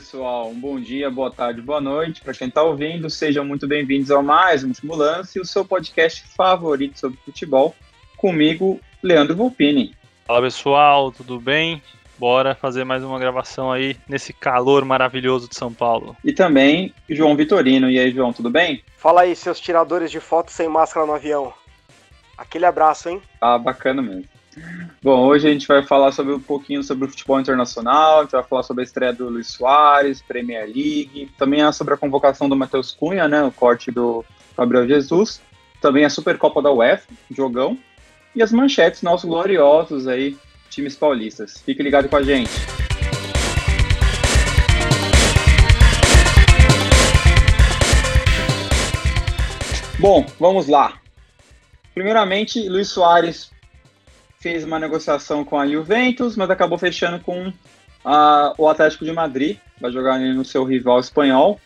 Pessoal, 0.00 0.48
um 0.48 0.58
bom 0.58 0.80
dia, 0.80 1.10
boa 1.10 1.30
tarde, 1.30 1.60
boa 1.60 1.78
noite. 1.78 2.22
Para 2.22 2.32
quem 2.32 2.48
está 2.48 2.62
ouvindo, 2.62 3.10
sejam 3.10 3.44
muito 3.44 3.68
bem-vindos 3.68 4.10
ao 4.10 4.22
mais 4.22 4.64
um 4.64 4.68
Último 4.68 4.96
Lance, 4.96 5.38
o 5.38 5.44
seu 5.44 5.62
podcast 5.62 6.24
favorito 6.34 6.98
sobre 6.98 7.18
futebol. 7.22 7.76
Comigo, 8.16 8.80
Leandro 9.02 9.36
Volpini. 9.36 9.94
Fala 10.26 10.40
pessoal, 10.40 11.12
tudo 11.12 11.38
bem? 11.38 11.82
Bora 12.18 12.54
fazer 12.54 12.82
mais 12.82 13.04
uma 13.04 13.18
gravação 13.18 13.70
aí 13.70 13.94
nesse 14.08 14.32
calor 14.32 14.86
maravilhoso 14.86 15.50
de 15.50 15.54
São 15.54 15.70
Paulo. 15.70 16.16
E 16.24 16.32
também 16.32 16.94
João 17.06 17.36
Vitorino. 17.36 17.90
E 17.90 17.98
aí, 17.98 18.10
João, 18.10 18.32
tudo 18.32 18.48
bem? 18.48 18.82
Fala 18.96 19.20
aí, 19.20 19.36
seus 19.36 19.60
tiradores 19.60 20.10
de 20.10 20.18
fotos 20.18 20.54
sem 20.54 20.66
máscara 20.66 21.04
no 21.04 21.12
avião. 21.12 21.52
Aquele 22.38 22.64
abraço, 22.64 23.10
hein? 23.10 23.20
Ah, 23.38 23.58
bacana 23.58 24.00
mesmo. 24.00 24.24
Bom, 25.00 25.26
hoje 25.26 25.48
a 25.48 25.52
gente 25.52 25.66
vai 25.68 25.82
falar 25.82 26.10
sobre 26.10 26.34
um 26.34 26.40
pouquinho 26.40 26.82
sobre 26.82 27.04
o 27.04 27.08
futebol 27.08 27.38
internacional, 27.38 28.18
a 28.18 28.22
gente 28.22 28.32
vai 28.32 28.42
falar 28.42 28.64
sobre 28.64 28.82
a 28.82 28.84
estreia 28.84 29.12
do 29.12 29.28
Luiz 29.28 29.46
Soares, 29.46 30.20
Premier 30.20 30.64
League, 30.64 31.30
também 31.38 31.62
é 31.62 31.70
sobre 31.70 31.94
a 31.94 31.96
convocação 31.96 32.48
do 32.48 32.56
Matheus 32.56 32.92
Cunha, 32.92 33.28
né, 33.28 33.42
o 33.44 33.52
corte 33.52 33.92
do 33.92 34.24
Gabriel 34.56 34.88
Jesus, 34.88 35.40
também 35.80 36.04
a 36.04 36.10
Supercopa 36.10 36.60
da 36.60 36.72
UEFA, 36.72 37.06
jogão, 37.30 37.78
e 38.34 38.42
as 38.42 38.50
manchetes 38.50 39.02
nossos 39.02 39.28
gloriosos 39.28 40.08
aí, 40.08 40.36
times 40.68 40.96
paulistas. 40.96 41.60
Fique 41.60 41.82
ligado 41.82 42.08
com 42.08 42.16
a 42.16 42.22
gente. 42.22 42.50
Bom, 49.98 50.26
vamos 50.38 50.66
lá. 50.66 50.94
Primeiramente, 51.94 52.68
Luiz 52.68 52.88
Soares 52.88 53.50
fez 54.40 54.64
uma 54.64 54.78
negociação 54.78 55.44
com 55.44 55.58
a 55.58 55.68
Juventus, 55.68 56.34
mas 56.34 56.48
acabou 56.48 56.78
fechando 56.78 57.20
com 57.20 57.52
a, 58.02 58.54
o 58.56 58.68
Atlético 58.68 59.04
de 59.04 59.12
Madrid, 59.12 59.58
vai 59.78 59.92
jogar 59.92 60.18
no 60.18 60.44
seu 60.44 60.64
rival 60.64 60.98
espanhol. 60.98 61.60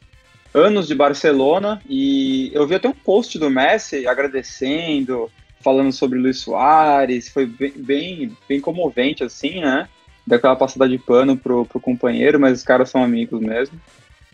Anos 0.53 0.87
de 0.87 0.95
Barcelona, 0.95 1.81
e 1.89 2.51
eu 2.53 2.67
vi 2.67 2.75
até 2.77 2.89
um 2.89 2.93
post 2.93 3.39
do 3.39 3.51
Messi 3.51 4.07
agradecendo, 4.07 5.31
falando 5.61 5.93
sobre 5.93 6.19
Luiz 6.19 6.41
Soares, 6.41 7.29
foi 7.29 7.47
bem, 7.47 7.73
bem, 7.77 8.37
bem 8.49 8.61
comovente, 8.61 9.25
assim, 9.25 9.61
né? 9.61 9.89
Daquela 10.27 10.55
passada 10.55 10.89
de 10.89 10.97
pano 10.97 11.37
pro, 11.37 11.65
pro 11.67 11.81
companheiro, 11.81 12.39
mas 12.39 12.59
os 12.59 12.65
caras 12.65 12.89
são 12.89 13.03
amigos 13.03 13.41
mesmo. 13.41 13.81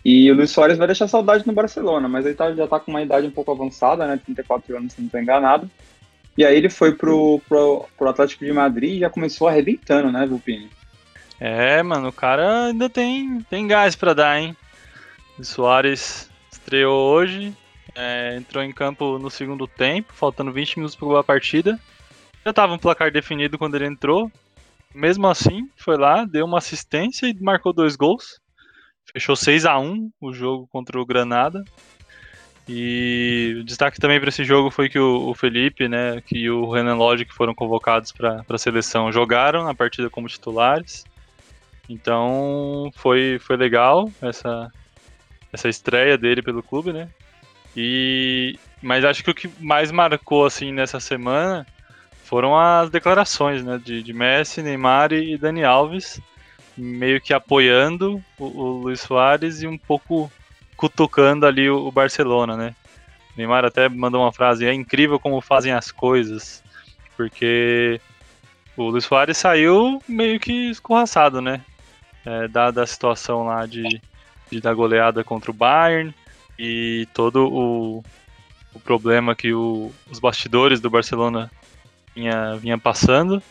E 0.04 0.30
o 0.30 0.34
Luiz 0.34 0.50
Soares 0.50 0.78
vai 0.78 0.86
deixar 0.86 1.08
saudade 1.08 1.46
no 1.46 1.54
Barcelona, 1.54 2.06
mas 2.06 2.26
ele 2.26 2.34
tá, 2.34 2.52
já 2.54 2.66
tá 2.66 2.78
com 2.78 2.90
uma 2.90 3.02
idade 3.02 3.26
um 3.26 3.30
pouco 3.30 3.52
avançada, 3.52 4.06
né? 4.06 4.20
34 4.22 4.76
anos, 4.76 4.92
se 4.92 5.00
não 5.00 5.06
estou 5.06 5.20
enganado. 5.20 5.70
E 6.40 6.44
aí 6.46 6.56
ele 6.56 6.70
foi 6.70 6.94
pro, 6.94 7.38
pro, 7.46 7.86
pro 7.98 8.08
Atlético 8.08 8.46
de 8.46 8.50
Madrid 8.50 8.96
e 8.96 9.00
já 9.00 9.10
começou 9.10 9.46
arrebentando, 9.46 10.10
né, 10.10 10.24
Vulpini? 10.24 10.70
É, 11.38 11.82
mano, 11.82 12.08
o 12.08 12.12
cara 12.12 12.68
ainda 12.68 12.88
tem, 12.88 13.42
tem 13.50 13.66
gás 13.66 13.94
para 13.94 14.14
dar, 14.14 14.40
hein? 14.40 14.56
O 15.38 15.44
Soares 15.44 16.30
estreou 16.50 17.12
hoje, 17.12 17.54
é, 17.94 18.36
entrou 18.38 18.64
em 18.64 18.72
campo 18.72 19.18
no 19.18 19.28
segundo 19.28 19.66
tempo, 19.66 20.14
faltando 20.14 20.50
20 20.50 20.78
minutos 20.78 20.96
para 20.96 21.20
a 21.20 21.22
partida. 21.22 21.78
Já 22.42 22.54
tava 22.54 22.72
um 22.72 22.78
placar 22.78 23.12
definido 23.12 23.58
quando 23.58 23.74
ele 23.74 23.84
entrou. 23.84 24.32
Mesmo 24.94 25.26
assim, 25.26 25.68
foi 25.76 25.98
lá, 25.98 26.24
deu 26.24 26.46
uma 26.46 26.56
assistência 26.56 27.26
e 27.26 27.34
marcou 27.38 27.74
dois 27.74 27.96
gols. 27.96 28.40
Fechou 29.12 29.36
6 29.36 29.66
a 29.66 29.78
1 29.78 30.10
o 30.18 30.32
jogo 30.32 30.66
contra 30.68 30.98
o 30.98 31.04
Granada. 31.04 31.62
E 32.72 33.56
o 33.58 33.64
destaque 33.64 33.98
também 33.98 34.20
para 34.20 34.28
esse 34.28 34.44
jogo 34.44 34.70
foi 34.70 34.88
que 34.88 34.98
o, 34.98 35.30
o, 35.30 35.34
Felipe, 35.34 35.88
né, 35.88 36.20
que 36.24 36.48
o 36.48 36.70
Renan 36.70 36.94
Lodge, 36.94 37.24
que 37.24 37.34
foram 37.34 37.52
convocados 37.52 38.12
para 38.12 38.44
a 38.48 38.58
seleção, 38.58 39.10
jogaram 39.10 39.66
a 39.66 39.74
partida 39.74 40.08
como 40.08 40.28
titulares. 40.28 41.04
Então 41.88 42.88
foi, 42.94 43.40
foi 43.40 43.56
legal 43.56 44.08
essa, 44.22 44.70
essa 45.52 45.68
estreia 45.68 46.16
dele 46.16 46.42
pelo 46.42 46.62
clube, 46.62 46.92
né? 46.92 47.08
E, 47.76 48.56
mas 48.80 49.04
acho 49.04 49.24
que 49.24 49.30
o 49.32 49.34
que 49.34 49.50
mais 49.58 49.90
marcou 49.90 50.46
assim 50.46 50.72
nessa 50.72 51.00
semana 51.00 51.66
foram 52.22 52.56
as 52.56 52.88
declarações 52.88 53.64
né, 53.64 53.80
de, 53.84 54.00
de 54.00 54.12
Messi, 54.12 54.62
Neymar 54.62 55.12
e 55.12 55.36
Dani 55.36 55.64
Alves, 55.64 56.20
meio 56.76 57.20
que 57.20 57.34
apoiando 57.34 58.22
o, 58.38 58.44
o 58.44 58.68
Luiz 58.82 59.00
Soares 59.00 59.60
e 59.60 59.66
um 59.66 59.76
pouco 59.76 60.30
cutucando 60.80 61.44
ali 61.44 61.68
o, 61.68 61.76
o 61.86 61.92
Barcelona, 61.92 62.56
né? 62.56 62.74
Neymar 63.36 63.66
até 63.66 63.86
mandou 63.86 64.22
uma 64.22 64.32
frase: 64.32 64.64
é 64.64 64.72
incrível 64.72 65.20
como 65.20 65.42
fazem 65.42 65.72
as 65.72 65.92
coisas, 65.92 66.64
porque 67.18 68.00
o 68.74 68.84
Luiz 68.88 69.04
Soares 69.04 69.36
saiu 69.36 70.02
meio 70.08 70.40
que 70.40 70.70
escorraçado, 70.70 71.42
né? 71.42 71.60
É, 72.24 72.48
dada 72.48 72.82
a 72.82 72.86
situação 72.86 73.44
lá 73.44 73.66
de, 73.66 74.00
de 74.50 74.60
dar 74.60 74.72
goleada 74.72 75.22
contra 75.22 75.50
o 75.50 75.54
Bayern 75.54 76.14
e 76.58 77.06
todo 77.12 77.46
o, 77.46 78.04
o 78.74 78.80
problema 78.80 79.34
que 79.34 79.52
o, 79.52 79.92
os 80.10 80.18
bastidores 80.18 80.80
do 80.80 80.88
Barcelona 80.88 81.50
vinha, 82.14 82.56
vinha 82.56 82.78
passando. 82.78 83.42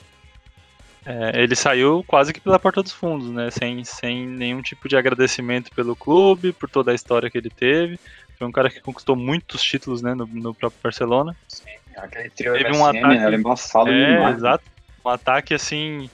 É, 1.05 1.41
ele 1.41 1.55
saiu 1.55 2.03
quase 2.05 2.33
que 2.33 2.41
pela 2.41 2.59
porta 2.59 2.83
dos 2.83 2.91
fundos, 2.91 3.31
né? 3.31 3.49
Sem, 3.51 3.83
sem 3.83 4.27
nenhum 4.27 4.61
tipo 4.61 4.87
de 4.87 4.97
agradecimento 4.97 5.71
pelo 5.71 5.95
clube, 5.95 6.51
por 6.51 6.69
toda 6.69 6.91
a 6.91 6.95
história 6.95 7.29
que 7.29 7.37
ele 7.37 7.49
teve. 7.49 7.99
Foi 8.37 8.47
um 8.47 8.51
cara 8.51 8.69
que 8.69 8.79
conquistou 8.79 9.15
muitos 9.15 9.61
títulos, 9.61 10.01
né, 10.01 10.13
no, 10.13 10.25
no 10.25 10.53
próprio 10.53 10.79
Barcelona. 10.81 11.35
Sim, 11.47 11.65
aquele 11.97 12.29
trio 12.29 12.53
teve 12.53 12.75
um 12.75 12.85
ataque, 12.85 13.07
né? 13.07 13.17
Era 13.17 13.35
embaçado 13.35 13.89
é, 13.89 14.13
demais. 14.13 14.37
Exato. 14.37 14.63
Um 15.03 15.09
ataque 15.09 15.53
assim 15.53 16.09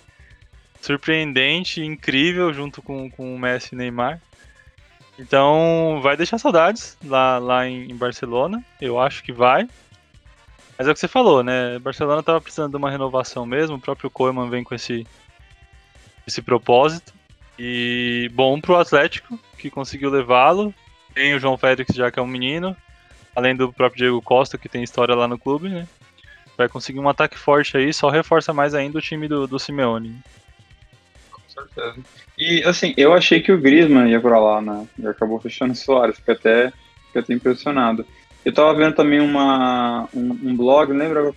surpreendente, 0.81 1.84
incrível, 1.84 2.53
junto 2.53 2.81
com, 2.81 3.09
com 3.09 3.35
o 3.35 3.40
Messi 3.40 3.74
e 3.74 3.78
Neymar. 3.78 4.22
Então 5.18 6.00
vai 6.01 6.18
deixar 6.18 6.38
saudades 6.38 6.97
lá, 7.03 7.38
lá 7.38 7.68
em, 7.68 7.90
em 7.90 7.95
Barcelona. 7.95 8.63
Eu 8.81 9.00
acho 9.00 9.24
que 9.24 9.31
vai. 9.31 9.68
Mas 10.78 10.88
é 10.88 10.91
o 10.91 10.94
que 10.94 11.00
você 11.00 11.08
falou, 11.08 11.44
né? 11.44 11.80
Barcelona 11.80 12.19
estava 12.19 12.41
precisando 12.41 12.72
de 12.72 12.78
uma 12.78 12.91
renovação 12.91 13.46
mesmo. 13.46 13.78
O 13.78 13.81
próprio 13.81 14.09
Koeman 14.09 14.50
vem 14.50 14.63
com 14.63 14.75
esse, 14.75 15.08
esse 16.28 16.41
propósito. 16.41 17.13
E 17.58 18.30
bom 18.34 18.59
pro 18.59 18.75
Atlético, 18.75 19.40
que 19.58 19.69
conseguiu 19.69 20.09
levá-lo. 20.09 20.74
Tem 21.13 21.34
o 21.34 21.40
João 21.40 21.58
Félix, 21.58 21.96
já 21.96 22.12
que 22.12 22.19
é 22.19 22.22
um 22.22 22.28
menino. 22.28 22.75
Além 23.34 23.56
do 23.56 23.72
próprio 23.72 24.00
Diego 24.00 24.22
Costa, 24.22 24.58
que 24.58 24.68
tem 24.68 24.84
história 24.84 25.16
lá 25.16 25.28
no 25.28 25.40
clube, 25.40 25.69
né? 25.69 25.88
Vai 26.58 26.68
conseguir 26.68 27.00
um 27.00 27.09
ataque 27.09 27.38
forte 27.38 27.75
aí, 27.78 27.94
só 27.94 28.09
reforça 28.09 28.53
mais 28.53 28.74
ainda 28.74 28.97
o 28.97 29.02
time 29.02 29.28
do, 29.28 29.46
do 29.47 29.59
Simeone. 29.59 30.18
Com 31.31 31.42
certeza. 31.47 32.02
E 32.38 32.63
assim, 32.63 32.94
eu 32.97 33.13
achei 33.13 33.42
que 33.42 33.52
o 33.52 33.59
Griezmann 33.59 34.09
ia 34.09 34.19
pra 34.19 34.40
lá, 34.40 34.62
né? 34.62 34.88
E 35.00 35.07
acabou 35.07 35.40
fechando 35.40 35.74
o 35.74 35.75
Soares, 35.75 36.18
fiquei 36.18 36.34
até, 36.34 36.74
fiquei 37.07 37.22
até 37.22 37.34
impressionado. 37.34 38.06
Eu 38.45 38.53
tava 38.53 38.75
vendo 38.75 38.94
também 38.94 39.19
uma, 39.19 40.07
um, 40.13 40.29
um 40.44 40.56
blog, 40.56 40.94
não 40.94 41.00
lembro 41.00 41.35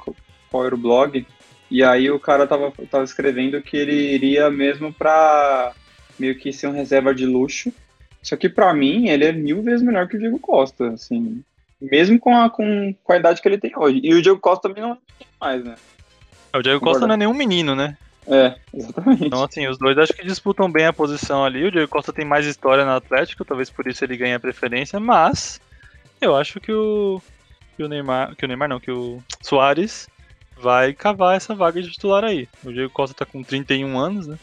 qual 0.50 0.66
era 0.66 0.74
o 0.74 0.78
blog, 0.78 1.26
e 1.70 1.82
aí 1.82 2.10
o 2.10 2.20
cara 2.20 2.46
tava, 2.46 2.70
tava 2.90 3.04
escrevendo 3.04 3.60
que 3.62 3.76
ele 3.76 3.94
iria 4.14 4.50
mesmo 4.50 4.92
pra 4.92 5.72
meio 6.18 6.38
que 6.38 6.52
ser 6.52 6.66
um 6.66 6.72
reserva 6.72 7.14
de 7.14 7.24
luxo. 7.24 7.72
Só 8.22 8.36
que 8.36 8.48
pra 8.48 8.74
mim 8.74 9.08
ele 9.08 9.24
é 9.24 9.32
mil 9.32 9.62
vezes 9.62 9.82
melhor 9.82 10.06
que 10.06 10.16
o 10.16 10.18
Diego 10.18 10.38
Costa, 10.38 10.88
assim. 10.90 11.42
Mesmo 11.80 12.18
com 12.18 12.36
a, 12.36 12.50
com, 12.50 12.94
com 13.02 13.12
a 13.12 13.16
idade 13.16 13.40
que 13.40 13.48
ele 13.48 13.58
tem 13.58 13.72
hoje. 13.76 14.00
E 14.02 14.14
o 14.14 14.20
Diego 14.20 14.40
Costa 14.40 14.68
também 14.68 14.82
não 14.82 14.92
é 14.92 14.96
mais, 15.40 15.64
né? 15.64 15.76
O 16.54 16.60
Diego 16.60 16.80
Costa 16.80 17.06
não 17.06 17.14
é 17.14 17.18
nenhum 17.18 17.34
menino, 17.34 17.74
né? 17.74 17.96
É, 18.26 18.54
exatamente. 18.74 19.24
Então, 19.24 19.42
assim, 19.42 19.66
os 19.66 19.78
dois 19.78 19.96
acho 19.96 20.12
que 20.12 20.26
disputam 20.26 20.70
bem 20.70 20.86
a 20.86 20.92
posição 20.92 21.44
ali. 21.44 21.64
O 21.64 21.70
Diego 21.70 21.88
Costa 21.88 22.12
tem 22.12 22.24
mais 22.24 22.44
história 22.44 22.84
no 22.84 22.90
Atlético, 22.90 23.44
talvez 23.44 23.70
por 23.70 23.86
isso 23.86 24.04
ele 24.04 24.16
ganhe 24.16 24.34
a 24.34 24.40
preferência, 24.40 24.98
mas 24.98 25.60
eu 26.20 26.36
acho 26.36 26.60
que 26.60 26.72
o, 26.72 27.20
que 27.76 27.82
o 27.82 27.88
Neymar. 27.88 28.34
Que 28.36 28.44
o 28.44 28.48
Neymar 28.48 28.68
não, 28.68 28.80
que 28.80 28.90
o 28.90 29.22
Soares 29.40 30.08
vai 30.60 30.92
cavar 30.92 31.36
essa 31.36 31.54
vaga 31.54 31.80
de 31.80 31.90
titular 31.90 32.24
aí. 32.24 32.48
O 32.64 32.72
Diego 32.72 32.92
Costa 32.92 33.14
tá 33.14 33.24
com 33.24 33.42
31 33.42 33.98
anos, 33.98 34.26
né? 34.26 34.38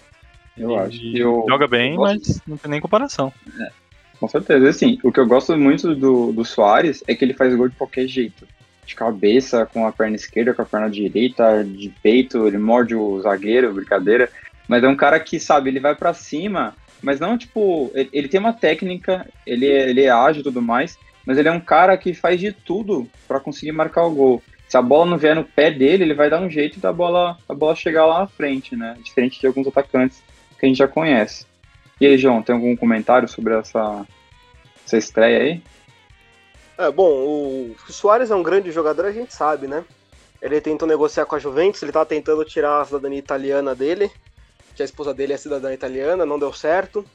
Eu 0.57 0.71
e 0.71 0.75
acho. 0.77 1.17
Eu, 1.17 1.45
joga 1.47 1.67
bem, 1.67 1.97
mas 1.97 2.41
não 2.47 2.57
tem 2.57 2.71
nem 2.71 2.81
comparação. 2.81 3.31
É, 3.59 3.69
com 4.19 4.27
certeza. 4.27 4.69
Assim, 4.69 4.99
o 5.03 5.11
que 5.11 5.19
eu 5.19 5.27
gosto 5.27 5.57
muito 5.57 5.93
do, 5.93 6.31
do 6.31 6.45
Soares 6.45 7.03
é 7.07 7.15
que 7.15 7.25
ele 7.25 7.33
faz 7.33 7.53
gol 7.53 7.67
de 7.67 7.75
qualquer 7.75 8.07
jeito. 8.07 8.47
De 8.85 8.95
cabeça, 8.95 9.65
com 9.65 9.87
a 9.87 9.91
perna 9.91 10.15
esquerda, 10.15 10.53
com 10.53 10.61
a 10.61 10.65
perna 10.65 10.89
direita, 10.89 11.63
de 11.63 11.89
peito, 12.01 12.47
ele 12.47 12.57
morde 12.57 12.95
o 12.95 13.19
zagueiro, 13.21 13.73
brincadeira. 13.73 14.29
Mas 14.67 14.83
é 14.83 14.87
um 14.87 14.95
cara 14.95 15.19
que, 15.19 15.39
sabe, 15.39 15.69
ele 15.69 15.79
vai 15.79 15.95
para 15.95 16.13
cima, 16.13 16.75
mas 17.01 17.19
não, 17.19 17.37
tipo, 17.37 17.91
ele, 17.93 18.09
ele, 18.13 18.27
tem 18.27 18.39
uma 18.39 18.53
técnica, 18.53 19.27
ele, 19.45 19.67
é, 19.67 19.89
ele 19.89 20.03
é 20.03 20.09
ágil 20.09 20.41
e 20.41 20.43
tudo 20.43 20.61
mais, 20.61 20.97
mas 21.25 21.37
ele 21.37 21.49
é 21.49 21.51
um 21.51 21.59
cara 21.59 21.97
que 21.97 22.13
faz 22.13 22.39
de 22.39 22.51
tudo 22.51 23.07
para 23.27 23.39
conseguir 23.39 23.71
marcar 23.71 24.03
o 24.03 24.11
gol. 24.13 24.43
Se 24.67 24.77
a 24.77 24.81
bola 24.81 25.05
não 25.05 25.17
vier 25.17 25.35
no 25.35 25.43
pé 25.43 25.71
dele, 25.71 26.03
ele 26.03 26.13
vai 26.13 26.29
dar 26.29 26.41
um 26.41 26.49
jeito 26.49 26.79
da 26.79 26.91
bola, 26.91 27.37
da 27.47 27.53
bola 27.53 27.75
chegar 27.75 28.05
lá 28.05 28.19
na 28.19 28.27
frente, 28.27 28.75
né? 28.75 28.97
Diferente 29.03 29.39
de 29.39 29.47
alguns 29.47 29.67
atacantes 29.67 30.23
que 30.59 30.65
a 30.65 30.69
gente 30.69 30.77
já 30.77 30.87
conhece. 30.87 31.45
E 31.99 32.05
aí, 32.05 32.17
João, 32.17 32.41
tem 32.41 32.53
algum 32.55 32.75
comentário 32.75 33.27
sobre 33.27 33.53
essa, 33.53 34.05
essa 34.85 34.97
estreia 34.97 35.39
aí? 35.39 35.61
É, 36.77 36.91
bom, 36.91 37.07
o 37.07 37.75
Soares 37.87 38.31
é 38.31 38.35
um 38.35 38.43
grande 38.43 38.71
jogador, 38.71 39.05
a 39.05 39.11
gente 39.11 39.33
sabe, 39.33 39.67
né? 39.67 39.83
Ele 40.41 40.59
tentou 40.59 40.87
negociar 40.87 41.25
com 41.25 41.35
a 41.35 41.39
Juventus, 41.39 41.81
ele 41.81 41.91
tá 41.91 42.03
tentando 42.05 42.43
tirar 42.43 42.81
a 42.81 42.85
cidadania 42.85 43.19
italiana 43.19 43.73
dele. 43.73 44.11
que 44.75 44.81
a 44.81 44.85
esposa 44.85 45.13
dele 45.13 45.31
é 45.31 45.37
cidadã 45.37 45.73
italiana, 45.73 46.25
não 46.25 46.37
deu 46.37 46.51
certo. 46.51 47.05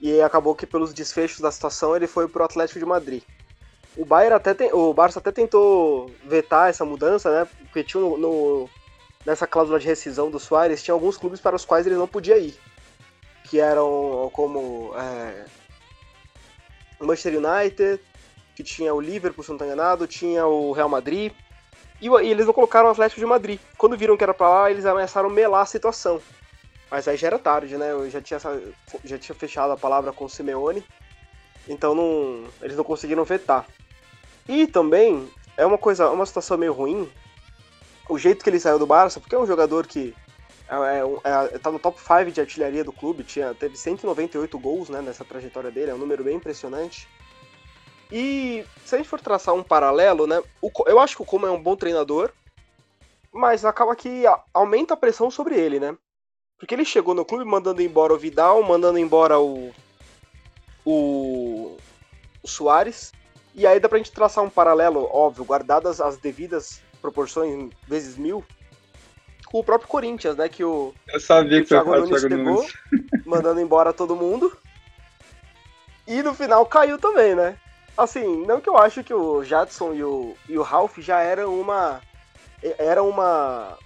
E 0.00 0.20
acabou 0.20 0.54
que 0.54 0.66
pelos 0.66 0.92
desfechos 0.92 1.40
da 1.40 1.50
situação 1.50 1.94
ele 1.94 2.06
foi 2.06 2.28
pro 2.28 2.44
Atlético 2.44 2.78
de 2.78 2.84
Madrid. 2.84 3.22
O 3.96 4.04
Bayern 4.04 4.34
até 4.34 4.52
tem, 4.52 4.72
o 4.72 4.92
Barça 4.92 5.20
até 5.20 5.30
tentou 5.30 6.10
vetar 6.24 6.68
essa 6.68 6.84
mudança, 6.84 7.30
né? 7.30 7.48
Porque 7.64 7.84
tinha 7.84 8.02
no, 8.02 8.18
no, 8.18 8.70
nessa 9.24 9.46
cláusula 9.46 9.78
de 9.78 9.86
rescisão 9.86 10.30
do 10.30 10.40
Soares 10.40 10.82
tinha 10.82 10.92
alguns 10.92 11.16
clubes 11.16 11.40
para 11.40 11.56
os 11.56 11.64
quais 11.64 11.86
ele 11.86 11.94
não 11.94 12.08
podia 12.08 12.36
ir, 12.36 12.58
que 13.44 13.60
eram 13.60 14.30
como 14.32 14.92
é, 14.96 15.44
o 17.00 17.06
Manchester 17.06 17.38
United, 17.38 18.00
que 18.54 18.62
tinha 18.62 18.92
o 18.92 19.00
Liverpool, 19.00 19.44
se 19.44 19.50
não 19.50 19.56
estou 19.56 19.66
enganado, 19.66 20.06
tinha 20.06 20.46
o 20.46 20.72
Real 20.72 20.88
Madrid, 20.88 21.32
e, 22.00 22.08
e, 22.08 22.30
eles 22.30 22.46
não 22.46 22.52
colocaram 22.52 22.88
o 22.88 22.92
Atlético 22.92 23.20
de 23.20 23.26
Madrid. 23.26 23.60
Quando 23.78 23.96
viram 23.96 24.16
que 24.16 24.24
era 24.24 24.34
para 24.34 24.48
lá, 24.48 24.70
eles 24.70 24.84
ameaçaram 24.84 25.30
melar 25.30 25.62
a 25.62 25.66
situação. 25.66 26.20
Mas 26.94 27.08
aí 27.08 27.16
já 27.16 27.26
era 27.26 27.40
tarde, 27.40 27.76
né? 27.76 27.90
Eu 27.90 28.08
já 28.08 28.20
tinha, 28.20 28.38
já 29.02 29.18
tinha 29.18 29.34
fechado 29.34 29.72
a 29.72 29.76
palavra 29.76 30.12
com 30.12 30.26
o 30.26 30.30
Simeone, 30.30 30.84
então 31.68 31.92
não, 31.92 32.44
eles 32.62 32.76
não 32.76 32.84
conseguiram 32.84 33.24
vetar. 33.24 33.66
E 34.48 34.64
também 34.68 35.28
é 35.56 35.66
uma 35.66 35.76
coisa, 35.76 36.08
uma 36.10 36.24
situação 36.24 36.56
meio 36.56 36.72
ruim, 36.72 37.10
o 38.08 38.16
jeito 38.16 38.44
que 38.44 38.48
ele 38.48 38.60
saiu 38.60 38.78
do 38.78 38.86
Barça, 38.86 39.18
porque 39.18 39.34
é 39.34 39.38
um 39.40 39.46
jogador 39.46 39.88
que 39.88 40.14
é, 40.68 40.74
é, 40.76 41.54
é, 41.54 41.58
tá 41.58 41.72
no 41.72 41.80
top 41.80 41.98
5 42.00 42.30
de 42.30 42.40
artilharia 42.40 42.84
do 42.84 42.92
clube, 42.92 43.24
tinha, 43.24 43.52
teve 43.54 43.76
198 43.76 44.56
gols 44.56 44.88
né, 44.88 45.02
nessa 45.02 45.24
trajetória 45.24 45.72
dele, 45.72 45.90
é 45.90 45.94
um 45.94 45.98
número 45.98 46.22
bem 46.22 46.36
impressionante. 46.36 47.08
E 48.12 48.64
se 48.84 48.94
a 48.94 48.98
gente 48.98 49.10
for 49.10 49.20
traçar 49.20 49.52
um 49.52 49.64
paralelo, 49.64 50.28
né, 50.28 50.40
o, 50.62 50.70
eu 50.86 51.00
acho 51.00 51.16
que 51.16 51.22
o 51.22 51.26
Como 51.26 51.44
é 51.44 51.50
um 51.50 51.60
bom 51.60 51.74
treinador, 51.74 52.30
mas 53.32 53.64
acaba 53.64 53.96
que 53.96 54.22
aumenta 54.52 54.94
a 54.94 54.96
pressão 54.96 55.28
sobre 55.28 55.56
ele, 55.56 55.80
né? 55.80 55.98
Porque 56.64 56.74
ele 56.74 56.84
chegou 56.86 57.14
no 57.14 57.26
clube 57.26 57.44
mandando 57.44 57.82
embora 57.82 58.14
o 58.14 58.16
Vidal, 58.16 58.62
mandando 58.62 58.98
embora 58.98 59.38
o, 59.38 59.70
o, 60.82 61.76
o 62.42 62.48
Soares, 62.48 63.12
e 63.54 63.66
aí 63.66 63.78
dá 63.78 63.86
pra 63.86 63.98
gente 63.98 64.10
traçar 64.10 64.42
um 64.42 64.48
paralelo, 64.48 65.06
óbvio, 65.12 65.44
guardadas 65.44 66.00
as 66.00 66.16
devidas 66.16 66.80
proporções 67.02 67.70
vezes 67.86 68.16
mil, 68.16 68.42
com 69.44 69.58
o 69.58 69.62
próprio 69.62 69.90
Corinthians, 69.90 70.38
né? 70.38 70.48
Que 70.48 70.64
o, 70.64 70.94
Eu 71.06 71.20
sabia 71.20 71.58
que, 71.58 71.66
o 71.66 71.68
Thiago 71.68 71.96
Nunes 71.96 72.22
pegou, 72.22 72.66
mandando 73.26 73.60
embora 73.60 73.92
todo 73.92 74.16
mundo. 74.16 74.56
E 76.06 76.22
no 76.22 76.32
final 76.32 76.64
caiu 76.64 76.96
também, 76.96 77.34
né? 77.34 77.58
Assim, 77.94 78.46
não 78.46 78.58
que 78.58 78.70
eu 78.70 78.78
acho 78.78 79.04
que 79.04 79.12
o 79.12 79.44
Jadson 79.44 79.92
e 79.92 80.02
o, 80.02 80.34
e 80.48 80.56
o 80.56 80.62
Ralph 80.62 80.96
já 80.96 81.20
eram 81.20 81.60
uma. 81.60 82.00
Eram 82.78 83.06
uma. 83.06 83.76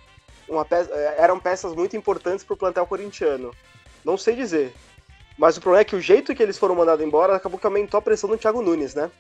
Peça, 0.65 0.93
eram 1.17 1.39
peças 1.39 1.75
muito 1.75 1.97
importantes 1.97 2.45
pro 2.45 2.57
plantel 2.57 2.87
corintiano. 2.87 3.53
Não 4.05 4.17
sei 4.17 4.35
dizer. 4.35 4.73
Mas 5.37 5.57
o 5.57 5.61
problema 5.61 5.83
é 5.83 5.85
que 5.85 5.97
o 5.97 6.01
jeito 6.01 6.35
que 6.35 6.43
eles 6.43 6.59
foram 6.59 6.75
mandados 6.75 7.05
embora 7.05 7.37
acabou 7.37 7.59
que 7.59 7.67
aumentou 7.67 7.99
a 7.99 8.03
pressão 8.03 8.29
do 8.29 8.37
Thiago 8.37 8.61
Nunes, 8.61 8.95
né? 8.95 9.11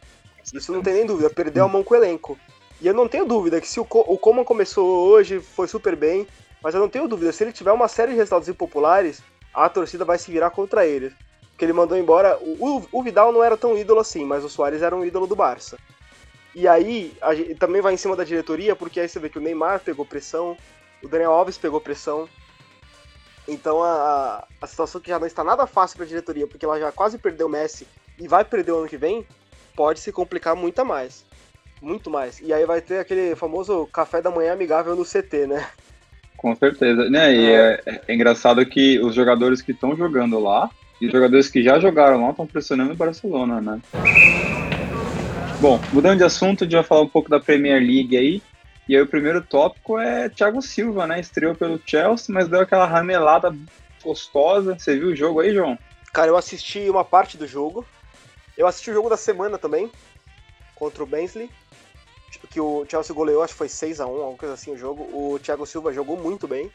Isso 0.52 0.72
não 0.72 0.82
tem 0.82 0.94
nem 0.94 1.06
dúvida, 1.06 1.30
perdeu 1.30 1.64
a 1.64 1.68
mão 1.68 1.84
com 1.84 1.94
o 1.94 1.96
elenco. 1.96 2.38
E 2.80 2.86
eu 2.86 2.94
não 2.94 3.08
tenho 3.08 3.24
dúvida 3.24 3.60
que 3.60 3.68
se 3.68 3.78
o, 3.78 3.86
o 3.90 4.18
Coman 4.18 4.44
começou 4.44 5.08
hoje, 5.08 5.40
foi 5.40 5.68
super 5.68 5.94
bem, 5.94 6.26
mas 6.62 6.74
eu 6.74 6.80
não 6.80 6.88
tenho 6.88 7.06
dúvida, 7.06 7.32
se 7.32 7.44
ele 7.44 7.52
tiver 7.52 7.72
uma 7.72 7.88
série 7.88 8.12
de 8.12 8.16
resultados 8.16 8.48
impopulares, 8.48 9.22
a 9.52 9.68
torcida 9.68 10.04
vai 10.04 10.18
se 10.18 10.30
virar 10.30 10.50
contra 10.50 10.86
ele. 10.86 11.12
Porque 11.50 11.64
ele 11.64 11.72
mandou 11.72 11.98
embora. 11.98 12.38
O, 12.40 12.86
o 12.92 13.02
Vidal 13.02 13.32
não 13.32 13.42
era 13.42 13.56
tão 13.56 13.76
ídolo 13.76 14.00
assim, 14.00 14.24
mas 14.24 14.44
o 14.44 14.48
Soares 14.48 14.80
era 14.80 14.94
um 14.94 15.04
ídolo 15.04 15.26
do 15.26 15.34
Barça. 15.34 15.76
E 16.54 16.68
aí, 16.68 17.12
a, 17.20 17.30
também 17.58 17.82
vai 17.82 17.94
em 17.94 17.96
cima 17.96 18.14
da 18.14 18.24
diretoria, 18.24 18.76
porque 18.76 19.00
aí 19.00 19.08
você 19.08 19.18
vê 19.18 19.28
que 19.28 19.38
o 19.38 19.40
Neymar 19.40 19.80
pegou 19.80 20.04
pressão, 20.04 20.56
o 21.02 21.08
Daniel 21.08 21.32
Alves 21.32 21.58
pegou 21.58 21.80
pressão. 21.80 22.28
Então 23.46 23.82
a, 23.82 24.46
a 24.60 24.66
situação 24.66 25.00
que 25.00 25.08
já 25.08 25.18
não 25.18 25.26
está 25.26 25.42
nada 25.42 25.66
fácil 25.66 25.96
para 25.96 26.04
a 26.04 26.08
diretoria, 26.08 26.46
porque 26.46 26.64
ela 26.64 26.78
já 26.78 26.92
quase 26.92 27.18
perdeu 27.18 27.46
o 27.46 27.50
Messi 27.50 27.86
e 28.18 28.28
vai 28.28 28.44
perder 28.44 28.72
o 28.72 28.78
ano 28.78 28.88
que 28.88 28.96
vem, 28.96 29.26
pode 29.74 30.00
se 30.00 30.12
complicar 30.12 30.54
muito 30.54 30.84
mais. 30.84 31.24
Muito 31.80 32.10
mais. 32.10 32.40
E 32.40 32.52
aí 32.52 32.66
vai 32.66 32.80
ter 32.80 32.98
aquele 32.98 33.36
famoso 33.36 33.86
café 33.86 34.20
da 34.20 34.30
manhã 34.30 34.52
amigável 34.52 34.96
no 34.96 35.04
CT, 35.04 35.46
né? 35.46 35.66
Com 36.36 36.54
certeza. 36.54 37.08
Né? 37.08 37.34
E 37.34 37.50
é, 37.50 37.82
é, 37.86 38.00
é 38.08 38.14
engraçado 38.14 38.64
que 38.66 38.98
os 39.00 39.14
jogadores 39.14 39.62
que 39.62 39.72
estão 39.72 39.96
jogando 39.96 40.38
lá 40.38 40.68
e 41.00 41.06
os 41.06 41.12
jogadores 41.12 41.48
que 41.48 41.62
já 41.62 41.78
jogaram 41.78 42.22
lá 42.22 42.30
estão 42.30 42.46
pressionando 42.46 42.92
o 42.92 42.96
Barcelona, 42.96 43.60
né? 43.60 43.80
Bom, 45.60 45.80
mudando 45.92 46.18
de 46.18 46.24
assunto, 46.24 46.62
a 46.62 46.64
gente 46.64 46.74
vai 46.74 46.84
falar 46.84 47.02
um 47.02 47.08
pouco 47.08 47.28
da 47.28 47.40
Premier 47.40 47.80
League 47.80 48.16
aí. 48.16 48.42
E 48.88 48.96
aí 48.96 49.02
o 49.02 49.06
primeiro 49.06 49.42
tópico 49.42 49.98
é 49.98 50.28
Thiago 50.28 50.62
Silva, 50.62 51.06
né? 51.06 51.20
Estreou 51.20 51.54
pelo 51.54 51.80
Chelsea, 51.84 52.34
mas 52.34 52.48
deu 52.48 52.60
aquela 52.60 52.86
ramelada 52.86 53.54
gostosa. 54.02 54.78
Você 54.78 54.98
viu 54.98 55.08
o 55.08 55.16
jogo 55.16 55.40
aí, 55.40 55.52
João? 55.52 55.78
Cara, 56.12 56.28
eu 56.28 56.36
assisti 56.36 56.88
uma 56.88 57.04
parte 57.04 57.36
do 57.36 57.46
jogo. 57.46 57.84
Eu 58.56 58.66
assisti 58.66 58.90
o 58.90 58.94
jogo 58.94 59.10
da 59.10 59.16
semana 59.16 59.58
também, 59.58 59.90
contra 60.74 61.02
o 61.02 61.06
Bensley 61.06 61.50
que 62.50 62.60
o 62.60 62.86
Chelsea 62.88 63.14
goleou, 63.14 63.42
acho 63.42 63.54
que 63.54 63.58
foi 63.58 63.68
6 63.68 64.00
a 64.00 64.06
1 64.06 64.10
alguma 64.10 64.38
coisa 64.38 64.54
assim 64.54 64.72
o 64.72 64.76
jogo. 64.76 65.02
O 65.12 65.38
Thiago 65.38 65.66
Silva 65.66 65.92
jogou 65.92 66.16
muito 66.16 66.46
bem. 66.46 66.70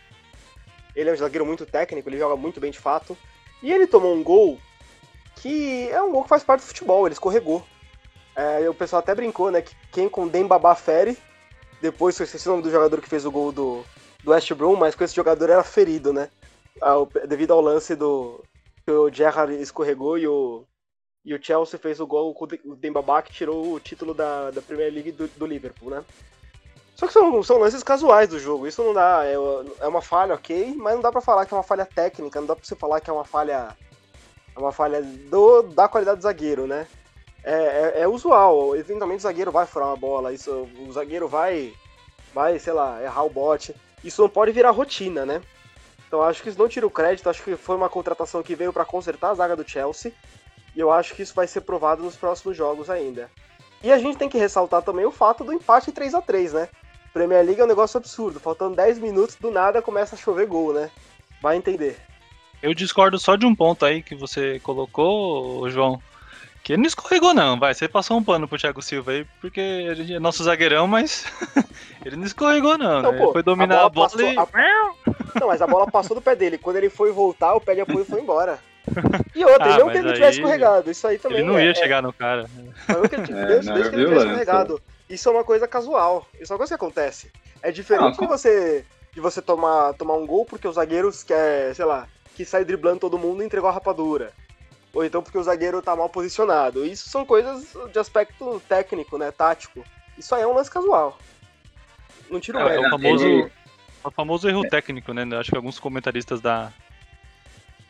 Ele 0.95 1.09
é 1.09 1.13
um 1.13 1.17
zagueiro 1.17 1.45
muito 1.45 1.65
técnico, 1.65 2.09
ele 2.09 2.17
joga 2.17 2.35
muito 2.35 2.59
bem 2.59 2.71
de 2.71 2.79
fato. 2.79 3.17
E 3.61 3.71
ele 3.71 3.87
tomou 3.87 4.13
um 4.13 4.23
gol 4.23 4.59
que 5.35 5.89
é 5.89 6.01
um 6.01 6.11
gol 6.11 6.23
que 6.23 6.29
faz 6.29 6.43
parte 6.43 6.61
do 6.61 6.67
futebol, 6.67 7.05
ele 7.05 7.13
escorregou. 7.13 7.65
É, 8.35 8.67
o 8.69 8.73
pessoal 8.73 8.99
até 8.99 9.13
brincou, 9.13 9.51
né, 9.51 9.61
que 9.61 9.75
quem 9.91 10.09
com 10.09 10.27
Dembaba 10.27 10.75
fere, 10.75 11.17
depois 11.83 12.17
eu 12.17 12.23
esqueci 12.23 12.47
o 12.47 12.51
nome 12.51 12.63
do 12.63 12.71
jogador 12.71 13.01
que 13.01 13.09
fez 13.09 13.25
o 13.25 13.31
gol 13.31 13.51
do, 13.51 13.83
do 14.23 14.31
West 14.31 14.49
Brom, 14.53 14.77
mas 14.77 14.95
com 14.95 15.03
esse 15.03 15.13
jogador 15.13 15.49
era 15.49 15.63
ferido, 15.65 16.13
né, 16.13 16.29
ao, 16.79 17.05
devido 17.27 17.51
ao 17.51 17.59
lance 17.59 17.93
do 17.93 18.41
que 18.85 18.91
o 18.91 19.11
Gerrard 19.11 19.53
escorregou 19.61 20.17
e 20.17 20.25
o, 20.25 20.63
e 21.25 21.33
o 21.33 21.43
Chelsea 21.43 21.77
fez 21.77 21.99
o 21.99 22.07
gol 22.07 22.33
com 22.33 22.45
o 22.45 22.75
Dembaba 22.77 23.21
que 23.21 23.33
tirou 23.33 23.73
o 23.73 23.81
título 23.81 24.13
da, 24.13 24.49
da 24.51 24.61
Premier 24.61 24.93
League 24.93 25.11
do, 25.11 25.27
do 25.27 25.45
Liverpool, 25.45 25.89
né? 25.89 26.05
Só 26.95 27.05
que 27.05 27.11
são, 27.11 27.43
são 27.43 27.57
lances 27.57 27.83
casuais 27.83 28.29
do 28.29 28.39
jogo, 28.39 28.65
isso 28.65 28.81
não 28.81 28.93
dá, 28.93 29.25
é, 29.25 29.33
é 29.33 29.87
uma 29.87 30.01
falha, 30.01 30.35
ok, 30.35 30.73
mas 30.77 30.95
não 30.95 31.01
dá 31.01 31.11
para 31.11 31.19
falar 31.19 31.45
que 31.45 31.53
é 31.53 31.57
uma 31.57 31.63
falha 31.63 31.85
técnica, 31.85 32.39
não 32.39 32.47
dá 32.47 32.55
pra 32.55 32.63
você 32.63 32.75
falar 32.77 33.01
que 33.01 33.09
é 33.09 33.13
uma 33.13 33.25
falha 33.25 33.75
é 34.55 34.59
uma 34.59 34.71
falha 34.71 35.01
do, 35.01 35.63
da 35.63 35.89
qualidade 35.89 36.19
do 36.19 36.23
zagueiro, 36.23 36.65
né? 36.65 36.87
É, 37.43 37.53
é, 37.53 38.01
é, 38.01 38.07
usual, 38.07 38.75
eventualmente 38.75 39.19
o 39.19 39.23
zagueiro 39.23 39.51
vai 39.51 39.65
furar 39.65 39.89
uma 39.89 39.97
bola, 39.97 40.31
isso, 40.31 40.67
o 40.79 40.91
zagueiro 40.91 41.27
vai, 41.27 41.73
vai, 42.33 42.57
sei 42.57 42.71
lá, 42.71 43.03
errar 43.03 43.23
o 43.23 43.29
bote, 43.29 43.75
isso 44.03 44.21
não 44.21 44.29
pode 44.29 44.51
virar 44.51 44.71
rotina, 44.71 45.25
né? 45.25 45.41
Então 46.07 46.21
acho 46.21 46.41
que 46.41 46.49
isso 46.49 46.59
não 46.59 46.69
tira 46.69 46.87
o 46.87 46.91
crédito, 46.91 47.29
acho 47.29 47.43
que 47.43 47.57
foi 47.57 47.75
uma 47.75 47.89
contratação 47.89 48.41
que 48.41 48.55
veio 48.55 48.71
para 48.71 48.85
consertar 48.85 49.31
a 49.31 49.35
zaga 49.35 49.55
do 49.57 49.67
Chelsea, 49.67 50.13
e 50.75 50.79
eu 50.79 50.91
acho 50.91 51.13
que 51.15 51.21
isso 51.21 51.35
vai 51.35 51.45
ser 51.45 51.61
provado 51.61 52.01
nos 52.01 52.15
próximos 52.15 52.55
jogos 52.55 52.89
ainda. 52.89 53.29
E 53.83 53.91
a 53.91 53.97
gente 53.97 54.17
tem 54.17 54.29
que 54.29 54.37
ressaltar 54.37 54.81
também 54.81 55.05
o 55.05 55.11
fato 55.11 55.43
do 55.43 55.51
empate 55.51 55.91
3 55.91 56.15
a 56.15 56.21
3 56.21 56.53
né? 56.53 56.69
Premier 57.13 57.45
League 57.45 57.59
é 57.59 57.63
um 57.63 57.67
negócio 57.67 57.97
absurdo. 57.97 58.39
Faltando 58.39 58.75
10 58.75 58.97
minutos, 58.99 59.35
do 59.35 59.51
nada 59.51 59.81
começa 59.81 60.15
a 60.15 60.17
chover 60.17 60.47
gol, 60.47 60.73
né? 60.73 60.89
Vai 61.41 61.57
entender. 61.57 61.97
Eu 62.61 62.73
discordo 62.73 63.19
só 63.19 63.35
de 63.35 63.45
um 63.45 63.53
ponto 63.53 63.85
aí 63.85 64.01
que 64.01 64.15
você 64.15 64.59
colocou, 64.61 65.69
João. 65.69 66.01
Que 66.63 66.73
ele 66.73 66.81
não 66.81 66.87
escorregou, 66.87 67.33
não, 67.33 67.59
vai. 67.59 67.73
Você 67.73 67.89
passou 67.89 68.17
um 68.17 68.23
pano 68.23 68.47
pro 68.47 68.57
Thiago 68.57 68.81
Silva 68.81 69.11
aí, 69.11 69.27
porque 69.41 69.59
ele 69.59 70.13
é 70.13 70.19
nosso 70.19 70.43
zagueirão, 70.45 70.87
mas 70.87 71.25
ele 72.05 72.15
não 72.15 72.23
escorregou, 72.23 72.77
não. 72.77 72.99
Então, 72.99 73.11
né? 73.11 73.17
pô, 73.17 73.23
ele 73.25 73.33
foi 73.33 73.43
dominar 73.43 73.83
a 73.83 73.89
bola, 73.89 74.07
a 74.07 74.17
bola 74.17 74.31
e... 74.31 74.37
a... 74.37 75.13
Não, 75.39 75.47
mas 75.47 75.63
a 75.63 75.67
bola 75.67 75.89
passou 75.89 76.15
do 76.15 76.21
pé 76.21 76.35
dele. 76.35 76.59
Quando 76.59 76.75
ele 76.75 76.91
foi 76.91 77.11
voltar, 77.11 77.55
o 77.55 77.59
pé 77.59 77.73
de 77.73 77.81
apoio 77.81 78.05
foi 78.05 78.21
embora. 78.21 78.59
E 79.35 79.43
outra, 79.43 79.65
ah, 79.73 79.79
não 79.79 79.89
que 79.89 79.97
ele 79.97 80.07
não 80.07 80.13
tivesse 80.13 80.37
escorregado, 80.37 80.91
isso 80.91 81.07
aí 81.07 81.17
também. 81.17 81.39
Ele 81.39 81.47
não 81.47 81.57
é, 81.57 81.65
ia 81.65 81.73
chegar 81.73 82.03
no 82.03 82.13
cara. 82.13 82.47
Não 82.87 83.01
que 83.01 83.15
ele, 83.15 83.33
é, 83.33 83.45
Deus, 83.47 83.65
não, 83.65 83.73
Deus 83.73 83.89
que 83.89 83.95
ele 83.95 84.05
tivesse 84.05 84.25
escorregado. 84.27 84.81
Isso 85.09 85.27
é 85.27 85.31
uma 85.31 85.43
coisa 85.43 85.67
casual. 85.67 86.27
Isso 86.39 86.51
é 86.51 86.53
uma 86.53 86.59
coisa 86.59 86.77
que 86.77 86.83
acontece. 86.83 87.31
É 87.63 87.71
diferente 87.71 88.17
ah, 88.19 88.21
de 88.21 88.27
você 88.27 88.85
de 89.11 89.19
você 89.19 89.41
tomar, 89.41 89.93
tomar 89.93 90.15
um 90.15 90.25
gol 90.25 90.45
porque 90.45 90.67
os 90.67 90.75
zagueiros 90.75 91.23
quer, 91.23 91.73
sei 91.75 91.85
lá, 91.85 92.07
que 92.35 92.45
sai 92.45 92.63
driblando 92.63 92.99
todo 92.99 93.17
mundo 93.17 93.41
e 93.41 93.45
entregou 93.45 93.69
a 93.69 93.73
rapadura. 93.73 94.31
Ou 94.93 95.03
então 95.03 95.23
porque 95.23 95.37
o 95.37 95.43
zagueiro 95.43 95.81
tá 95.81 95.95
mal 95.95 96.07
posicionado. 96.07 96.85
Isso 96.85 97.09
são 97.09 97.25
coisas 97.25 97.75
de 97.91 97.97
aspecto 97.97 98.61
técnico, 98.69 99.17
né? 99.17 99.31
Tático. 99.31 99.83
Isso 100.17 100.35
aí 100.35 100.43
é 100.43 100.47
um 100.47 100.53
lance 100.53 100.69
casual. 100.69 101.17
Não 102.29 102.39
tira 102.39 102.63
o 102.63 102.69
é, 102.69 102.75
é 102.75 102.79
o 102.79 102.89
famoso, 102.89 103.25
ele... 103.25 103.51
o 104.03 104.11
famoso 104.11 104.47
erro 104.47 104.67
técnico, 104.69 105.13
né? 105.13 105.23
Acho 105.37 105.49
que 105.49 105.57
alguns 105.57 105.79
comentaristas 105.79 106.39
da, 106.39 106.71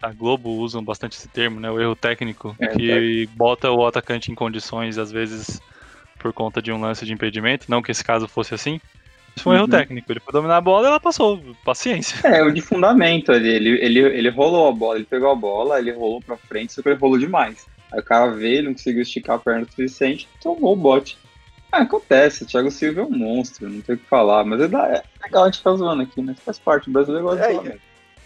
a 0.03 0.11
Globo 0.11 0.49
usam 0.49 0.83
bastante 0.83 1.17
esse 1.17 1.29
termo, 1.29 1.59
né? 1.59 1.71
O 1.71 1.79
erro 1.79 1.95
técnico, 1.95 2.55
é, 2.59 2.67
que 2.67 3.27
tá. 3.27 3.33
bota 3.35 3.71
o 3.71 3.85
atacante 3.85 4.31
em 4.31 4.35
condições, 4.35 4.97
às 4.97 5.11
vezes, 5.11 5.61
por 6.19 6.33
conta 6.33 6.61
de 6.61 6.71
um 6.71 6.79
lance 6.79 7.05
de 7.05 7.13
impedimento. 7.13 7.67
Não 7.69 7.81
que 7.81 7.91
esse 7.91 8.03
caso 8.03 8.27
fosse 8.27 8.53
assim. 8.53 8.81
Isso 9.35 9.43
foi 9.43 9.55
um 9.55 9.55
uhum. 9.55 9.63
erro 9.63 9.71
técnico. 9.71 10.11
Ele 10.11 10.19
foi 10.19 10.31
dominar 10.31 10.57
a 10.57 10.61
bola 10.61 10.85
e 10.85 10.89
ela 10.89 10.99
passou. 10.99 11.41
Paciência. 11.65 12.27
É, 12.27 12.43
o 12.43 12.51
de 12.51 12.61
fundamento 12.61 13.31
ali. 13.31 13.49
Ele, 13.49 13.69
ele, 13.83 13.99
ele 13.99 14.29
rolou 14.29 14.69
a 14.69 14.71
bola, 14.71 14.95
ele 14.97 15.05
pegou 15.05 15.31
a 15.31 15.35
bola, 15.35 15.79
ele 15.79 15.91
rolou 15.91 16.21
pra 16.21 16.37
frente, 16.37 16.73
só 16.73 16.81
que 16.81 16.89
ele 16.89 16.99
rolou 16.99 17.17
demais. 17.17 17.65
Aí 17.91 17.99
o 17.99 18.03
cara 18.03 18.31
veio, 18.31 18.57
ele 18.57 18.67
não 18.67 18.73
conseguiu 18.73 19.01
esticar 19.01 19.35
a 19.35 19.39
perna 19.39 19.61
o 19.61 19.69
suficiente, 19.69 20.27
tomou 20.41 20.73
o 20.73 20.75
bote. 20.75 21.17
Ah, 21.71 21.81
acontece, 21.81 22.43
o 22.43 22.47
Thiago 22.47 22.69
Silva 22.69 23.01
é 23.01 23.03
um 23.03 23.09
monstro, 23.09 23.67
não 23.67 23.81
tem 23.81 23.95
o 23.95 23.97
que 23.97 24.05
falar, 24.05 24.43
mas 24.43 24.61
é, 24.61 24.65
é 24.65 25.03
legal 25.23 25.43
a 25.43 25.45
gente 25.47 25.57
ficar 25.57 25.73
zoando 25.73 26.03
aqui, 26.03 26.21
né? 26.21 26.35
Faz 26.45 26.59
parte, 26.59 26.87
o 26.87 26.93
brasileiro 26.93 27.25
gosta 27.25 27.45
é, 27.45 27.47
de 27.47 27.53
zoar 27.53 27.77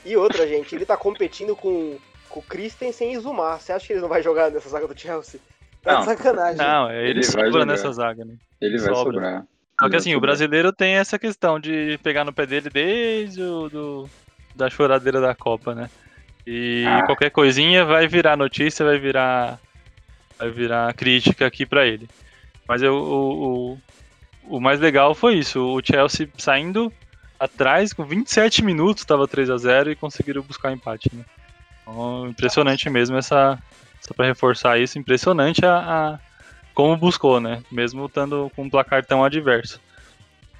E 0.06 0.18
outra, 0.18 0.46
gente, 0.46 0.76
ele 0.76 0.86
tá 0.86 0.98
competindo 0.98 1.56
com, 1.56 1.98
com 2.28 2.40
o 2.42 2.44
Christensen 2.44 3.14
e 3.14 3.20
Zumar. 3.20 3.62
Você 3.62 3.72
acha 3.72 3.88
que 3.88 3.94
ele 3.94 4.02
não 4.02 4.10
vai 4.10 4.22
jogar 4.22 4.52
nessa 4.52 4.68
zaga 4.68 4.86
do 4.86 5.00
Chelsea? 5.00 5.40
Tá 5.82 5.94
Não. 5.94 6.00
de 6.00 6.06
sacanagem. 6.06 6.58
Não, 6.58 6.92
ele, 6.92 7.10
Ele 7.12 7.24
sobra 7.24 7.66
nessa 7.66 7.92
zaga, 7.94 8.26
né? 8.26 8.36
Ele 8.60 8.78
vai 8.78 8.94
Sobra. 8.94 9.14
sobrar. 9.14 9.46
Só 9.80 9.90
que 9.90 9.96
assim, 9.96 10.16
o 10.16 10.20
brasileiro 10.20 10.74
tem 10.74 10.96
essa 10.96 11.20
questão 11.20 11.60
de 11.60 12.00
pegar 12.04 12.24
no 12.24 12.34
pé 12.34 12.46
dele 12.46 12.70
desde 12.70 13.42
o 13.44 13.70
do, 13.70 14.10
da 14.56 14.70
choradeira 14.70 15.22
da 15.22 15.36
Copa, 15.36 15.76
né? 15.76 15.90
E 16.46 16.84
Ah. 16.88 17.06
qualquer 17.06 17.30
coisinha 17.30 17.86
vai 17.86 18.08
virar 18.08 18.36
notícia, 18.36 18.86
vai 18.86 18.98
virar 18.98 19.60
vai 20.40 20.50
virar 20.52 20.94
crítica 20.94 21.46
aqui 21.46 21.66
pra 21.66 21.86
ele. 21.86 22.08
Mas 22.68 22.82
eu, 22.82 22.94
o, 22.96 23.74
o, 23.74 24.58
o 24.58 24.60
mais 24.60 24.80
legal 24.80 25.14
foi 25.16 25.36
isso, 25.36 25.60
o 25.62 25.82
Chelsea 25.84 26.28
saindo 26.38 26.92
atrás 27.40 27.94
com 27.94 28.04
27 28.06 28.64
minutos, 28.64 29.04
estava 29.04 29.28
3 29.28 29.50
a 29.50 29.58
0 29.58 29.92
e 29.92 29.96
conseguiram 29.96 30.42
buscar 30.42 30.72
empate, 30.72 31.10
né? 31.14 31.24
Então, 31.82 32.28
impressionante 32.28 32.90
mesmo 32.90 33.18
essa 33.18 33.58
só 34.02 34.14
para 34.14 34.26
reforçar 34.26 34.80
isso, 34.80 34.98
impressionante 35.00 35.66
a, 35.66 35.78
a 35.78 36.20
como 36.78 36.96
buscou, 36.96 37.40
né? 37.40 37.64
Mesmo 37.72 38.06
estando 38.06 38.52
com 38.56 38.62
um 38.62 38.70
placar 38.70 39.04
tão 39.04 39.24
adverso. 39.24 39.82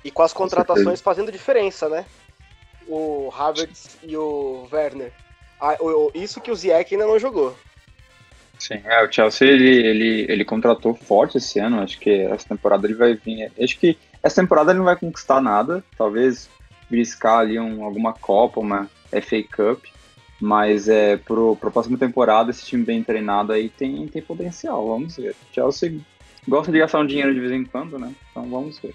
E 0.04 0.10
com 0.10 0.24
as 0.24 0.34
contratações 0.34 1.00
fazendo 1.00 1.32
diferença, 1.32 1.88
né? 1.88 2.06
O 2.88 3.32
Havertz 3.38 4.00
e 4.02 4.18
o 4.18 4.68
Werner. 4.74 5.14
Ah, 5.62 5.78
isso 6.16 6.42
que 6.42 6.50
o 6.50 6.56
Ziyech 6.56 6.92
ainda 6.92 7.06
não 7.06 7.20
jogou. 7.20 7.56
Sim, 8.58 8.82
é, 8.84 9.06
o 9.06 9.12
Chelsea 9.12 9.48
ele, 9.48 9.70
ele, 9.70 10.26
ele 10.28 10.44
contratou 10.44 10.96
forte 10.96 11.38
esse 11.38 11.60
ano, 11.60 11.82
acho 11.82 12.00
que 12.00 12.10
essa 12.10 12.50
temporada 12.50 12.88
ele 12.88 12.96
vai 12.96 13.14
vir. 13.14 13.52
Acho 13.62 13.78
que 13.78 13.96
essa 14.24 14.42
temporada 14.42 14.72
ele 14.72 14.80
não 14.80 14.86
vai 14.86 14.96
conquistar 14.96 15.40
nada, 15.40 15.84
talvez 15.96 16.50
briscar 16.90 17.42
ali 17.42 17.60
um, 17.60 17.84
alguma 17.84 18.12
Copa, 18.14 18.60
uma 18.60 18.90
FA 19.12 19.44
Cup, 19.56 19.86
mas 20.40 20.88
é 20.88 21.18
pro, 21.18 21.56
pra 21.56 21.72
próxima 21.72 21.98
temporada 21.98 22.52
esse 22.52 22.66
time 22.66 22.84
bem 22.84 23.04
treinado 23.04 23.52
aí 23.52 23.70
tem, 23.70 24.08
tem 24.08 24.22
potencial, 24.22 24.88
vamos 24.88 25.16
ver. 25.18 25.32
O 25.32 25.54
Chelsea 25.54 26.00
gosta 26.48 26.72
de 26.72 26.80
gastar 26.80 27.00
um 27.00 27.08
dinheiro 27.08 27.34
de 27.34 27.40
vez 27.40 27.52
em 27.52 27.66
quando, 27.66 27.98
né? 27.98 28.14
Então 28.32 28.50
vamos 28.50 28.78
ver. 28.80 28.94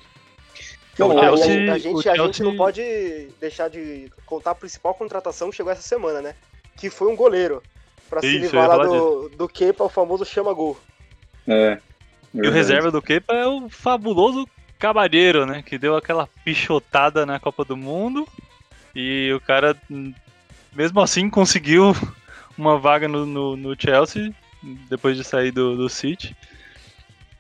O 0.99 1.19
Chelsea- 1.19 1.73
a, 1.73 1.79
gente, 1.79 1.95
o 1.95 1.99
a 1.99 2.03
gente 2.03 2.17
Chelsea- 2.37 2.45
não 2.45 2.57
pode 2.57 3.29
deixar 3.41 3.69
de 3.69 4.11
contar 4.27 4.51
a 4.53 4.55
principal 4.55 4.95
contratação 4.95 5.51
que 5.51 5.57
chegou 5.57 5.73
essa 5.73 5.83
semana, 5.83 6.21
né? 6.21 6.35
Que 6.77 6.89
foi 6.91 7.09
um 7.13 7.17
goleiro. 7.17 7.63
Pra 8.09 8.21
se 8.21 8.27
Isso, 8.27 8.37
eu 8.37 8.43
livrar 8.43 8.65
ia 8.69 8.77
lá 8.77 8.85
do, 8.87 9.29
do 9.31 9.49
Kepa, 9.49 9.85
o 9.85 9.89
famoso 9.89 10.25
chama-gol. 10.25 10.79
É, 11.49 11.79
E 12.35 12.47
o 12.47 12.51
reserva 12.51 12.91
do 12.91 13.01
Kepa 13.03 13.33
é 13.35 13.47
o 13.47 13.69
fabuloso 13.71 14.47
Cabalheiro, 14.79 15.47
né? 15.47 15.63
Que 15.63 15.79
deu 15.79 15.97
aquela 15.97 16.29
pichotada 16.45 17.25
na 17.25 17.41
Copa 17.41 17.65
do 17.65 17.77
Mundo. 17.77 18.29
E 18.95 19.33
o 19.35 19.41
cara, 19.41 19.75
mesmo 20.75 21.01
assim, 21.01 21.29
conseguiu 21.29 21.95
uma 22.57 22.79
vaga 22.79 23.09
no, 23.09 23.27
no, 23.27 23.57
no 23.57 23.75
Chelsea, 23.79 24.35
depois 24.89 25.17
de 25.17 25.25
sair 25.25 25.51
do, 25.51 25.77
do 25.77 25.89
City. 25.89 26.37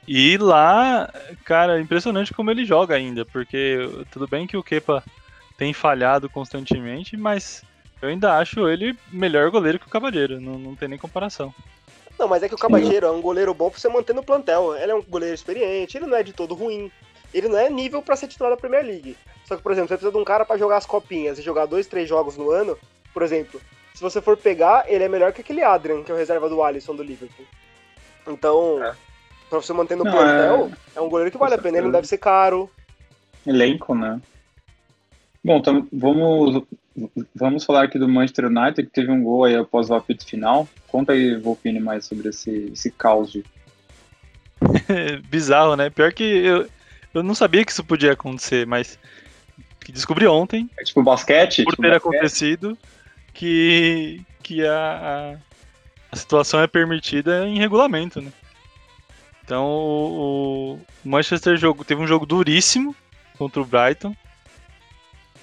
E 0.07 0.37
lá, 0.37 1.13
cara, 1.45 1.81
impressionante 1.81 2.35
como 2.35 2.51
ele 2.51 2.65
joga 2.65 2.95
ainda, 2.95 3.25
porque 3.25 3.79
tudo 4.11 4.27
bem 4.27 4.47
que 4.47 4.57
o 4.57 4.63
Kepa 4.63 5.03
tem 5.57 5.73
falhado 5.73 6.29
constantemente, 6.29 7.17
mas 7.17 7.63
eu 8.01 8.09
ainda 8.09 8.37
acho 8.37 8.69
ele 8.69 8.99
melhor 9.13 9.49
goleiro 9.51 9.79
que 9.79 9.87
o 9.87 9.91
Cabalheiro, 9.91 10.41
não, 10.41 10.59
não 10.59 10.75
tem 10.75 10.89
nem 10.89 10.99
comparação. 10.99 11.55
Não, 12.19 12.27
mas 12.29 12.43
é 12.43 12.49
que 12.49 12.55
o 12.55 12.59
Cabalheiro 12.59 13.07
é 13.07 13.11
um 13.11 13.21
goleiro 13.21 13.55
bom 13.55 13.71
pra 13.71 13.79
você 13.79 13.89
manter 13.89 14.13
no 14.13 14.23
plantel. 14.23 14.77
Ele 14.77 14.93
é 14.93 14.95
um 14.95 15.03
goleiro 15.03 15.35
experiente, 15.35 15.97
ele 15.97 16.07
não 16.07 16.17
é 16.17 16.23
de 16.23 16.33
todo 16.33 16.55
ruim. 16.55 16.91
Ele 17.33 17.49
não 17.49 17.59
é 17.59 17.71
nível 17.71 18.03
pra 18.03 18.17
ser 18.17 18.29
titular 18.29 18.53
da 18.53 18.57
Premier 18.57 18.85
League. 18.85 19.17
Só 19.45 19.57
que, 19.57 19.63
por 19.63 19.73
exemplo, 19.73 19.89
você 19.89 19.95
precisa 19.95 20.13
de 20.13 20.19
um 20.19 20.25
cara 20.25 20.45
pra 20.45 20.59
jogar 20.59 20.77
as 20.77 20.87
copinhas 20.87 21.39
e 21.39 21.43
jogar 21.43 21.67
dois, 21.67 21.87
três 21.87 22.09
jogos 22.09 22.37
no 22.37 22.51
ano. 22.51 22.77
Por 23.13 23.23
exemplo, 23.23 23.61
se 23.95 24.03
você 24.03 24.21
for 24.21 24.37
pegar, 24.37 24.85
ele 24.89 25.05
é 25.05 25.09
melhor 25.09 25.33
que 25.33 25.41
aquele 25.41 25.63
Adrian, 25.63 26.03
que 26.03 26.11
é 26.11 26.15
o 26.15 26.19
reserva 26.19 26.49
do 26.49 26.63
Alisson 26.63 26.95
do 26.97 27.03
Liverpool. 27.03 27.47
Então, 28.27 28.83
É. 28.83 28.95
pra 29.51 29.61
você 29.61 29.73
manter 29.73 29.97
no 29.97 30.05
Não, 30.05 30.13
plantel, 30.13 30.71
é... 30.97 31.01
um 31.01 31.09
goleiro 31.09 31.31
que 31.31 31.39
vale 31.39 31.55
a 31.55 31.59
pena. 31.59 31.77
Ele 31.79 31.87
não 31.87 31.93
deve 31.93 32.07
ser 32.07 32.19
caro. 32.19 32.71
Elenco, 33.47 33.95
né? 33.95 34.21
Bom, 35.45 35.57
então 35.57 35.87
vamos, 35.93 36.63
vamos 37.35 37.65
falar 37.65 37.83
aqui 37.85 37.99
do 37.99 38.09
Manchester 38.09 38.47
United, 38.47 38.85
que 38.85 38.93
teve 38.93 39.11
um 39.11 39.23
gol 39.25 39.45
aí 39.45 39.57
após 39.57 39.91
o 39.91 39.95
apito 39.95 40.25
final. 40.25 40.69
Conta 40.87 41.13
aí, 41.13 41.37
Volpini, 41.37 41.81
mais 41.81 42.07
sobre 42.07 42.29
esse, 42.29 42.71
esse 42.73 42.91
caos. 42.93 43.33
de- 43.33 43.45
Bizarro, 45.29 45.75
né? 45.77 45.91
Pior 45.91 46.13
que 46.13 46.23
eu, 46.23 46.69
eu 47.13 47.23
não 47.23 47.35
sabia 47.35 47.65
que 47.65 47.73
isso 47.73 47.83
podia 47.85 48.13
acontecer, 48.13 48.67
mas 48.67 48.99
que 49.81 49.91
descobri 49.91 50.27
ontem, 50.27 50.71
É 50.79 50.85
tipo 50.85 51.03
basquete? 51.03 51.65
por 51.65 51.73
tipo 51.73 51.83
ter 51.83 51.91
basquete? 51.91 52.09
acontecido, 52.09 52.79
que, 53.33 54.23
que 54.43 54.67
a, 54.67 54.75
a, 55.33 55.37
a 56.13 56.17
situação 56.17 56.61
é 56.61 56.67
permitida 56.67 57.47
em 57.47 57.59
regulamento, 57.59 58.21
né? 58.21 58.33
Então 59.45 59.65
o, 59.67 60.79
o 61.05 61.09
Manchester 61.09 61.57
jogo, 61.57 61.85
teve 61.85 62.01
um 62.01 62.07
jogo 62.07 62.25
duríssimo 62.25 62.95
contra 63.37 63.61
o 63.61 63.65
Brighton. 63.65 64.15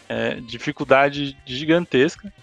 É, 0.07 0.35
dificuldade 0.35 1.37
gigantesca. 1.45 2.33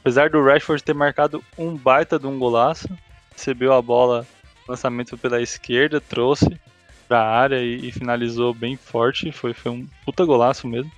Apesar 0.00 0.30
do 0.30 0.42
Rashford 0.42 0.82
ter 0.82 0.94
marcado 0.94 1.44
um 1.56 1.76
baita 1.76 2.18
de 2.18 2.26
um 2.26 2.36
golaço, 2.36 2.88
recebeu 3.32 3.72
a 3.72 3.80
bola, 3.80 4.26
lançamento 4.66 5.16
pela 5.16 5.40
esquerda, 5.40 6.00
trouxe 6.00 6.60
pra 7.06 7.22
área 7.22 7.62
e, 7.62 7.88
e 7.88 7.92
finalizou 7.92 8.52
bem 8.52 8.76
forte. 8.76 9.30
Foi, 9.30 9.54
foi 9.54 9.70
um 9.70 9.86
puta 10.04 10.24
golaço 10.24 10.66
mesmo. 10.66 10.90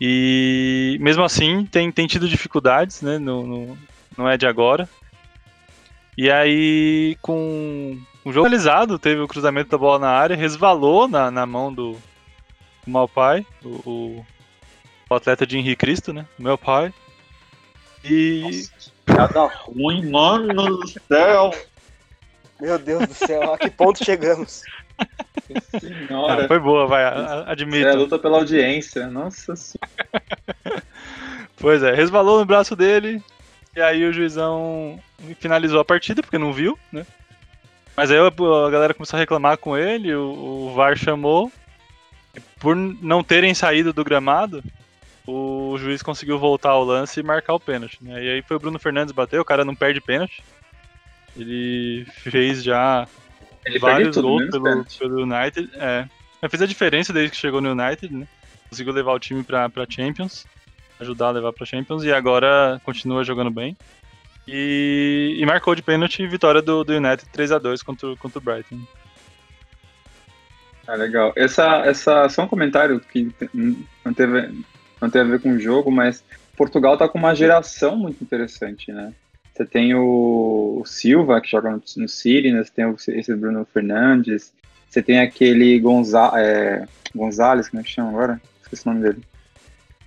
E 0.00 0.96
mesmo 1.00 1.24
assim 1.24 1.64
tem, 1.66 1.90
tem 1.90 2.06
tido 2.06 2.28
dificuldades, 2.28 3.02
né? 3.02 3.18
No, 3.18 3.46
no- 3.46 3.78
não 4.16 4.28
é 4.28 4.36
de 4.36 4.46
agora. 4.46 4.88
E 6.16 6.30
aí, 6.30 7.16
com 7.22 7.98
o 8.24 8.32
jogo 8.32 8.46
realizado, 8.48 8.98
teve 8.98 9.20
o 9.20 9.28
cruzamento 9.28 9.70
da 9.70 9.78
bola 9.78 9.98
na 10.00 10.10
área, 10.10 10.36
resvalou 10.36 11.06
na, 11.08 11.30
na 11.30 11.46
mão 11.46 11.72
do, 11.72 11.92
do 12.84 12.90
Malpai, 12.90 13.46
o, 13.64 13.68
o, 13.88 14.26
o 15.10 15.14
atleta 15.14 15.46
de 15.46 15.56
Henrique 15.56 15.76
Cristo, 15.76 16.12
né? 16.12 16.26
O 16.38 16.42
meu 16.42 16.58
pai. 16.58 16.92
E 18.04 18.42
Nossa, 18.42 18.92
piada 19.04 19.46
ruim, 19.46 20.10
mano 20.10 20.78
do 20.78 20.88
céu. 20.88 21.50
Meu 22.60 22.78
Deus 22.78 23.06
do 23.06 23.14
céu, 23.14 23.54
a 23.54 23.58
que 23.58 23.70
ponto 23.70 24.04
chegamos? 24.04 24.62
Ah, 25.00 25.80
Senhora. 25.80 26.48
foi 26.48 26.58
boa, 26.58 26.86
vai, 26.86 27.04
a- 27.04 27.08
a- 27.08 27.44
É 27.46 27.48
a 27.48 27.52
admito. 27.52 27.96
luta 27.96 28.18
pela 28.18 28.38
audiência. 28.38 29.06
Nossa 29.06 29.54
senhora. 29.56 30.82
Pois 31.60 31.82
é, 31.82 31.92
resvalou 31.92 32.38
no 32.38 32.44
braço 32.46 32.76
dele. 32.76 33.20
E 33.74 33.80
aí 33.80 34.04
o 34.04 34.12
juizão 34.12 34.98
finalizou 35.40 35.80
a 35.80 35.84
partida, 35.84 36.22
porque 36.22 36.38
não 36.38 36.52
viu, 36.52 36.78
né? 36.92 37.04
Mas 37.96 38.12
aí 38.12 38.18
a 38.18 38.70
galera 38.70 38.94
começou 38.94 39.16
a 39.16 39.20
reclamar 39.20 39.58
com 39.58 39.76
ele, 39.76 40.14
o, 40.14 40.68
o 40.68 40.72
VAR 40.74 40.96
chamou. 40.96 41.50
Por 42.60 42.76
não 42.76 43.24
terem 43.24 43.54
saído 43.54 43.92
do 43.92 44.04
gramado, 44.04 44.62
o 45.26 45.76
juiz 45.78 46.00
conseguiu 46.00 46.38
voltar 46.38 46.70
ao 46.70 46.84
lance 46.84 47.18
e 47.18 47.24
marcar 47.24 47.54
o 47.54 47.60
pênalti. 47.60 47.98
Né? 48.00 48.22
E 48.24 48.30
aí 48.34 48.42
foi 48.42 48.56
o 48.56 48.60
Bruno 48.60 48.78
Fernandes 48.78 49.12
bater, 49.12 49.40
o 49.40 49.44
cara 49.44 49.64
não 49.64 49.74
perde 49.74 50.00
pênalti. 50.00 50.42
Ele 51.36 52.06
fez 52.22 52.62
já 52.62 53.06
Ele 53.70 53.78
vários 53.78 54.14
tudo, 54.16 54.28
gols 54.28 54.50
pelo, 54.50 54.84
pelo 54.98 55.22
United. 55.22 55.70
É. 55.74 56.06
Mas 56.40 56.50
fez 56.50 56.62
a 56.62 56.66
diferença 56.66 57.12
desde 57.12 57.30
que 57.32 57.36
chegou 57.36 57.60
no 57.60 57.70
United, 57.72 58.12
né? 58.14 58.26
Conseguiu 58.68 58.92
levar 58.92 59.12
o 59.12 59.18
time 59.18 59.42
pra, 59.42 59.68
pra 59.68 59.86
Champions. 59.88 60.46
Ajudar 61.00 61.28
a 61.28 61.30
levar 61.32 61.52
pra 61.52 61.66
Champions. 61.66 62.04
E 62.04 62.12
agora 62.12 62.80
continua 62.84 63.24
jogando 63.24 63.50
bem. 63.50 63.76
E, 64.46 65.36
e 65.38 65.44
marcou 65.46 65.74
de 65.74 65.82
pênalti 65.82 66.26
vitória 66.26 66.62
do, 66.62 66.82
do 66.84 66.92
United 66.94 67.28
3x2 67.36 67.84
contra, 67.84 68.08
o- 68.08 68.16
contra 68.16 68.38
o 68.38 68.42
Brighton. 68.42 68.80
Ah, 70.86 70.94
legal. 70.94 71.32
Essa, 71.36 71.82
essa, 71.84 72.28
só 72.30 72.44
um 72.44 72.48
comentário 72.48 72.98
que 73.00 73.30
não 74.04 74.14
teve, 74.14 74.64
não 75.00 75.10
tem 75.10 75.20
a 75.20 75.24
ver 75.24 75.40
com 75.40 75.52
o 75.52 75.60
jogo, 75.60 75.90
mas 75.90 76.24
Portugal 76.56 76.96
tá 76.96 77.06
com 77.08 77.18
uma 77.18 77.34
geração 77.34 77.96
muito 77.96 78.24
interessante, 78.24 78.90
né? 78.90 79.12
Você 79.58 79.66
tem 79.66 79.92
o, 79.92 80.78
o 80.80 80.86
Silva, 80.86 81.40
que 81.40 81.50
joga 81.50 81.68
no, 81.68 81.82
no 81.96 82.08
City, 82.08 82.52
né? 82.52 82.62
Você 82.62 82.70
tem 82.70 82.84
o, 82.84 82.94
esse 83.08 83.34
Bruno 83.34 83.66
Fernandes, 83.74 84.52
você 84.88 85.02
tem 85.02 85.18
aquele 85.18 85.80
Gonza, 85.80 86.30
é, 86.36 86.86
Gonzalez, 87.12 87.68
como 87.68 87.80
é 87.80 87.82
que 87.82 87.90
chama 87.90 88.10
agora? 88.10 88.40
Esqueci 88.62 88.88
o 88.88 88.92
nome 88.92 89.02
dele. 89.02 89.24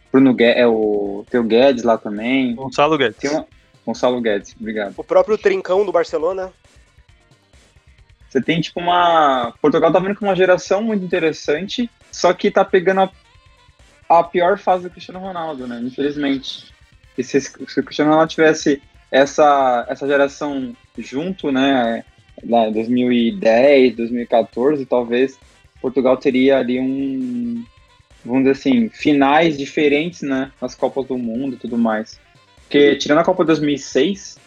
Bruno 0.10 0.34
Guedes, 0.34 0.62
é 0.62 0.66
o, 0.66 1.26
tem 1.30 1.42
o 1.42 1.44
Guedes 1.44 1.84
lá 1.84 1.98
também. 1.98 2.56
Gonçalo 2.56 2.98
Guedes. 2.98 3.18
Tem 3.18 3.30
uma, 3.30 3.46
Gonçalo 3.86 4.22
Guedes, 4.22 4.56
obrigado. 4.58 4.94
O 4.96 5.04
próprio 5.04 5.38
Trincão 5.38 5.86
do 5.86 5.92
Barcelona. 5.92 6.54
Você 8.30 8.42
tem 8.42 8.62
tipo 8.62 8.80
uma. 8.80 9.54
Portugal 9.62 9.92
tá 9.92 10.00
vindo 10.00 10.16
com 10.16 10.24
uma 10.24 10.36
geração 10.36 10.82
muito 10.82 11.04
interessante, 11.04 11.92
só 12.10 12.34
que 12.34 12.50
tá 12.50 12.64
pegando 12.64 13.02
a, 13.02 14.20
a 14.20 14.24
pior 14.24 14.58
fase 14.58 14.84
do 14.84 14.90
Cristiano 14.90 15.20
Ronaldo, 15.20 15.68
né? 15.68 15.82
Infelizmente. 15.84 16.72
E 17.18 17.24
se, 17.26 17.42
se 17.42 17.80
o 17.82 17.84
Cristiano 17.84 18.12
Ronaldo 18.12 18.32
tivesse 18.32 18.82
essa, 19.12 19.86
essa 19.90 20.08
geração 20.08 20.76
junto, 20.98 21.52
né? 21.52 22.04
Lá 22.48 22.70
em 22.70 22.74
2010, 22.74 23.96
2014, 23.98 24.86
talvez 24.86 25.38
Portugal 25.82 26.16
teria 26.18 26.58
ali 26.58 26.80
um. 26.80 27.64
Vamos 28.24 28.44
dizer 28.44 28.52
assim, 28.52 28.90
finais 28.90 29.58
diferentes, 29.58 30.22
né? 30.22 30.52
Nas 30.62 30.76
Copas 30.76 31.06
do 31.08 31.18
Mundo 31.18 31.56
e 31.56 31.60
tudo 31.60 31.78
mais. 31.78 32.20
Porque, 32.62 32.96
tirando 32.96 33.20
a 33.20 33.24
Copa 33.24 33.44
2006, 33.44 34.40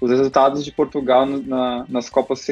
os 0.00 0.10
resultados 0.10 0.64
de 0.64 0.72
Portugal 0.72 1.26
na, 1.26 1.84
nas 1.88 2.08
Copas 2.08 2.44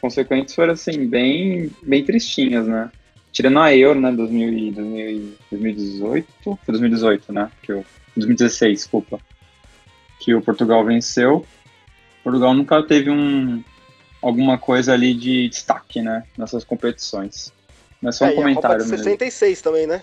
consequentes 0.00 0.54
foram, 0.54 0.72
assim, 0.72 1.06
bem, 1.06 1.70
bem 1.82 2.04
tristinhas, 2.04 2.66
né? 2.66 2.90
Tirando 3.30 3.58
a 3.58 3.74
Euro, 3.74 4.00
né, 4.00 4.10
2000, 4.10 4.72
2018, 5.50 6.26
foi 6.42 6.56
2018, 6.66 7.32
né, 7.32 7.50
que 7.62 7.72
eu, 7.72 7.84
2016, 8.16 8.72
desculpa, 8.72 9.20
que 10.18 10.34
o 10.34 10.42
Portugal 10.42 10.84
venceu. 10.84 11.46
Portugal 12.22 12.52
nunca 12.54 12.82
teve 12.82 13.10
um, 13.10 13.62
alguma 14.22 14.58
coisa 14.58 14.92
ali 14.92 15.14
de 15.14 15.48
destaque, 15.48 16.02
né, 16.02 16.24
nessas 16.36 16.64
competições. 16.64 17.52
Mas 18.00 18.16
só 18.16 18.26
um 18.26 18.28
é, 18.28 18.34
comentário 18.34 18.76
a 18.76 18.84
Copa 18.84 18.96
de 18.96 19.02
66 19.02 19.50
mesmo. 19.50 19.62
também, 19.64 19.86
né? 19.86 20.02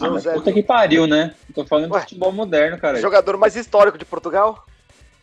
Ah, 0.00 0.10
mas 0.10 0.24
puta 0.24 0.52
que 0.52 0.62
pariu, 0.62 1.06
né? 1.06 1.34
Tô 1.54 1.64
falando 1.64 1.92
Ué, 1.92 2.00
de 2.00 2.04
futebol 2.06 2.32
moderno, 2.32 2.78
cara. 2.78 3.00
Jogador 3.00 3.36
mais 3.36 3.54
histórico 3.54 3.96
de 3.96 4.04
Portugal? 4.04 4.66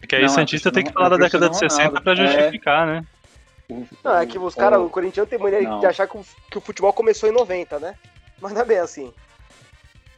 É 0.01 0.07
que 0.07 0.15
aí 0.15 0.23
o 0.23 0.29
Santista 0.29 0.71
tem 0.71 0.83
que 0.83 0.93
falar 0.93 1.09
da 1.09 1.17
década 1.17 1.49
de 1.49 1.57
60 1.57 2.01
pra 2.01 2.15
justificar, 2.15 2.87
é... 2.87 2.91
né? 2.91 3.05
Não, 4.03 4.17
é 4.17 4.25
que 4.25 4.37
os 4.37 4.55
caras, 4.55 4.79
o 4.79 4.89
Corinthians 4.89 5.29
tem 5.29 5.39
mania 5.39 5.79
de 5.79 5.85
achar 5.85 6.07
que 6.07 6.17
o, 6.17 6.25
que 6.49 6.57
o 6.57 6.61
futebol 6.61 6.91
começou 6.91 7.29
em 7.29 7.31
90, 7.31 7.79
né? 7.79 7.95
Mas 8.41 8.51
não 8.51 8.61
é 8.61 8.65
bem 8.65 8.79
assim. 8.79 9.13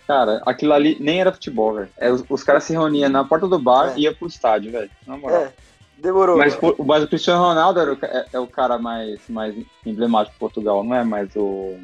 Cara, 0.08 0.42
aquilo 0.46 0.74
ali 0.74 0.98
nem 1.00 1.22
era 1.22 1.32
futebol, 1.32 1.76
velho. 1.76 1.90
É, 1.98 2.12
os, 2.12 2.24
os, 2.28 2.44
caras 2.44 2.64
se 2.66 2.74
reuniam 2.74 3.10
na 3.10 3.24
porta 3.24 3.48
do 3.48 3.58
bar 3.58 3.94
é. 3.94 4.00
e 4.00 4.04
iam 4.04 4.14
pro 4.14 4.28
estádio, 4.28 4.72
velho. 4.72 4.90
Na 5.08 5.18
moral. 5.18 5.44
É, 5.44 5.54
demorou. 5.98 6.38
Mas, 6.38 6.58
o, 6.62 6.84
mas 6.84 7.04
o 7.04 7.08
Cristiano 7.08 7.42
Ronaldo 7.42 7.80
era 7.80 7.94
o, 7.94 7.98
é, 8.02 8.26
é, 8.34 8.40
o 8.40 8.48
cara 8.48 8.78
mais, 8.78 9.20
mais 9.30 9.56
emblemático 9.86 10.34
de 10.34 10.40
Portugal, 10.40 10.84
não 10.84 10.96
é 10.96 11.04
mais 11.04 11.34
o. 11.36 11.78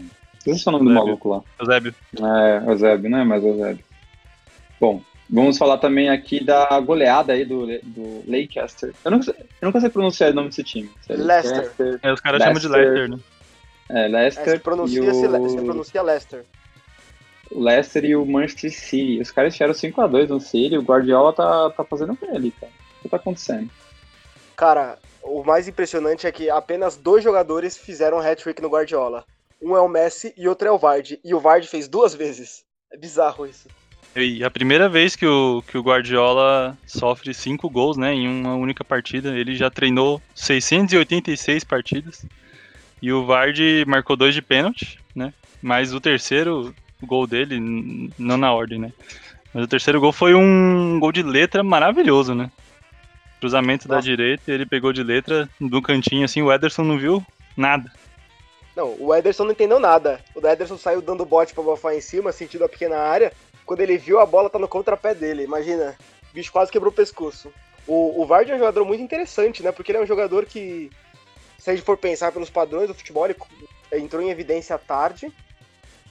Esse 0.45 0.67
é 0.67 0.69
o 0.69 0.73
nome 0.73 0.85
do 0.89 0.93
maluco 0.93 1.29
lá. 1.29 1.41
Eusébio. 1.59 1.95
É, 2.17 2.69
Eusébio, 2.69 3.09
não 3.09 3.19
é 3.19 3.23
mais 3.23 3.43
Eusébio. 3.43 3.85
Bom, 4.79 5.01
Vamos 5.31 5.59
falar 5.59 5.77
também 5.77 6.09
aqui 6.09 6.43
da 6.43 6.79
goleada 6.79 7.33
aí 7.33 7.45
do, 7.45 7.67
do 7.83 8.23
Leicester. 8.25 8.91
Eu, 9.05 9.11
não, 9.11 9.19
eu 9.19 9.35
nunca 9.61 9.79
sei 9.79 9.89
pronunciar 9.89 10.31
o 10.31 10.33
nome 10.33 10.49
desse 10.49 10.63
time. 10.63 10.89
Leicester. 11.07 11.55
Leicester. 11.55 11.99
É, 12.01 12.11
os 12.11 12.19
caras 12.19 12.41
chamam 12.41 12.59
de 12.59 12.67
Leicester, 12.67 13.09
né? 13.09 13.19
É, 13.89 14.07
Leicester. 14.07 14.47
É, 14.47 14.57
se, 14.57 14.59
pronuncia, 14.59 15.03
o... 15.03 15.49
se 15.49 15.57
pronuncia 15.57 16.01
Leicester. 16.01 16.45
O 17.51 17.63
Leicester 17.63 18.05
e 18.05 18.15
o 18.15 18.25
Manchester 18.25 18.71
City. 18.71 19.19
Os 19.19 19.31
caras 19.31 19.53
tiveram 19.53 19.73
5x2 19.73 20.27
no 20.27 20.39
City. 20.39 20.77
O 20.77 20.83
Guardiola 20.83 21.33
tá, 21.33 21.69
tá 21.71 21.83
fazendo 21.83 22.17
bem 22.19 22.29
ali, 22.35 22.51
cara. 22.51 22.71
O 22.99 23.01
que 23.03 23.09
tá 23.09 23.17
acontecendo? 23.17 23.69
Cara, 24.55 24.99
o 25.23 25.43
mais 25.43 25.67
impressionante 25.67 26.27
é 26.27 26.31
que 26.31 26.49
apenas 26.49 26.95
dois 26.95 27.23
jogadores 27.23 27.77
fizeram 27.77 28.19
hat-trick 28.19 28.61
no 28.61 28.69
Guardiola. 28.69 29.25
Um 29.61 29.75
é 29.75 29.81
o 29.81 29.87
Messi 29.87 30.33
e 30.37 30.47
outro 30.47 30.67
é 30.67 30.71
o 30.71 30.77
Vardy. 30.77 31.19
E 31.23 31.33
o 31.33 31.39
Vardy 31.39 31.67
fez 31.67 31.87
duas 31.87 32.13
vezes. 32.13 32.63
É 32.91 32.97
bizarro 32.97 33.45
isso. 33.45 33.67
E 34.15 34.43
a 34.43 34.49
primeira 34.49 34.89
vez 34.89 35.15
que 35.15 35.25
o, 35.25 35.61
que 35.67 35.77
o 35.77 35.83
Guardiola 35.83 36.77
sofre 36.85 37.33
cinco 37.33 37.69
gols 37.69 37.95
né, 37.95 38.13
em 38.13 38.27
uma 38.27 38.55
única 38.55 38.83
partida, 38.83 39.37
ele 39.37 39.55
já 39.55 39.69
treinou 39.69 40.21
686 40.33 41.63
partidas. 41.63 42.25
E 43.01 43.11
o 43.13 43.25
Vardy 43.25 43.85
marcou 43.87 44.15
dois 44.15 44.33
de 44.33 44.41
pênalti, 44.41 44.99
né? 45.15 45.33
Mas 45.61 45.93
o 45.93 46.01
terceiro 46.01 46.73
gol 47.05 47.25
dele, 47.25 47.59
não 48.17 48.37
na 48.37 48.53
ordem, 48.53 48.79
né? 48.79 48.91
Mas 49.53 49.63
o 49.63 49.67
terceiro 49.67 49.99
gol 49.99 50.11
foi 50.11 50.33
um 50.33 50.99
gol 50.99 51.11
de 51.11 51.23
letra 51.23 51.63
maravilhoso, 51.63 52.35
né? 52.35 52.51
Cruzamento 53.39 53.87
Nossa. 53.87 54.01
da 54.01 54.05
direita, 54.05 54.51
ele 54.51 54.65
pegou 54.65 54.91
de 54.91 55.01
letra 55.01 55.49
do 55.59 55.81
cantinho 55.81 56.25
assim, 56.25 56.41
o 56.41 56.51
Ederson 56.51 56.83
não 56.83 56.97
viu 56.97 57.25
nada. 57.55 57.91
Não, 58.75 58.95
o 58.99 59.13
Ederson 59.15 59.45
não 59.45 59.51
entendeu 59.51 59.79
nada. 59.79 60.21
O 60.35 60.45
Ederson 60.45 60.77
saiu 60.77 61.01
dando 61.01 61.25
bote 61.25 61.53
pra 61.53 61.63
bofar 61.63 61.95
em 61.95 62.01
cima, 62.01 62.31
sentindo 62.31 62.65
a 62.65 62.69
pequena 62.69 62.97
área 62.97 63.33
quando 63.69 63.81
ele 63.81 63.99
viu 63.99 64.19
a 64.19 64.25
bola 64.25 64.49
tá 64.49 64.57
no 64.57 64.67
contrapé 64.67 65.13
dele. 65.13 65.43
Imagina, 65.43 65.95
o 66.31 66.33
bicho 66.33 66.51
quase 66.51 66.71
quebrou 66.71 66.91
o 66.91 66.95
pescoço. 66.95 67.53
O, 67.85 68.19
o 68.19 68.25
Vardy 68.25 68.51
é 68.51 68.55
um 68.55 68.59
jogador 68.59 68.83
muito 68.83 69.03
interessante, 69.03 69.61
né? 69.61 69.71
Porque 69.71 69.91
ele 69.91 69.99
é 69.99 70.01
um 70.01 70.07
jogador 70.07 70.47
que, 70.47 70.89
se 71.55 71.69
a 71.69 71.75
gente 71.75 71.85
for 71.85 71.95
pensar 71.95 72.31
pelos 72.31 72.49
padrões 72.49 72.87
do 72.87 72.95
futebol, 72.95 73.27
ele 73.27 73.35
entrou 73.93 74.23
em 74.23 74.31
evidência 74.31 74.75
tarde. 74.75 75.31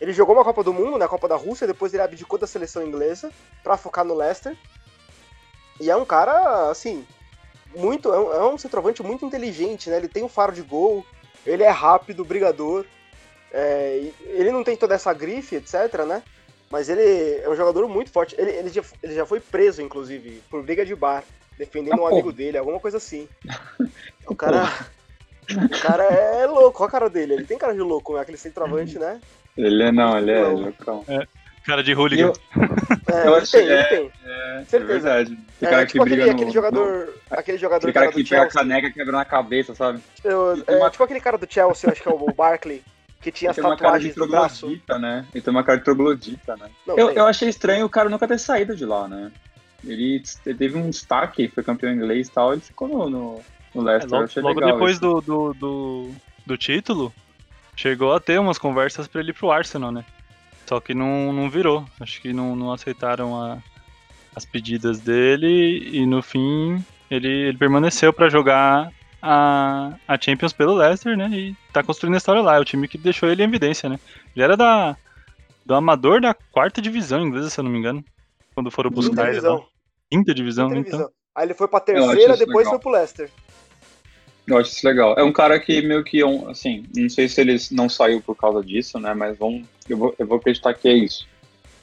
Ele 0.01 0.13
jogou 0.13 0.37
uma 0.37 0.45
Copa 0.45 0.63
do 0.63 0.73
Mundo, 0.73 0.93
na 0.93 0.99
né, 0.99 1.09
Copa 1.09 1.27
da 1.27 1.37
Rússia, 1.37 1.67
depois 1.67 1.93
ele 1.93 2.03
abdicou 2.03 2.39
da 2.39 2.47
seleção 2.47 2.87
inglesa 2.87 3.31
para 3.63 3.77
focar 3.77 4.05
no 4.05 4.15
Leicester. 4.15 4.57
E 5.81 5.91
é 5.91 5.97
um 5.97 6.05
cara, 6.05 6.71
assim, 6.71 7.05
muito. 7.75 8.13
É 8.13 8.19
um, 8.19 8.33
é 8.33 8.49
um 8.53 8.59
centroavante 8.59 9.03
muito 9.03 9.25
inteligente, 9.25 9.91
né? 9.91 9.97
Ele 9.97 10.09
tem 10.09 10.23
um 10.23 10.29
faro 10.29 10.53
de 10.53 10.63
gol, 10.63 11.05
ele 11.45 11.63
é 11.63 11.71
rápido, 11.71 12.25
brigador. 12.25 12.85
É, 13.53 14.11
ele 14.27 14.53
não 14.53 14.63
tem 14.63 14.77
toda 14.77 14.95
essa 14.95 15.13
grife, 15.13 15.57
etc, 15.57 16.05
né? 16.07 16.23
Mas 16.71 16.89
ele 16.89 17.41
é 17.43 17.49
um 17.49 17.57
jogador 17.57 17.89
muito 17.89 18.11
forte. 18.11 18.35
Ele, 18.39 18.51
ele, 18.51 18.69
já, 18.69 18.83
ele 19.03 19.15
já 19.15 19.25
foi 19.25 19.41
preso, 19.41 19.81
inclusive, 19.81 20.43
por 20.51 20.63
briga 20.63 20.85
de 20.85 20.95
bar, 20.95 21.25
defendendo 21.57 22.01
ah, 22.01 22.03
um 22.03 22.07
amigo 22.07 22.33
dele, 22.33 22.59
alguma 22.59 22.79
coisa 22.79 22.99
assim. 22.99 23.29
o 24.27 24.35
cara. 24.35 24.69
o 25.51 25.81
cara 25.81 26.05
é 26.05 26.47
louco, 26.47 26.83
olha 26.83 26.89
a 26.89 26.93
cara 26.93 27.11
dele. 27.11 27.35
Ele 27.35 27.45
tem 27.45 27.57
cara 27.57 27.73
de 27.73 27.81
louco, 27.81 28.15
né? 28.15 28.21
aquele 28.21 28.37
centroavante, 28.37 28.99
né? 28.99 29.21
Ele 29.59 29.83
é 29.83 29.93
não, 29.93 30.17
ele 30.17 30.31
é 30.31 30.43
loucão. 30.43 31.05
É, 31.09 31.27
cara 31.67 31.83
de 31.83 31.95
hooligan. 31.95 32.27
Eu, 32.27 32.33
é, 33.15 33.27
eu 33.27 33.37
ele 33.37 33.47
tem, 33.47 33.61
ele 33.61 33.73
é, 33.73 33.85
tem. 33.85 34.13
É, 34.25 34.65
Certeza. 34.65 34.77
é 34.77 34.81
verdade. 34.81 35.39
É, 35.61 35.67
cara 35.67 35.87
tipo 35.87 36.05
que 36.05 36.11
briga 36.11 36.23
aquele, 36.23 36.35
no, 36.35 36.41
aquele 36.41 36.51
jogador. 36.53 37.07
No, 37.07 37.37
aquele 37.37 37.59
jogador. 37.59 37.89
Aquele 37.89 37.93
cara 37.93 38.13
que 38.13 38.25
pega 38.25 38.43
a 38.43 38.49
caneca 38.49 38.91
quebra 38.91 39.13
na 39.13 39.25
cabeça, 39.25 39.75
sabe? 39.75 40.01
Eu, 40.23 40.63
é, 40.67 40.77
uma... 40.77 40.91
Tipo 40.91 41.05
aquele 41.05 41.21
cara 41.21 41.37
do 41.37 41.53
Chelsea, 41.53 41.91
acho 41.91 42.03
que 42.03 42.09
é 42.09 42.13
o 42.13 42.33
Barkley 42.33 42.83
que 43.21 43.33
tinha 43.33 43.51
as 43.51 43.57
tatuagens 43.57 44.15
no 44.17 44.29
braço. 44.29 44.69
Né? 45.01 45.27
Ele 45.35 45.43
tem 45.43 45.51
uma 45.51 45.65
cara 45.65 45.79
de 45.79 45.85
troglodita, 45.85 46.57
né? 46.57 46.71
Não, 46.87 46.97
eu, 46.97 47.11
eu 47.11 47.27
achei 47.27 47.49
estranho 47.49 47.85
o 47.85 47.91
cara 47.91 48.09
nunca 48.09 48.29
ter 48.29 48.39
saído 48.39 48.77
de 48.77 48.85
lá, 48.85 49.09
né? 49.09 49.33
Ele, 49.85 50.23
teve 50.45 50.77
um 50.77 50.91
destaque, 50.91 51.49
foi 51.49 51.63
campeão 51.63 51.93
inglês 51.93 52.29
e 52.29 52.31
tal, 52.31 52.53
ele 52.53 52.61
ficou 52.61 52.89
no, 52.89 53.11
no, 53.11 53.41
no 53.75 53.83
Leicester. 53.83 54.13
É, 54.13 54.41
logo, 54.41 54.61
logo 54.61 54.73
depois 54.73 54.99
do, 54.99 55.21
do, 55.21 55.55
do, 55.55 56.11
do, 56.45 56.57
título, 56.57 57.13
chegou 57.79 58.13
a 58.13 58.19
ter 58.19 58.41
umas 58.41 58.59
conversas 58.59 59.07
para 59.07 59.21
ele 59.21 59.31
ir 59.31 59.35
pro 59.35 59.53
Arsenal, 59.53 59.93
né? 59.93 60.05
Só 60.67 60.81
que 60.81 60.93
não, 60.93 61.33
não 61.33 61.49
virou. 61.49 61.87
Acho 62.01 62.21
que 62.21 62.33
não, 62.33 62.57
não 62.57 62.73
aceitaram 62.73 63.41
a, 63.41 63.59
as 64.35 64.45
pedidas 64.45 64.99
dele 64.99 65.89
e 65.93 66.05
no 66.05 66.21
fim 66.21 66.85
ele, 67.09 67.29
ele 67.29 67.57
permaneceu 67.57 68.13
para 68.13 68.29
jogar 68.29 68.91
a, 69.23 69.95
a 70.09 70.21
Champions 70.21 70.53
pelo 70.53 70.75
Leicester, 70.75 71.17
né? 71.17 71.31
E 71.33 71.57
tá 71.73 71.81
construindo 71.85 72.15
a 72.15 72.19
história 72.19 72.43
lá. 72.43 72.57
É 72.57 72.61
o 72.61 72.65
time 72.65 72.89
que 72.89 72.99
deixou 72.99 73.29
ele 73.29 73.43
em 73.43 73.47
evidência, 73.47 73.89
né? 73.89 74.01
Ele 74.35 74.45
era 74.45 74.57
da, 74.57 74.97
do 75.65 75.73
amador 75.73 76.21
da 76.21 76.35
quarta 76.35 76.83
divisão 76.83 77.23
inglesa, 77.23 77.49
se 77.49 77.61
eu 77.61 77.65
não 77.65 77.71
me 77.71 77.79
engano. 77.79 78.05
Quando 78.57 78.73
foram 78.73 78.91
buscar 78.91 79.11
Quinta 79.11 79.23
ele 79.23 79.31
divisão. 79.31 79.67
Quinta 80.11 80.35
divisão, 80.35 80.69
Quinta 80.71 80.89
então. 80.97 81.11
Aí 81.33 81.47
ele 81.47 81.55
foi 81.55 81.69
pra 81.69 81.79
terceira, 81.79 82.37
depois 82.37 82.67
legal. 82.67 82.73
foi 82.73 82.79
pro 82.81 82.91
Leicester. 82.91 83.31
Eu 84.49 84.57
acho 84.57 84.71
isso 84.71 84.87
legal. 84.87 85.15
É 85.19 85.23
um 85.23 85.31
cara 85.33 85.61
que 85.61 85.83
meio 85.83 86.03
que, 86.03 86.23
assim, 86.49 86.85
não 86.97 87.11
sei 87.11 87.29
se 87.29 87.39
ele 87.39 87.57
não 87.71 87.87
saiu 87.87 88.23
por 88.23 88.35
causa 88.35 88.65
disso, 88.65 88.99
né? 88.99 89.13
Mas 89.13 89.37
vamos, 89.37 89.67
eu, 89.87 89.99
vou, 89.99 90.15
eu 90.19 90.27
vou 90.27 90.39
acreditar 90.39 90.73
que 90.73 90.89
é 90.89 90.95
isso. 90.95 91.29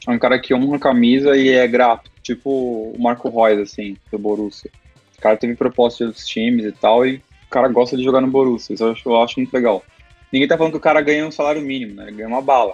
É 0.07 0.11
um 0.11 0.17
cara 0.17 0.39
que 0.39 0.53
honra 0.53 0.77
a 0.77 0.79
camisa 0.79 1.37
e 1.37 1.49
é 1.49 1.67
grato. 1.67 2.09
Tipo 2.23 2.49
o 2.49 2.95
Marco 2.99 3.29
Reus, 3.29 3.71
assim, 3.71 3.95
do 4.11 4.17
Borussia. 4.17 4.71
O 5.15 5.21
cara 5.21 5.37
teve 5.37 5.55
proposta 5.55 5.99
de 5.99 6.07
outros 6.07 6.25
times 6.25 6.65
e 6.65 6.71
tal, 6.71 7.05
e 7.05 7.17
o 7.17 7.49
cara 7.51 7.67
gosta 7.67 7.95
de 7.95 8.03
jogar 8.03 8.19
no 8.19 8.27
Borussia. 8.27 8.73
Isso 8.73 8.83
eu 8.83 8.91
acho, 8.91 9.09
eu 9.09 9.21
acho 9.21 9.39
muito 9.39 9.53
legal. 9.53 9.83
Ninguém 10.31 10.47
tá 10.47 10.57
falando 10.57 10.73
que 10.73 10.77
o 10.77 10.81
cara 10.81 11.01
ganha 11.01 11.25
um 11.25 11.31
salário 11.31 11.61
mínimo, 11.61 11.93
né? 11.93 12.07
Ele 12.07 12.17
ganha 12.17 12.27
uma 12.27 12.41
bala. 12.41 12.73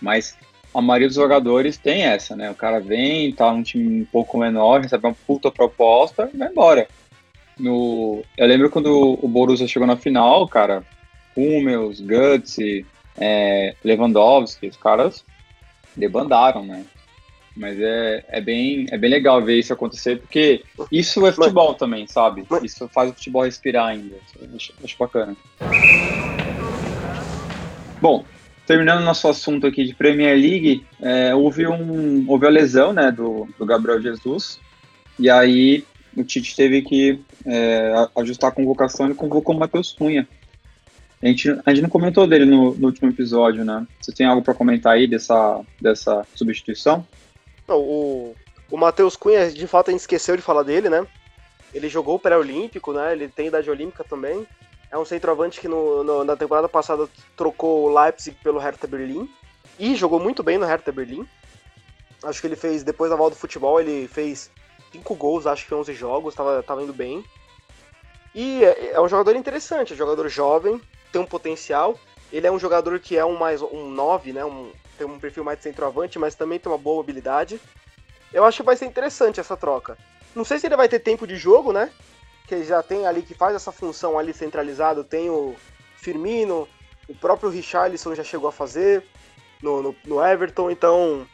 Mas 0.00 0.36
a 0.74 0.82
maioria 0.82 1.08
dos 1.08 1.16
jogadores 1.16 1.78
tem 1.78 2.02
essa, 2.02 2.36
né? 2.36 2.50
O 2.50 2.54
cara 2.54 2.80
vem, 2.80 3.32
tá 3.32 3.50
num 3.50 3.62
time 3.62 4.02
um 4.02 4.04
pouco 4.04 4.36
menor, 4.36 4.82
recebe 4.82 5.06
uma 5.06 5.16
puta 5.26 5.50
proposta 5.50 6.28
e 6.32 6.36
vai 6.36 6.48
embora. 6.48 6.86
No, 7.58 8.22
eu 8.36 8.46
lembro 8.46 8.70
quando 8.70 9.18
o 9.22 9.28
Borussia 9.28 9.66
chegou 9.66 9.86
na 9.86 9.96
final, 9.96 10.46
cara, 10.46 10.84
Hummels, 11.34 12.00
Guts, 12.00 12.58
é, 13.16 13.74
Lewandowski, 13.82 14.68
os 14.68 14.76
caras 14.76 15.24
debandaram, 15.96 16.64
né? 16.64 16.84
Mas 17.56 17.80
é, 17.80 18.22
é, 18.28 18.40
bem, 18.40 18.86
é 18.90 18.98
bem 18.98 19.08
legal 19.08 19.42
ver 19.42 19.58
isso 19.58 19.72
acontecer, 19.72 20.20
porque 20.20 20.62
isso 20.92 21.26
é 21.26 21.32
futebol 21.32 21.70
mas, 21.70 21.78
também, 21.78 22.06
sabe? 22.06 22.44
Mas, 22.50 22.64
isso 22.64 22.86
faz 22.88 23.10
o 23.10 23.14
futebol 23.14 23.44
respirar 23.44 23.86
ainda. 23.86 24.16
Acho, 24.54 24.74
acho 24.84 24.98
bacana. 24.98 25.34
Bom, 27.98 28.26
terminando 28.66 29.02
nosso 29.02 29.26
assunto 29.26 29.66
aqui 29.66 29.84
de 29.84 29.94
Premier 29.94 30.36
League, 30.36 30.84
é, 31.00 31.34
houve, 31.34 31.66
um, 31.66 32.26
houve 32.28 32.46
a 32.46 32.50
lesão 32.50 32.92
né, 32.92 33.10
do, 33.10 33.48
do 33.58 33.64
Gabriel 33.64 34.02
Jesus, 34.02 34.60
e 35.18 35.30
aí 35.30 35.82
o 36.14 36.22
Tite 36.22 36.54
teve 36.54 36.82
que 36.82 37.20
é, 37.46 38.08
ajustar 38.16 38.50
a 38.50 38.54
convocação 38.54 39.10
e 39.10 39.14
convocou 39.14 39.54
o 39.54 39.58
Matheus 39.58 39.92
Cunha. 39.92 40.28
A 41.22 41.26
gente, 41.26 41.50
a 41.64 41.70
gente 41.70 41.82
não 41.82 41.88
comentou 41.88 42.26
dele 42.26 42.44
no, 42.44 42.74
no 42.74 42.86
último 42.88 43.08
episódio, 43.08 43.64
né? 43.64 43.86
Você 44.00 44.12
tem 44.12 44.26
algo 44.26 44.42
para 44.42 44.52
comentar 44.52 44.94
aí 44.94 45.06
dessa, 45.06 45.62
dessa 45.80 46.26
substituição? 46.34 47.06
Não, 47.66 47.78
o, 47.78 48.34
o 48.70 48.76
Matheus 48.76 49.16
Cunha, 49.16 49.50
de 49.50 49.66
fato, 49.66 49.88
a 49.88 49.92
gente 49.92 50.00
esqueceu 50.00 50.36
de 50.36 50.42
falar 50.42 50.62
dele, 50.62 50.90
né? 50.90 51.06
Ele 51.72 51.88
jogou 51.88 52.18
pré-olímpico, 52.18 52.92
né? 52.92 53.12
Ele 53.12 53.28
tem 53.28 53.46
idade 53.46 53.70
olímpica 53.70 54.04
também. 54.04 54.46
É 54.90 54.98
um 54.98 55.04
centroavante 55.04 55.60
que 55.60 55.68
no, 55.68 56.04
no, 56.04 56.24
na 56.24 56.36
temporada 56.36 56.68
passada 56.68 57.08
trocou 57.36 57.84
o 57.84 57.94
Leipzig 57.94 58.36
pelo 58.42 58.58
Hertha 58.58 58.86
Berlim. 58.86 59.28
E 59.78 59.94
jogou 59.94 60.20
muito 60.20 60.42
bem 60.42 60.58
no 60.58 60.66
Hertha 60.66 60.92
Berlim. 60.92 61.26
Acho 62.22 62.40
que 62.40 62.46
ele 62.46 62.56
fez, 62.56 62.82
depois 62.82 63.10
da 63.10 63.16
volta 63.16 63.36
do 63.36 63.40
futebol, 63.40 63.80
ele 63.80 64.08
fez 64.08 64.50
5 64.96 65.14
gols, 65.14 65.46
acho 65.46 65.66
que 65.66 65.74
11 65.74 65.92
jogos, 65.94 66.34
tava, 66.34 66.62
tava 66.62 66.82
indo 66.82 66.92
bem. 66.92 67.24
E 68.34 68.64
é, 68.64 68.92
é 68.92 69.00
um 69.00 69.08
jogador 69.08 69.36
interessante, 69.36 69.92
é 69.92 69.94
um 69.94 69.98
jogador 69.98 70.28
jovem, 70.28 70.80
tem 71.12 71.20
um 71.20 71.26
potencial. 71.26 71.98
Ele 72.32 72.46
é 72.46 72.52
um 72.52 72.58
jogador 72.58 72.98
que 72.98 73.16
é 73.16 73.24
um 73.24 73.36
mais 73.36 73.62
um 73.62 73.88
9, 73.88 74.32
né? 74.32 74.44
Um, 74.44 74.72
tem 74.98 75.06
um 75.06 75.18
perfil 75.18 75.44
mais 75.44 75.58
de 75.58 75.64
centroavante, 75.64 76.18
mas 76.18 76.34
também 76.34 76.58
tem 76.58 76.70
uma 76.70 76.78
boa 76.78 77.02
habilidade. 77.02 77.60
Eu 78.32 78.44
acho 78.44 78.58
que 78.58 78.66
vai 78.66 78.76
ser 78.76 78.86
interessante 78.86 79.40
essa 79.40 79.56
troca. 79.56 79.96
Não 80.34 80.44
sei 80.44 80.58
se 80.58 80.66
ele 80.66 80.76
vai 80.76 80.88
ter 80.88 80.98
tempo 80.98 81.26
de 81.26 81.36
jogo, 81.36 81.72
né? 81.72 81.90
Que 82.46 82.64
já 82.64 82.82
tem 82.82 83.06
ali 83.06 83.22
que 83.22 83.34
faz 83.34 83.54
essa 83.54 83.72
função 83.72 84.18
ali 84.18 84.32
centralizado, 84.34 85.04
tem 85.04 85.30
o 85.30 85.54
Firmino, 85.96 86.68
o 87.08 87.14
próprio 87.14 87.48
Richarlison 87.48 88.14
já 88.14 88.24
chegou 88.24 88.48
a 88.48 88.52
fazer 88.52 89.04
no, 89.62 89.82
no, 89.82 89.96
no 90.04 90.24
Everton, 90.24 90.70
então 90.70 91.26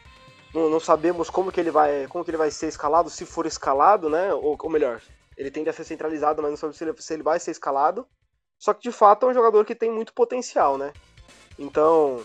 não, 0.53 0.69
não, 0.69 0.79
sabemos 0.79 1.29
como 1.29 1.51
que 1.51 1.59
ele 1.59 1.71
vai 1.71 2.07
como 2.07 2.23
que 2.23 2.29
ele 2.29 2.37
vai 2.37 2.51
ser 2.51 2.67
escalado, 2.67 3.09
se 3.09 3.25
for 3.25 3.45
escalado, 3.45 4.09
né? 4.09 4.33
Ou, 4.33 4.55
ou 4.59 4.69
melhor, 4.69 5.01
ele 5.37 5.51
tende 5.51 5.69
a 5.69 5.73
ser 5.73 5.83
centralizado, 5.83 6.41
mas 6.41 6.51
não 6.51 6.57
sabemos 6.57 6.77
se 6.77 6.83
ele, 6.83 6.93
se 6.97 7.13
ele 7.13 7.23
vai 7.23 7.39
ser 7.39 7.51
escalado. 7.51 8.05
Só 8.59 8.73
que 8.73 8.81
de 8.81 8.91
fato 8.91 9.25
é 9.25 9.29
um 9.29 9.33
jogador 9.33 9.65
que 9.65 9.75
tem 9.75 9.91
muito 9.91 10.13
potencial, 10.13 10.77
né? 10.77 10.93
Então, 11.57 12.21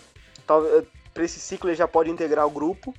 para 1.13 1.25
esse 1.25 1.41
ciclo 1.41 1.69
ele 1.69 1.77
já 1.77 1.89
pode 1.89 2.11
integrar 2.11 2.47
o 2.47 2.51
grupo. 2.51 2.95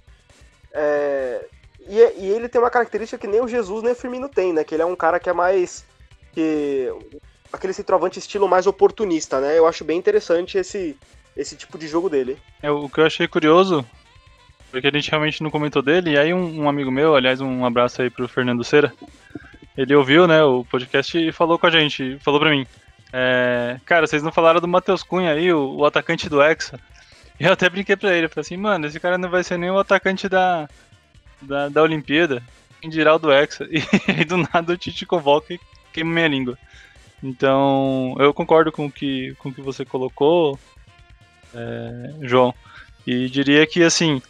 É, 0.72 1.46
e, 1.88 1.98
e, 1.98 2.28
ele 2.28 2.50
tem 2.50 2.62
uma 2.62 2.70
característica 2.70 3.18
que 3.18 3.28
nem 3.28 3.42
o 3.42 3.48
Jesus 3.48 3.82
nem 3.82 3.94
o 3.94 3.96
Firmino 3.96 4.30
tem, 4.30 4.54
né? 4.54 4.64
Que 4.64 4.76
ele 4.76 4.84
é 4.84 4.86
um 4.86 4.96
cara 4.96 5.20
que 5.20 5.30
é 5.30 5.34
mais. 5.34 5.86
que 6.34 6.92
aquele 7.52 7.74
centroavante 7.74 8.20
estilo 8.20 8.48
mais 8.48 8.68
oportunista, 8.68 9.40
né? 9.40 9.58
Eu 9.58 9.66
acho 9.66 9.84
bem 9.84 9.98
interessante 9.98 10.58
esse, 10.58 10.98
esse 11.36 11.56
tipo 11.56 11.78
de 11.78 11.88
jogo 11.88 12.10
dele. 12.10 12.38
É, 12.62 12.70
o 12.70 12.90
que 12.90 13.00
eu 13.00 13.06
achei 13.06 13.28
curioso, 13.28 13.86
porque 14.72 14.88
a 14.88 14.92
gente 14.92 15.10
realmente 15.10 15.44
não 15.44 15.50
comentou 15.50 15.82
dele, 15.82 16.12
e 16.12 16.18
aí 16.18 16.34
um, 16.34 16.62
um 16.64 16.70
amigo 16.70 16.92
meu, 16.92 17.16
aliás, 17.16 17.42
um 17.42 17.66
abraço 17.66 18.02
aí 18.02 18.10
pro 18.10 18.28
Fernando 18.28 18.64
Cera, 18.64 18.94
ele 19.78 19.96
ouviu, 19.96 20.28
né, 20.28 20.44
o 20.44 20.66
podcast 20.66 21.18
e 21.18 21.32
falou 21.32 21.58
com 21.58 21.68
a 21.68 21.70
gente, 21.70 22.18
falou 22.20 22.40
pra 22.40 22.50
mim, 22.50 22.66
é, 23.12 23.80
cara, 23.86 24.06
vocês 24.06 24.22
não 24.22 24.32
falaram 24.32 24.60
do 24.62 24.68
Matheus 24.68 25.04
Cunha 25.04 25.32
aí, 25.32 25.52
o, 25.52 25.78
o 25.78 25.86
atacante 25.86 26.30
do 26.30 26.42
Hexa. 26.42 26.80
Eu 27.40 27.54
até 27.54 27.70
brinquei 27.70 27.96
pra 27.96 28.14
ele, 28.14 28.28
falei 28.28 28.42
assim, 28.42 28.58
mano, 28.58 28.86
esse 28.86 29.00
cara 29.00 29.18
não 29.18 29.30
vai 29.30 29.44
ser 29.44 29.58
nem 29.58 29.72
o 29.72 29.80
atacante 29.80 30.28
da, 30.28 30.68
da, 31.42 31.70
da 31.70 31.82
Olimpíada, 31.82 32.44
em 32.84 32.92
geral 32.92 33.18
do 33.18 33.32
Hexa. 33.32 33.68
E 33.72 33.82
aí 34.12 34.26
do 34.26 34.38
nada 34.38 34.74
o 34.74 34.78
Tite 34.78 35.06
convoca 35.06 35.54
e 35.54 35.60
queima 35.94 36.12
minha 36.12 36.28
língua. 36.28 36.58
Então, 37.24 38.16
eu 38.20 38.34
concordo 38.34 38.72
com 38.72 38.86
o 38.86 38.92
que, 38.92 39.34
com 39.40 39.50
o 39.50 39.54
que 39.54 39.62
você 39.62 39.84
colocou, 39.84 40.60
é, 41.54 42.14
João. 42.22 42.54
E 43.08 43.30
diria 43.30 43.66
que, 43.66 43.84
assim, 43.84 44.22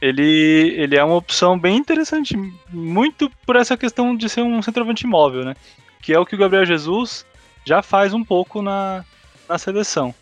ele, 0.00 0.74
ele 0.76 0.96
é 0.96 1.02
uma 1.02 1.16
opção 1.16 1.58
bem 1.58 1.76
interessante, 1.76 2.36
muito 2.70 3.30
por 3.44 3.56
essa 3.56 3.76
questão 3.76 4.16
de 4.16 4.28
ser 4.28 4.42
um 4.42 4.62
centroavante 4.62 5.06
móvel, 5.06 5.44
né? 5.44 5.54
Que 6.02 6.12
é 6.12 6.18
o 6.18 6.24
que 6.24 6.34
o 6.34 6.38
Gabriel 6.38 6.64
Jesus 6.64 7.26
já 7.64 7.82
faz 7.82 8.14
um 8.14 8.24
pouco 8.24 8.62
na, 8.62 9.04
na 9.48 9.58
seleção. 9.58 10.14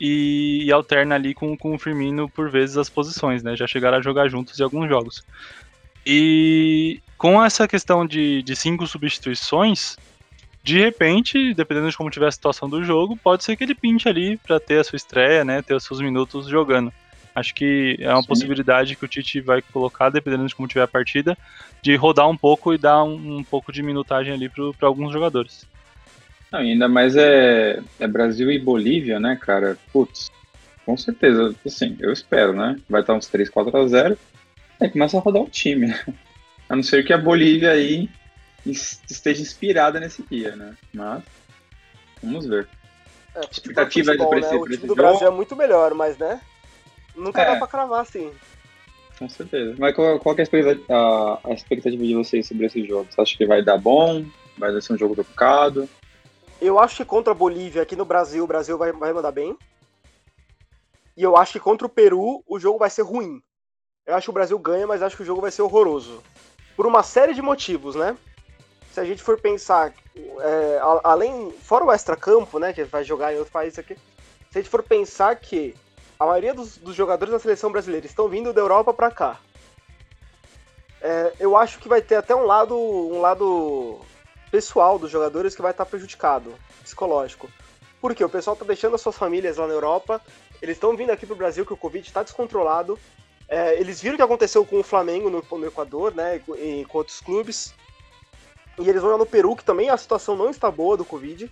E, 0.00 0.64
e, 0.64 0.72
alterna 0.72 1.14
ali 1.14 1.34
com, 1.34 1.54
com 1.56 1.74
o 1.74 1.78
Firmino 1.78 2.26
por 2.28 2.50
vezes 2.50 2.78
as 2.78 2.88
posições, 2.88 3.42
né? 3.42 3.54
Já 3.54 3.66
chegaram 3.66 3.98
a 3.98 4.02
jogar 4.02 4.28
juntos 4.28 4.58
em 4.58 4.62
alguns 4.62 4.88
jogos. 4.88 5.22
E 6.06 7.00
com 7.18 7.44
essa 7.44 7.68
questão 7.68 8.06
de, 8.06 8.42
de 8.42 8.56
cinco 8.56 8.86
substituições, 8.86 9.98
de 10.62 10.78
repente, 10.78 11.52
dependendo 11.52 11.90
de 11.90 11.96
como 11.96 12.08
tiver 12.08 12.28
a 12.28 12.32
situação 12.32 12.68
do 12.68 12.82
jogo, 12.82 13.14
pode 13.14 13.44
ser 13.44 13.56
que 13.56 13.64
ele 13.64 13.74
pinte 13.74 14.08
ali 14.08 14.38
para 14.38 14.58
ter 14.58 14.78
a 14.78 14.84
sua 14.84 14.96
estreia, 14.96 15.44
né? 15.44 15.60
Ter 15.60 15.74
os 15.74 15.84
seus 15.84 16.00
minutos 16.00 16.46
jogando. 16.48 16.90
Acho 17.40 17.54
que 17.54 17.96
é 17.98 18.12
uma 18.12 18.22
Sim. 18.22 18.28
possibilidade 18.28 18.94
que 18.94 19.04
o 19.04 19.08
Tite 19.08 19.40
vai 19.40 19.62
colocar, 19.62 20.10
dependendo 20.10 20.46
de 20.46 20.54
como 20.54 20.68
tiver 20.68 20.82
a 20.82 20.88
partida, 20.88 21.36
de 21.82 21.96
rodar 21.96 22.28
um 22.28 22.36
pouco 22.36 22.72
e 22.72 22.78
dar 22.78 23.02
um, 23.02 23.38
um 23.38 23.44
pouco 23.44 23.72
de 23.72 23.82
minutagem 23.82 24.32
ali 24.32 24.48
para 24.48 24.86
alguns 24.86 25.12
jogadores. 25.12 25.66
Não, 26.52 26.60
ainda 26.60 26.88
mais 26.88 27.16
é, 27.16 27.80
é 27.98 28.06
Brasil 28.06 28.50
e 28.50 28.58
Bolívia, 28.58 29.18
né, 29.18 29.38
cara? 29.40 29.78
Putz, 29.92 30.30
com 30.84 30.96
certeza, 30.96 31.54
assim, 31.64 31.96
eu 32.00 32.12
espero, 32.12 32.52
né? 32.52 32.76
Vai 32.88 33.00
estar 33.00 33.14
uns 33.14 33.26
3, 33.26 33.48
4 33.48 33.76
a 33.76 33.86
0 33.86 34.18
Aí 34.80 34.90
começa 34.90 35.16
a 35.16 35.20
rodar 35.20 35.42
o 35.42 35.48
time. 35.48 35.94
A 36.68 36.76
não 36.76 36.82
ser 36.82 37.04
que 37.04 37.12
a 37.12 37.18
Bolívia 37.18 37.72
aí 37.72 38.08
esteja 38.64 39.42
inspirada 39.42 39.98
nesse 39.98 40.22
dia, 40.30 40.54
né? 40.54 40.74
Mas 40.92 41.22
vamos 42.22 42.46
ver. 42.46 42.68
É, 43.34 43.40
expectativa 43.50 44.12
futebol, 44.12 44.40
né? 44.40 44.50
O 44.50 44.64
time 44.64 44.86
do 44.86 44.94
Brasil 44.94 45.26
é 45.26 45.30
muito 45.30 45.56
melhor, 45.56 45.94
mas 45.94 46.16
né? 46.18 46.40
Nunca 47.14 47.42
é. 47.42 47.46
dá 47.46 47.56
pra 47.56 47.66
cravar 47.66 48.00
assim. 48.02 48.32
Com 49.18 49.28
certeza. 49.28 49.74
Mas 49.78 49.94
qual, 49.94 50.18
qual 50.18 50.34
é 50.38 50.42
a, 50.88 51.38
a, 51.44 51.52
expectativa 51.52 52.02
de 52.02 52.14
vocês 52.14 52.46
sobre 52.46 52.66
esse 52.66 52.84
jogo? 52.86 53.06
Você 53.10 53.20
acha 53.20 53.36
que 53.36 53.46
vai 53.46 53.62
dar 53.62 53.76
bom? 53.76 54.24
Vai 54.56 54.80
ser 54.80 54.94
um 54.94 54.98
jogo 54.98 55.14
trocado? 55.14 55.88
Eu 56.60 56.78
acho 56.78 56.96
que 56.96 57.04
contra 57.04 57.32
a 57.32 57.36
Bolívia, 57.36 57.82
aqui 57.82 57.94
no 57.94 58.04
Brasil, 58.04 58.44
o 58.44 58.46
Brasil 58.46 58.78
vai, 58.78 58.92
vai 58.92 59.12
mandar 59.12 59.32
bem. 59.32 59.56
E 61.16 61.22
eu 61.22 61.36
acho 61.36 61.52
que 61.52 61.60
contra 61.60 61.86
o 61.86 61.90
Peru, 61.90 62.42
o 62.46 62.58
jogo 62.58 62.78
vai 62.78 62.88
ser 62.88 63.02
ruim. 63.02 63.42
Eu 64.06 64.14
acho 64.14 64.24
que 64.24 64.30
o 64.30 64.34
Brasil 64.34 64.58
ganha, 64.58 64.86
mas 64.86 65.02
acho 65.02 65.16
que 65.16 65.22
o 65.22 65.26
jogo 65.26 65.42
vai 65.42 65.50
ser 65.50 65.62
horroroso. 65.62 66.22
Por 66.74 66.86
uma 66.86 67.02
série 67.02 67.34
de 67.34 67.42
motivos, 67.42 67.94
né? 67.94 68.16
Se 68.92 69.00
a 69.00 69.04
gente 69.04 69.22
for 69.22 69.38
pensar, 69.38 69.92
é, 70.16 70.80
além, 71.04 71.52
fora 71.62 71.84
o 71.84 71.92
extra-campo, 71.92 72.58
né, 72.58 72.72
que 72.72 72.84
vai 72.84 73.04
jogar 73.04 73.32
em 73.32 73.36
outro 73.36 73.52
país 73.52 73.78
aqui, 73.78 73.94
se 74.50 74.58
a 74.58 74.62
gente 74.62 74.70
for 74.70 74.82
pensar 74.82 75.36
que 75.36 75.76
a 76.20 76.26
maioria 76.26 76.52
dos, 76.52 76.76
dos 76.76 76.94
jogadores 76.94 77.32
da 77.32 77.40
seleção 77.40 77.72
brasileira 77.72 78.04
estão 78.04 78.28
vindo 78.28 78.52
da 78.52 78.60
Europa 78.60 78.92
para 78.92 79.10
cá, 79.10 79.40
é, 81.00 81.32
eu 81.40 81.56
acho 81.56 81.78
que 81.78 81.88
vai 81.88 82.02
ter 82.02 82.16
até 82.16 82.36
um 82.36 82.44
lado, 82.44 82.76
um 82.76 83.22
lado 83.22 83.98
pessoal 84.50 84.98
dos 84.98 85.10
jogadores 85.10 85.54
que 85.54 85.62
vai 85.62 85.70
estar 85.70 85.86
prejudicado, 85.86 86.54
psicológico. 86.82 87.48
Porque 88.02 88.22
o 88.22 88.28
pessoal 88.28 88.52
está 88.52 88.66
deixando 88.66 88.94
as 88.96 89.00
suas 89.00 89.16
famílias 89.16 89.56
lá 89.56 89.66
na 89.66 89.72
Europa, 89.72 90.20
eles 90.60 90.76
estão 90.76 90.94
vindo 90.94 91.10
aqui 91.10 91.24
pro 91.24 91.34
Brasil 91.34 91.64
que 91.64 91.72
o 91.72 91.76
Covid 91.76 92.06
está 92.06 92.22
descontrolado. 92.22 92.98
É, 93.48 93.80
eles 93.80 94.02
viram 94.02 94.14
o 94.14 94.16
que 94.18 94.22
aconteceu 94.22 94.64
com 94.64 94.78
o 94.78 94.84
Flamengo 94.84 95.30
no, 95.30 95.42
no 95.58 95.66
Equador, 95.66 96.14
né, 96.14 96.42
e 96.58 96.84
com 96.84 96.98
outros 96.98 97.20
clubes. 97.20 97.72
E 98.78 98.88
eles 98.88 99.00
vão 99.00 99.12
lá 99.12 99.18
no 99.18 99.26
Peru, 99.26 99.56
que 99.56 99.64
também 99.64 99.88
a 99.88 99.96
situação 99.96 100.36
não 100.36 100.50
está 100.50 100.70
boa 100.70 100.98
do 100.98 101.04
Covid. 101.04 101.50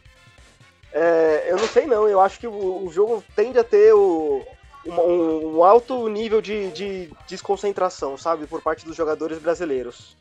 É, 0.92 1.46
eu 1.48 1.56
não 1.56 1.68
sei 1.68 1.86
não, 1.86 2.06
eu 2.06 2.20
acho 2.20 2.38
que 2.38 2.46
o, 2.46 2.86
o 2.86 2.92
jogo 2.92 3.24
tende 3.34 3.58
a 3.58 3.64
ter 3.64 3.92
o, 3.94 4.46
um, 4.86 5.56
um, 5.56 5.64
alto 5.64 6.08
nível 6.08 6.40
de, 6.40 6.70
de, 6.70 7.10
desconcentração, 7.28 8.16
sabe, 8.16 8.46
por 8.46 8.62
parte 8.62 8.84
dos 8.84 8.96
jogadores 8.96 9.38
brasileiros. 9.38 10.16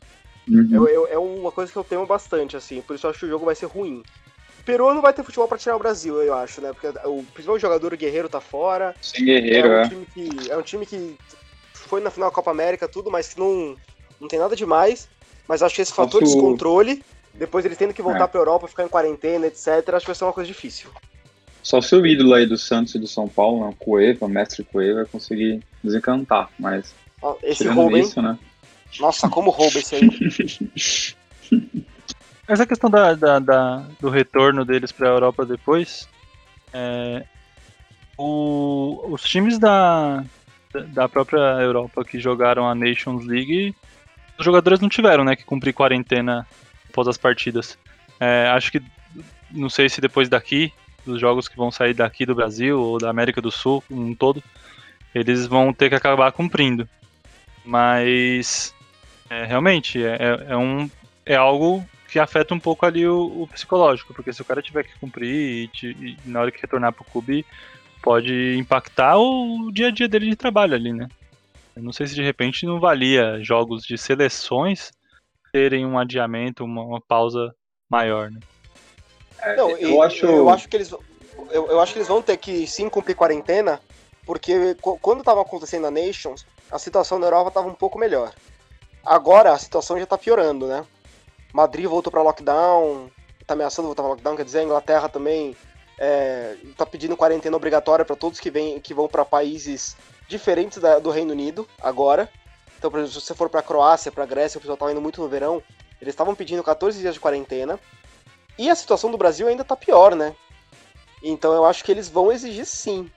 Uhum. 0.48 0.86
É, 0.86 1.14
é, 1.14 1.18
uma 1.18 1.52
coisa 1.52 1.70
que 1.70 1.78
eu 1.78 1.84
temo 1.84 2.06
bastante, 2.06 2.56
assim, 2.56 2.80
por 2.80 2.96
isso 2.96 3.06
eu 3.06 3.10
acho 3.10 3.20
que 3.20 3.26
o 3.26 3.28
jogo 3.28 3.44
vai 3.44 3.54
ser 3.54 3.66
ruim. 3.66 4.02
O 4.60 4.62
Peru 4.64 4.92
não 4.92 5.02
vai 5.02 5.12
ter 5.12 5.22
futebol 5.22 5.48
para 5.48 5.58
tirar 5.58 5.76
o 5.76 5.78
Brasil, 5.78 6.22
eu 6.22 6.34
acho, 6.34 6.60
né? 6.60 6.72
Porque 6.72 6.88
o 7.06 7.24
principal 7.32 7.58
jogador, 7.58 7.92
o 7.92 7.96
Guerreiro, 7.96 8.28
tá 8.28 8.40
fora. 8.40 8.94
Sim, 9.00 9.24
Guerreiro, 9.24 9.68
é. 9.68 9.86
Um 9.86 10.02
é. 10.02 10.06
Que, 10.12 10.50
é 10.50 10.56
um 10.56 10.62
time 10.62 10.84
que 10.84 11.16
foi 11.72 12.00
na 12.00 12.10
final 12.10 12.28
da 12.28 12.34
Copa 12.34 12.50
América, 12.50 12.88
tudo, 12.88 13.10
mas 13.10 13.32
que 13.32 13.40
não, 13.40 13.76
não 14.20 14.28
tem 14.28 14.38
nada 14.38 14.54
demais. 14.54 15.08
Mas 15.46 15.62
acho 15.62 15.74
que 15.74 15.80
esse 15.80 15.92
fator 15.92 16.22
de 16.22 16.26
descontrole, 16.26 17.02
depois 17.32 17.64
eles 17.64 17.78
tendo 17.78 17.94
que 17.94 18.02
voltar 18.02 18.24
é. 18.24 18.26
pra 18.26 18.40
Europa, 18.40 18.68
ficar 18.68 18.84
em 18.84 18.88
quarentena, 18.88 19.46
etc., 19.46 19.68
acho 19.94 20.00
que 20.00 20.06
vai 20.06 20.14
ser 20.14 20.24
uma 20.24 20.32
coisa 20.32 20.46
difícil. 20.46 20.90
Só 21.68 21.80
o 21.80 21.82
seu 21.82 22.06
ídolo 22.06 22.32
aí 22.32 22.46
do 22.46 22.56
Santos 22.56 22.94
e 22.94 22.98
do 22.98 23.06
São 23.06 23.28
Paulo, 23.28 23.60
né, 23.60 23.70
o 23.70 23.74
Cueva, 23.74 24.24
o 24.24 24.28
mestre 24.28 24.64
Cueva, 24.64 25.02
vai 25.02 25.04
conseguir 25.04 25.62
desencantar, 25.84 26.48
mas. 26.58 26.94
Esse 27.42 27.68
roubo, 27.68 27.94
isso, 27.94 28.22
né? 28.22 28.38
Nossa, 28.98 29.28
como 29.28 29.50
rouba 29.50 29.78
esse 29.78 29.96
aí. 29.96 30.08
Essa 32.48 32.64
questão 32.64 32.88
da, 32.88 33.12
da, 33.12 33.38
da, 33.38 33.86
do 34.00 34.08
retorno 34.08 34.64
deles 34.64 34.90
para 34.90 35.08
a 35.08 35.12
Europa 35.12 35.44
depois, 35.44 36.08
é, 36.72 37.26
o, 38.16 39.04
os 39.10 39.22
times 39.24 39.58
da, 39.58 40.24
da 40.86 41.06
própria 41.06 41.60
Europa 41.60 42.02
que 42.02 42.18
jogaram 42.18 42.66
a 42.66 42.74
Nations 42.74 43.26
League, 43.26 43.74
os 44.38 44.44
jogadores 44.46 44.80
não 44.80 44.88
tiveram 44.88 45.22
né, 45.22 45.36
que 45.36 45.44
cumprir 45.44 45.74
quarentena 45.74 46.46
após 46.88 47.08
as 47.08 47.18
partidas. 47.18 47.76
É, 48.18 48.48
acho 48.48 48.72
que, 48.72 48.82
não 49.50 49.68
sei 49.68 49.90
se 49.90 50.00
depois 50.00 50.30
daqui, 50.30 50.72
dos 51.08 51.20
jogos 51.20 51.48
que 51.48 51.56
vão 51.56 51.70
sair 51.70 51.94
daqui 51.94 52.24
do 52.24 52.34
Brasil 52.34 52.80
ou 52.80 52.98
da 52.98 53.10
América 53.10 53.40
do 53.40 53.50
Sul, 53.50 53.82
um 53.90 54.14
todo, 54.14 54.42
eles 55.14 55.46
vão 55.46 55.72
ter 55.72 55.88
que 55.88 55.94
acabar 55.94 56.30
cumprindo. 56.32 56.88
Mas 57.64 58.74
é, 59.28 59.44
realmente, 59.44 60.02
é, 60.02 60.16
é, 60.16 60.46
é, 60.52 60.56
um, 60.56 60.88
é 61.26 61.34
algo 61.34 61.84
que 62.08 62.18
afeta 62.18 62.54
um 62.54 62.60
pouco 62.60 62.86
ali 62.86 63.06
o, 63.06 63.42
o 63.42 63.48
psicológico, 63.48 64.14
porque 64.14 64.32
se 64.32 64.40
o 64.40 64.44
cara 64.44 64.62
tiver 64.62 64.84
que 64.84 64.98
cumprir 64.98 65.70
e, 65.82 65.86
e 65.86 66.16
na 66.24 66.40
hora 66.40 66.50
que 66.50 66.60
retornar 66.60 66.92
pro 66.92 67.04
clube, 67.04 67.44
pode 68.02 68.56
impactar 68.56 69.18
o 69.18 69.70
dia 69.72 69.88
a 69.88 69.90
dia 69.90 70.08
dele 70.08 70.30
de 70.30 70.36
trabalho 70.36 70.74
ali, 70.74 70.92
né? 70.92 71.08
Eu 71.76 71.82
não 71.82 71.92
sei 71.92 72.06
se 72.06 72.14
de 72.14 72.22
repente 72.22 72.66
não 72.66 72.80
valia 72.80 73.42
jogos 73.42 73.82
de 73.82 73.98
seleções 73.98 74.90
terem 75.52 75.84
um 75.84 75.98
adiamento, 75.98 76.64
uma, 76.64 76.82
uma 76.82 77.00
pausa 77.00 77.54
maior, 77.88 78.30
né? 78.30 78.40
É, 79.40 79.56
não, 79.56 79.70
eu, 79.70 80.02
acho... 80.02 80.26
eu 80.26 80.48
acho 80.48 80.68
que 80.68 80.76
eles 80.76 80.92
eu, 81.50 81.70
eu 81.70 81.80
acho 81.80 81.92
que 81.92 81.98
eles 81.98 82.08
vão 82.08 82.20
ter 82.20 82.36
que 82.36 82.66
sim 82.66 82.88
cumprir 82.88 83.14
quarentena, 83.14 83.80
porque 84.26 84.76
quando 85.00 85.20
estava 85.20 85.40
acontecendo 85.40 85.86
a 85.86 85.90
Nations, 85.90 86.44
a 86.70 86.78
situação 86.78 87.18
na 87.18 87.26
Europa 87.26 87.48
estava 87.48 87.68
um 87.68 87.74
pouco 87.74 87.98
melhor. 87.98 88.32
Agora 89.04 89.52
a 89.52 89.58
situação 89.58 89.98
já 89.98 90.06
tá 90.06 90.18
piorando, 90.18 90.66
né? 90.66 90.84
Madrid 91.52 91.86
voltou 91.86 92.10
para 92.10 92.22
lockdown, 92.22 93.10
tá 93.46 93.54
ameaçando 93.54 93.86
voltar 93.86 94.02
para 94.02 94.10
lockdown, 94.10 94.36
quer 94.36 94.44
dizer, 94.44 94.58
a 94.58 94.64
Inglaterra 94.64 95.08
também 95.08 95.56
é, 95.98 96.56
tá 96.76 96.84
pedindo 96.84 97.16
quarentena 97.16 97.56
obrigatória 97.56 98.04
para 98.04 98.16
todos 98.16 98.38
que, 98.38 98.50
vem, 98.50 98.78
que 98.80 98.92
vão 98.92 99.08
para 99.08 99.24
países 99.24 99.96
diferentes 100.28 100.78
da, 100.78 100.98
do 100.98 101.10
Reino 101.10 101.32
Unido 101.32 101.66
agora. 101.80 102.28
Então, 102.78 102.90
por 102.90 103.00
exemplo, 103.00 103.18
se 103.18 103.26
você 103.26 103.34
for 103.34 103.48
para 103.48 103.62
Croácia, 103.62 104.12
para 104.12 104.26
Grécia, 104.26 104.58
o 104.58 104.60
pessoal 104.60 104.76
tá 104.76 104.92
indo 104.92 105.00
muito 105.00 105.22
no 105.22 105.28
verão, 105.28 105.62
eles 106.00 106.12
estavam 106.12 106.34
pedindo 106.34 106.62
14 106.62 106.98
dias 107.00 107.14
de 107.14 107.20
quarentena. 107.20 107.80
E 108.58 108.68
a 108.68 108.74
situação 108.74 109.10
do 109.10 109.16
Brasil 109.16 109.46
ainda 109.46 109.64
tá 109.64 109.76
pior, 109.76 110.16
né? 110.16 110.34
Então 111.22 111.52
eu 111.52 111.64
acho 111.64 111.84
que 111.84 111.92
eles 111.92 112.08
vão 112.08 112.32
exigir 112.32 112.66
sim, 112.66 113.10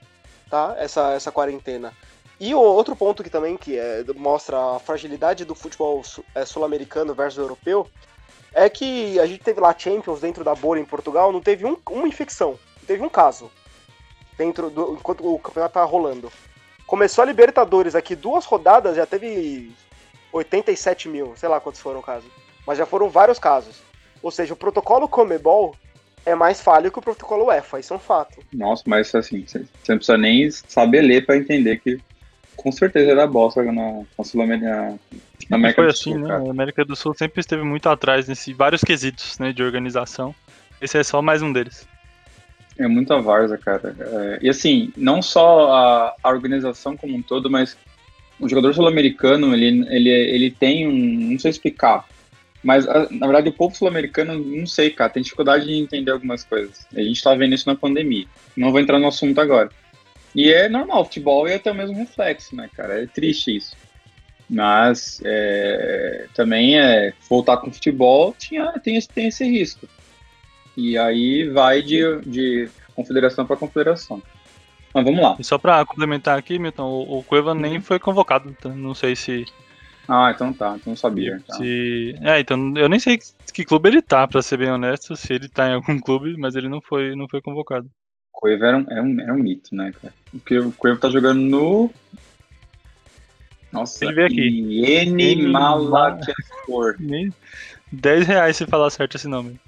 tá? 0.48 0.74
Essa, 0.78 1.12
essa 1.12 1.32
quarentena. 1.32 1.92
E 2.38 2.54
o 2.54 2.60
outro 2.60 2.96
ponto 2.96 3.22
que 3.22 3.30
também 3.30 3.56
que 3.56 3.78
é, 3.78 4.04
mostra 4.16 4.76
a 4.76 4.78
fragilidade 4.78 5.44
do 5.44 5.54
futebol 5.54 6.02
é, 6.34 6.44
sul-americano 6.44 7.14
versus 7.14 7.38
europeu 7.38 7.88
é 8.52 8.68
que 8.68 9.18
a 9.18 9.26
gente 9.26 9.42
teve 9.42 9.60
lá 9.60 9.74
Champions 9.76 10.20
dentro 10.20 10.44
da 10.44 10.54
bolha 10.54 10.80
em 10.80 10.84
Portugal, 10.84 11.32
não 11.32 11.40
teve 11.40 11.64
um, 11.64 11.76
uma 11.90 12.06
infecção, 12.06 12.58
não 12.80 12.86
teve 12.86 13.02
um 13.02 13.08
caso 13.08 13.50
dentro 14.36 14.70
do 14.70 14.94
enquanto 14.94 15.24
o 15.24 15.38
campeonato 15.38 15.74
tava 15.74 15.86
rolando. 15.86 16.32
Começou 16.86 17.22
a 17.22 17.26
Libertadores 17.26 17.94
aqui, 17.94 18.14
duas 18.14 18.44
rodadas, 18.44 18.96
já 18.96 19.06
teve 19.06 19.72
87 20.32 21.08
mil, 21.08 21.34
sei 21.36 21.48
lá 21.48 21.60
quantos 21.60 21.80
foram 21.80 22.00
o 22.00 22.02
caso. 22.02 22.26
Mas 22.66 22.78
já 22.78 22.86
foram 22.86 23.08
vários 23.08 23.38
casos. 23.38 23.80
Ou 24.22 24.30
seja, 24.30 24.54
o 24.54 24.56
protocolo 24.56 25.08
Comebol 25.08 25.74
é 26.24 26.34
mais 26.34 26.60
falho 26.60 26.90
que 26.90 26.98
o 26.98 27.02
protocolo 27.02 27.46
UEFA, 27.46 27.80
isso 27.80 27.92
é 27.92 27.96
um 27.96 28.00
fato. 28.00 28.38
Nossa, 28.52 28.84
mas 28.86 29.12
assim, 29.14 29.44
você 29.46 29.58
não 29.88 29.96
precisa 29.96 30.16
nem 30.16 30.50
saber 30.50 31.02
ler 31.02 31.26
para 31.26 31.36
entender 31.36 31.80
que 31.80 32.00
com 32.56 32.70
certeza 32.70 33.10
era 33.10 33.26
bosta 33.26 33.62
na, 33.64 34.02
na 34.16 34.24
Sul-América. 34.24 34.98
Na 35.50 35.56
América 35.56 35.82
Foi 35.82 35.86
do 35.86 35.90
assim, 35.90 36.12
Sul, 36.12 36.18
né? 36.20 36.28
Cara. 36.28 36.46
A 36.46 36.50
América 36.50 36.84
do 36.84 36.94
Sul 36.94 37.14
sempre 37.14 37.40
esteve 37.40 37.62
muito 37.64 37.88
atrás 37.88 38.28
nesse 38.28 38.52
vários 38.52 38.82
quesitos 38.82 39.38
né, 39.38 39.52
de 39.52 39.62
organização. 39.62 40.34
Esse 40.80 40.98
é 40.98 41.02
só 41.02 41.20
mais 41.20 41.42
um 41.42 41.52
deles. 41.52 41.86
É 42.78 42.86
muita 42.86 43.20
varza, 43.20 43.58
cara. 43.58 43.94
É, 43.98 44.38
e 44.42 44.48
assim, 44.48 44.92
não 44.96 45.20
só 45.20 45.72
a, 45.72 46.14
a, 46.22 46.30
organização 46.30 46.96
como 46.96 47.16
um 47.16 47.22
todo, 47.22 47.50
mas 47.50 47.76
o 48.40 48.48
jogador 48.48 48.72
sul-americano, 48.74 49.54
ele, 49.54 49.86
ele, 49.90 50.08
ele 50.08 50.50
tem 50.50 50.86
um. 50.86 51.32
Não 51.32 51.38
sei 51.38 51.50
explicar. 51.50 52.06
Mas, 52.62 52.86
na 52.86 53.26
verdade, 53.26 53.48
o 53.48 53.52
povo 53.52 53.74
sul-americano, 53.74 54.38
não 54.38 54.66
sei, 54.66 54.90
cara, 54.90 55.10
tem 55.10 55.22
dificuldade 55.22 55.66
de 55.66 55.74
entender 55.74 56.12
algumas 56.12 56.44
coisas. 56.44 56.86
A 56.94 57.00
gente 57.00 57.22
tá 57.22 57.34
vendo 57.34 57.54
isso 57.54 57.68
na 57.68 57.74
pandemia. 57.74 58.26
Não 58.56 58.70
vou 58.70 58.80
entrar 58.80 58.98
no 58.98 59.08
assunto 59.08 59.40
agora. 59.40 59.68
E 60.34 60.50
é 60.52 60.68
normal, 60.68 61.04
futebol 61.04 61.46
é 61.46 61.56
até 61.56 61.72
o 61.72 61.74
mesmo 61.74 61.96
reflexo, 61.96 62.54
né, 62.54 62.70
cara? 62.74 63.02
É 63.02 63.06
triste 63.06 63.56
isso. 63.56 63.76
Mas 64.48 65.20
é, 65.24 66.26
também 66.34 66.78
é 66.78 67.12
voltar 67.28 67.56
com 67.56 67.72
futebol 67.72 68.34
tinha, 68.38 68.72
tem, 68.80 69.00
tem 69.00 69.26
esse 69.26 69.44
risco. 69.44 69.88
E 70.76 70.96
aí 70.96 71.48
vai 71.48 71.82
de, 71.82 72.20
de 72.20 72.68
confederação 72.94 73.44
para 73.44 73.56
confederação. 73.56 74.22
Mas 74.94 75.04
vamos 75.04 75.22
lá. 75.22 75.36
E 75.38 75.44
só 75.44 75.58
para 75.58 75.84
complementar 75.86 76.38
aqui, 76.38 76.58
Milton, 76.58 76.84
o, 76.84 77.18
o 77.18 77.22
Cueva 77.22 77.54
nem 77.54 77.80
foi 77.80 77.98
convocado, 77.98 78.48
então 78.50 78.74
não 78.74 78.94
sei 78.94 79.16
se. 79.16 79.46
Ah, 80.08 80.32
então 80.34 80.52
tá, 80.52 80.74
então 80.76 80.90
não 80.90 80.96
sabia. 80.96 81.40
Tá. 81.46 81.54
Se... 81.54 82.14
É, 82.20 82.40
então 82.40 82.76
eu 82.76 82.88
nem 82.88 82.98
sei 82.98 83.18
que, 83.18 83.24
que 83.52 83.64
clube 83.64 83.88
ele 83.88 84.02
tá, 84.02 84.26
para 84.26 84.42
ser 84.42 84.56
bem 84.56 84.70
honesto, 84.70 85.14
se 85.16 85.32
ele 85.32 85.48
tá 85.48 85.68
em 85.68 85.74
algum 85.74 85.98
clube, 85.98 86.36
mas 86.36 86.54
ele 86.56 86.68
não 86.68 86.80
foi, 86.80 87.14
não 87.14 87.28
foi 87.28 87.40
convocado. 87.40 87.88
Cueva 88.32 88.66
era 88.66 88.76
um, 88.76 88.86
era 88.88 89.02
um, 89.02 89.20
era 89.20 89.34
um 89.34 89.38
mito, 89.38 89.74
né, 89.74 89.92
cara? 90.00 90.12
Porque 90.30 90.58
o 90.58 90.72
Cueva 90.72 90.98
tá 90.98 91.08
jogando 91.08 91.40
no. 91.40 91.90
Nossa, 93.70 94.04
ele 94.04 94.14
veio 94.14 94.26
aqui. 94.26 95.06
N 95.06 95.48
Malakiaspor. 95.48 96.96
10 97.92 98.26
reais 98.26 98.56
se 98.56 98.66
falar 98.66 98.90
certo 98.90 99.16
esse 99.16 99.28
nome. 99.28 99.60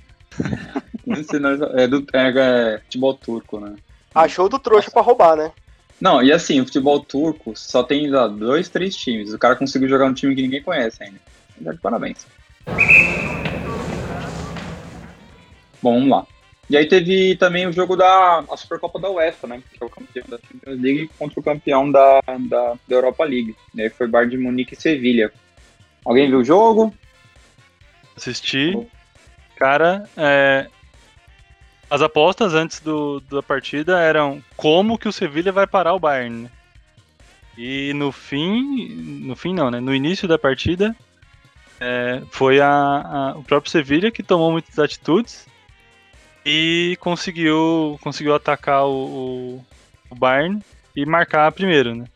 é 1.74 1.86
do 1.86 2.04
é, 2.12 2.74
é, 2.74 2.78
futebol 2.78 3.14
turco, 3.14 3.60
né? 3.60 3.76
Achou 4.14 4.48
do 4.48 4.58
trouxa 4.58 4.90
para 4.90 5.02
roubar, 5.02 5.36
né? 5.36 5.52
Não, 6.00 6.22
e 6.22 6.32
assim, 6.32 6.60
o 6.60 6.64
futebol 6.64 7.00
turco 7.00 7.52
só 7.56 7.82
tem 7.82 8.08
lá, 8.08 8.26
dois, 8.26 8.68
três 8.68 8.96
times. 8.96 9.32
O 9.32 9.38
cara 9.38 9.56
conseguiu 9.56 9.88
jogar 9.88 10.06
um 10.06 10.14
time 10.14 10.34
que 10.34 10.42
ninguém 10.42 10.62
conhece 10.62 11.02
ainda. 11.02 11.20
Parabéns. 11.80 12.26
Bom, 15.82 15.94
vamos 15.94 16.08
lá. 16.08 16.26
E 16.68 16.76
aí 16.76 16.86
teve 16.86 17.36
também 17.36 17.66
o 17.66 17.72
jogo 17.72 17.94
da 17.94 18.42
Supercopa 18.56 18.98
da 18.98 19.10
UEFA, 19.10 19.46
né? 19.46 19.62
Que 19.70 19.82
é 19.82 19.86
o 19.86 19.90
campeão 19.90 20.24
da 20.28 20.38
Champions 20.38 20.80
League 20.80 21.10
contra 21.18 21.38
o 21.40 21.42
campeão 21.42 21.90
da, 21.90 22.20
da, 22.48 22.74
da 22.88 22.96
Europa 22.96 23.24
League. 23.24 23.54
E 23.74 23.82
aí 23.82 23.90
foi 23.90 24.08
Bayern 24.08 24.36
de 24.36 24.42
Munique 24.42 24.74
e 24.74 24.80
Sevilha. 24.80 25.30
Alguém 26.04 26.28
viu 26.28 26.40
o 26.40 26.44
jogo? 26.44 26.94
Assisti. 28.16 28.86
Cara, 29.56 30.08
é, 30.16 30.66
as 31.94 32.02
apostas 32.02 32.54
antes 32.54 32.80
do, 32.80 33.20
da 33.20 33.40
partida 33.40 34.00
eram 34.00 34.42
como 34.56 34.98
que 34.98 35.06
o 35.06 35.12
Sevilha 35.12 35.52
vai 35.52 35.64
parar 35.64 35.94
o 35.94 36.00
Bayern. 36.00 36.42
Né? 36.42 36.50
E 37.56 37.92
no 37.94 38.10
fim, 38.10 38.88
no 39.24 39.36
fim 39.36 39.54
não, 39.54 39.70
né? 39.70 39.78
No 39.78 39.94
início 39.94 40.26
da 40.26 40.36
partida, 40.36 40.96
é, 41.78 42.20
foi 42.32 42.60
a, 42.60 42.68
a, 42.68 43.38
o 43.38 43.44
próprio 43.44 43.70
Sevilha 43.70 44.10
que 44.10 44.24
tomou 44.24 44.50
muitas 44.50 44.76
atitudes 44.76 45.46
e 46.44 46.96
conseguiu, 46.98 47.96
conseguiu 48.02 48.34
atacar 48.34 48.84
o, 48.86 48.90
o, 48.90 49.64
o 50.10 50.14
Bayern 50.16 50.60
e 50.96 51.06
marcar 51.06 51.52
primeiro, 51.52 51.94
né? 51.94 52.06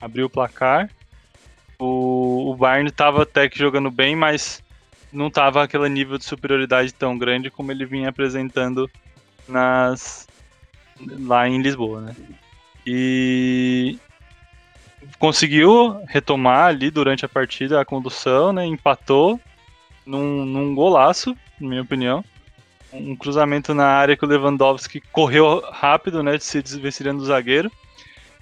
Abriu 0.00 0.26
o 0.26 0.30
placar. 0.30 0.88
O, 1.80 2.52
o 2.52 2.56
Bayern 2.56 2.88
estava 2.88 3.24
até 3.24 3.48
que 3.48 3.58
jogando 3.58 3.90
bem, 3.90 4.14
mas 4.14 4.62
não 5.12 5.28
estava 5.28 5.62
aquele 5.62 5.88
nível 5.88 6.18
de 6.18 6.24
superioridade 6.24 6.92
tão 6.92 7.16
grande 7.16 7.50
como 7.50 7.72
ele 7.72 7.84
vinha 7.84 8.08
apresentando 8.08 8.90
nas 9.48 10.28
lá 11.00 11.48
em 11.48 11.60
Lisboa, 11.62 12.00
né? 12.02 12.16
E 12.86 13.98
conseguiu 15.18 16.00
retomar 16.06 16.66
ali 16.66 16.90
durante 16.90 17.24
a 17.24 17.28
partida 17.28 17.80
a 17.80 17.84
condução, 17.84 18.52
né? 18.52 18.64
Empatou 18.66 19.40
num, 20.06 20.44
num 20.44 20.74
golaço, 20.74 21.36
na 21.60 21.68
minha 21.68 21.82
opinião 21.82 22.24
um 22.92 23.14
cruzamento 23.14 23.74
na 23.74 23.86
área 23.86 24.16
que 24.16 24.24
o 24.24 24.28
Lewandowski 24.28 25.00
correu 25.12 25.62
rápido, 25.70 26.22
né, 26.22 26.38
se 26.38 26.62
desvencilhando 26.62 27.20
do 27.20 27.26
zagueiro. 27.26 27.70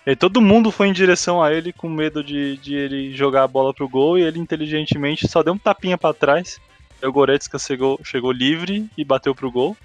E 0.08 0.16
todo 0.16 0.40
mundo 0.40 0.70
foi 0.70 0.88
em 0.88 0.92
direção 0.94 1.42
a 1.42 1.52
ele 1.52 1.70
com 1.70 1.86
medo 1.86 2.24
de, 2.24 2.56
de 2.56 2.74
ele 2.74 3.14
jogar 3.14 3.42
a 3.42 3.46
bola 3.46 3.74
pro 3.74 3.86
gol 3.86 4.18
e 4.18 4.22
ele 4.22 4.38
inteligentemente 4.38 5.28
só 5.28 5.42
deu 5.42 5.52
um 5.52 5.58
tapinha 5.58 5.98
para 5.98 6.14
trás. 6.14 6.58
O 7.02 7.12
Goretzka 7.12 7.58
chegou, 7.58 8.00
chegou 8.02 8.32
livre 8.32 8.88
e 8.96 9.04
bateu 9.04 9.34
pro 9.34 9.50
gol. 9.50 9.76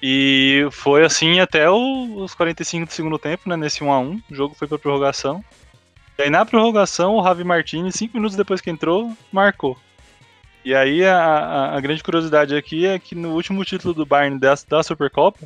E 0.00 0.68
foi 0.70 1.04
assim 1.04 1.40
até 1.40 1.68
o, 1.68 2.14
os 2.14 2.32
45 2.32 2.86
do 2.86 2.92
segundo 2.92 3.18
tempo, 3.18 3.48
né, 3.48 3.56
nesse 3.56 3.82
1 3.82 3.90
a 3.90 3.98
1 3.98 4.22
O 4.30 4.34
jogo 4.36 4.54
foi 4.54 4.68
pra 4.68 4.78
prorrogação. 4.78 5.44
E 6.16 6.22
aí 6.22 6.30
na 6.30 6.46
prorrogação 6.46 7.16
o 7.16 7.24
Javi 7.24 7.42
Martinez, 7.42 7.96
5 7.96 8.16
minutos 8.16 8.36
depois 8.36 8.60
que 8.60 8.70
entrou, 8.70 9.12
marcou. 9.32 9.76
E 10.64 10.72
aí 10.72 11.04
a, 11.04 11.18
a, 11.18 11.76
a, 11.76 11.80
grande 11.80 12.04
curiosidade 12.04 12.54
aqui 12.54 12.86
é 12.86 13.00
que 13.00 13.16
no 13.16 13.34
último 13.34 13.64
título 13.64 13.92
do 13.92 14.06
Bayern 14.06 14.38
da, 14.38 14.54
da 14.68 14.80
Supercopa, 14.84 15.40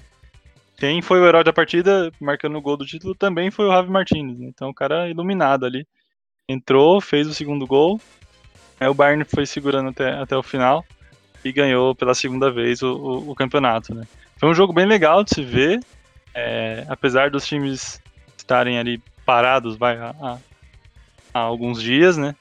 quem 0.81 1.03
foi 1.03 1.21
o 1.21 1.27
herói 1.27 1.45
da 1.45 1.53
partida, 1.53 2.11
marcando 2.19 2.57
o 2.57 2.63
gol 2.63 2.75
do 2.75 2.87
título, 2.87 3.15
também 3.15 3.51
foi 3.51 3.67
o 3.67 3.71
Javi 3.71 3.91
Martinez. 3.91 4.39
Né? 4.39 4.47
Então 4.49 4.71
o 4.71 4.75
cara 4.75 5.11
iluminado 5.11 5.67
ali. 5.67 5.87
Entrou, 6.49 7.01
fez 7.01 7.29
o 7.29 7.35
segundo 7.35 7.67
gol. 7.67 8.01
Aí 8.81 8.89
o 8.89 8.95
Bayern 8.95 9.23
foi 9.25 9.45
segurando 9.45 9.91
até, 9.91 10.15
até 10.15 10.35
o 10.35 10.43
final 10.43 10.83
e 11.45 11.53
ganhou 11.53 11.95
pela 11.95 12.15
segunda 12.15 12.51
vez 12.51 12.83
o, 12.83 12.93
o, 12.95 13.31
o 13.31 13.35
campeonato. 13.35 13.95
Né? 13.95 14.05
Foi 14.39 14.49
um 14.49 14.55
jogo 14.55 14.73
bem 14.73 14.87
legal 14.87 15.23
de 15.23 15.35
se 15.35 15.45
ver. 15.45 15.81
É, 16.35 16.87
apesar 16.89 17.31
dos 17.31 17.47
times 17.47 18.01
estarem 18.37 18.79
ali 18.79 19.03
parados 19.27 19.77
vai, 19.77 19.99
há, 19.99 20.39
há 21.35 21.39
alguns 21.39 21.83
dias, 21.83 22.17
né? 22.17 22.35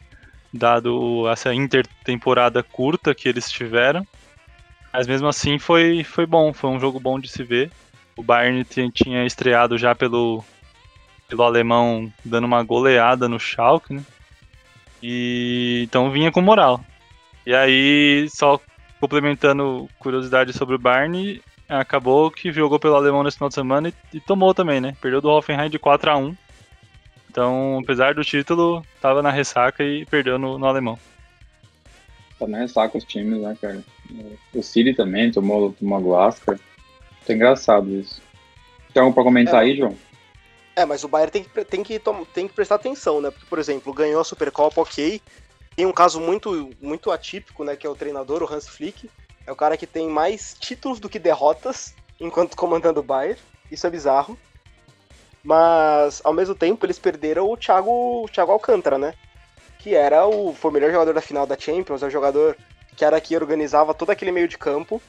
dado 0.54 1.30
essa 1.30 1.54
intertemporada 1.54 2.64
curta 2.64 3.14
que 3.14 3.28
eles 3.28 3.52
tiveram. 3.52 4.08
Mas 4.94 5.08
mesmo 5.08 5.28
assim 5.28 5.60
foi, 5.60 6.04
foi 6.06 6.26
bom, 6.26 6.54
foi 6.54 6.70
um 6.70 6.80
jogo 6.80 7.00
bom 7.00 7.20
de 7.20 7.28
se 7.28 7.44
ver. 7.44 7.70
O 8.20 8.24
Bayern 8.24 8.66
tinha 8.92 9.26
estreado 9.26 9.78
já 9.78 9.96
pelo, 9.96 10.44
pelo 11.28 11.44
alemão 11.44 12.12
dando 12.24 12.46
uma 12.46 12.62
goleada 12.64 13.30
no 13.30 13.40
Schalke, 13.40 13.94
né? 13.94 14.04
E 15.02 15.82
então 15.84 16.12
vinha 16.12 16.32
com 16.32 16.42
moral. 16.42 16.84
E 17.46 17.56
aí, 17.56 18.28
só 18.30 18.60
complementando 19.00 19.90
curiosidade 19.98 20.52
sobre 20.52 20.76
o 20.76 20.80
Bayern, 20.80 21.42
acabou 21.70 22.30
que 22.30 22.52
jogou 22.52 22.78
pelo 22.78 22.96
alemão 22.96 23.24
nesse 23.24 23.38
final 23.38 23.48
de 23.48 23.56
semana 23.56 23.90
e, 23.90 23.94
e 24.18 24.20
tomou 24.20 24.54
também, 24.54 24.82
né? 24.82 24.98
Perdeu 25.02 25.22
do 25.22 25.30
Hoffenheim 25.30 25.70
de 25.70 25.80
4 25.80 26.12
a 26.12 26.18
1 26.18 26.36
então, 27.30 27.80
apesar 27.82 28.16
do 28.16 28.24
título, 28.24 28.84
tava 29.00 29.22
na 29.22 29.30
ressaca 29.30 29.84
e 29.84 30.06
perdeu 30.06 30.40
no, 30.40 30.58
no 30.58 30.66
alemão. 30.66 30.98
Tá 32.40 32.48
na 32.48 32.60
ressaca 32.60 32.98
os 32.98 33.04
times, 33.04 33.40
né, 33.40 33.56
cara? 33.62 33.84
O 34.54 34.64
City 34.64 34.94
também 34.94 35.32
tomou, 35.32 35.72
tomou 35.74 35.98
a 35.98 36.02
guasca. 36.02 36.60
Tá 37.30 37.36
engraçado 37.36 37.92
isso. 37.92 38.20
Tem 38.92 39.04
algo 39.04 39.14
pra 39.14 39.24
comentar 39.24 39.62
é. 39.62 39.66
aí, 39.66 39.78
João? 39.78 39.96
É, 40.76 40.84
mas 40.84 41.04
o 41.04 41.08
Bayern 41.08 41.32
tem 41.32 41.44
que, 41.44 41.64
tem, 41.64 41.84
que, 41.84 42.02
tem 42.34 42.48
que 42.48 42.54
prestar 42.56 42.74
atenção, 42.74 43.22
né? 43.22 43.30
Porque, 43.30 43.46
por 43.46 43.60
exemplo, 43.60 43.94
ganhou 43.94 44.20
a 44.20 44.24
Supercopa, 44.24 44.82
ok. 44.82 45.22
Tem 45.76 45.86
um 45.86 45.92
caso 45.92 46.20
muito, 46.20 46.72
muito 46.82 47.12
atípico, 47.12 47.64
né, 47.64 47.76
que 47.76 47.86
é 47.86 47.90
o 47.90 47.94
treinador, 47.94 48.42
o 48.42 48.52
Hans 48.52 48.68
Flick. 48.68 49.08
É 49.46 49.52
o 49.52 49.56
cara 49.56 49.78
que 49.78 49.86
tem 49.86 50.10
mais 50.10 50.56
títulos 50.60 51.00
do 51.00 51.08
que 51.08 51.20
derrotas 51.20 51.94
enquanto 52.20 52.58
comandando 52.58 53.00
o 53.00 53.04
Bayern. 53.04 53.40
Isso 53.72 53.86
é 53.86 53.92
bizarro. 53.92 54.36
Mas, 55.44 56.22
ao 56.24 56.34
mesmo 56.34 56.56
tempo, 56.56 56.84
eles 56.84 56.98
perderam 56.98 57.48
o 57.48 57.56
Thiago, 57.56 58.24
o 58.24 58.28
Thiago 58.28 58.52
Alcântara, 58.52 58.98
né? 58.98 59.14
Que 59.78 59.94
era 59.94 60.26
o, 60.26 60.56
foi 60.56 60.72
o 60.72 60.74
melhor 60.74 60.92
jogador 60.92 61.14
da 61.14 61.22
final 61.22 61.46
da 61.46 61.56
Champions, 61.56 62.02
é 62.02 62.08
o 62.08 62.10
jogador 62.10 62.58
que 62.98 63.06
era 63.06 63.22
que 63.22 63.36
organizava 63.36 63.94
todo 63.94 64.10
aquele 64.10 64.32
meio 64.32 64.48
de 64.48 64.58
campo. 64.58 65.00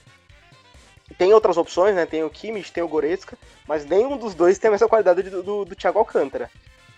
Tem 1.21 1.35
outras 1.35 1.59
opções, 1.59 1.95
né? 1.95 2.07
Tem 2.07 2.25
o 2.25 2.31
Kimmich, 2.31 2.73
tem 2.73 2.83
o 2.83 2.89
Goretzka, 2.89 3.37
mas 3.69 3.85
nenhum 3.85 4.17
dos 4.17 4.35
dois 4.35 4.57
tem 4.57 4.69
a 4.69 4.71
mesma 4.71 4.89
qualidade 4.89 5.23
do, 5.25 5.43
do, 5.43 5.65
do 5.67 5.77
Thiago 5.77 5.99
Alcântara. 5.99 6.51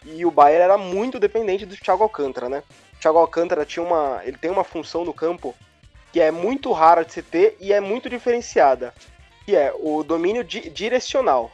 E 0.04 0.24
o 0.24 0.30
Bayern 0.30 0.62
era 0.62 0.78
muito 0.78 1.18
dependente 1.18 1.66
do 1.66 1.76
Thiago 1.76 2.04
Alcântara, 2.04 2.48
né? 2.48 2.62
O 2.94 3.00
Thiago 3.00 3.18
Alcântara 3.18 3.66
tinha 3.66 3.85
uma, 3.85 4.20
ele 4.22 4.38
tem 4.38 4.48
uma 4.48 4.62
função 4.62 5.04
no 5.04 5.12
campo 5.12 5.56
que 6.12 6.20
é 6.20 6.30
muito 6.30 6.70
rara 6.70 7.04
de 7.04 7.12
se 7.12 7.20
ter 7.20 7.56
e 7.58 7.72
é 7.72 7.80
muito 7.80 8.08
diferenciada, 8.08 8.94
que 9.44 9.56
é 9.56 9.74
o 9.76 10.04
domínio 10.04 10.44
di 10.44 10.70
direcional. 10.70 11.50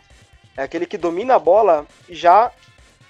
É 0.55 0.63
aquele 0.63 0.85
que 0.85 0.99
domina 0.99 1.37
a 1.37 1.39
bola 1.39 1.87
já 2.07 2.53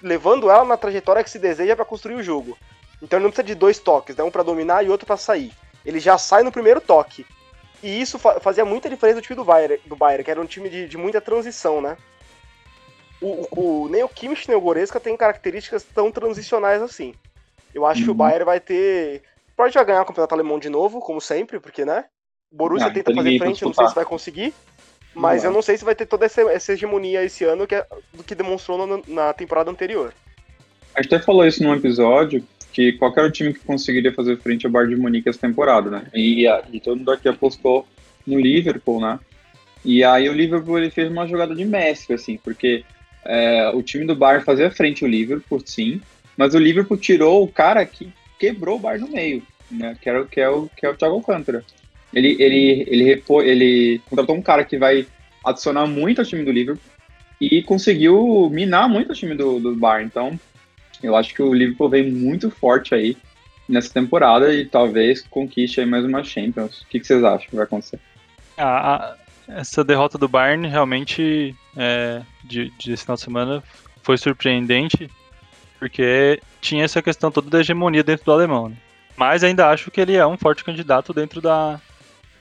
levando 0.01 0.49
ela 0.49 0.63
na 0.63 0.77
trajetória 0.77 1.21
que 1.21 1.29
se 1.29 1.37
deseja 1.37 1.75
para 1.75 1.83
construir 1.83 2.15
o 2.15 2.23
jogo. 2.23 2.57
Então 3.01 3.19
ele 3.19 3.25
não 3.25 3.29
precisa 3.29 3.47
de 3.47 3.55
dois 3.55 3.77
toques, 3.77 4.15
né? 4.15 4.23
um 4.23 4.31
para 4.31 4.41
dominar 4.41 4.85
e 4.85 4.89
outro 4.89 5.05
para 5.05 5.17
sair. 5.17 5.51
Ele 5.85 5.99
já 5.99 6.17
sai 6.17 6.43
no 6.43 6.51
primeiro 6.51 6.79
toque. 6.79 7.25
E 7.81 8.01
isso 8.01 8.19
fa 8.19 8.39
fazia 8.39 8.65
muita 8.65 8.89
diferença 8.89 9.17
no 9.17 9.21
time 9.21 9.35
do 9.35 9.45
Bayern, 9.45 9.79
do 9.85 9.95
Bayern 9.95 10.23
que 10.23 10.31
era 10.31 10.41
um 10.41 10.45
time 10.45 10.69
de, 10.69 10.87
de 10.87 10.97
muita 10.97 11.21
transição, 11.21 11.81
né? 11.81 11.97
O, 13.21 13.47
o, 13.51 13.89
nem 13.89 14.03
o 14.03 14.09
Kimmich 14.09 14.47
nem 14.47 14.57
o 14.57 14.61
Goretzka 14.61 14.99
tem 14.99 15.15
características 15.15 15.83
tão 15.83 16.11
transicionais 16.11 16.81
assim. 16.81 17.13
Eu 17.73 17.85
acho 17.85 17.99
uhum. 17.99 18.05
que 18.05 18.09
o 18.09 18.13
uhum. 18.13 18.17
Bayern 18.17 18.45
vai 18.45 18.59
ter. 18.59 19.23
Pode 19.55 19.73
já 19.73 19.83
ganhar 19.83 20.01
o 20.01 20.05
campeonato 20.05 20.33
alemão 20.33 20.57
de 20.57 20.69
novo, 20.69 20.99
como 20.99 21.19
sempre, 21.19 21.59
porque, 21.59 21.83
né? 21.83 22.05
O 22.51 22.55
Borussia 22.55 22.87
ah, 22.87 22.91
tenta 22.91 23.13
fazer 23.13 23.37
frente, 23.37 23.63
não 23.63 23.73
sei 23.73 23.87
se 23.87 23.95
vai 23.95 24.05
conseguir. 24.05 24.53
Mas 25.13 25.43
eu 25.43 25.51
não 25.51 25.61
sei 25.61 25.77
se 25.77 25.83
vai 25.83 25.95
ter 25.95 26.05
toda 26.05 26.25
essa, 26.25 26.41
essa 26.43 26.73
hegemonia 26.73 27.23
esse 27.23 27.43
ano 27.43 27.67
que 27.67 27.75
é, 27.75 27.85
do 28.13 28.23
que 28.23 28.35
demonstrou 28.35 28.85
no, 28.85 29.03
na 29.07 29.33
temporada 29.33 29.69
anterior. 29.69 30.13
A 30.95 31.01
gente 31.01 31.13
até 31.13 31.23
falou 31.23 31.45
isso 31.45 31.63
num 31.63 31.73
episódio, 31.73 32.43
que 32.71 32.93
qualquer 32.93 33.31
time 33.31 33.53
que 33.53 33.59
conseguiria 33.59 34.13
fazer 34.13 34.37
frente 34.37 34.65
ao 34.65 34.71
Bayern 34.71 34.95
de 34.95 35.01
Munique 35.01 35.29
essa 35.29 35.39
temporada, 35.39 35.89
né? 35.89 36.03
E, 36.13 36.45
e 36.71 36.79
todo 36.79 36.97
mundo 36.97 37.11
aqui 37.11 37.27
apostou 37.27 37.87
no 38.25 38.39
Liverpool, 38.39 39.01
né? 39.01 39.19
E 39.83 40.03
aí 40.03 40.29
o 40.29 40.33
Liverpool 40.33 40.77
ele 40.77 40.91
fez 40.91 41.09
uma 41.09 41.27
jogada 41.27 41.55
de 41.55 41.65
mestre, 41.65 42.13
assim, 42.13 42.37
porque 42.37 42.83
é, 43.25 43.71
o 43.73 43.81
time 43.81 44.05
do 44.05 44.15
Bayern 44.15 44.45
fazia 44.45 44.69
frente 44.69 45.03
ao 45.03 45.09
Liverpool, 45.09 45.61
sim, 45.65 46.01
mas 46.37 46.53
o 46.53 46.59
Liverpool 46.59 46.97
tirou 46.97 47.43
o 47.43 47.47
cara 47.47 47.85
que 47.85 48.11
quebrou 48.37 48.77
o 48.77 48.79
Bayern 48.79 49.05
no 49.05 49.13
meio, 49.13 49.43
né? 49.71 49.97
Que, 50.01 50.09
era, 50.09 50.25
que, 50.25 50.39
é, 50.39 50.49
o, 50.49 50.69
que 50.75 50.85
é 50.85 50.89
o 50.89 50.95
Thiago 50.95 51.15
Alcântara. 51.15 51.63
Ele, 52.13 52.35
ele, 52.39 52.85
ele, 52.87 53.03
repô, 53.03 53.41
ele 53.41 54.01
contratou 54.09 54.35
um 54.35 54.41
cara 54.41 54.63
que 54.63 54.77
vai 54.77 55.05
adicionar 55.45 55.85
muito 55.85 56.19
ao 56.19 56.25
time 56.25 56.43
do 56.43 56.51
Liverpool 56.51 56.83
e 57.39 57.61
conseguiu 57.63 58.49
minar 58.51 58.89
muito 58.89 59.11
o 59.11 59.15
time 59.15 59.35
do, 59.35 59.59
do 59.59 59.75
Bayern. 59.75 60.07
Então, 60.07 60.39
eu 61.01 61.15
acho 61.15 61.33
que 61.33 61.41
o 61.41 61.53
Liverpool 61.53 61.89
vem 61.89 62.11
muito 62.11 62.49
forte 62.49 62.93
aí 62.93 63.17
nessa 63.67 63.93
temporada 63.93 64.53
e 64.53 64.65
talvez 64.65 65.21
conquiste 65.29 65.79
aí 65.79 65.85
mais 65.85 66.03
uma 66.03 66.23
Champions. 66.23 66.81
O 66.81 66.87
que, 66.87 67.03
vocês 67.03 67.23
acham 67.23 67.49
que 67.49 67.55
vai 67.55 67.65
acontecer? 67.65 67.99
Ah, 68.57 69.15
essa 69.47 69.83
derrota 69.83 70.17
do 70.17 70.27
Bayern 70.27 70.67
realmente 70.67 71.55
é, 71.77 72.21
de, 72.43 72.71
de 72.77 72.97
final 72.97 73.15
de 73.15 73.21
semana 73.21 73.63
foi 74.01 74.17
surpreendente 74.17 75.09
porque 75.77 76.41
tinha 76.59 76.83
essa 76.83 77.01
questão 77.01 77.31
toda 77.31 77.49
da 77.49 77.59
hegemonia 77.59 78.03
dentro 78.03 78.25
do 78.25 78.31
alemão. 78.31 78.69
Né? 78.69 78.75
Mas 79.15 79.43
ainda 79.43 79.69
acho 79.69 79.89
que 79.89 80.01
ele 80.01 80.15
é 80.15 80.27
um 80.27 80.37
forte 80.37 80.63
candidato 80.63 81.13
dentro 81.13 81.39
da, 81.39 81.79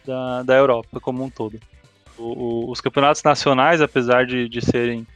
da, 0.05 0.43
da 0.43 0.55
Europa 0.55 0.99
como 1.01 1.23
um 1.23 1.31
todo. 1.31 1.59
O, 2.17 2.23
o, 2.67 2.71
os 2.71 2.81
campeonatos 2.81 3.23
nacionais, 3.23 3.81
apesar 3.81 4.27
de, 4.27 4.49
de 4.49 4.61
serem 4.61 5.07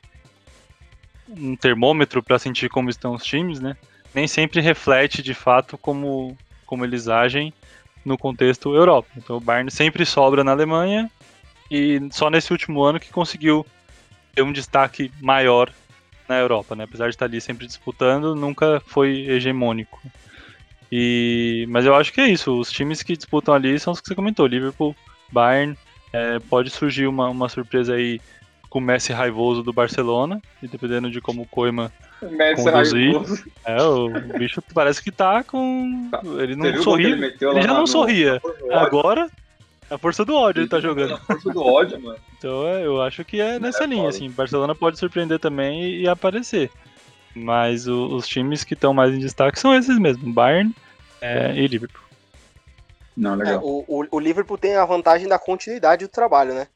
um 1.37 1.57
termômetro 1.57 2.23
para 2.23 2.39
sentir 2.39 2.69
como 2.69 2.91
estão 2.91 3.15
os 3.15 3.25
times, 3.25 3.61
né? 3.61 3.77
Nem 4.15 4.27
sempre 4.27 4.61
reflete 4.61 5.23
de 5.23 5.35
fato 5.35 5.79
como, 5.79 6.37
como 6.67 6.85
eles 6.85 7.09
agem 7.09 7.53
no 8.05 8.19
contexto 8.19 8.75
Europa. 8.75 9.09
Então 9.17 9.37
o 9.37 9.41
Bayern 9.41 9.71
sempre 9.71 10.05
sobra 10.05 10.45
na 10.45 10.53
Alemanha 10.53 11.11
e 11.71 12.01
só 12.11 12.29
nesse 12.29 12.53
último 12.53 12.83
ano 12.83 13.01
que 13.01 13.11
conseguiu 13.11 13.65
ter 14.35 14.43
um 14.43 14.53
destaque 14.53 15.11
maior 15.21 15.73
na 16.29 16.39
Europa, 16.39 16.75
né? 16.75 16.85
Apesar 16.85 17.09
de 17.09 17.15
estar 17.15 17.27
ali 17.27 17.41
sempre 17.41 17.67
disputando, 17.67 18.35
nunca 18.35 18.83
foi 18.87 19.27
hegemônico. 19.29 20.01
E, 20.91 21.67
mas 21.71 21.87
eu 21.87 21.95
acho 21.95 22.13
que 22.13 22.21
é 22.21 22.29
isso. 22.29 22.59
Os 22.59 22.71
times 22.71 23.03
que 23.03 23.17
disputam 23.17 23.55
ali 23.55 23.79
são 23.79 23.93
os 23.93 24.01
que 24.01 24.09
você 24.09 24.15
comentou: 24.15 24.47
Liverpool, 24.47 24.95
Bayern. 25.31 25.77
É, 26.13 26.39
pode 26.41 26.69
surgir 26.69 27.07
uma, 27.07 27.31
uma 27.31 27.49
surpresa 27.49 27.95
aí 27.95 28.21
com 28.73 28.79
o 28.79 28.83
Messi 28.83 29.13
raivoso 29.13 29.63
do 29.63 29.71
Barcelona, 29.71 30.41
e 30.63 30.67
dependendo 30.67 31.11
de 31.11 31.21
como 31.21 31.43
o 31.43 31.47
Koeman 31.47 31.93
Messi 32.23 32.65
conduzir. 32.65 33.13
Raivoso. 33.13 33.45
É, 33.67 33.83
o 33.83 34.09
bicho 34.39 34.63
parece 34.73 35.03
que 35.03 35.13
tá 35.13 35.45
com. 35.45 36.09
Tá. 36.11 36.23
Ele 36.41 36.57
não 36.57 36.83
sorri. 36.83 37.13
Ele, 37.13 37.27
ele, 37.39 37.63
já 37.63 37.75
não 37.75 37.83
no... 37.83 37.87
sorria. 37.87 38.41
Agora, 38.71 39.29
a 39.91 39.99
força 39.99 40.25
do 40.25 40.35
ódio 40.35 40.61
ele, 40.61 40.65
ele 40.65 40.71
tá 40.71 40.81
jogando. 40.81 41.13
A 41.13 41.19
força 41.19 41.51
do 41.51 41.63
ódio, 41.63 42.01
mano. 42.01 42.19
Então 42.39 42.67
é, 42.67 42.87
eu 42.87 43.03
acho 43.03 43.23
que 43.27 43.43
é 43.43 43.59
nessa 43.59 43.85
é, 43.85 43.87
linha, 43.87 44.09
assim. 44.09 44.31
Barcelona 44.31 44.75
pode 44.75 44.99
surpreender 44.99 45.39
também 45.39 45.85
e, 45.85 46.03
e 46.05 46.09
aparecer. 46.09 46.71
Mas 47.35 47.87
o, 47.87 48.07
os 48.15 48.27
times 48.27 48.65
que 48.65 48.73
estão 48.73 48.95
mais 48.95 49.13
em 49.13 49.19
destaque 49.19 49.61
são 49.61 49.75
esses 49.75 49.99
mesmo, 49.99 50.33
Bayern 50.33 50.75
é, 51.21 51.53
e 51.55 51.67
Liverpool. 51.67 52.01
Não, 53.15 53.35
legal. 53.35 53.55
É, 53.55 53.59
o, 53.63 54.07
o, 54.11 54.19
Liverpool 54.19 54.57
tem 54.57 54.77
a 54.77 54.85
vantagem 54.87 55.29
da 55.29 55.39
continuidade 55.39 56.07
do 56.07 56.11
trabalho, 56.11 56.55
né? 56.55 56.69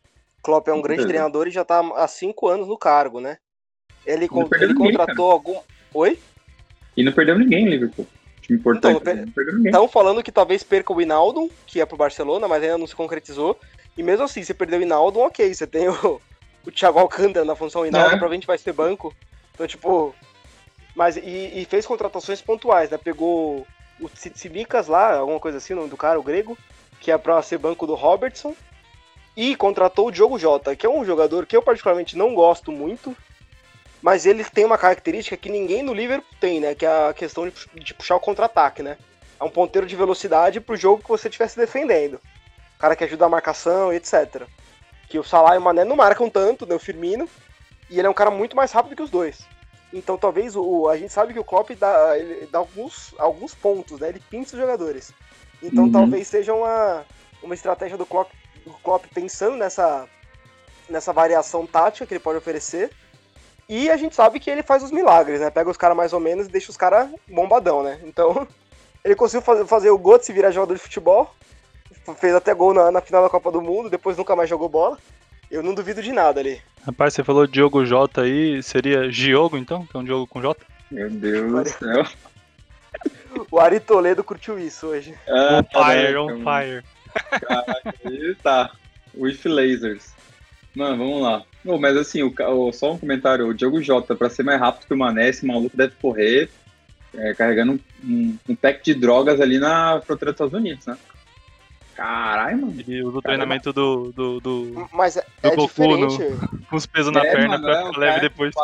Klopp 0.46 0.68
é 0.68 0.72
um 0.72 0.80
grande 0.80 1.04
treinador 1.04 1.48
e 1.48 1.50
já 1.50 1.64
tá 1.64 1.80
há 1.96 2.06
cinco 2.06 2.46
anos 2.46 2.68
no 2.68 2.78
cargo, 2.78 3.20
né? 3.20 3.38
Ele, 4.06 4.26
ele 4.26 4.72
ninguém, 4.72 4.74
contratou 4.76 5.26
cara. 5.26 5.32
algum. 5.32 5.60
Oi? 5.92 6.16
E 6.96 7.02
não 7.02 7.10
perdeu 7.10 7.36
ninguém, 7.36 7.68
Liverpool. 7.68 8.06
Time 8.40 8.56
importante. 8.56 9.00
Então, 9.02 9.14
ninguém. 9.44 9.66
Estão 9.66 9.88
falando 9.88 10.22
que 10.22 10.30
talvez 10.30 10.62
perca 10.62 10.92
o 10.92 11.02
Hinaldo, 11.02 11.50
que 11.66 11.80
é 11.80 11.84
pro 11.84 11.96
Barcelona, 11.96 12.46
mas 12.46 12.62
ainda 12.62 12.78
não 12.78 12.86
se 12.86 12.94
concretizou. 12.94 13.58
E 13.98 14.04
mesmo 14.04 14.24
assim, 14.24 14.44
você 14.44 14.54
perdeu 14.54 14.78
o 14.78 14.82
Hinaldo, 14.82 15.18
ok. 15.18 15.52
Você 15.52 15.66
tem 15.66 15.88
o, 15.88 16.20
o 16.64 16.70
Thiago 16.70 17.00
Alcântara 17.00 17.44
na 17.44 17.56
função 17.56 17.84
Hinaldo, 17.84 18.06
é. 18.06 18.10
provavelmente 18.10 18.46
vai 18.46 18.56
ser 18.56 18.72
banco. 18.72 19.12
Então, 19.52 19.66
tipo. 19.66 20.14
Mas, 20.94 21.16
e, 21.16 21.60
e 21.60 21.66
fez 21.68 21.84
contratações 21.84 22.40
pontuais, 22.40 22.88
né? 22.88 22.96
Pegou 22.96 23.66
o 24.00 24.08
Tsimikas 24.08 24.86
lá, 24.86 25.16
alguma 25.16 25.40
coisa 25.40 25.58
assim, 25.58 25.72
o 25.72 25.76
nome 25.76 25.88
do 25.88 25.96
cara, 25.96 26.20
o 26.20 26.22
grego, 26.22 26.56
que 27.00 27.10
é 27.10 27.18
pra 27.18 27.42
ser 27.42 27.58
banco 27.58 27.84
do 27.84 27.96
Robertson. 27.96 28.54
E 29.36 29.54
contratou 29.54 30.08
o 30.08 30.10
Diogo 30.10 30.38
Jota, 30.38 30.74
que 30.74 30.86
é 30.86 30.88
um 30.88 31.04
jogador 31.04 31.44
que 31.44 31.54
eu 31.54 31.62
particularmente 31.62 32.16
não 32.16 32.34
gosto 32.34 32.72
muito, 32.72 33.14
mas 34.00 34.24
ele 34.24 34.42
tem 34.44 34.64
uma 34.64 34.78
característica 34.78 35.36
que 35.36 35.50
ninguém 35.50 35.82
no 35.82 35.92
Liverpool 35.92 36.34
tem, 36.40 36.60
né? 36.60 36.74
Que 36.74 36.86
é 36.86 37.08
a 37.08 37.12
questão 37.12 37.50
de, 37.74 37.92
puxar 37.94 38.16
o 38.16 38.20
contra-ataque, 38.20 38.82
né? 38.82 38.96
É 39.38 39.44
um 39.44 39.50
ponteiro 39.50 39.86
de 39.86 39.94
velocidade 39.94 40.60
pro 40.60 40.76
jogo 40.76 41.02
que 41.02 41.08
você 41.08 41.28
estivesse 41.28 41.56
defendendo. 41.58 42.14
O 42.14 42.78
cara 42.78 42.96
que 42.96 43.04
ajuda 43.04 43.26
a 43.26 43.28
marcação 43.28 43.92
etc. 43.92 44.44
Que 45.08 45.18
o 45.18 45.24
Salah 45.24 45.54
e 45.54 45.58
o 45.58 45.62
Mané 45.62 45.84
não 45.84 45.96
marcam 45.96 46.30
tanto, 46.30 46.64
né? 46.64 46.74
O 46.74 46.78
Firmino. 46.78 47.28
E 47.90 47.98
ele 47.98 48.06
é 48.06 48.10
um 48.10 48.14
cara 48.14 48.30
muito 48.30 48.56
mais 48.56 48.72
rápido 48.72 48.96
que 48.96 49.02
os 49.02 49.10
dois. 49.10 49.40
Então 49.92 50.16
talvez 50.16 50.56
o. 50.56 50.88
A 50.88 50.96
gente 50.96 51.12
sabe 51.12 51.32
que 51.34 51.38
o 51.38 51.44
Klopp 51.44 51.70
dá, 51.72 52.14
dá 52.50 52.58
alguns, 52.58 53.14
alguns 53.18 53.54
pontos, 53.54 54.00
né? 54.00 54.08
Ele 54.08 54.22
pinta 54.30 54.54
os 54.54 54.58
jogadores. 54.58 55.12
Então 55.62 55.84
uhum. 55.84 55.92
talvez 55.92 56.26
seja 56.26 56.54
uma, 56.54 57.04
uma 57.42 57.54
estratégia 57.54 57.98
do 57.98 58.06
Klopp 58.06 58.30
o 58.66 58.72
Klopp 58.82 59.04
pensando 59.14 59.56
nessa, 59.56 60.06
nessa 60.88 61.12
variação 61.12 61.66
tática 61.66 62.06
que 62.06 62.14
ele 62.14 62.20
pode 62.20 62.38
oferecer. 62.38 62.90
E 63.68 63.90
a 63.90 63.96
gente 63.96 64.14
sabe 64.14 64.38
que 64.38 64.50
ele 64.50 64.62
faz 64.62 64.82
os 64.82 64.92
milagres, 64.92 65.40
né? 65.40 65.50
Pega 65.50 65.70
os 65.70 65.76
caras 65.76 65.96
mais 65.96 66.12
ou 66.12 66.20
menos 66.20 66.46
e 66.46 66.50
deixa 66.50 66.70
os 66.70 66.76
caras 66.76 67.08
bombadão, 67.28 67.82
né? 67.82 68.00
Então, 68.04 68.46
ele 69.04 69.14
conseguiu 69.16 69.66
fazer 69.66 69.90
o 69.90 69.98
Götze 69.98 70.32
virar 70.32 70.50
jogador 70.50 70.74
de 70.74 70.80
futebol. 70.80 71.34
Fez 72.18 72.34
até 72.34 72.54
gol 72.54 72.72
na, 72.72 72.90
na, 72.90 73.00
final 73.00 73.22
da 73.22 73.30
Copa 73.30 73.50
do 73.50 73.60
Mundo, 73.60 73.90
depois 73.90 74.16
nunca 74.16 74.36
mais 74.36 74.48
jogou 74.48 74.68
bola. 74.68 74.96
Eu 75.50 75.62
não 75.62 75.74
duvido 75.74 76.02
de 76.02 76.12
nada 76.12 76.40
ali. 76.40 76.60
Rapaz, 76.84 77.14
você 77.14 77.24
falou 77.24 77.46
Diogo 77.46 77.84
J 77.84 78.20
aí, 78.20 78.62
seria 78.62 79.10
Giogo 79.10 79.56
então? 79.56 79.84
Que 79.86 79.96
é 79.96 80.00
um 80.00 80.06
jogo 80.06 80.26
com 80.26 80.40
J? 80.40 80.64
Meu 80.90 81.10
Deus 81.10 81.52
do 81.52 81.68
céu. 81.68 82.04
O 83.50 83.60
Ari 83.60 83.80
Toledo 83.80 84.24
curtiu 84.24 84.58
isso 84.58 84.86
hoje. 84.86 85.14
Ah, 85.28 85.58
on 85.58 85.84
fire, 85.84 86.16
on 86.16 86.42
fire. 86.42 86.82
Caraca, 87.40 87.94
aí 88.04 88.34
tá. 88.42 88.70
With 89.16 89.40
lasers. 89.44 90.14
Mano, 90.74 90.98
vamos 90.98 91.22
lá. 91.22 91.42
Oh, 91.64 91.78
mas 91.78 91.96
assim, 91.96 92.22
o, 92.22 92.32
o, 92.38 92.72
só 92.72 92.92
um 92.92 92.98
comentário. 92.98 93.48
O 93.48 93.54
Diogo 93.54 93.82
Jota, 93.82 94.14
pra 94.14 94.28
ser 94.28 94.42
mais 94.42 94.60
rápido 94.60 94.86
que 94.86 94.94
o 94.94 94.98
Mané, 94.98 95.28
esse 95.28 95.46
maluco 95.46 95.76
deve 95.76 95.94
correr 96.00 96.50
é, 97.14 97.34
carregando 97.34 97.80
um, 98.04 98.36
um, 98.48 98.54
pack 98.54 98.84
de 98.84 98.94
drogas 98.94 99.40
ali 99.40 99.58
na 99.58 100.00
fronteira 100.02 100.32
dos 100.32 100.36
Estados 100.36 100.52
Unidos, 100.54 100.86
né? 100.86 100.96
Caralho, 101.94 102.58
mano. 102.58 102.74
Usa 103.08 103.18
o 103.18 103.22
treinamento 103.22 103.72
do, 103.72 104.12
do, 104.12 104.40
do, 104.40 104.88
Mas 104.92 105.16
é, 105.16 105.22
Do 105.42 105.48
é 105.48 105.56
Goku 105.56 105.66
diferente. 105.66 106.38
com 106.68 106.76
os 106.76 106.84
pesos 106.84 107.10
na 107.10 107.20
É, 107.24 107.32
perna 107.32 107.48
mano, 107.56 107.62
pra 107.64 107.72
é, 107.80 107.86
ficar 107.86 107.98
leve 108.00 108.12
cara- 108.12 108.28
depois. 108.28 108.54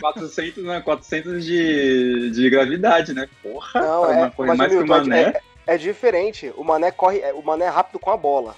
400, 0.00 0.64
né? 0.64 0.80
400 0.82 1.44
de, 1.44 2.30
de 2.30 2.50
gravidade, 2.50 3.14
né? 3.14 3.26
Porra, 3.42 3.80
Não, 3.80 4.12
é, 4.12 4.30
corre 4.30 4.48
mas, 4.48 4.58
mais 4.58 4.72
que 4.72 4.78
o 4.78 4.86
Mané. 4.86 5.40
É, 5.66 5.76
diferente. 5.76 6.52
O 6.56 6.64
Mané 6.64 6.90
corre, 6.90 7.20
é, 7.20 7.32
o 7.32 7.42
Mané 7.42 7.66
é 7.66 7.68
rápido 7.68 7.98
com 7.98 8.10
a 8.10 8.16
bola. 8.16 8.54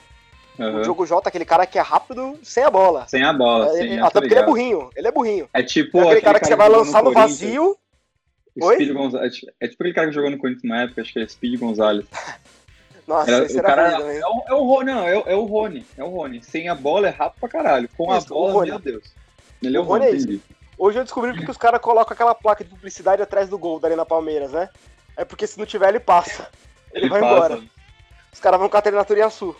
Aham. 0.58 0.78
O 0.78 0.82
Diogo 0.82 1.04
Jota 1.06 1.28
é 1.28 1.30
aquele 1.30 1.44
cara 1.44 1.66
que 1.66 1.78
é 1.78 1.82
rápido 1.82 2.38
sem 2.42 2.62
a 2.62 2.70
bola. 2.70 3.06
Sem 3.08 3.24
a 3.24 3.32
bola, 3.32 3.66
É, 3.76 3.82
sim. 3.82 3.98
até 3.98 4.20
porque 4.20 4.34
ele 4.34 4.40
é 4.40 4.46
burrinho. 4.46 4.90
Ele 4.94 5.08
é 5.08 5.12
burrinho. 5.12 5.48
É 5.52 5.62
tipo. 5.62 5.98
É 5.98 6.02
aquele 6.04 6.20
cara 6.20 6.38
que 6.40 6.46
você 6.46 6.54
vai 6.56 6.68
lançar 6.68 7.02
no 7.02 7.12
Corinthians, 7.12 7.40
vazio. 7.40 7.76
Speed 8.56 8.92
Gonzalez. 8.92 9.26
É 9.26 9.30
tipo- 9.36 9.52
É 9.60 9.68
tipo 9.68 9.82
aquele 9.82 9.94
cara 9.94 10.06
que 10.08 10.14
jogou 10.14 10.30
no 10.30 10.38
Corinthians 10.38 10.70
na 10.70 10.82
época, 10.82 11.02
acho 11.02 11.12
que 11.12 11.18
é 11.18 11.26
Speed 11.26 11.58
Gonzalez. 11.58 12.06
Nossa, 13.06 13.30
Era- 13.30 13.44
esse 13.44 13.56
o 13.56 13.58
era 13.58 13.68
cara 13.68 13.98
também. 13.98 14.16
é 14.18 14.26
o, 14.26 14.42
é 14.48 14.54
o 14.54 14.64
Rony, 14.64 14.92
não, 14.92 15.08
é 15.08 15.18
o, 15.18 15.22
é 15.26 15.34
o 15.34 15.44
Rony. 15.44 15.84
É 15.98 16.04
o 16.04 16.08
Rony. 16.08 16.42
Sem 16.42 16.68
a 16.68 16.74
bola 16.74 17.08
é 17.08 17.10
rápido 17.10 17.40
pra 17.40 17.48
caralho. 17.48 17.88
Com 17.96 18.16
Isso, 18.16 18.26
a 18.26 18.36
bola, 18.36 18.64
meu 18.64 18.78
Deus. 18.78 19.04
Ele 19.62 19.76
é 19.76 19.80
O 19.80 19.82
Rony 19.82 20.04
Rony, 20.06 20.12
é 20.14 20.16
isso. 20.16 20.40
Hoje 20.78 20.98
eu 20.98 21.04
descobri 21.04 21.34
porque 21.34 21.50
os 21.50 21.56
caras 21.58 21.80
colocam 21.80 22.14
aquela 22.14 22.34
placa 22.34 22.62
de 22.64 22.70
publicidade 22.70 23.20
atrás 23.20 23.48
do 23.48 23.58
gol 23.58 23.78
dali 23.80 23.94
na 23.96 24.06
Palmeiras, 24.06 24.52
né? 24.52 24.68
É 25.16 25.24
porque 25.24 25.46
se 25.46 25.58
não 25.58 25.66
tiver, 25.66 25.88
ele 25.88 26.00
passa. 26.00 26.48
Ele, 26.94 27.08
vai 27.08 27.20
passa. 27.20 27.34
embora. 27.34 27.62
Os 28.32 28.40
caras 28.40 28.60
vão 28.60 28.68
catar 28.68 28.90
ele 28.90 28.96
na 28.96 29.04
Turiaçu. 29.04 29.54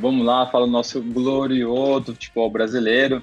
Vamos 0.00 0.24
fala 0.46 0.64
o 0.64 0.70
nosso 0.70 1.00
glorioso 1.02 2.12
futebol 2.12 2.50
brasileiro. 2.50 3.22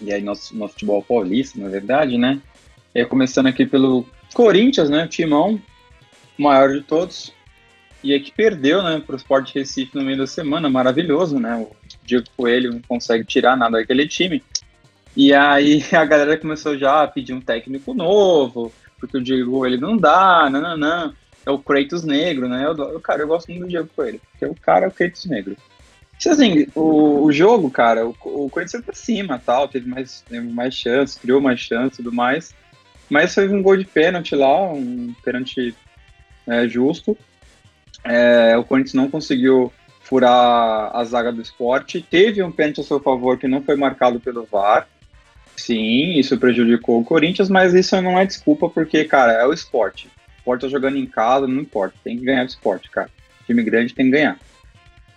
E 0.00 0.12
aí, 0.12 0.22
nosso, 0.22 0.56
nosso 0.56 0.74
futebol 0.74 1.02
paulista, 1.02 1.58
na 1.58 1.68
verdade, 1.68 2.16
né? 2.18 2.40
E 2.94 3.00
aí, 3.00 3.06
começando 3.06 3.46
aqui 3.46 3.66
pelo 3.66 4.06
Corinthians, 4.34 4.88
né? 4.88 5.06
Timão, 5.06 5.60
o 6.38 6.42
maior 6.42 6.72
de 6.72 6.82
todos. 6.82 7.32
E 8.02 8.12
aí 8.12 8.20
que 8.20 8.30
perdeu, 8.30 8.82
né, 8.82 9.02
para 9.04 9.14
o 9.14 9.16
Sport 9.16 9.52
Recife 9.54 9.96
no 9.96 10.04
meio 10.04 10.18
da 10.18 10.26
semana, 10.26 10.70
maravilhoso, 10.70 11.38
né? 11.38 11.56
O 11.56 11.74
Diego 12.04 12.26
Coelho 12.36 12.72
não 12.72 12.80
consegue 12.82 13.24
tirar 13.24 13.56
nada 13.56 13.78
daquele 13.78 14.06
time. 14.06 14.42
E 15.16 15.34
aí 15.34 15.82
a 15.92 16.04
galera 16.04 16.38
começou 16.38 16.78
já 16.78 17.02
a 17.02 17.08
pedir 17.08 17.32
um 17.32 17.40
técnico 17.40 17.92
novo, 17.92 18.72
porque 19.00 19.18
o 19.18 19.22
Diego 19.22 19.50
Coelho 19.50 19.80
não 19.80 19.96
dá, 19.96 20.48
nananã. 20.48 21.12
É 21.44 21.50
o 21.50 21.58
Kratos 21.58 22.04
Negro, 22.04 22.48
né? 22.48 22.64
Eu, 22.66 23.00
cara, 23.00 23.22
eu 23.22 23.28
gosto 23.28 23.48
muito 23.48 23.62
do 23.62 23.68
Diego 23.68 23.88
Coelho, 23.96 24.20
porque 24.30 24.46
o 24.46 24.54
cara 24.54 24.84
é 24.84 24.88
o 24.88 24.92
Kratos 24.92 25.24
Negro. 25.24 25.56
Isso, 26.18 26.30
assim, 26.30 26.66
o, 26.74 27.24
o 27.24 27.32
jogo, 27.32 27.70
cara, 27.70 28.04
o, 28.06 28.10
o 28.10 28.50
Corinthians 28.50 28.72
foi 28.72 28.82
pra 28.82 28.94
cima, 28.94 29.40
tal, 29.44 29.68
teve 29.68 29.88
mais, 29.88 30.24
teve 30.28 30.48
mais 30.48 30.74
chances, 30.74 31.16
criou 31.16 31.40
mais 31.40 31.60
chances 31.60 31.98
e 31.98 32.02
tudo 32.02 32.12
mais. 32.12 32.52
Mas 33.08 33.34
foi 33.34 33.48
um 33.48 33.62
gol 33.62 33.76
de 33.76 33.84
pênalti 33.84 34.34
lá, 34.34 34.72
um 34.72 35.14
pênalti 35.24 35.74
é, 36.46 36.68
justo. 36.68 37.16
É, 38.04 38.56
o 38.56 38.64
Corinthians 38.64 38.94
não 38.94 39.08
conseguiu 39.08 39.72
furar 40.00 40.90
a 40.94 41.04
zaga 41.04 41.30
do 41.30 41.40
esporte. 41.40 42.02
Teve 42.02 42.42
um 42.42 42.50
pênalti 42.50 42.80
a 42.80 42.84
seu 42.84 42.98
favor 42.98 43.38
que 43.38 43.46
não 43.46 43.62
foi 43.62 43.76
marcado 43.76 44.18
pelo 44.18 44.44
VAR. 44.44 44.88
Sim, 45.56 46.18
isso 46.18 46.38
prejudicou 46.38 47.00
o 47.00 47.04
Corinthians, 47.04 47.48
mas 47.48 47.74
isso 47.74 48.00
não 48.00 48.18
é 48.18 48.24
desculpa, 48.24 48.68
porque, 48.68 49.04
cara, 49.04 49.32
é 49.32 49.46
o 49.46 49.52
esporte. 49.52 50.06
O 50.06 50.38
esporte 50.38 50.62
tá 50.62 50.68
jogando 50.68 50.96
em 50.96 51.06
casa, 51.06 51.46
não 51.46 51.60
importa. 51.60 51.94
Tem 52.02 52.18
que 52.18 52.24
ganhar 52.24 52.42
o 52.42 52.46
esporte, 52.46 52.90
cara. 52.90 53.10
Time 53.46 53.62
grande 53.62 53.94
tem 53.94 54.06
que 54.06 54.12
ganhar. 54.12 54.38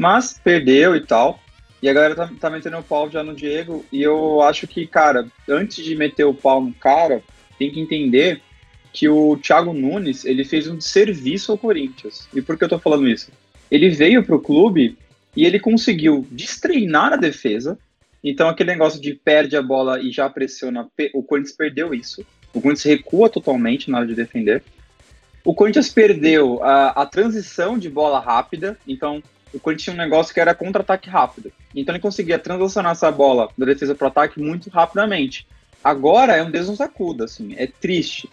Mas 0.02 0.42
perdeu 0.44 0.96
e 0.96 1.02
tal. 1.02 1.40
E 1.80 1.88
a 1.88 1.94
galera 1.94 2.16
tá, 2.16 2.28
tá 2.40 2.50
metendo 2.50 2.80
o 2.80 2.84
pau 2.84 3.08
já 3.08 3.22
no 3.22 3.36
Diego. 3.36 3.86
E 3.92 4.02
eu 4.02 4.42
acho 4.42 4.66
que, 4.66 4.88
cara, 4.88 5.28
antes 5.48 5.86
de 5.86 5.96
meter 5.96 6.24
o 6.24 6.34
pau 6.34 6.60
no 6.60 6.74
cara, 6.74 7.22
tem 7.60 7.70
que 7.70 7.80
entender 7.80 8.42
que 8.92 9.08
o 9.08 9.38
Thiago 9.38 9.74
Nunes 9.74 10.26
ele 10.26 10.44
fez 10.44 10.68
um 10.68 10.82
serviço 10.82 11.52
ao 11.52 11.58
Corinthians. 11.60 12.28
E 12.34 12.42
por 12.42 12.58
que 12.58 12.64
eu 12.64 12.70
tô 12.70 12.80
falando 12.80 13.08
isso? 13.08 13.32
Ele 13.70 13.92
veio 13.92 14.24
pro 14.24 14.42
clube 14.42 14.98
e 15.38 15.46
ele 15.46 15.60
conseguiu 15.60 16.26
destreinar 16.32 17.14
a 17.14 17.18
defesa. 17.18 17.78
Então 18.24 18.50
aquele 18.50 18.72
negócio 18.72 19.00
de 19.00 19.14
perde 19.14 19.56
a 19.56 19.62
bola 19.62 20.02
e 20.02 20.12
já 20.12 20.28
pressiona, 20.28 20.90
o 21.14 21.22
Corinthians 21.22 21.56
perdeu 21.56 21.94
isso. 21.94 22.26
O 22.56 22.60
Corinthians 22.60 22.86
recua 22.86 23.30
totalmente 23.30 23.92
na 23.92 24.00
hora 24.00 24.08
de 24.08 24.16
defender. 24.16 24.64
O 25.46 25.54
Corinthians 25.54 25.90
perdeu 25.90 26.64
a, 26.64 27.04
a 27.04 27.06
transição 27.06 27.78
de 27.78 27.88
bola 27.88 28.20
rápida. 28.20 28.76
Então 28.88 29.22
o 29.54 29.60
Corinthians 29.60 29.84
tinha 29.84 29.94
um 29.94 29.98
negócio 30.10 30.34
que 30.34 30.40
era 30.40 30.56
contra-ataque 30.56 31.10
rápido. 31.10 31.52
Então 31.76 31.94
ele 31.94 32.02
conseguia 32.02 32.40
transicionar 32.40 32.94
essa 32.94 33.12
bola 33.12 33.50
da 33.58 33.66
defesa 33.66 33.96
para 33.96 34.08
ataque 34.08 34.40
muito 34.40 34.70
rapidamente. 34.70 35.48
Agora 35.84 36.36
é 36.36 36.44
um 36.44 36.52
Deus 36.52 36.70
nos 36.70 36.82
acuda, 36.82 37.26
assim, 37.26 37.54
é 37.58 37.68
triste. 37.68 38.30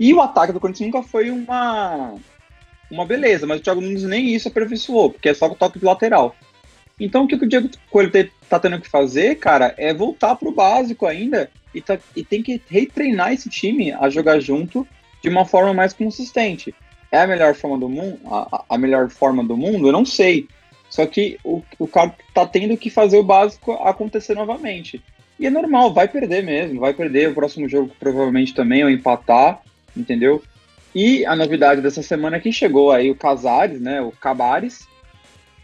E 0.00 0.12
o 0.14 0.20
ataque 0.20 0.52
do 0.52 0.60
Corinthians 0.60 0.92
nunca 0.92 1.06
foi 1.06 1.30
uma 1.30 2.14
uma 2.90 3.04
beleza, 3.04 3.46
mas 3.46 3.60
o 3.60 3.62
Thiago 3.62 3.82
Nunes 3.82 4.04
nem 4.04 4.34
isso 4.34 4.48
aperfeiçoou, 4.48 5.10
porque 5.10 5.28
é 5.28 5.34
só 5.34 5.46
o 5.46 5.54
toque 5.54 5.78
de 5.78 5.84
lateral. 5.84 6.34
Então 6.98 7.24
o 7.24 7.28
que, 7.28 7.34
o 7.34 7.46
Diego 7.48 7.68
Coelho 7.90 8.10
tá 8.48 8.58
tendo 8.58 8.80
que 8.80 8.88
fazer, 8.88 9.36
cara, 9.36 9.74
é 9.76 9.92
voltar 9.92 10.34
pro 10.36 10.50
básico 10.50 11.06
ainda 11.06 11.50
e, 11.74 11.80
tá- 11.80 11.98
e 12.16 12.24
tem 12.24 12.42
que 12.42 12.60
retreinar 12.68 13.32
esse 13.32 13.48
time 13.48 13.92
a 13.92 14.08
jogar 14.08 14.40
junto 14.40 14.86
de 15.22 15.28
uma 15.28 15.44
forma 15.44 15.74
mais 15.74 15.92
consistente. 15.92 16.74
É 17.10 17.20
a 17.20 17.26
melhor 17.26 17.54
forma 17.54 17.78
do 17.78 17.88
mundo? 17.88 18.18
A, 18.26 18.64
a- 18.68 18.78
melhor 18.78 19.08
forma 19.08 19.42
do 19.42 19.56
mundo? 19.56 19.88
Eu 19.88 19.92
não 19.92 20.04
sei. 20.04 20.46
Só 20.90 21.06
que 21.06 21.38
o, 21.44 21.62
o 21.78 21.86
cara 21.86 22.14
tá 22.34 22.46
tendo 22.46 22.76
que 22.76 22.90
fazer 22.90 23.18
o 23.18 23.22
básico 23.22 23.72
acontecer 23.72 24.34
novamente. 24.34 25.02
E 25.38 25.46
é 25.46 25.50
normal, 25.50 25.92
vai 25.92 26.08
perder 26.08 26.42
mesmo, 26.42 26.80
vai 26.80 26.92
perder 26.92 27.30
o 27.30 27.34
próximo 27.34 27.68
jogo 27.68 27.92
provavelmente 27.98 28.54
também, 28.54 28.82
ou 28.82 28.90
empatar, 28.90 29.60
entendeu? 29.96 30.42
E 30.94 31.24
a 31.26 31.36
novidade 31.36 31.80
dessa 31.80 32.02
semana 32.02 32.36
é 32.36 32.40
que 32.40 32.50
chegou 32.50 32.90
aí 32.90 33.10
o 33.10 33.14
Casares, 33.14 33.80
né, 33.80 34.00
o 34.00 34.10
Cabares, 34.10 34.88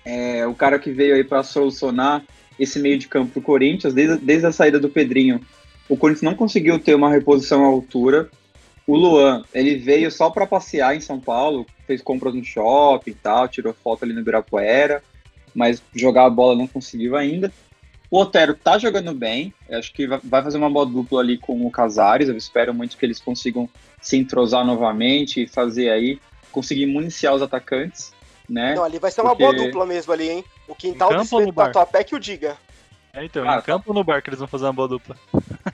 é, 0.05 0.47
o 0.47 0.55
cara 0.55 0.79
que 0.79 0.93
veio 0.93 1.15
aí 1.15 1.25
para 1.25 1.43
solucionar 1.43 2.23
esse 2.59 2.79
meio 2.79 2.99
de 2.99 3.09
campo 3.09 3.33
pro 3.33 3.43
Corinthians, 3.43 3.93
desde, 3.93 4.19
desde 4.19 4.47
a 4.47 4.53
saída 4.53 4.79
do 4.79 4.89
Pedrinho, 4.89 5.41
o 5.89 5.97
Corinthians 5.97 6.23
não 6.23 6.37
conseguiu 6.37 6.79
ter 6.79 6.95
uma 6.95 7.11
reposição 7.11 7.65
à 7.65 7.67
altura. 7.67 8.31
O 8.87 8.97
Luan, 8.97 9.43
ele 9.55 9.77
veio 9.77 10.11
só 10.11 10.29
para 10.31 10.47
passear 10.47 10.95
em 10.95 11.01
São 11.01 11.19
Paulo, 11.19 11.67
fez 11.87 12.03
compras 12.03 12.35
no 12.35 12.45
shopping 12.45 13.11
e 13.13 13.15
tal, 13.15 13.49
tirou 13.49 13.73
foto 13.73 14.05
ali 14.05 14.13
no 14.13 14.21
Ibirapuera, 14.21 15.03
mas 15.55 15.83
jogar 15.95 16.27
a 16.27 16.31
bola 16.31 16.55
não 16.55 16.67
conseguiu 16.67 17.17
ainda. 17.17 17.51
O 18.11 18.19
Otero 18.21 18.55
tá 18.55 18.77
jogando 18.77 19.15
bem, 19.15 19.53
eu 19.69 19.79
acho 19.79 19.93
que 19.93 20.07
vai 20.07 20.43
fazer 20.43 20.59
uma 20.59 20.69
boa 20.71 20.85
dupla 20.85 21.21
ali 21.21 21.39
com 21.39 21.67
o 21.67 21.71
Casares, 21.71 22.29
eu 22.29 22.37
espero 22.37 22.75
muito 22.75 22.97
que 22.99 23.05
eles 23.07 23.19
consigam 23.21 23.69
se 24.01 24.17
entrosar 24.19 24.65
novamente 24.65 25.43
e 25.43 25.49
fazer 25.49 25.89
aí, 25.91 26.21
conseguir 26.53 26.87
municiar 26.87 27.35
os 27.35 27.41
atacantes, 27.43 28.13
né? 28.49 28.75
Não, 28.75 28.85
ali 28.85 28.99
vai 28.99 29.11
ser 29.11 29.23
uma 29.23 29.31
Porque- 29.35 29.45
boa 29.45 29.57
dupla 29.67 29.87
mesmo 29.87 30.13
ali, 30.13 30.29
hein? 30.29 30.45
O 30.69 30.75
quintal 30.75 31.11
Em 31.13 31.17
do 31.17 31.23
espeto? 31.23 31.53
Tatuapé 31.55 32.05
que 32.05 32.15
o 32.15 32.21
diga. 32.21 32.57
É, 33.15 33.25
então, 33.25 33.45
Cara, 33.45 33.61
em 33.61 33.63
campo 33.65 33.85
ou 33.89 33.95
no 33.95 34.05
bar 34.05 34.23
que 34.23 34.29
eles 34.29 34.39
vão 34.39 34.49
fazer 34.49 34.65
uma 34.65 34.73
boa 34.73 34.89
dupla? 34.89 35.17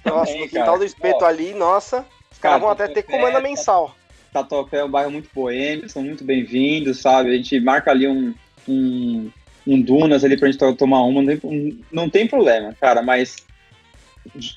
Nossa, 0.04 0.26
Também, 0.26 0.40
no 0.42 0.48
quintal 0.48 0.64
cara. 0.66 0.78
do 0.78 0.84
espeto 0.84 1.24
Ó, 1.24 1.26
ali, 1.26 1.52
nossa. 1.54 2.06
Os 2.32 2.38
cara, 2.38 2.60
caras 2.60 2.60
vão 2.60 2.70
até 2.70 2.88
ter 2.88 3.02
comanda 3.02 3.40
mensal. 3.40 3.94
Tatuapé 4.32 4.78
é 4.78 4.84
um 4.84 4.90
bairro 4.90 5.10
muito 5.10 5.28
boêmio, 5.34 5.88
são 5.88 6.02
muito 6.02 6.22
bem-vindos, 6.24 7.00
sabe? 7.00 7.30
A 7.30 7.36
gente 7.36 7.58
marca 7.60 7.90
ali 7.90 8.06
um, 8.06 8.32
um, 8.68 9.30
um 9.66 9.82
Dunas 9.82 10.22
ali 10.22 10.38
pra 10.38 10.46
gente 10.46 10.58
to- 10.58 10.76
tomar 10.76 11.02
uma, 11.02 11.20
não 11.20 11.36
tem, 11.36 11.80
não 11.90 12.08
tem 12.08 12.26
problema, 12.28 12.74
cara, 12.80 13.02
mas 13.02 13.36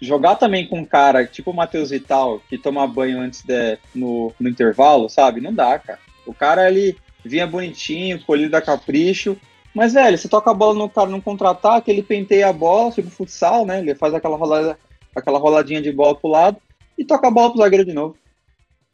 jogar 0.01 0.36
também 0.36 0.67
com 0.67 0.80
um 0.80 0.86
cara 0.86 1.26
tipo 1.26 1.49
o 1.49 1.53
Matheus 1.55 1.89
Vital, 1.89 2.39
que 2.47 2.57
toma 2.57 2.88
banho 2.88 3.19
antes 3.19 3.41
de, 3.41 3.80
no, 3.95 4.32
no 4.39 4.47
intervalo, 4.49 5.09
sabe? 5.09 5.41
Não 5.41 5.53
dá, 5.53 5.80
cara. 5.80 5.99
O 6.28 6.34
cara, 6.34 6.69
ele 6.69 6.95
vinha 7.26 7.47
bonitinho, 7.47 8.24
colhido 8.24 8.51
da 8.51 8.61
capricho, 8.61 9.36
mas, 9.74 9.93
velho, 9.93 10.15
você 10.17 10.30
toca 10.30 10.51
a 10.51 10.53
bola 10.53 10.76
no 10.76 10.88
cara 10.88 11.09
num 11.09 11.19
contra-ataque, 11.19 11.89
ele 11.89 12.03
penteia 12.03 12.49
a 12.49 12.53
bola, 12.53 12.91
tipo 12.91 13.09
futsal, 13.09 13.65
né? 13.65 13.80
Ele 13.80 13.95
faz 13.95 14.13
aquela, 14.13 14.38
rolada, 14.38 14.78
aquela 15.15 15.39
roladinha 15.39 15.82
de 15.82 15.91
bola 15.91 16.13
pro 16.15 16.30
lado 16.30 16.57
e 16.97 17.05
toca 17.05 17.27
a 17.27 17.31
bola 17.31 17.51
pro 17.51 17.61
zagueiro 17.61 17.85
de 17.85 17.93
novo. 17.93 18.17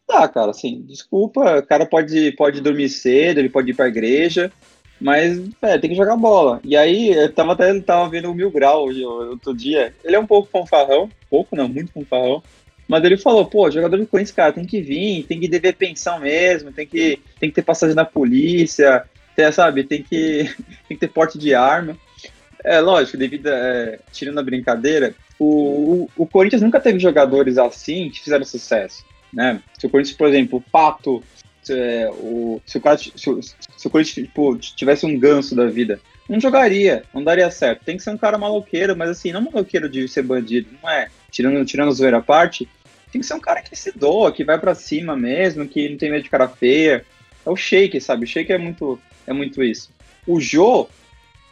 Tá, 0.08 0.28
cara, 0.28 0.52
assim, 0.52 0.82
desculpa, 0.82 1.60
o 1.60 1.64
cara 1.64 1.86
pode, 1.86 2.32
pode 2.32 2.62
dormir 2.62 2.90
cedo, 2.90 3.38
ele 3.40 3.50
pode 3.50 3.70
ir 3.70 3.76
pra 3.76 3.88
igreja, 3.88 4.52
mas, 5.00 5.40
é, 5.62 5.78
tem 5.78 5.92
que 5.92 5.96
jogar 5.96 6.18
bola. 6.18 6.60
E 6.64 6.76
aí, 6.76 7.10
eu 7.10 7.32
tava 7.32 7.54
até 7.54 7.80
tava 7.80 8.10
vendo 8.10 8.30
o 8.30 8.34
Mil 8.34 8.52
Grau 8.52 8.88
outro 9.30 9.56
dia. 9.56 9.94
Ele 10.04 10.16
é 10.16 10.20
um 10.20 10.26
pouco 10.26 10.50
fanfarrão, 10.52 11.10
pouco 11.30 11.56
não, 11.56 11.68
muito 11.68 11.94
fanfarrão. 11.94 12.44
Mas 12.88 13.04
ele 13.04 13.18
falou, 13.18 13.46
pô, 13.46 13.70
jogador 13.70 13.98
de 13.98 14.08
Corinthians, 14.08 14.36
cara, 14.36 14.52
tem 14.52 14.66
que 14.66 14.82
vir, 14.82 15.24
tem 15.26 15.40
que 15.40 15.48
dever 15.48 15.76
pensão 15.76 16.20
mesmo, 16.20 16.72
tem 16.72 16.88
que, 16.88 17.20
tem 17.40 17.50
que 17.50 17.56
ter 17.56 17.62
passagem 17.62 17.96
na 17.96 18.04
polícia, 18.04 19.06
tem, 19.36 19.52
sabe, 19.52 19.84
tem 19.84 20.02
que, 20.02 20.46
tem 20.88 20.98
que 20.98 20.98
ter 20.98 21.08
porte 21.08 21.38
de 21.38 21.54
arma. 21.54 21.96
É, 22.64 22.80
lógico, 22.80 23.18
devido 23.18 23.48
é, 23.48 24.00
tirando 24.12 24.40
a 24.40 24.44
brincadeira, 24.44 25.16
o, 25.38 26.06
o, 26.18 26.24
o, 26.24 26.28
Corinthians 26.28 26.62
nunca 26.62 26.80
teve 26.80 27.00
jogadores 27.00 27.58
assim 27.58 28.10
que 28.10 28.22
fizeram 28.22 28.44
sucesso, 28.44 29.06
né? 29.32 29.62
Se 29.78 29.86
o 29.86 29.90
Corinthians, 29.90 30.18
por 30.18 30.28
exemplo, 30.28 30.60
o 30.60 30.72
Pato, 30.72 31.24
se, 31.64 31.74
é, 31.74 32.10
o, 32.10 32.62
se 32.66 32.78
o, 32.78 32.98
se, 32.98 33.56
se 33.78 33.88
o 33.88 33.90
Corinthians 33.90 34.28
tipo, 34.28 34.58
tivesse 34.58 35.06
um 35.06 35.18
ganso 35.18 35.56
da 35.56 35.68
vida, 35.68 36.02
não 36.28 36.40
jogaria, 36.40 37.04
não 37.14 37.24
daria 37.24 37.50
certo. 37.50 37.84
Tem 37.84 37.98
que 37.98 38.04
ser 38.04 38.12
um 38.12 38.18
cara 38.18 38.38
maloqueiro, 38.38 38.96
mas 38.96 39.10
assim, 39.10 39.32
não 39.32 39.42
maloqueiro 39.42 39.90
de 39.90 40.08
ser 40.08 40.22
bandido, 40.22 40.70
não 40.82 40.90
é? 40.90 41.08
Tirando, 41.32 41.66
tirando 41.66 41.90
a 41.90 41.94
zoeira 41.94 42.18
à 42.18 42.22
parte, 42.22 42.68
tem 43.12 43.22
que 43.22 43.26
ser 43.26 43.34
um 43.34 43.40
cara 43.40 43.62
que 43.62 43.76
se 43.76 43.92
doa, 43.98 44.32
que 44.32 44.44
vai 44.44 44.60
para 44.60 44.76
cima 44.76 45.16
mesmo, 45.16 45.68
que 45.68 45.90
não 45.90 45.98
tem 45.98 46.12
medo 46.12 46.24
de 46.24 46.30
cara 46.30 46.48
feia. 46.48 47.04
É 47.46 47.50
o 47.50 47.56
Shake, 47.56 48.00
sabe? 48.00 48.26
O 48.26 48.28
Shake 48.28 48.52
é 48.52 48.58
muito, 48.58 49.00
é 49.26 49.34
muito 49.34 49.64
isso. 49.64 49.90
O 50.28 50.40
Jô 50.40 50.88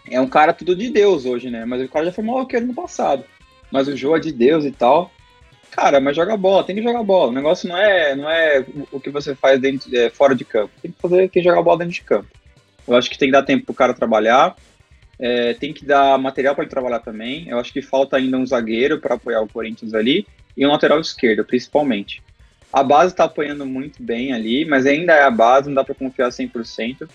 é 0.10 0.20
um 0.20 0.28
cara 0.28 0.54
tudo 0.54 0.76
de 0.76 0.90
Deus 0.90 1.26
hoje, 1.26 1.50
né? 1.50 1.66
Mas 1.66 1.82
o 1.82 1.90
cara 1.90 2.06
já 2.06 2.12
foi 2.12 2.24
maloqueiro 2.24 2.66
no 2.66 2.74
passado. 2.74 3.24
Mas 3.72 3.88
o 3.88 3.96
Jô 3.96 4.16
é 4.16 4.20
de 4.20 4.32
Deus 4.32 4.66
e 4.66 4.72
tal. 4.72 5.12
Cara, 5.72 6.00
mas 6.00 6.16
joga 6.16 6.36
bola, 6.38 6.64
tem 6.64 6.76
que 6.76 6.82
jogar 6.82 7.04
bola. 7.04 7.30
O 7.30 7.36
negócio 7.36 7.68
não 7.68 7.78
é, 7.78 8.16
não 8.16 8.30
é 8.30 8.66
o 8.92 9.00
que 9.00 9.10
você 9.10 9.36
faz 9.36 9.60
dentro, 9.60 9.94
é, 9.96 10.10
fora 10.10 10.34
de 10.34 10.46
campo. 10.46 10.72
Tem 10.82 10.92
que 10.92 11.00
fazer 11.00 11.30
quem 11.30 11.44
jogar 11.44 11.62
bola 11.62 11.80
dentro 11.80 11.94
de 11.94 12.02
campo. 12.02 12.28
Eu 12.88 12.96
acho 12.96 13.10
que 13.10 13.18
tem 13.18 13.28
que 13.28 13.34
dar 13.34 13.44
tempo 13.44 13.66
pro 13.66 13.76
cara 13.76 13.94
trabalhar. 13.94 14.56
É, 15.20 15.54
tem 15.56 15.74
que 15.74 15.86
dar 15.86 16.18
material 16.18 16.56
para 16.56 16.64
ele 16.64 16.72
trabalhar 16.72 17.00
também. 17.00 17.48
Eu 17.50 17.60
acho 17.60 17.74
que 17.74 17.82
falta 17.82 18.18
ainda 18.18 18.38
um 18.38 18.46
zagueiro 18.46 19.00
para 19.00 19.16
apoiar 19.16 19.42
o 19.42 19.48
Corinthians 19.48 19.94
ali 19.94 20.26
e 20.56 20.66
um 20.66 20.72
lateral 20.72 21.00
esquerdo, 21.00 21.44
principalmente. 21.44 22.24
A 22.72 22.84
base 22.84 23.14
está 23.14 23.26
apoiando 23.26 23.66
muito 23.66 24.02
bem 24.02 24.34
ali, 24.34 24.66
mas 24.66 24.86
ainda 24.86 25.14
é 25.14 25.24
a 25.24 25.32
base, 25.32 25.68
não 25.68 25.76
dá 25.76 25.84
para 25.84 25.96
confiar 25.96 26.30
100%. 26.30 27.08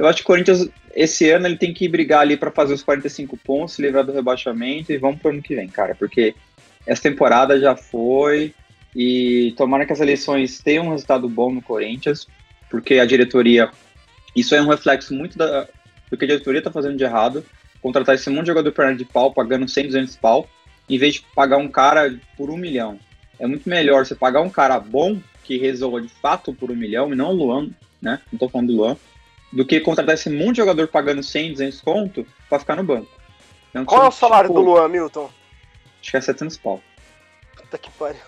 Eu 0.00 0.06
acho 0.06 0.16
que 0.16 0.22
o 0.22 0.26
Corinthians, 0.28 0.66
esse 0.94 1.28
ano, 1.28 1.46
ele 1.46 1.58
tem 1.58 1.74
que 1.74 1.86
brigar 1.86 2.20
ali 2.20 2.34
para 2.34 2.50
fazer 2.50 2.72
os 2.72 2.82
45 2.82 3.36
pontos, 3.36 3.74
se 3.74 3.82
livrar 3.82 4.02
do 4.02 4.12
rebaixamento 4.12 4.90
e 4.90 4.96
vamos 4.96 5.20
pro 5.20 5.30
ano 5.30 5.42
que 5.42 5.54
vem, 5.54 5.68
cara, 5.68 5.94
porque 5.94 6.34
essa 6.86 7.02
temporada 7.02 7.60
já 7.60 7.76
foi 7.76 8.54
e 8.96 9.52
tomara 9.58 9.84
que 9.84 9.92
as 9.92 10.00
eleições 10.00 10.58
tenham 10.58 10.86
um 10.86 10.90
resultado 10.92 11.28
bom 11.28 11.52
no 11.52 11.60
Corinthians, 11.60 12.26
porque 12.70 12.94
a 12.94 13.04
diretoria, 13.04 13.68
isso 14.34 14.54
é 14.54 14.62
um 14.62 14.70
reflexo 14.70 15.12
muito 15.12 15.36
da, 15.36 15.68
do 16.10 16.16
que 16.16 16.24
a 16.24 16.28
diretoria 16.28 16.60
está 16.60 16.70
fazendo 16.70 16.96
de 16.96 17.04
errado, 17.04 17.44
contratar 17.82 18.14
esse 18.14 18.30
monte 18.30 18.44
de 18.44 18.52
jogador 18.52 18.72
perna 18.72 18.96
de 18.96 19.04
pau, 19.04 19.34
pagando 19.34 19.68
100, 19.68 19.88
200 19.88 20.16
pau, 20.16 20.48
em 20.88 20.96
vez 20.96 21.16
de 21.16 21.24
pagar 21.34 21.58
um 21.58 21.68
cara 21.68 22.18
por 22.38 22.48
um 22.48 22.56
milhão. 22.56 22.98
É 23.38 23.46
muito 23.46 23.68
melhor 23.68 24.06
você 24.06 24.14
pagar 24.14 24.40
um 24.40 24.48
cara 24.48 24.80
bom, 24.80 25.20
que 25.44 25.58
resolva 25.58 26.00
de 26.00 26.08
fato 26.08 26.54
por 26.54 26.70
um 26.70 26.74
milhão, 26.74 27.12
e 27.12 27.16
não 27.16 27.32
o 27.32 27.34
Luan, 27.34 27.68
né? 28.00 28.18
Não 28.32 28.38
tô 28.38 28.48
falando 28.48 28.68
do 28.68 28.76
Luan, 28.76 28.96
do 29.52 29.64
que 29.64 29.80
contratar 29.80 30.14
esse 30.14 30.30
monte 30.30 30.56
de 30.56 30.56
jogador 30.58 30.88
pagando 30.88 31.22
100, 31.22 31.52
200 31.52 31.80
conto 31.80 32.26
pra 32.48 32.58
ficar 32.58 32.76
no 32.76 32.84
banco. 32.84 33.08
Então, 33.70 33.84
Qual 33.84 34.04
é 34.04 34.08
o 34.08 34.12
salário 34.12 34.48
tipo, 34.48 34.60
do 34.60 34.66
Luan, 34.66 34.88
Milton? 34.88 35.30
Acho 36.00 36.10
que 36.10 36.16
é 36.16 36.20
700 36.20 36.56
pau. 36.56 36.80
Puta 37.56 37.78
que 37.78 37.90
pariu. 37.92 38.20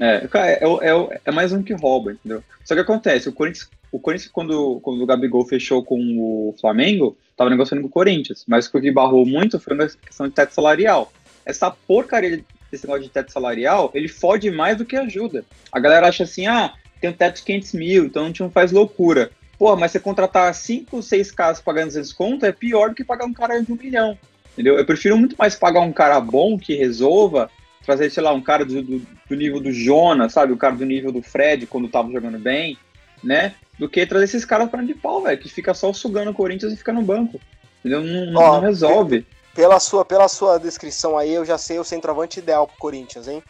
É, 0.00 0.26
é, 0.34 0.64
é, 0.64 1.20
é, 1.26 1.30
mais 1.30 1.52
um 1.52 1.62
que 1.62 1.74
rouba, 1.74 2.12
entendeu? 2.12 2.42
Só 2.64 2.74
que 2.74 2.80
acontece, 2.80 3.28
o 3.28 3.32
Corinthians, 3.32 3.70
o 3.90 4.00
Corinthians 4.00 4.30
quando, 4.32 4.80
quando 4.80 5.02
o 5.02 5.06
Gabigol 5.06 5.46
fechou 5.46 5.84
com 5.84 5.96
o 6.18 6.54
Flamengo, 6.60 7.16
tava 7.36 7.50
negociando 7.50 7.82
com 7.82 7.88
o 7.88 7.92
Corinthians, 7.92 8.44
mas 8.48 8.66
o 8.66 8.80
que 8.80 8.90
barrou 8.90 9.24
muito 9.24 9.60
foi 9.60 9.74
uma 9.74 9.86
questão 9.86 10.26
de 10.26 10.34
teto 10.34 10.54
salarial. 10.54 11.12
Essa 11.44 11.70
porcaria 11.70 12.44
desse 12.70 12.86
negócio 12.86 13.04
de 13.04 13.10
teto 13.10 13.30
salarial, 13.30 13.90
ele 13.94 14.08
fode 14.08 14.50
mais 14.50 14.78
do 14.78 14.84
que 14.84 14.96
ajuda. 14.96 15.44
A 15.70 15.78
galera 15.78 16.08
acha 16.08 16.24
assim, 16.24 16.46
ah, 16.46 16.72
tem 17.00 17.10
um 17.10 17.12
teto 17.12 17.36
de 17.36 17.42
500 17.42 17.72
mil, 17.74 18.04
então 18.06 18.24
a 18.24 18.26
gente 18.26 18.40
não 18.40 18.50
faz 18.50 18.72
loucura. 18.72 19.30
Pô, 19.62 19.76
mas 19.76 19.92
você 19.92 20.00
contratar 20.00 20.52
5, 20.52 21.00
6 21.00 21.30
caras 21.30 21.60
pagando 21.60 21.86
200 21.86 22.12
conto 22.12 22.44
é 22.44 22.50
pior 22.50 22.88
do 22.88 22.96
que 22.96 23.04
pagar 23.04 23.26
um 23.26 23.32
cara 23.32 23.62
de 23.62 23.72
um 23.72 23.76
milhão. 23.76 24.18
Entendeu? 24.54 24.76
Eu 24.76 24.84
prefiro 24.84 25.16
muito 25.16 25.36
mais 25.38 25.54
pagar 25.54 25.82
um 25.82 25.92
cara 25.92 26.18
bom 26.20 26.58
que 26.58 26.74
resolva, 26.74 27.48
trazer, 27.86 28.10
sei 28.10 28.24
lá, 28.24 28.32
um 28.32 28.42
cara 28.42 28.64
do, 28.64 28.82
do, 28.82 28.98
do 28.98 29.36
nível 29.36 29.60
do 29.60 29.70
Jonas, 29.70 30.32
sabe? 30.32 30.52
O 30.52 30.56
cara 30.56 30.74
do 30.74 30.84
nível 30.84 31.12
do 31.12 31.22
Fred 31.22 31.68
quando 31.68 31.88
tava 31.88 32.10
jogando 32.10 32.40
bem, 32.40 32.76
né? 33.22 33.54
Do 33.78 33.88
que 33.88 34.04
trazer 34.04 34.24
esses 34.24 34.44
caras 34.44 34.68
para 34.68 34.82
de 34.82 34.94
pau, 34.94 35.22
velho, 35.22 35.38
que 35.38 35.48
fica 35.48 35.72
só 35.72 35.92
sugando 35.92 36.32
o 36.32 36.34
Corinthians 36.34 36.72
e 36.72 36.76
fica 36.76 36.92
no 36.92 37.02
banco. 37.02 37.40
Entendeu? 37.84 38.02
Não, 38.02 38.42
Ó, 38.42 38.54
não 38.54 38.62
resolve. 38.62 39.24
Pela 39.54 39.78
sua, 39.78 40.04
pela 40.04 40.26
sua 40.26 40.58
descrição 40.58 41.16
aí, 41.16 41.32
eu 41.32 41.44
já 41.44 41.56
sei 41.56 41.78
o 41.78 41.84
centroavante 41.84 42.40
ideal 42.40 42.66
pro 42.66 42.78
Corinthians, 42.78 43.28
hein? 43.28 43.40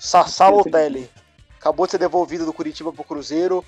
Sassá 0.00 0.48
Lotelli. 0.48 1.08
Acabou 1.60 1.86
de 1.86 1.92
ser 1.92 1.98
devolvido 1.98 2.44
do 2.44 2.52
Curitiba 2.52 2.92
pro 2.92 3.04
Cruzeiro. 3.04 3.64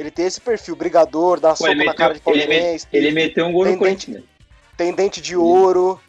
Ele 0.00 0.10
tem 0.10 0.24
esse 0.24 0.40
perfil, 0.40 0.74
brigador, 0.74 1.38
dá 1.38 1.50
Pô, 1.50 1.56
soco 1.56 1.70
meteu, 1.72 1.84
na 1.84 1.94
cara 1.94 2.14
de 2.14 2.20
palmeirense. 2.20 2.86
Ele, 2.90 3.08
ele, 3.08 3.14
meteu 3.14 3.44
um 3.44 3.52
gol 3.52 3.66
no 3.66 3.76
Corinthians. 3.76 4.24
Tem 4.74 4.94
dente 4.94 5.20
de 5.20 5.36
ouro. 5.36 6.00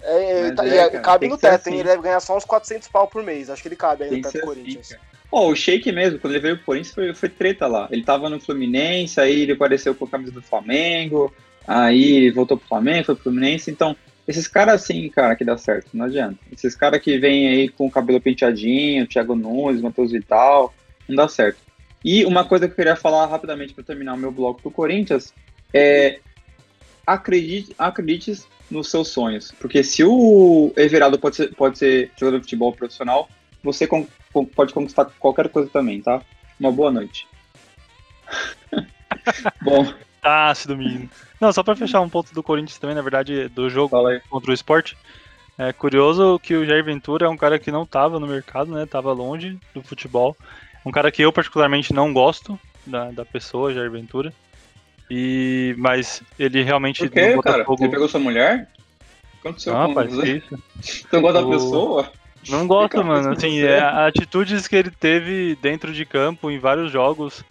É, 0.00 0.52
tá, 0.52 0.66
é, 0.66 0.88
cara, 0.88 1.00
cabe 1.00 1.28
no 1.28 1.36
teto, 1.36 1.54
assim. 1.54 1.70
hein? 1.70 1.80
Ele 1.80 1.88
deve 1.90 2.02
ganhar 2.02 2.20
só 2.20 2.34
uns 2.34 2.46
400 2.46 2.88
pau 2.88 3.06
por 3.06 3.22
mês. 3.22 3.50
Acho 3.50 3.60
que 3.60 3.68
ele 3.68 3.76
cabe 3.76 4.04
aí 4.04 4.08
tem 4.08 4.18
no 4.18 4.22
teto 4.22 4.32
do 4.32 4.38
assim, 4.38 4.46
Corinthians. 4.46 4.92
Assim, 4.92 5.00
oh, 5.30 5.50
o 5.50 5.54
Sheik 5.54 5.92
mesmo, 5.92 6.18
quando 6.18 6.32
ele 6.32 6.40
veio 6.40 6.56
pro 6.56 6.64
Corinthians, 6.64 6.94
foi, 6.94 7.14
foi 7.14 7.28
treta 7.28 7.66
lá. 7.66 7.86
Ele 7.90 8.02
tava 8.02 8.30
no 8.30 8.40
Fluminense, 8.40 9.20
aí 9.20 9.42
ele 9.42 9.52
apareceu 9.52 9.94
com 9.94 10.06
a 10.06 10.08
camisa 10.08 10.32
do 10.32 10.40
Flamengo, 10.40 11.30
aí 11.68 12.30
voltou 12.30 12.56
pro 12.56 12.68
Flamengo, 12.68 13.04
foi 13.04 13.14
pro 13.16 13.24
Fluminense. 13.24 13.70
Então, 13.70 13.94
esses 14.26 14.48
caras 14.48 14.82
assim, 14.82 15.10
cara, 15.10 15.36
que 15.36 15.44
dá 15.44 15.58
certo, 15.58 15.90
não 15.92 16.06
adianta. 16.06 16.38
Esses 16.50 16.74
caras 16.74 17.02
que 17.02 17.18
vêm 17.18 17.48
aí 17.48 17.68
com 17.68 17.86
o 17.86 17.90
cabelo 17.90 18.18
penteadinho, 18.18 19.06
Thiago 19.06 19.34
Nunes, 19.34 19.82
Matheus 19.82 20.10
Vital, 20.10 20.72
não 21.06 21.16
dá 21.16 21.28
certo. 21.28 21.65
E 22.06 22.24
uma 22.24 22.44
coisa 22.44 22.68
que 22.68 22.72
eu 22.72 22.76
queria 22.76 22.94
falar 22.94 23.26
rapidamente 23.26 23.74
para 23.74 23.82
terminar 23.82 24.14
o 24.14 24.16
meu 24.16 24.30
bloco 24.30 24.62
do 24.62 24.70
Corinthians 24.70 25.34
é 25.74 26.20
acredite, 27.04 27.74
acredite 27.76 28.44
nos 28.70 28.88
seus 28.88 29.08
sonhos. 29.08 29.52
Porque 29.58 29.82
se 29.82 30.04
o 30.04 30.72
Everaldo 30.76 31.18
pode 31.18 31.34
ser, 31.34 31.52
pode 31.56 31.76
ser 31.76 32.12
jogador 32.16 32.38
de 32.38 32.44
futebol 32.44 32.72
profissional, 32.72 33.28
você 33.60 33.88
com, 33.88 34.06
pode 34.54 34.72
conquistar 34.72 35.06
qualquer 35.18 35.48
coisa 35.48 35.68
também, 35.68 36.00
tá? 36.00 36.22
Uma 36.60 36.70
boa 36.70 36.92
noite. 36.92 37.26
Bom. 39.60 39.92
Ah, 40.22 40.50
ácido, 40.50 40.76
menino. 40.76 41.10
Não, 41.40 41.52
só 41.52 41.64
para 41.64 41.74
fechar 41.74 42.00
um 42.00 42.08
ponto 42.08 42.32
do 42.32 42.42
Corinthians 42.42 42.78
também, 42.78 42.94
na 42.94 43.02
verdade, 43.02 43.48
do 43.48 43.68
jogo 43.68 43.98
contra 44.30 44.50
o 44.52 44.54
esporte. 44.54 44.96
É 45.58 45.72
curioso 45.72 46.38
que 46.38 46.54
o 46.54 46.64
Jair 46.64 46.84
Ventura 46.84 47.26
é 47.26 47.28
um 47.28 47.36
cara 47.36 47.58
que 47.58 47.72
não 47.72 47.82
estava 47.82 48.20
no 48.20 48.28
mercado, 48.28 48.72
né? 48.72 48.86
Tava 48.86 49.12
longe 49.12 49.58
do 49.74 49.82
futebol. 49.82 50.36
Um 50.86 50.92
cara 50.92 51.10
que 51.10 51.20
eu 51.20 51.32
particularmente 51.32 51.92
não 51.92 52.12
gosto 52.12 52.58
da, 52.86 53.10
da 53.10 53.24
pessoa, 53.24 53.74
Jair 53.74 53.90
Ventura. 53.90 54.32
E, 55.10 55.74
mas 55.76 56.22
ele 56.38 56.62
realmente. 56.62 57.00
Por 57.00 57.10
quê, 57.10 57.36
cara? 57.42 57.64
Fogo... 57.64 57.84
Você 57.84 57.88
pegou 57.88 58.08
sua 58.08 58.20
mulher? 58.20 58.68
Aconteceu 59.40 59.76
ah, 59.76 59.82
com 59.82 59.88
rapaz, 59.88 60.14
você? 60.14 60.36
isso. 60.36 60.58
Você 60.80 61.06
não 61.12 61.22
gosta 61.22 61.42
da 61.42 61.48
pessoa? 61.48 62.12
Não 62.48 62.66
gosto, 62.68 63.04
mano. 63.04 63.30
Assim, 63.30 63.58
é, 63.60 63.80
atitudes 63.80 64.68
que 64.68 64.76
ele 64.76 64.90
teve 64.90 65.58
dentro 65.60 65.92
de 65.92 66.04
campo 66.04 66.50
em 66.52 66.58
vários 66.58 66.92
jogos 66.92 67.44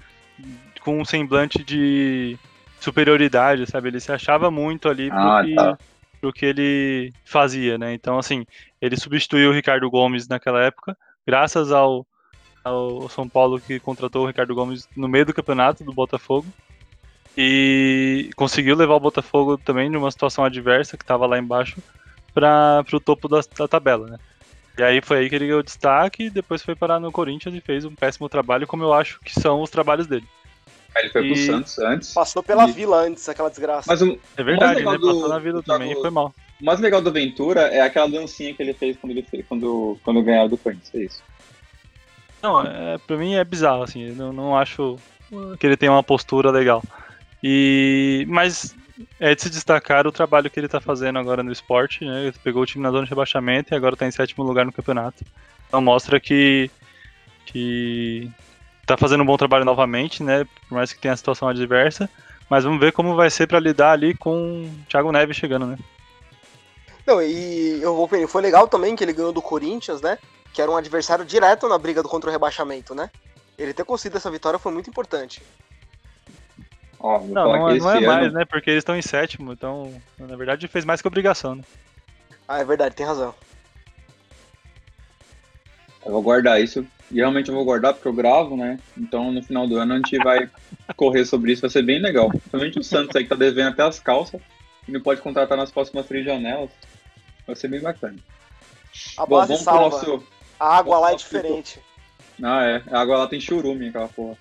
com 0.79 1.01
um 1.01 1.05
semblante 1.05 1.61
de 1.61 2.38
superioridade, 2.79 3.69
sabe? 3.69 3.89
Ele 3.89 3.99
se 3.99 4.13
achava 4.13 4.49
muito 4.49 4.88
ali 4.88 5.09
ah, 5.11 5.39
pro, 5.39 5.47
que, 5.47 5.55
tá. 5.55 5.77
pro 6.21 6.33
que 6.33 6.45
ele 6.45 7.13
fazia, 7.25 7.77
né? 7.77 7.93
Então, 7.93 8.17
assim, 8.17 8.45
ele 8.81 8.95
substituiu 8.95 9.49
o 9.49 9.53
Ricardo 9.53 9.89
Gomes 9.89 10.27
naquela 10.27 10.61
época, 10.63 10.95
graças 11.27 11.71
ao 11.71 12.07
o 12.72 13.07
São 13.09 13.28
Paulo 13.30 13.59
que 13.59 13.80
contratou 13.80 14.24
o 14.24 14.28
Ricardo 14.28 14.55
Gomes 14.55 14.88
no 14.95 15.07
meio 15.07 15.26
do 15.26 15.34
campeonato 15.34 15.84
do 15.84 15.93
Botafogo. 15.93 16.47
E 17.38 18.30
conseguiu 18.36 18.76
levar 18.76 18.95
o 18.95 18.99
Botafogo 18.99 19.57
também 19.57 19.89
numa 19.89 20.09
situação 20.09 20.43
adversa, 20.43 20.95
que 20.95 21.03
estava 21.03 21.26
lá 21.26 21.38
embaixo, 21.38 21.82
para 22.34 22.86
o 22.93 22.99
topo 22.99 23.28
da, 23.28 23.41
da, 23.57 23.68
tabela, 23.68 24.07
né? 24.07 24.18
E 24.78 24.84
aí 24.84 25.01
foi 25.01 25.20
aí 25.20 25.30
que 25.30 25.36
ele 25.36 25.47
ganhou 25.47 25.63
destaque, 25.63 26.26
e 26.26 26.30
depois 26.30 26.61
foi 26.61 26.76
parar 26.76 26.99
no 26.99 27.11
Corinthians 27.11 27.53
e 27.55 27.61
fez 27.61 27.84
um 27.84 27.93
péssimo 27.93 28.30
trabalho, 28.30 28.68
como 28.68 28.84
eu 28.84 28.93
acho 28.93 29.20
que 29.20 29.38
são 29.38 29.61
os 29.61 29.70
trabalhos 29.70 30.07
dele. 30.07 30.26
Ele 30.95 31.09
foi 31.09 31.26
e... 31.26 31.34
pro 31.34 31.41
Santos 31.41 31.80
antes. 31.80 32.13
Passou 32.13 32.41
pela 32.41 32.70
e... 32.70 32.72
Vila 32.72 33.01
antes, 33.01 33.28
aquela 33.28 33.49
desgraça. 33.49 33.84
Mas 33.86 34.01
o... 34.01 34.18
É 34.38 34.43
verdade, 34.43 34.80
ele 34.80 34.89
né? 34.89 34.97
do... 34.97 35.07
passou 35.07 35.30
na 35.30 35.39
Vila 35.39 35.61
também 35.61 35.91
e 35.91 35.95
foi 35.95 36.09
mal. 36.09 36.34
O 36.61 36.66
mais 36.66 36.80
legal 36.80 37.01
do 37.01 37.11
Ventura 37.11 37.63
é 37.63 37.82
aquela 37.82 38.07
dancinha 38.07 38.53
que 38.53 38.63
ele 38.63 38.74
fez 38.74 38.95
quando 38.95 39.11
ele 39.11 39.24
fez, 39.24 39.45
quando, 39.45 39.97
quando 40.05 40.24
ganhou 40.24 40.47
do 40.47 40.57
Corinthians, 40.57 40.95
é 40.95 40.99
isso. 40.99 41.24
Não, 42.46 42.62
é, 42.62 43.00
pra 43.00 43.18
mim 43.18 43.34
é 43.34 43.43
bizarro, 43.43 43.82
assim, 43.82 44.10
eu 44.10 44.16
não, 44.16 44.32
não 44.32 44.58
acho 44.58 45.00
que 45.60 45.66
ele 45.66 45.76
tenha 45.76 45.91
uma 45.91 46.04
postura 46.04 46.52
legal. 46.52 46.84
E, 47.41 48.24
mas 48.30 48.76
é 49.20 49.34
de 49.34 49.41
se 49.41 49.50
destacar 49.50 50.06
o 50.06 50.12
trabalho 50.12 50.48
que 50.48 50.60
ele 50.60 50.68
está 50.68 50.80
fazendo 50.80 51.18
agora 51.18 51.41
no 51.41 51.52
esporte, 51.52 52.06
né? 52.06 52.26
Ele 52.26 52.36
pegou 52.43 52.62
o 52.62 52.66
time 52.66 52.84
na 52.84 52.91
zona 52.91 53.04
de 53.04 53.10
rebaixamento 53.10 53.74
e 53.74 53.76
agora 53.76 53.96
está 53.96 54.06
em 54.06 54.12
sétimo 54.12 54.43
lugar 54.43 54.64
no 54.64 54.72
campeonato. 54.72 55.26
Então 55.68 55.82
mostra 55.82 56.20
que 56.20 56.70
que 57.48 58.30
tá 58.86 58.96
fazendo 58.96 59.24
um 59.24 59.26
bom 59.26 59.38
trabalho 59.38 59.66
novamente, 59.66 60.22
né? 60.22 60.46
Por 60.70 60.76
mais 60.76 60.93
que 60.93 61.00
tenha 61.00 61.16
a 61.16 61.18
situação 61.18 61.48
adversa, 61.48 62.08
mas 62.48 62.64
vamos 62.64 62.80
ver 62.80 62.91
como 62.91 63.16
vai 63.16 63.32
ser 63.32 63.48
para 63.48 63.60
lidar 63.60 63.93
ali 63.93 64.14
com 64.14 64.66
o 64.66 64.70
Thiago 64.88 65.12
Neves 65.12 65.36
chegando, 65.36 65.66
né? 65.66 65.80
Não, 67.08 67.20
e 67.24 67.82
eu 67.82 67.96
vou 67.96 68.08
foi 68.28 68.41
legal 68.41 68.68
também 68.68 68.96
que 68.96 69.04
ele 69.04 69.14
ganhou 69.14 69.34
do 69.34 69.41
Corinthians, 69.41 70.00
né? 70.00 70.20
Que 70.56 70.62
era 70.62 70.72
um 70.72 70.78
adversário 70.78 71.26
direto 71.26 71.68
na 71.68 71.78
briga 71.78 72.01
do 72.01 72.08
contra 72.08 72.30
o 72.30 72.32
rebaixamento, 72.34 72.95
né? 72.95 73.12
Ele 73.58 73.74
ter 73.74 73.84
conseguido 73.84 74.16
essa 74.18 74.32
vitória 74.32 74.58
foi 74.58 74.72
muito 74.72 74.89
importante. 74.89 75.43
Ó, 76.97 77.20
Não, 77.20 77.28
não, 77.28 77.56
é- 77.56 77.60
não 77.60 77.70
é 77.70 77.76
esse 77.78 78.06
mais, 78.08 78.28
ano- 78.28 78.32
né? 78.32 78.45
Porque 78.45 78.70
eles 78.70 78.80
estão 78.80 78.95
em 78.95 79.01
sétimo, 79.01 79.51
então, 79.51 79.93
na 80.18 80.36
verdade, 80.38 80.66
fez 80.70 80.86
mais 80.86 81.01
que 81.01 81.08
obrigação, 81.10 81.56
né? 81.56 81.64
Ah, 82.47 82.60
é 82.60 82.64
verdade, 82.64 82.95
tem 82.95 83.06
razão. 83.06 83.36
Eu 86.06 86.14
vou 86.14 86.22
guardar 86.22 86.62
isso. 86.62 86.86
E 87.12 87.16
realmente 87.16 87.49
eu 87.49 87.56
vou 87.56 87.66
guardar 87.66 87.93
porque 87.93 88.08
eu 88.08 88.14
gravo, 88.14 88.56
né? 88.56 88.80
Então 88.97 89.32
no 89.34 89.43
final 89.43 89.68
do 89.68 89.76
ano 89.78 89.93
a 89.93 89.97
gente 89.97 90.18
vai 90.20 90.49
correr 90.95 91.26
sobre 91.26 91.51
isso, 91.51 91.62
vai 91.62 91.70
ser 91.70 91.82
bem 91.84 91.99
legal. 92.01 92.30
Principalmente 92.30 92.80
o 92.80 92.84
Santos 92.84 93.14
aí 93.16 93.24
que 93.24 93.30
tá 93.30 93.36
devendo 93.36 93.70
até 93.70 93.84
as 93.84 93.99
calças 93.99 94.39
e 94.88 94.91
não 94.91 95.01
pode 95.01 95.22
contratar 95.22 95.58
nas 95.58 95.70
próximas 95.72 96.06
três 96.06 96.24
janelas. 96.24 96.70
Vai 97.45 97.56
ser 97.58 97.68
bem 97.68 97.82
bacana. 97.82 98.16
A 99.18 99.26
Bom, 99.26 99.38
base 99.39 99.47
vamos 99.51 99.64
pro 99.66 99.74
salva. 99.74 99.97
nosso. 99.97 100.34
A 100.60 100.78
água 100.78 100.99
lá 100.99 101.12
é 101.12 101.16
diferente. 101.16 101.80
Ah, 102.43 102.64
é. 102.64 102.82
A 102.91 102.99
água 103.01 103.18
lá 103.18 103.28
tem 103.28 103.39
churume, 103.39 103.89
aquela 103.89 104.08
porra. 104.08 104.38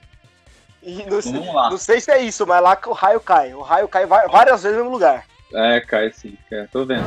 E 0.82 1.02
não, 1.06 1.22
sei- 1.22 1.32
Vamos 1.32 1.54
lá. 1.54 1.70
não 1.70 1.78
sei 1.78 2.00
se 2.00 2.10
é 2.10 2.22
isso, 2.22 2.46
mas 2.46 2.62
lá 2.62 2.76
que 2.76 2.88
o 2.88 2.92
raio 2.92 3.20
cai. 3.20 3.54
O 3.54 3.62
raio 3.62 3.88
cai 3.88 4.06
várias 4.06 4.62
vezes 4.62 4.76
no 4.78 4.84
mesmo 4.84 4.90
lugar. 4.94 5.24
É, 5.52 5.80
cai 5.80 6.10
sim, 6.12 6.36
cai. 6.50 6.66
tô 6.72 6.84
vendo. 6.84 7.04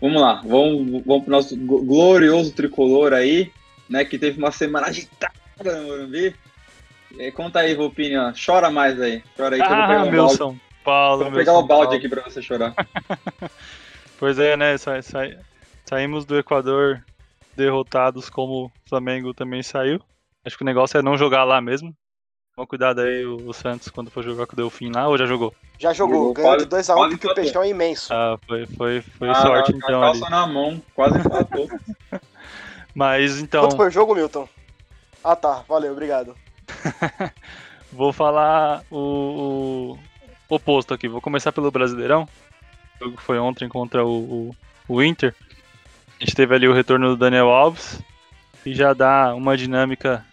Vamos 0.00 0.20
lá, 0.20 0.42
vamos, 0.44 1.02
vamos 1.04 1.24
pro 1.24 1.32
nosso 1.32 1.56
gl- 1.56 1.84
glorioso 1.84 2.52
tricolor 2.52 3.12
aí, 3.14 3.50
né? 3.88 4.04
Que 4.04 4.18
teve 4.18 4.38
uma 4.38 4.52
semana 4.52 4.86
agitada 4.88 5.32
no 5.64 5.82
Morumbi. 5.84 6.34
Conta 7.34 7.60
aí, 7.60 7.74
Volpini, 7.74 8.16
ó. 8.16 8.30
Chora 8.32 8.70
mais 8.70 9.00
aí. 9.00 9.22
Chora 9.36 9.56
aí 9.56 9.62
que 9.62 9.66
eu 9.66 9.76
vou 9.76 9.86
pegar 9.86 10.00
Ah, 10.00 10.04
um 10.04 10.10
meu 10.10 10.22
balde. 10.22 10.36
São 10.36 10.60
Paulo, 10.84 11.22
Vou 11.22 11.30
meu 11.30 11.40
pegar 11.40 11.52
São 11.52 11.60
o 11.62 11.66
balde 11.66 11.84
Paulo. 11.86 11.98
aqui 11.98 12.08
pra 12.08 12.22
você 12.22 12.42
chorar. 12.42 12.74
Pois 14.18 14.38
é, 14.38 14.56
né? 14.56 14.78
sa- 14.78 15.02
sa- 15.02 15.28
saímos 15.88 16.24
do 16.24 16.36
Equador 16.38 17.04
derrotados 17.56 18.28
como 18.28 18.66
o 18.66 18.72
Flamengo 18.88 19.32
também 19.32 19.62
saiu. 19.62 20.00
Acho 20.44 20.56
que 20.56 20.62
o 20.62 20.66
negócio 20.66 20.98
é 20.98 21.02
não 21.02 21.16
jogar 21.16 21.44
lá 21.44 21.60
mesmo. 21.60 21.94
Toma 22.54 22.66
cuidado 22.66 23.00
aí 23.00 23.24
o, 23.24 23.36
o 23.48 23.52
Santos 23.52 23.88
quando 23.90 24.10
for 24.10 24.22
jogar 24.22 24.46
com 24.46 24.54
o 24.54 24.56
Delfim 24.56 24.90
lá, 24.90 25.08
ou 25.08 25.18
já 25.18 25.26
jogou? 25.26 25.54
Já 25.78 25.92
jogou, 25.92 26.16
Jogou 26.16 26.34
ganhou 26.34 26.56
de 26.58 26.66
quase- 26.66 26.88
2x1 26.88 26.94
quase 26.94 27.10
porque 27.10 27.26
o 27.26 27.34
peixão 27.34 27.62
é 27.62 27.68
imenso. 27.68 28.12
Ah, 28.14 28.38
foi, 28.46 28.66
foi, 28.66 29.00
foi 29.02 29.28
Ah, 29.28 29.34
sorte 29.34 29.72
com 29.72 29.78
então 29.78 30.02
a 30.02 30.08
ali. 30.10 30.20
calça 30.20 30.30
na 30.30 30.46
mão, 30.46 30.82
quase 30.94 31.18
empatou. 31.18 31.68
Mas 32.94 33.38
então, 33.40 33.62
Quanto 33.62 33.76
foi 33.76 33.88
o 33.88 33.90
jogo, 33.90 34.14
Milton? 34.14 34.48
Ah 35.22 35.36
tá, 35.36 35.64
valeu, 35.68 35.92
obrigado. 35.92 36.34
vou 37.92 38.12
falar 38.12 38.82
o, 38.90 39.98
o 40.48 40.54
oposto 40.54 40.94
aqui. 40.94 41.08
Vou 41.08 41.20
começar 41.20 41.52
pelo 41.52 41.70
Brasileirão. 41.70 42.26
O 43.00 43.04
jogo 43.04 43.20
foi 43.20 43.38
ontem 43.38 43.68
contra 43.68 44.04
o, 44.04 44.48
o, 44.48 44.56
o 44.88 45.02
Inter. 45.02 45.34
A 46.18 46.24
gente 46.24 46.34
teve 46.34 46.54
ali 46.54 46.66
o 46.66 46.72
retorno 46.72 47.08
do 47.08 47.16
Daniel 47.16 47.48
Alves, 47.48 48.00
que 48.62 48.74
já 48.74 48.92
dá 48.92 49.34
uma 49.34 49.56
dinâmica 49.56 50.24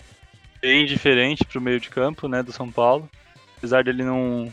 bem 0.61 0.85
diferente 0.85 1.43
para 1.43 1.59
o 1.59 1.61
meio 1.61 1.79
de 1.79 1.89
campo 1.89 2.27
né, 2.27 2.41
do 2.41 2.53
São 2.53 2.71
Paulo. 2.71 3.09
Apesar 3.57 3.83
dele 3.83 4.03
não, 4.03 4.51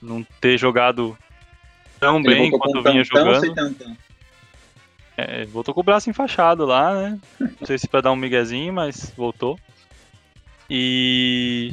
não 0.00 0.24
ter 0.40 0.56
jogado 0.56 1.18
tão 1.98 2.18
Ele 2.18 2.28
bem 2.28 2.50
quanto 2.50 2.82
vinha 2.82 3.02
jogando. 3.02 3.54
tantão. 3.54 3.96
É, 5.16 5.44
voltou 5.46 5.74
com 5.74 5.80
o 5.80 5.84
braço 5.84 6.10
enfaixado 6.10 6.64
lá, 6.64 6.94
né? 6.94 7.20
Não 7.38 7.66
sei 7.66 7.78
se 7.78 7.88
pra 7.88 8.00
dar 8.00 8.12
um 8.12 8.16
miguezinho, 8.16 8.72
mas 8.72 9.12
voltou. 9.16 9.58
E 10.68 11.72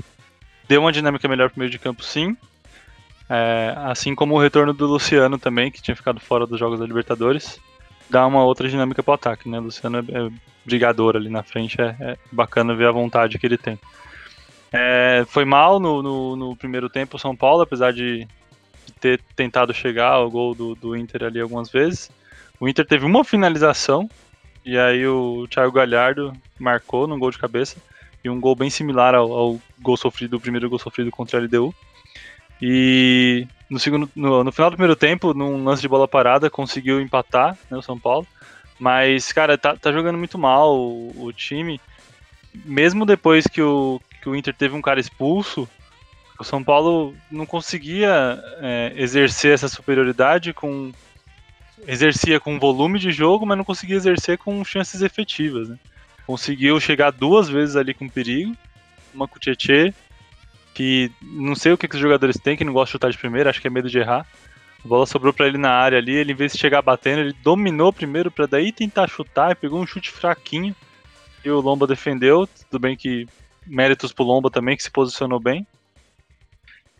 deu 0.67 0.81
uma 0.81 0.91
dinâmica 0.91 1.27
melhor 1.27 1.49
pro 1.49 1.59
meio 1.59 1.71
de 1.71 1.79
campo, 1.79 2.03
sim. 2.03 2.35
É, 3.29 3.73
assim 3.77 4.13
como 4.13 4.35
o 4.35 4.41
retorno 4.41 4.73
do 4.73 4.85
Luciano 4.85 5.39
também, 5.39 5.71
que 5.71 5.81
tinha 5.81 5.95
ficado 5.95 6.19
fora 6.19 6.45
dos 6.45 6.59
jogos 6.59 6.79
da 6.79 6.85
Libertadores. 6.85 7.59
Dá 8.11 8.27
uma 8.27 8.43
outra 8.43 8.69
dinâmica 8.69 9.01
pro 9.01 9.13
ataque, 9.13 9.49
né? 9.49 9.59
Luciano 9.59 9.97
é, 9.97 10.01
é 10.01 10.29
brigador 10.65 11.15
ali 11.15 11.29
na 11.29 11.41
frente, 11.41 11.81
é, 11.81 11.95
é 11.99 12.17
bacana 12.31 12.75
ver 12.75 12.87
a 12.87 12.91
vontade 12.91 13.39
que 13.39 13.45
ele 13.45 13.57
tem. 13.57 13.79
É, 14.71 15.25
foi 15.27 15.45
mal 15.45 15.79
no, 15.79 16.03
no, 16.03 16.35
no 16.35 16.55
primeiro 16.55 16.89
tempo 16.89 17.17
o 17.17 17.19
São 17.19 17.35
Paulo, 17.35 17.61
apesar 17.61 17.91
de 17.91 18.27
de 18.85 18.93
ter 18.93 19.21
tentado 19.35 19.73
chegar 19.73 20.11
ao 20.11 20.29
gol 20.29 20.55
do, 20.55 20.75
do 20.75 20.95
Inter 20.95 21.23
ali 21.23 21.39
algumas 21.39 21.69
vezes. 21.69 22.09
O 22.59 22.67
Inter 22.67 22.85
teve 22.85 23.05
uma 23.05 23.23
finalização 23.23 24.09
e 24.65 24.77
aí 24.77 25.05
o 25.07 25.47
Thiago 25.49 25.71
Galhardo 25.71 26.33
marcou 26.59 27.07
num 27.07 27.19
gol 27.19 27.31
de 27.31 27.37
cabeça 27.37 27.77
e 28.23 28.29
um 28.29 28.39
gol 28.39 28.55
bem 28.55 28.69
similar 28.69 29.15
ao, 29.15 29.31
ao 29.31 29.61
gol 29.79 29.97
sofrido, 29.97 30.37
o 30.37 30.39
primeiro 30.39 30.69
gol 30.69 30.77
sofrido 30.77 31.09
contra 31.11 31.39
a 31.39 31.43
LDU. 31.43 31.73
E 32.61 33.47
no, 33.69 33.79
segundo, 33.79 34.09
no, 34.15 34.43
no 34.43 34.51
final 34.51 34.69
do 34.69 34.75
primeiro 34.75 34.95
tempo, 34.95 35.33
num 35.33 35.63
lance 35.63 35.81
de 35.81 35.87
bola 35.87 36.07
parada, 36.07 36.49
conseguiu 36.49 37.01
empatar 37.01 37.57
né, 37.69 37.77
o 37.77 37.81
São 37.81 37.97
Paulo. 37.97 38.27
Mas, 38.79 39.31
cara, 39.31 39.57
tá, 39.57 39.75
tá 39.75 39.91
jogando 39.91 40.17
muito 40.17 40.37
mal 40.37 40.77
o, 40.77 41.25
o 41.25 41.33
time. 41.33 41.79
Mesmo 42.65 43.05
depois 43.05 43.47
que 43.47 43.61
o, 43.61 44.01
que 44.21 44.27
o 44.27 44.35
Inter 44.35 44.53
teve 44.53 44.75
um 44.75 44.81
cara 44.81 44.99
expulso, 44.99 45.69
o 46.39 46.43
São 46.43 46.63
Paulo 46.63 47.15
não 47.29 47.45
conseguia 47.45 48.43
é, 48.59 48.93
exercer 48.95 49.53
essa 49.53 49.67
superioridade 49.67 50.53
com. 50.53 50.91
Exercia 51.87 52.39
com 52.39 52.59
volume 52.59 52.99
de 52.99 53.11
jogo, 53.11 53.43
mas 53.43 53.57
não 53.57 53.63
conseguia 53.63 53.95
exercer 53.95 54.37
com 54.37 54.63
chances 54.63 55.01
efetivas. 55.01 55.69
Né? 55.69 55.79
Conseguiu 56.27 56.79
chegar 56.79 57.11
duas 57.11 57.49
vezes 57.49 57.75
ali 57.75 57.93
com 57.93 58.07
perigo. 58.07 58.55
Uma 59.13 59.27
com 59.27 59.37
o 59.37 59.39
Tietê, 59.39 59.93
que 60.73 61.11
não 61.21 61.55
sei 61.55 61.71
o 61.73 61.77
que, 61.77 61.87
que 61.87 61.95
os 61.95 62.01
jogadores 62.01 62.37
têm, 62.37 62.57
que 62.57 62.63
não 62.63 62.73
gosta 62.73 62.87
de 62.87 62.91
chutar 62.91 63.11
de 63.11 63.17
primeira, 63.17 63.49
acho 63.49 63.61
que 63.61 63.67
é 63.67 63.71
medo 63.71 63.89
de 63.89 63.99
errar. 63.99 64.25
A 64.83 64.87
bola 64.87 65.05
sobrou 65.05 65.31
pra 65.31 65.47
ele 65.47 65.57
na 65.57 65.71
área 65.71 65.97
ali, 65.97 66.15
ele 66.15 66.31
em 66.31 66.35
vez 66.35 66.53
de 66.53 66.57
chegar 66.57 66.81
batendo, 66.81 67.21
ele 67.21 67.35
dominou 67.43 67.93
primeiro 67.93 68.31
pra 68.31 68.45
daí 68.45 68.71
tentar 68.71 69.07
chutar 69.07 69.51
e 69.51 69.55
pegou 69.55 69.79
um 69.79 69.85
chute 69.85 70.09
fraquinho. 70.09 70.75
E 71.43 71.49
o 71.49 71.59
Lomba 71.59 71.85
defendeu, 71.85 72.47
tudo 72.69 72.79
bem 72.79 72.95
que 72.95 73.27
méritos 73.65 74.11
pro 74.11 74.23
Lomba 74.23 74.49
também, 74.49 74.75
que 74.75 74.83
se 74.83 74.91
posicionou 74.91 75.39
bem. 75.39 75.65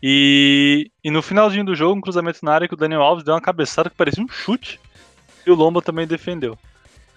E, 0.02 0.90
e 1.02 1.10
no 1.10 1.22
finalzinho 1.22 1.64
do 1.64 1.76
jogo, 1.76 1.96
um 1.96 2.00
cruzamento 2.00 2.44
na 2.44 2.52
área 2.52 2.68
que 2.68 2.74
o 2.74 2.76
Daniel 2.76 3.02
Alves 3.02 3.24
deu 3.24 3.34
uma 3.34 3.40
cabeçada 3.40 3.88
que 3.88 3.96
parecia 3.96 4.22
um 4.22 4.28
chute. 4.28 4.80
E 5.46 5.50
o 5.50 5.54
Lomba 5.54 5.80
também 5.80 6.06
defendeu. 6.06 6.58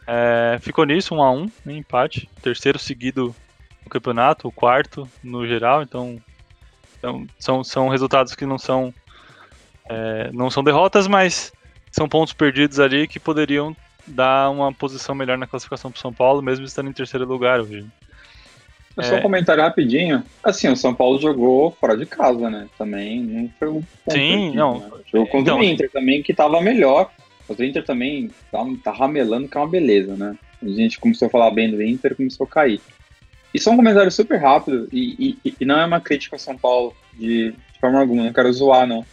É, 0.07 0.59
ficou 0.61 0.85
nisso, 0.85 1.15
um 1.15 1.23
a 1.23 1.31
um, 1.31 1.49
né, 1.65 1.73
empate. 1.73 2.29
Terceiro 2.41 2.77
seguido 2.77 3.35
no 3.83 3.89
campeonato, 3.89 4.47
o 4.47 4.51
quarto 4.51 5.09
no 5.23 5.47
geral. 5.47 5.81
Então, 5.81 6.21
então 7.05 7.27
são, 7.37 7.63
são 7.63 7.87
resultados 7.87 8.33
que 8.33 8.45
não 8.45 8.57
são, 8.57 8.93
é, 9.87 10.31
não 10.33 10.49
são 10.49 10.63
derrotas, 10.63 11.07
mas 11.07 11.53
são 11.91 12.09
pontos 12.09 12.33
perdidos 12.33 12.79
ali 12.79 13.07
que 13.07 13.19
poderiam 13.19 13.75
dar 14.07 14.49
uma 14.49 14.73
posição 14.73 15.13
melhor 15.15 15.37
na 15.37 15.47
classificação 15.47 15.91
para 15.91 16.01
São 16.01 16.13
Paulo, 16.13 16.41
mesmo 16.41 16.65
estando 16.65 16.89
em 16.89 16.93
terceiro 16.93 17.25
lugar 17.25 17.61
hoje. 17.61 17.85
É 18.97 19.03
Só 19.03 19.15
um 19.15 19.21
comentário 19.21 19.61
rapidinho. 19.61 20.23
Assim, 20.41 20.69
o 20.69 20.75
São 20.75 20.93
Paulo 20.95 21.19
jogou 21.19 21.71
fora 21.71 21.97
de 21.97 22.05
casa, 22.05 22.49
né? 22.49 22.67
Também 22.77 23.21
não 23.21 23.49
foi 23.59 23.67
um 23.67 23.83
ponto 24.05 24.11
Sim, 24.11 24.55
não. 24.55 24.79
né? 24.79 24.89
Jogou 25.11 25.27
contra 25.27 25.39
Então, 25.39 25.59
o 25.59 25.63
Inter 25.63 25.91
também, 25.91 26.23
que 26.23 26.33
tava 26.33 26.61
melhor. 26.61 27.11
Mas 27.47 27.59
o 27.59 27.63
Inter 27.63 27.83
também 27.83 28.31
tá, 28.49 28.65
tá 28.83 28.91
ramelando, 28.91 29.49
que 29.49 29.57
é 29.57 29.59
uma 29.59 29.69
beleza, 29.69 30.15
né? 30.15 30.37
A 30.63 30.67
gente 30.69 30.97
começou 30.97 31.27
a 31.27 31.31
falar 31.31 31.51
bem 31.51 31.69
do 31.69 31.81
Inter 31.83 32.15
começou 32.15 32.45
a 32.45 32.49
cair. 32.49 32.81
E 33.55 33.59
só 33.61 33.71
um 33.71 33.77
comentário 33.77 34.11
super 34.11 34.35
rápido, 34.37 34.85
e, 34.91 35.37
e- 35.45 35.53
e 35.61 35.63
não 35.65 35.79
é 35.79 35.85
uma 35.85 36.01
crítica 36.01 36.35
ao 36.35 36.39
São 36.39 36.57
Paulo 36.57 36.93
de, 37.13 37.53
de 37.53 37.79
forma 37.79 38.01
alguma, 38.01 38.25
não 38.25 38.33
quero 38.33 38.51
zoar, 38.51 38.85
não. 38.85 39.05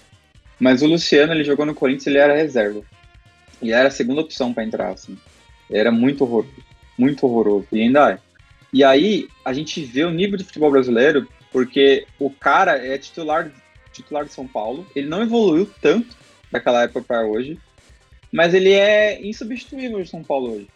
Mas 0.58 0.82
o 0.82 0.86
Luciano, 0.88 1.32
ele 1.32 1.44
jogou 1.44 1.64
no 1.64 1.76
Corinthians, 1.76 2.08
ele 2.08 2.18
era 2.18 2.34
reserva. 2.34 2.82
E 3.62 3.72
era 3.72 3.86
a 3.86 3.92
segunda 3.92 4.20
opção 4.20 4.52
pra 4.52 4.64
entrar, 4.64 4.90
assim. 4.90 5.16
Era 5.70 5.92
muito 5.92 6.24
horroroso. 6.24 6.56
Muito 6.98 7.24
horroroso. 7.24 7.68
E 7.70 7.82
ainda 7.82 8.10
é. 8.14 8.18
E 8.72 8.82
aí, 8.82 9.28
a 9.44 9.52
gente 9.52 9.80
vê 9.84 10.02
o 10.02 10.10
nível 10.10 10.36
de 10.36 10.42
futebol 10.42 10.72
brasileiro, 10.72 11.28
porque 11.52 12.04
o 12.18 12.28
cara 12.28 12.84
é 12.84 12.98
titular, 12.98 13.48
titular 13.92 14.24
de 14.24 14.32
São 14.32 14.48
Paulo. 14.48 14.84
Ele 14.96 15.06
não 15.06 15.22
evoluiu 15.22 15.70
tanto 15.80 16.16
daquela 16.50 16.82
época 16.82 17.02
para 17.02 17.24
hoje, 17.24 17.56
mas 18.32 18.54
ele 18.54 18.72
é 18.72 19.24
insubstituível 19.24 20.02
de 20.02 20.10
São 20.10 20.24
Paulo 20.24 20.54
hoje. 20.56 20.68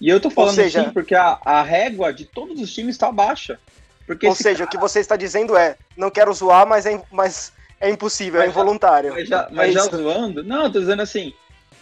E 0.00 0.08
eu 0.08 0.20
tô 0.20 0.28
falando 0.30 0.54
seja- 0.54 0.82
assim 0.82 0.90
porque 0.90 1.14
a, 1.14 1.38
a 1.44 1.62
régua 1.62 2.12
de 2.12 2.24
todos 2.26 2.60
os 2.60 2.72
times 2.72 2.94
está 2.94 3.10
baixa. 3.10 3.58
Porque 4.06 4.26
Ou 4.26 4.34
seja, 4.34 4.64
o 4.64 4.68
que 4.68 4.76
você 4.78 5.00
está 5.00 5.16
dizendo 5.16 5.56
é, 5.56 5.76
não 5.96 6.10
quero 6.10 6.32
zoar, 6.32 6.66
mas 6.66 6.86
é, 6.86 7.02
mas 7.10 7.52
é 7.80 7.90
impossível, 7.90 8.40
é 8.40 8.46
Mas 8.46 8.54
já- 8.54 8.60
involuntário. 8.60 9.12
Mas 9.14 9.28
já, 9.28 9.42
É 9.42 9.48
mas 9.54 9.74
já 9.74 9.80
isso. 9.80 9.96
zoando? 9.96 10.44
Não, 10.44 10.64
eu 10.64 10.72
tô 10.72 10.78
dizendo 10.80 11.02
assim. 11.02 11.32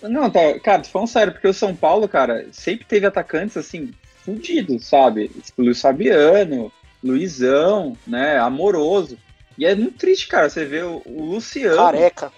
Não, 0.03 0.31
tá, 0.31 0.41
cara, 0.61 0.83
tô 0.83 0.89
falando 0.89 1.09
sério, 1.09 1.33
porque 1.33 1.49
o 1.49 1.55
São 1.55 1.75
Paulo, 1.75 2.09
cara, 2.09 2.47
sempre 2.53 2.85
teve 2.87 3.07
atacantes 3.07 3.57
assim, 3.57 3.93
fudidos, 4.25 4.87
sabe? 4.87 5.29
Tipo, 5.29 5.63
Luiz 5.63 5.81
Fabiano, 5.81 6.73
Luizão, 7.03 7.97
né? 8.07 8.39
Amoroso. 8.39 9.19
E 9.57 9.65
é 9.65 9.75
muito 9.75 9.97
triste, 9.99 10.27
cara, 10.29 10.49
você 10.51 10.65
vê 10.65 10.83
o, 10.83 11.01
o 11.05 11.25
Luciano. 11.25 11.77
Careca. 11.77 12.33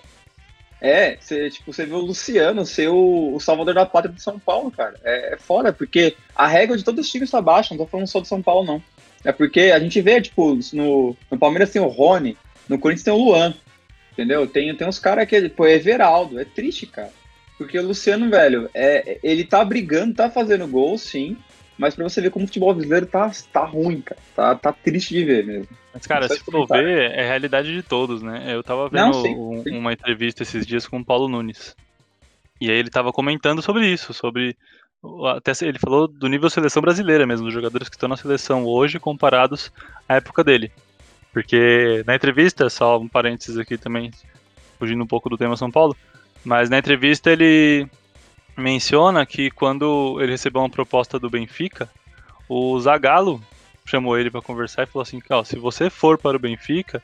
É, 0.80 1.16
você, 1.18 1.50
tipo, 1.50 1.72
você 1.72 1.86
vê 1.86 1.94
o 1.94 1.98
Luciano 2.00 2.66
ser 2.66 2.88
o, 2.88 3.34
o 3.34 3.40
salvador 3.40 3.74
da 3.74 3.86
pátria 3.86 4.12
do 4.12 4.20
São 4.20 4.38
Paulo, 4.38 4.70
cara. 4.70 4.94
É, 5.02 5.34
é 5.34 5.36
foda, 5.38 5.72
porque 5.72 6.16
a 6.34 6.46
régua 6.46 6.76
de 6.76 6.84
todos 6.84 7.04
os 7.04 7.10
times 7.10 7.30
tá 7.30 7.40
baixa, 7.40 7.74
não 7.74 7.84
tô 7.84 7.90
falando 7.90 8.06
só 8.06 8.20
do 8.20 8.26
São 8.26 8.42
Paulo, 8.42 8.66
não. 8.66 8.82
É 9.24 9.32
porque 9.32 9.72
a 9.74 9.78
gente 9.78 10.00
vê, 10.00 10.20
tipo, 10.20 10.58
no, 10.72 11.16
no 11.30 11.38
Palmeiras 11.38 11.70
tem 11.70 11.80
o 11.80 11.88
Rony, 11.88 12.36
no 12.68 12.78
Corinthians 12.78 13.04
tem 13.04 13.12
o 13.12 13.16
Luan, 13.16 13.54
entendeu? 14.12 14.46
Tem, 14.46 14.74
tem 14.76 14.86
uns 14.86 14.98
caras 14.98 15.26
que, 15.26 15.48
pô, 15.48 15.66
é 15.66 15.74
Everaldo, 15.74 16.38
é 16.38 16.44
triste, 16.44 16.86
cara. 16.86 17.10
Porque 17.56 17.78
o 17.78 17.86
Luciano, 17.86 18.28
velho, 18.28 18.68
é, 18.74 19.18
ele 19.22 19.44
tá 19.44 19.64
brigando, 19.64 20.14
tá 20.14 20.30
fazendo 20.30 20.68
gol, 20.68 20.98
sim, 20.98 21.36
Mas 21.78 21.94
pra 21.94 22.04
você 22.04 22.20
ver 22.20 22.30
como 22.30 22.44
o 22.44 22.48
futebol 22.48 22.72
brasileiro 22.72 23.06
tá, 23.06 23.30
tá 23.52 23.64
ruim, 23.64 24.00
cara. 24.00 24.20
Tá, 24.34 24.54
tá 24.54 24.72
triste 24.72 25.14
de 25.14 25.24
ver 25.24 25.44
mesmo. 25.44 25.68
Mas, 25.92 26.06
cara, 26.06 26.28
se 26.28 26.40
for 26.40 26.66
ver, 26.66 27.10
é 27.12 27.22
a 27.22 27.26
realidade 27.26 27.72
de 27.72 27.82
todos, 27.82 28.22
né? 28.22 28.44
Eu 28.54 28.62
tava 28.62 28.88
Não, 28.90 29.12
vendo 29.12 29.22
sim, 29.22 29.34
um- 29.36 29.62
sim. 29.62 29.78
uma 29.78 29.92
entrevista 29.92 30.42
esses 30.42 30.66
dias 30.66 30.86
com 30.86 30.98
o 30.98 31.04
Paulo 31.04 31.28
Nunes. 31.28 31.76
E 32.60 32.70
aí 32.70 32.76
ele 32.78 32.90
tava 32.90 33.12
comentando 33.12 33.60
sobre 33.60 33.86
isso, 33.86 34.14
sobre. 34.14 34.56
Até 35.34 35.52
ele 35.62 35.78
falou 35.78 36.08
do 36.08 36.26
nível 36.28 36.48
seleção 36.48 36.80
brasileira 36.80 37.26
mesmo, 37.26 37.44
dos 37.44 37.54
jogadores 37.54 37.88
que 37.88 37.94
estão 37.96 38.08
na 38.08 38.16
seleção 38.16 38.64
hoje 38.64 38.98
comparados 38.98 39.70
à 40.08 40.16
época 40.16 40.42
dele. 40.42 40.72
Porque 41.32 42.02
na 42.06 42.14
entrevista, 42.16 42.70
só 42.70 42.98
um 42.98 43.06
parênteses 43.08 43.58
aqui 43.58 43.76
também, 43.76 44.10
fugindo 44.78 45.04
um 45.04 45.06
pouco 45.06 45.28
do 45.28 45.36
tema 45.36 45.56
São 45.56 45.70
Paulo, 45.70 45.94
mas 46.42 46.70
na 46.70 46.78
entrevista 46.78 47.30
ele 47.30 47.86
menciona 48.56 49.26
que 49.26 49.50
quando 49.50 50.18
ele 50.20 50.32
recebeu 50.32 50.62
uma 50.62 50.70
proposta 50.70 51.18
do 51.18 51.30
Benfica, 51.30 51.88
o 52.48 52.78
Zagallo 52.80 53.40
chamou 53.84 54.18
ele 54.18 54.30
para 54.30 54.42
conversar 54.42 54.84
e 54.84 54.86
falou 54.86 55.02
assim: 55.02 55.20
ó, 55.30 55.44
se 55.44 55.56
você 55.56 55.90
for 55.90 56.18
para 56.18 56.36
o 56.36 56.40
Benfica, 56.40 57.02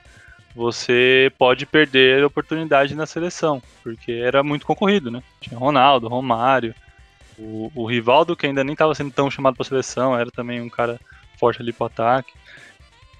você 0.55 1.33
pode 1.39 1.65
perder 1.67 2.23
a 2.23 2.27
oportunidade 2.27 2.95
na 2.95 3.07
seleção, 3.07 3.63
porque 3.83 4.13
era 4.13 4.43
muito 4.43 4.67
concorrido, 4.67 5.11
né? 5.11 5.23
Tinha 5.41 5.59
Ronaldo, 5.59 6.09
Romário, 6.09 6.75
o, 7.39 7.71
o 7.75 7.87
Rivaldo, 7.87 8.37
que 8.37 8.47
ainda 8.47 8.63
nem 8.63 8.73
estava 8.73 8.95
sendo 8.95 9.11
tão 9.11 9.31
chamado 9.31 9.55
para 9.55 9.63
a 9.63 9.69
seleção, 9.69 10.19
era 10.19 10.31
também 10.31 10.61
um 10.61 10.69
cara 10.69 11.01
forte 11.39 11.63
ali 11.63 11.73
para 11.73 11.87
ataque. 11.87 12.33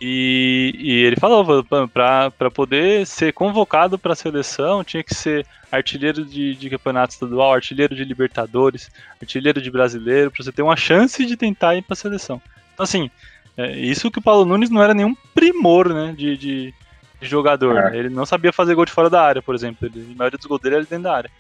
E, 0.05 0.75
e 0.81 1.05
ele 1.05 1.15
falou, 1.15 1.65
para 1.65 2.51
poder 2.53 3.07
ser 3.07 3.33
convocado 3.33 3.97
para 3.97 4.15
a 4.15 4.17
seleção, 4.17 4.83
tinha 4.83 5.01
que 5.01 5.15
ser 5.15 5.47
artilheiro 5.71 6.25
de, 6.25 6.57
de 6.57 6.69
campeonato 6.69 7.13
estadual, 7.13 7.55
artilheiro 7.55 7.95
de 7.95 8.05
Libertadores, 8.05 8.91
artilheiro 9.21 9.63
de 9.63 9.71
brasileiro, 9.71 10.29
para 10.29 10.43
você 10.43 10.51
ter 10.51 10.63
uma 10.63 10.75
chance 10.75 11.25
de 11.25 11.37
tentar 11.37 11.77
ir 11.77 11.83
para 11.83 11.93
a 11.93 11.97
seleção. 11.97 12.43
Então, 12.75 12.83
assim, 12.83 13.09
é, 13.57 13.79
isso 13.79 14.11
que 14.11 14.19
o 14.19 14.23
Paulo 14.23 14.45
Nunes 14.45 14.71
não 14.71 14.83
era 14.83 14.93
nenhum 14.93 15.15
primor 15.33 15.95
né, 15.95 16.13
de, 16.19 16.37
de, 16.37 16.75
de 17.21 17.29
jogador. 17.29 17.77
É. 17.77 17.91
né? 17.91 17.99
Ele 17.99 18.09
não 18.09 18.27
sabia 18.27 18.53
fazer 18.53 18.75
gol 18.75 18.85
de 18.85 18.91
fora 18.91 19.09
da 19.09 19.23
área, 19.23 19.41
por 19.41 19.55
exemplo. 19.55 19.87
Ele, 19.87 20.15
a 20.15 20.19
maioria 20.19 20.37
dos 20.37 20.47
gols 20.47 20.61
dele 20.61 20.75
era 20.75 20.85
dentro 20.85 21.05
da 21.05 21.15
área. 21.15 21.31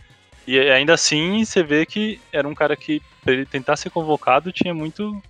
E 0.46 0.56
ainda 0.70 0.94
assim, 0.94 1.44
você 1.44 1.64
vê 1.64 1.84
que 1.84 2.20
era 2.32 2.46
um 2.46 2.54
cara 2.54 2.76
que, 2.76 3.02
para 3.24 3.32
ele 3.32 3.44
tentar 3.44 3.76
ser 3.76 3.90
convocado, 3.90 4.52
tinha 4.52 4.72
muito, 4.72 5.20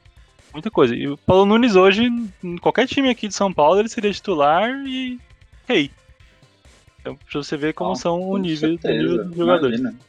muita 0.53 0.70
coisa. 0.70 0.94
E 0.94 1.09
o 1.09 1.16
Paulo 1.16 1.46
Nunes 1.46 1.76
hoje, 1.76 2.05
em 2.42 2.57
qualquer 2.59 2.86
time 2.86 3.11
aqui 3.11 3.28
de 3.28 3.34
São 3.34 3.53
Paulo, 3.53 3.80
ele 3.80 3.88
seria 3.88 4.12
titular 4.12 4.70
e 4.86 5.18
rei. 5.66 5.90
Então, 7.00 7.16
pra 7.16 7.42
você 7.42 7.57
ver 7.57 7.74
como 7.74 7.90
Não, 7.90 7.96
são 7.96 8.20
o 8.20 8.36
nível, 8.36 8.68
o 8.68 8.72
certeza, 8.72 8.94
nível 9.03 9.24
dos 9.24 9.36
jogadores. 9.36 9.80
imagina. 9.80 10.00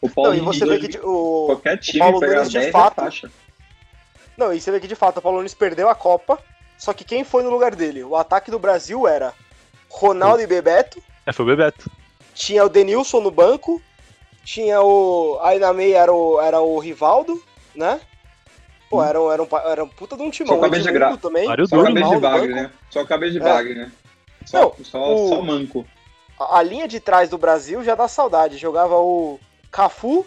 O 0.00 0.08
Paulo 0.08 0.30
Não, 0.30 0.36
e 0.36 0.40
você 0.40 0.64
vê 0.64 0.78
Nunes 0.78 0.96
que 0.96 1.00
o. 1.04 1.46
qualquer 1.46 1.78
time 1.78 1.98
Paulo 1.98 2.20
pegar 2.20 2.34
Nunes, 2.36 2.50
de 2.50 2.58
10 2.58 2.68
é 2.68 2.72
fato, 2.72 2.94
faixa. 2.94 3.30
Não, 4.36 4.52
e 4.54 4.60
você 4.60 4.70
vê 4.70 4.80
que 4.80 4.88
de 4.88 4.94
fato 4.94 5.18
o 5.18 5.22
Paulo 5.22 5.38
Nunes 5.38 5.54
perdeu 5.54 5.88
a 5.88 5.94
Copa. 5.94 6.38
Só 6.78 6.92
que 6.92 7.04
quem 7.04 7.24
foi 7.24 7.42
no 7.42 7.50
lugar 7.50 7.74
dele? 7.74 8.04
O 8.04 8.14
ataque 8.14 8.50
do 8.52 8.58
Brasil 8.58 9.06
era 9.08 9.34
Ronaldo 9.90 10.40
e 10.40 10.46
Bebeto. 10.46 11.02
É, 11.26 11.32
foi 11.32 11.44
o 11.44 11.48
Bebeto. 11.48 11.90
Tinha 12.34 12.64
o 12.64 12.68
Denilson 12.68 13.20
no 13.20 13.32
banco. 13.32 13.82
Tinha 14.44 14.80
o. 14.80 15.38
Aí 15.42 15.58
na 15.58 15.72
meia 15.72 15.98
era 15.98 16.12
o, 16.12 16.40
era 16.40 16.60
o 16.60 16.78
Rivaldo, 16.78 17.42
né? 17.74 18.00
Pô, 18.90 19.02
era, 19.02 19.20
um- 19.20 19.30
era, 19.30 19.42
um, 19.42 19.48
era 19.66 19.84
um 19.84 19.88
puta 19.88 20.16
de 20.16 20.22
um 20.22 20.30
timão. 20.30 20.56
Só 20.56 20.62
cabeça 20.62 20.82
de 20.84 20.88
Edmundo 20.88 21.08
gra- 21.10 21.16
também. 21.18 21.44
Só 21.46 21.82
cabeça 21.84 22.08
de 22.14 22.20
bagre, 22.20 22.48
banco. 22.48 22.62
né? 22.62 22.70
Só 22.90 23.04
cabeça 23.04 23.32
de 23.32 23.38
É. 23.38 23.42
bagre, 23.42 23.74
né? 23.74 23.92
Só, 24.46 24.60
Não, 24.60 24.84
só, 24.84 25.14
o- 25.14 25.28
só 25.28 25.42
manco. 25.42 25.86
A, 26.40 26.58
a 26.58 26.62
linha 26.62 26.88
de 26.88 26.98
trás 27.00 27.28
do 27.28 27.36
Brasil 27.36 27.84
já 27.84 27.94
dá 27.94 28.08
saudade. 28.08 28.56
Jogava 28.56 28.96
o 28.96 29.38
Cafu, 29.70 30.24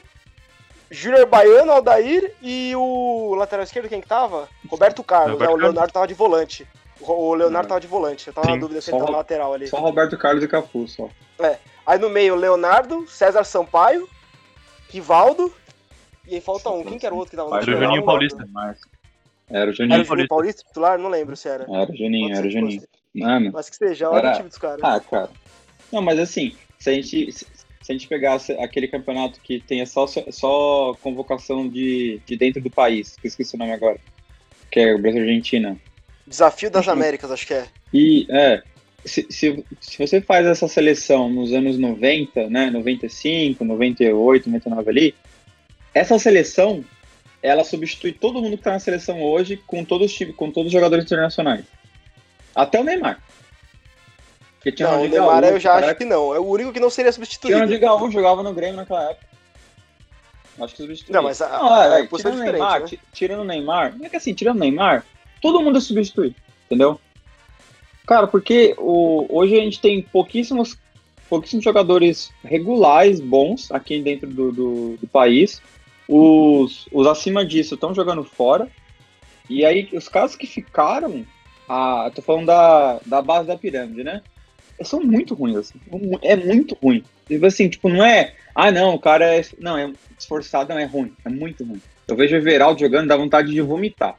Júnior 0.92 1.26
Baiano, 1.26 1.72
Aldair 1.72 2.36
e 2.42 2.74
o 2.76 3.34
lateral 3.36 3.64
esquerdo, 3.64 3.90
quem 3.90 4.02
que 4.02 4.08
tava? 4.08 4.48
Roberto 4.70 5.04
Carlos, 5.04 5.32
Roberto 5.34 5.40
né? 5.40 5.46
O 5.46 5.58
Carlos. 5.58 5.64
Leonardo 5.74 5.94
tava 5.94 6.08
de 6.08 6.14
volante. 6.14 6.68
O 7.00 7.12
o 7.12 7.34
Leonardo 7.34 7.64
Não. 7.64 7.70
tava 7.70 7.82
de 7.82 7.88
volante. 7.88 8.28
Eu 8.28 8.34
tava 8.34 8.48
na 8.48 8.54
Sim, 8.54 8.60
dúvida 8.60 8.80
se 8.82 8.92
ele 8.92 9.00
tava 9.00 9.12
na 9.12 9.18
lateral 9.18 9.54
ali. 9.54 9.68
Só 9.68 9.78
Roberto 9.80 10.16
Carlos 10.18 10.44
e 10.44 10.48
Cafu, 10.48 10.88
só. 10.88 11.10
Aí 11.88 11.98
no 11.98 12.10
meio, 12.12 12.36
Leonardo, 12.36 13.08
César 13.08 13.44
Sampaio, 13.44 14.08
Rivaldo. 14.90 15.52
E 16.28 16.36
aí 16.36 16.42
falta 16.42 16.70
um. 16.70 16.84
Quem 16.84 16.98
que 17.00 17.06
era 17.06 17.14
o 17.16 17.18
outro 17.18 17.32
que 17.32 17.38
tava 17.38 17.50
no 17.50 17.56
Era 17.58 17.72
o? 17.72 17.80
Juninho. 17.84 18.04
Paulista. 18.06 18.48
Mas... 18.52 18.78
Era 19.50 19.60
o 19.60 19.64
Era 19.64 19.72
Juninho. 19.74 20.02
o 20.02 20.06
Juninho 20.06 20.28
Paulista 20.28 20.64
titular? 20.66 20.98
Não 20.98 21.10
lembro 21.10 21.36
se 21.36 21.48
era. 21.50 21.64
Era 21.64 21.92
o 21.92 21.96
Juninho, 21.96 22.36
era 22.36 22.48
o 22.48 22.50
Juninho. 22.50 22.84
Mano, 23.14 23.52
Mas 23.54 23.70
que 23.70 23.76
seja, 23.76 24.10
olha 24.10 24.20
Era- 24.20 24.32
o 24.32 24.36
time 24.38 24.50
dos 24.50 24.58
caras. 24.58 24.80
ah, 24.84 25.00
cara. 25.00 25.30
Não, 25.92 26.02
mas 26.02 26.18
assim, 26.18 26.56
se 26.80 26.90
a 26.90 26.94
gente, 26.94 27.32
se 27.34 27.46
se 27.82 27.92
a 27.92 27.94
gente 27.94 28.08
pegasse 28.08 28.52
aquele 28.54 28.88
campeonato 28.88 29.40
que 29.42 29.60
tenha 29.60 29.86
só, 29.86 30.06
só 30.08 30.96
convocação 31.02 31.68
de, 31.68 32.22
de 32.26 32.38
dentro 32.38 32.62
do 32.62 32.70
país, 32.70 33.16
que 33.20 33.26
eu 33.26 33.30
esqueci 33.30 33.56
o 33.56 33.60
nome 33.60 33.74
agora, 33.74 33.98
que 34.70 34.80
é 34.80 34.94
o 34.94 35.00
Brasil-Argentina. 35.00 35.78
Desafio 36.26 36.70
das 36.70 36.88
Américas, 36.88 37.32
acho 37.32 37.48
que 37.48 37.54
é. 37.54 37.66
E, 37.94 38.28
é, 38.30 38.62
se, 39.04 39.26
se, 39.30 39.66
se 39.80 39.98
você 39.98 40.22
faz 40.22 40.46
essa 40.46 40.68
seleção 40.68 41.28
nos 41.28 41.52
anos 41.54 41.78
90, 41.78 42.50
né, 42.50 42.70
95, 42.70 43.66
98, 43.66 44.50
99 44.50 44.90
ali, 44.90 45.16
essa 45.94 46.18
seleção, 46.20 46.84
ela 47.42 47.64
substitui 47.64 48.12
todo 48.12 48.42
mundo 48.42 48.58
que 48.58 48.64
tá 48.64 48.72
na 48.72 48.80
seleção 48.80 49.22
hoje 49.22 49.58
com 49.58 49.84
todos 49.84 50.12
os 50.12 50.18
times, 50.18 50.36
com 50.36 50.50
todos 50.52 50.68
os 50.68 50.74
jogadores 50.74 51.06
internacionais. 51.06 51.66
Até 52.56 52.80
o 52.80 52.84
Neymar. 52.84 53.22
Porque 54.56 54.72
tinha 54.72 54.90
Não, 54.90 55.02
o 55.02 55.08
Neymar 55.08 55.42
Gaúcho, 55.42 55.54
eu 55.56 55.60
já 55.60 55.74
acho 55.76 55.96
que 55.96 56.06
não. 56.06 56.36
É 56.36 56.40
o 56.40 56.46
único 56.46 56.72
que 56.72 56.80
não 56.80 56.90
seria 56.90 57.12
substituído. 57.12 57.56
Ronaldinho 57.56 57.80
Gaúcho, 57.82 58.12
jogava 58.12 58.44
no 58.44 58.54
Grêmio 58.54 58.76
naquela 58.76 59.10
época. 59.10 59.26
Acho 60.60 60.76
que 60.76 60.82
substituiu. 60.84 61.16
Não, 61.16 61.24
mas 61.24 61.42
a- 61.42 61.50
Não, 61.50 61.74
a- 61.74 61.86
é, 62.00 62.02
a 62.02 62.08
posição 62.08 62.32
tirando 62.32 62.46
o 62.46 62.50
é 62.50 62.52
Neymar, 62.52 62.80
né? 62.82 62.88
ti- 62.88 63.00
tirando 63.14 63.40
o 63.40 63.44
Neymar, 63.46 63.98
não 63.98 64.06
é 64.06 64.10
que 64.10 64.18
assim, 64.18 64.34
tirando 64.34 64.58
o 64.58 64.60
Neymar, 64.60 65.04
todo 65.42 65.62
mundo 65.62 65.78
é 65.78 65.82
substituído, 65.82 66.36
entendeu? 66.66 67.00
Cara, 68.06 68.28
porque 68.28 68.76
o, 68.78 69.26
hoje 69.30 69.56
a 69.58 69.64
gente 69.64 69.80
tem 69.80 70.02
pouquíssimos, 70.04 70.78
pouquíssimos 71.30 71.64
jogadores 71.64 72.32
regulares 72.44 73.20
bons 73.20 73.72
aqui 73.72 74.00
dentro 74.02 74.28
do, 74.28 74.52
do, 74.52 74.98
do 74.98 75.08
país. 75.08 75.62
Os, 76.14 76.90
os 76.92 77.08
acima 77.08 77.46
disso 77.46 77.76
estão 77.76 77.96
jogando 77.96 78.22
fora. 78.26 78.68
E 79.50 79.64
aí, 79.64 79.88
os 79.94 80.10
caras 80.10 80.36
que 80.36 80.46
ficaram, 80.46 81.26
a, 81.70 82.12
tô 82.14 82.22
falando 82.22 82.48
da, 82.48 83.00
da 83.06 83.22
base 83.22 83.48
da 83.48 83.58
pirâmide, 83.58 84.04
né? 84.04 84.22
São 84.84 85.00
muito 85.00 85.34
ruins, 85.34 85.56
assim. 85.56 85.80
É 86.22 86.36
muito 86.36 86.78
ruim. 86.84 87.02
Tipo 87.28 87.46
assim, 87.46 87.70
tipo, 87.70 87.88
não 87.88 88.04
é. 88.04 88.34
Ah, 88.54 88.70
não, 88.72 88.94
o 88.94 89.00
cara 89.00 89.38
é. 89.38 89.42
Não, 89.58 89.78
é 89.78 89.90
esforçado, 90.20 90.74
não, 90.74 90.80
é 90.80 90.84
ruim. 90.84 91.14
É 91.24 91.30
muito 91.30 91.64
ruim. 91.64 91.82
Eu 92.06 92.18
vejo 92.18 92.36
o 92.36 92.40
Everaldo 92.40 92.82
jogando, 92.82 93.08
dá 93.08 93.16
vontade 93.16 93.50
de 93.50 93.62
vomitar. 93.62 94.18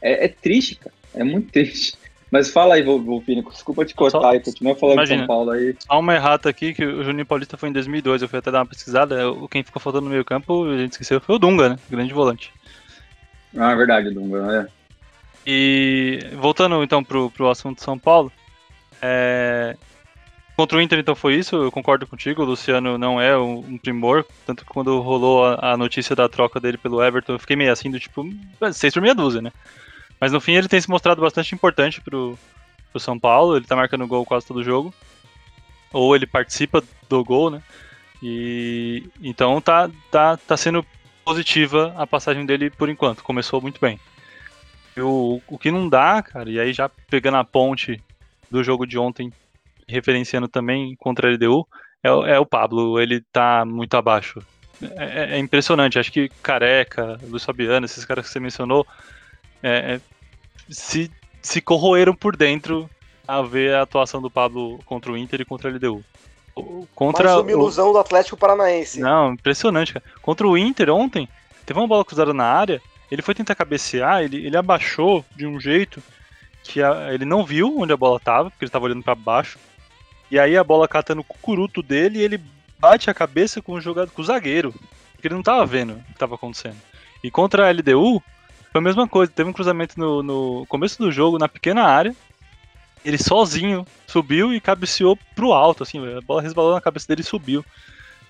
É, 0.00 0.26
é 0.26 0.28
triste, 0.28 0.76
cara. 0.76 0.94
É 1.12 1.24
muito 1.24 1.50
triste. 1.52 1.98
Mas 2.34 2.50
fala 2.50 2.74
aí, 2.74 2.82
Vol- 2.82 3.00
Volpini, 3.00 3.42
desculpa 3.44 3.84
te 3.84 3.94
cortar 3.94 4.20
Só- 4.20 4.30
aí, 4.30 4.40
continua 4.40 4.74
falando 4.74 4.96
de 4.96 5.02
imagina. 5.02 5.18
São 5.20 5.26
Paulo 5.28 5.50
aí. 5.52 5.76
Só 5.78 6.00
uma 6.00 6.14
errata 6.16 6.48
aqui, 6.48 6.74
que 6.74 6.84
o 6.84 7.04
Juninho 7.04 7.24
Paulista 7.24 7.56
foi 7.56 7.68
em 7.68 7.72
2002, 7.72 8.22
eu 8.22 8.28
fui 8.28 8.40
até 8.40 8.50
dar 8.50 8.58
uma 8.58 8.66
pesquisada, 8.66 9.30
o- 9.30 9.46
quem 9.48 9.62
ficou 9.62 9.80
faltando 9.80 10.06
no 10.06 10.10
meio 10.10 10.24
campo, 10.24 10.64
a 10.64 10.76
gente 10.76 10.90
esqueceu, 10.90 11.20
foi 11.20 11.36
o 11.36 11.38
Dunga, 11.38 11.68
né? 11.68 11.78
Grande 11.88 12.12
volante. 12.12 12.52
Ah, 13.56 13.70
é 13.70 13.76
verdade, 13.76 14.10
Dunga, 14.10 14.52
é. 14.52 14.66
E 15.46 16.18
voltando 16.40 16.82
então 16.82 17.04
pro, 17.04 17.30
pro 17.30 17.48
assunto 17.48 17.76
de 17.78 17.84
São 17.84 17.96
Paulo, 17.96 18.32
é, 19.00 19.76
contra 20.56 20.76
o 20.76 20.80
Inter 20.80 20.98
então 20.98 21.14
foi 21.14 21.36
isso, 21.36 21.54
eu 21.54 21.70
concordo 21.70 22.04
contigo, 22.04 22.42
o 22.42 22.46
Luciano 22.46 22.98
não 22.98 23.20
é 23.20 23.38
um, 23.38 23.58
um 23.58 23.78
primor, 23.78 24.26
tanto 24.44 24.64
que 24.64 24.72
quando 24.72 24.98
rolou 25.00 25.44
a, 25.46 25.74
a 25.74 25.76
notícia 25.76 26.16
da 26.16 26.28
troca 26.28 26.58
dele 26.58 26.78
pelo 26.78 27.00
Everton, 27.00 27.34
eu 27.34 27.38
fiquei 27.38 27.54
meio 27.54 27.70
assim 27.70 27.92
do 27.92 28.00
tipo, 28.00 28.26
seis 28.72 28.92
por 28.92 29.00
meia 29.00 29.14
dúzia, 29.14 29.40
né? 29.40 29.52
Mas 30.20 30.32
no 30.32 30.40
fim 30.40 30.52
ele 30.52 30.68
tem 30.68 30.80
se 30.80 30.88
mostrado 30.88 31.20
bastante 31.20 31.54
importante 31.54 32.00
pro, 32.00 32.38
pro 32.90 33.00
São 33.00 33.18
Paulo, 33.18 33.56
ele 33.56 33.66
tá 33.66 33.76
marcando 33.76 34.06
gol 34.06 34.24
quase 34.24 34.46
todo 34.46 34.62
jogo, 34.64 34.94
ou 35.92 36.14
ele 36.14 36.26
participa 36.26 36.82
do 37.08 37.24
gol, 37.24 37.50
né? 37.50 37.62
E 38.22 39.06
então 39.20 39.60
tá, 39.60 39.90
tá, 40.10 40.36
tá 40.36 40.56
sendo 40.56 40.84
positiva 41.24 41.94
a 41.96 42.06
passagem 42.06 42.46
dele 42.46 42.70
por 42.70 42.88
enquanto, 42.88 43.22
começou 43.22 43.60
muito 43.60 43.80
bem. 43.80 43.98
O, 44.96 45.40
o 45.48 45.58
que 45.58 45.70
não 45.70 45.88
dá, 45.88 46.22
cara, 46.22 46.48
e 46.48 46.58
aí 46.60 46.72
já 46.72 46.88
pegando 47.10 47.36
a 47.36 47.44
ponte 47.44 48.00
do 48.50 48.62
jogo 48.62 48.86
de 48.86 48.96
ontem, 48.96 49.32
referenciando 49.88 50.46
também 50.48 50.94
contra 50.96 51.28
a 51.28 51.32
LDU, 51.32 51.66
é, 52.02 52.08
é 52.34 52.38
o 52.38 52.46
Pablo, 52.46 53.00
ele 53.00 53.20
tá 53.32 53.64
muito 53.64 53.96
abaixo. 53.96 54.40
É, 54.96 55.22
é- 55.22 55.36
é 55.36 55.38
impressionante, 55.38 55.98
acho 55.98 56.12
que 56.12 56.28
Careca, 56.42 57.18
Luiz 57.24 57.44
Fabiano, 57.44 57.84
esses 57.86 58.04
caras 58.04 58.26
que 58.26 58.32
você 58.32 58.38
mencionou, 58.38 58.86
é, 59.66 59.94
é, 59.94 60.00
se, 60.68 61.10
se 61.42 61.60
corroeram 61.60 62.14
por 62.14 62.36
dentro 62.36 62.88
a 63.26 63.40
ver 63.42 63.74
a 63.74 63.82
atuação 63.82 64.20
do 64.20 64.30
Pablo 64.30 64.78
contra 64.84 65.10
o 65.10 65.16
Inter 65.16 65.40
e 65.40 65.44
contra 65.44 65.70
a 65.70 65.72
LDU. 65.72 66.04
O- 66.54 66.86
Contra 66.94 67.24
Mais 67.24 67.36
uma 67.38 67.46
o- 67.46 67.50
ilusão 67.50 67.92
do 67.92 67.98
Atlético 67.98 68.36
Paranaense. 68.36 69.00
não, 69.00 69.32
impressionante, 69.32 69.92
cara. 69.94 70.04
Contra 70.22 70.46
o 70.46 70.56
Inter 70.56 70.90
ontem, 70.90 71.28
teve 71.66 71.78
uma 71.80 71.88
bola 71.88 72.04
cruzada 72.04 72.32
na 72.34 72.44
área, 72.44 72.80
ele 73.10 73.22
foi 73.22 73.34
tentar 73.34 73.54
cabecear, 73.54 74.22
ele, 74.22 74.44
ele 74.46 74.56
abaixou 74.56 75.24
de 75.34 75.46
um 75.46 75.58
jeito 75.58 76.02
que 76.62 76.82
a- 76.82 77.12
ele 77.12 77.24
não 77.24 77.44
viu 77.44 77.78
onde 77.80 77.92
a 77.92 77.96
bola 77.96 78.20
tava, 78.20 78.50
porque 78.50 78.64
ele 78.64 78.70
tava 78.70 78.84
olhando 78.84 79.02
pra 79.02 79.14
baixo. 79.14 79.58
E 80.30 80.38
aí 80.38 80.56
a 80.56 80.62
bola 80.64 80.86
cata 80.86 81.14
no 81.14 81.24
cucuruto 81.24 81.82
dele 81.82 82.18
e 82.18 82.22
ele 82.22 82.40
bate 82.78 83.08
a 83.10 83.14
cabeça 83.14 83.60
com 83.62 83.72
o 83.72 83.80
jogador, 83.80 84.10
com 84.12 84.22
o 84.22 84.24
zagueiro, 84.24 84.72
porque 85.12 85.26
ele 85.28 85.34
não 85.34 85.42
tava 85.42 85.64
vendo 85.66 85.94
o 85.94 86.12
que 86.12 86.18
tava 86.18 86.34
acontecendo. 86.34 86.76
E 87.22 87.30
contra 87.30 87.66
a 87.66 87.70
LDU, 87.72 88.22
Foi 88.74 88.80
a 88.80 88.82
mesma 88.82 89.06
coisa, 89.06 89.30
teve 89.30 89.48
um 89.48 89.52
cruzamento 89.52 89.96
no, 89.96 90.20
no 90.20 90.66
começo 90.66 90.98
do 90.98 91.12
jogo, 91.12 91.38
na 91.38 91.48
pequena 91.48 91.84
área. 91.84 92.12
Ele 93.04 93.16
sozinho 93.16 93.86
subiu 94.04 94.52
e 94.52 94.60
cabeceou 94.60 95.16
pro 95.36 95.52
alto, 95.52 95.84
assim, 95.84 96.00
a 96.16 96.20
bola 96.20 96.42
resbalou 96.42 96.74
na 96.74 96.80
cabeça 96.80 97.06
dele 97.06 97.20
e 97.20 97.24
subiu. 97.24 97.64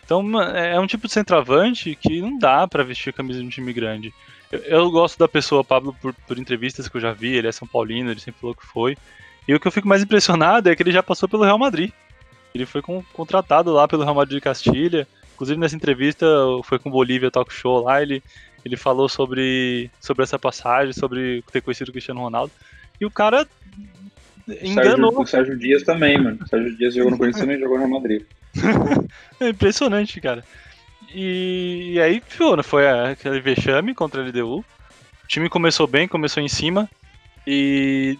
Então 0.04 0.38
é 0.42 0.78
um 0.78 0.86
tipo 0.86 1.06
de 1.06 1.14
centroavante 1.14 1.96
que 1.96 2.20
não 2.20 2.38
dá 2.38 2.68
para 2.68 2.84
vestir 2.84 3.08
a 3.08 3.12
camisa 3.14 3.40
de 3.40 3.46
um 3.46 3.48
time 3.48 3.72
grande. 3.72 4.12
Eu, 4.52 4.60
eu, 4.60 4.90
gosto 4.90 5.18
da 5.18 5.26
pessoa, 5.26 5.64
Pablo, 5.64 5.96
por, 5.98 6.12
por 6.12 6.38
entrevistas 6.38 6.88
que 6.88 6.96
eu 6.98 7.00
já 7.00 7.14
vi, 7.14 7.32
ele 7.32 7.48
é 7.48 7.52
São 7.52 7.66
Paulino, 7.66 8.10
ele 8.10 8.20
sempre 8.20 8.42
falou 8.42 8.54
que 8.54 8.66
foi. 8.66 8.98
E 9.48 9.54
o 9.54 9.58
que 9.58 9.66
eu 9.66 9.72
fico 9.72 9.88
mais 9.88 10.02
impressionado 10.02 10.68
é 10.68 10.76
que 10.76 10.82
ele 10.82 10.92
já 10.92 11.02
passou 11.02 11.26
pelo 11.26 11.44
Real 11.44 11.58
Madrid. 11.58 11.90
Ele 12.54 12.66
foi 12.66 12.82
com, 12.82 13.02
contratado 13.14 13.72
lá 13.72 13.88
pelo 13.88 14.02
Real 14.02 14.14
Madrid 14.14 14.36
de 14.36 14.42
Castilha. 14.42 15.08
Inclusive 15.32 15.58
nessa 15.58 15.74
entrevista, 15.74 16.26
foi 16.64 16.78
com 16.78 16.90
o 16.90 16.92
Bolívia 16.92 17.30
Talk 17.30 17.50
Show 17.50 17.84
lá, 17.84 18.02
ele, 18.02 18.22
ele 18.64 18.76
falou 18.76 19.08
sobre, 19.08 19.90
sobre 20.00 20.22
essa 20.22 20.38
passagem, 20.38 20.92
sobre 20.92 21.44
ter 21.52 21.60
conhecido 21.60 21.88
o 21.88 21.92
Cristiano 21.92 22.20
Ronaldo. 22.20 22.52
E 23.00 23.04
o 23.04 23.10
cara 23.10 23.46
enganou. 24.62 25.10
Sérgio, 25.10 25.20
o 25.20 25.26
Sérgio 25.26 25.58
Dias 25.58 25.82
também, 25.82 26.18
mano. 26.18 26.38
O 26.42 26.48
Sérgio 26.48 26.76
Dias 26.76 26.94
jogou 26.94 27.10
no 27.10 27.18
Corinthians 27.18 27.48
e 27.48 27.58
jogou 27.58 27.78
no 27.78 27.88
Madrid. 27.88 28.22
é 29.40 29.48
impressionante, 29.48 30.20
cara. 30.20 30.44
E, 31.14 31.92
e 31.94 32.00
aí, 32.00 32.22
pô, 32.36 32.60
foi 32.62 32.88
aquele 32.88 33.40
vexame 33.40 33.94
contra 33.94 34.22
a 34.22 34.26
LDU. 34.26 34.58
O 34.58 34.64
time 35.28 35.48
começou 35.48 35.86
bem, 35.86 36.08
começou 36.08 36.42
em 36.42 36.48
cima. 36.48 36.88
E 37.46 38.18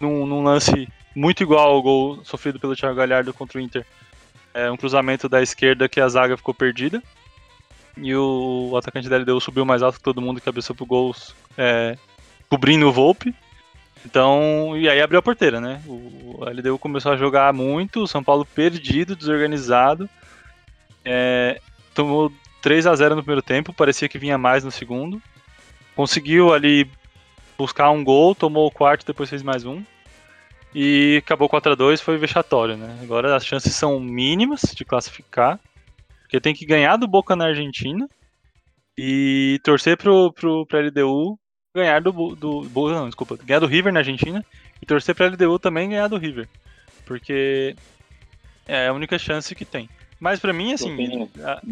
num, 0.00 0.26
num 0.26 0.42
lance 0.42 0.88
muito 1.14 1.42
igual 1.42 1.72
ao 1.72 1.82
gol 1.82 2.24
sofrido 2.24 2.58
pelo 2.58 2.76
Thiago 2.76 2.96
Galhardo 2.96 3.34
contra 3.34 3.58
o 3.58 3.60
Inter, 3.60 3.84
é 4.54 4.70
um 4.70 4.76
cruzamento 4.76 5.28
da 5.28 5.42
esquerda 5.42 5.88
que 5.88 6.00
a 6.00 6.08
zaga 6.08 6.36
ficou 6.36 6.54
perdida. 6.54 7.02
E 7.96 8.14
o, 8.14 8.70
o 8.70 8.76
atacante 8.76 9.08
da 9.08 9.16
LDU 9.16 9.40
subiu 9.40 9.64
mais 9.64 9.82
alto 9.82 9.98
que 9.98 10.04
todo 10.04 10.20
mundo 10.20 10.40
cabeçou 10.40 10.74
pro 10.74 10.86
gol, 10.86 11.14
é, 11.56 11.96
cobrindo 12.48 12.88
o 12.88 12.92
Volpe. 12.92 13.34
Então, 14.04 14.76
e 14.76 14.88
aí 14.88 15.00
abriu 15.00 15.20
a 15.20 15.22
porteira, 15.22 15.60
né? 15.60 15.80
O, 15.86 16.44
a 16.46 16.50
LDU 16.50 16.78
começou 16.78 17.12
a 17.12 17.16
jogar 17.16 17.52
muito, 17.52 18.02
o 18.02 18.08
São 18.08 18.22
Paulo 18.22 18.44
perdido, 18.44 19.14
desorganizado. 19.14 20.08
É, 21.04 21.60
tomou 21.94 22.32
3 22.60 22.86
a 22.86 22.94
0 22.94 23.16
no 23.16 23.22
primeiro 23.22 23.42
tempo, 23.42 23.72
parecia 23.72 24.08
que 24.08 24.18
vinha 24.18 24.38
mais 24.38 24.64
no 24.64 24.70
segundo. 24.70 25.22
Conseguiu 25.94 26.52
ali 26.52 26.90
buscar 27.56 27.90
um 27.90 28.02
gol, 28.02 28.34
tomou 28.34 28.66
o 28.66 28.70
quarto, 28.70 29.06
depois 29.06 29.30
fez 29.30 29.42
mais 29.42 29.64
um. 29.64 29.82
E 30.74 31.18
acabou 31.22 31.48
4 31.48 31.72
a 31.72 31.74
2 31.74 32.00
foi 32.00 32.16
vexatório, 32.16 32.76
né? 32.76 32.98
Agora 33.02 33.36
as 33.36 33.44
chances 33.44 33.74
são 33.74 34.00
mínimas 34.00 34.62
de 34.74 34.84
classificar. 34.84 35.60
Porque 36.32 36.40
tem 36.40 36.54
que 36.54 36.64
ganhar 36.64 36.96
do 36.96 37.06
Boca 37.06 37.36
na 37.36 37.48
Argentina 37.48 38.08
e 38.96 39.60
torcer 39.62 39.98
pro, 39.98 40.32
pro, 40.32 40.64
pra 40.64 40.80
LDU 40.80 41.38
ganhar 41.76 42.00
do, 42.00 42.10
do, 42.34 42.62
do 42.62 42.90
não, 42.90 43.04
desculpa, 43.04 43.36
ganhar 43.36 43.60
do 43.60 43.66
River 43.66 43.92
na 43.92 44.00
Argentina 44.00 44.42
e 44.80 44.86
torcer 44.86 45.14
pra 45.14 45.26
LDU 45.26 45.58
também 45.58 45.90
ganhar 45.90 46.08
do 46.08 46.16
River. 46.16 46.48
Porque 47.04 47.76
é 48.66 48.88
a 48.88 48.94
única 48.94 49.18
chance 49.18 49.54
que 49.54 49.66
tem. 49.66 49.90
Mas 50.18 50.40
pra 50.40 50.54
mim, 50.54 50.72
assim, 50.72 50.96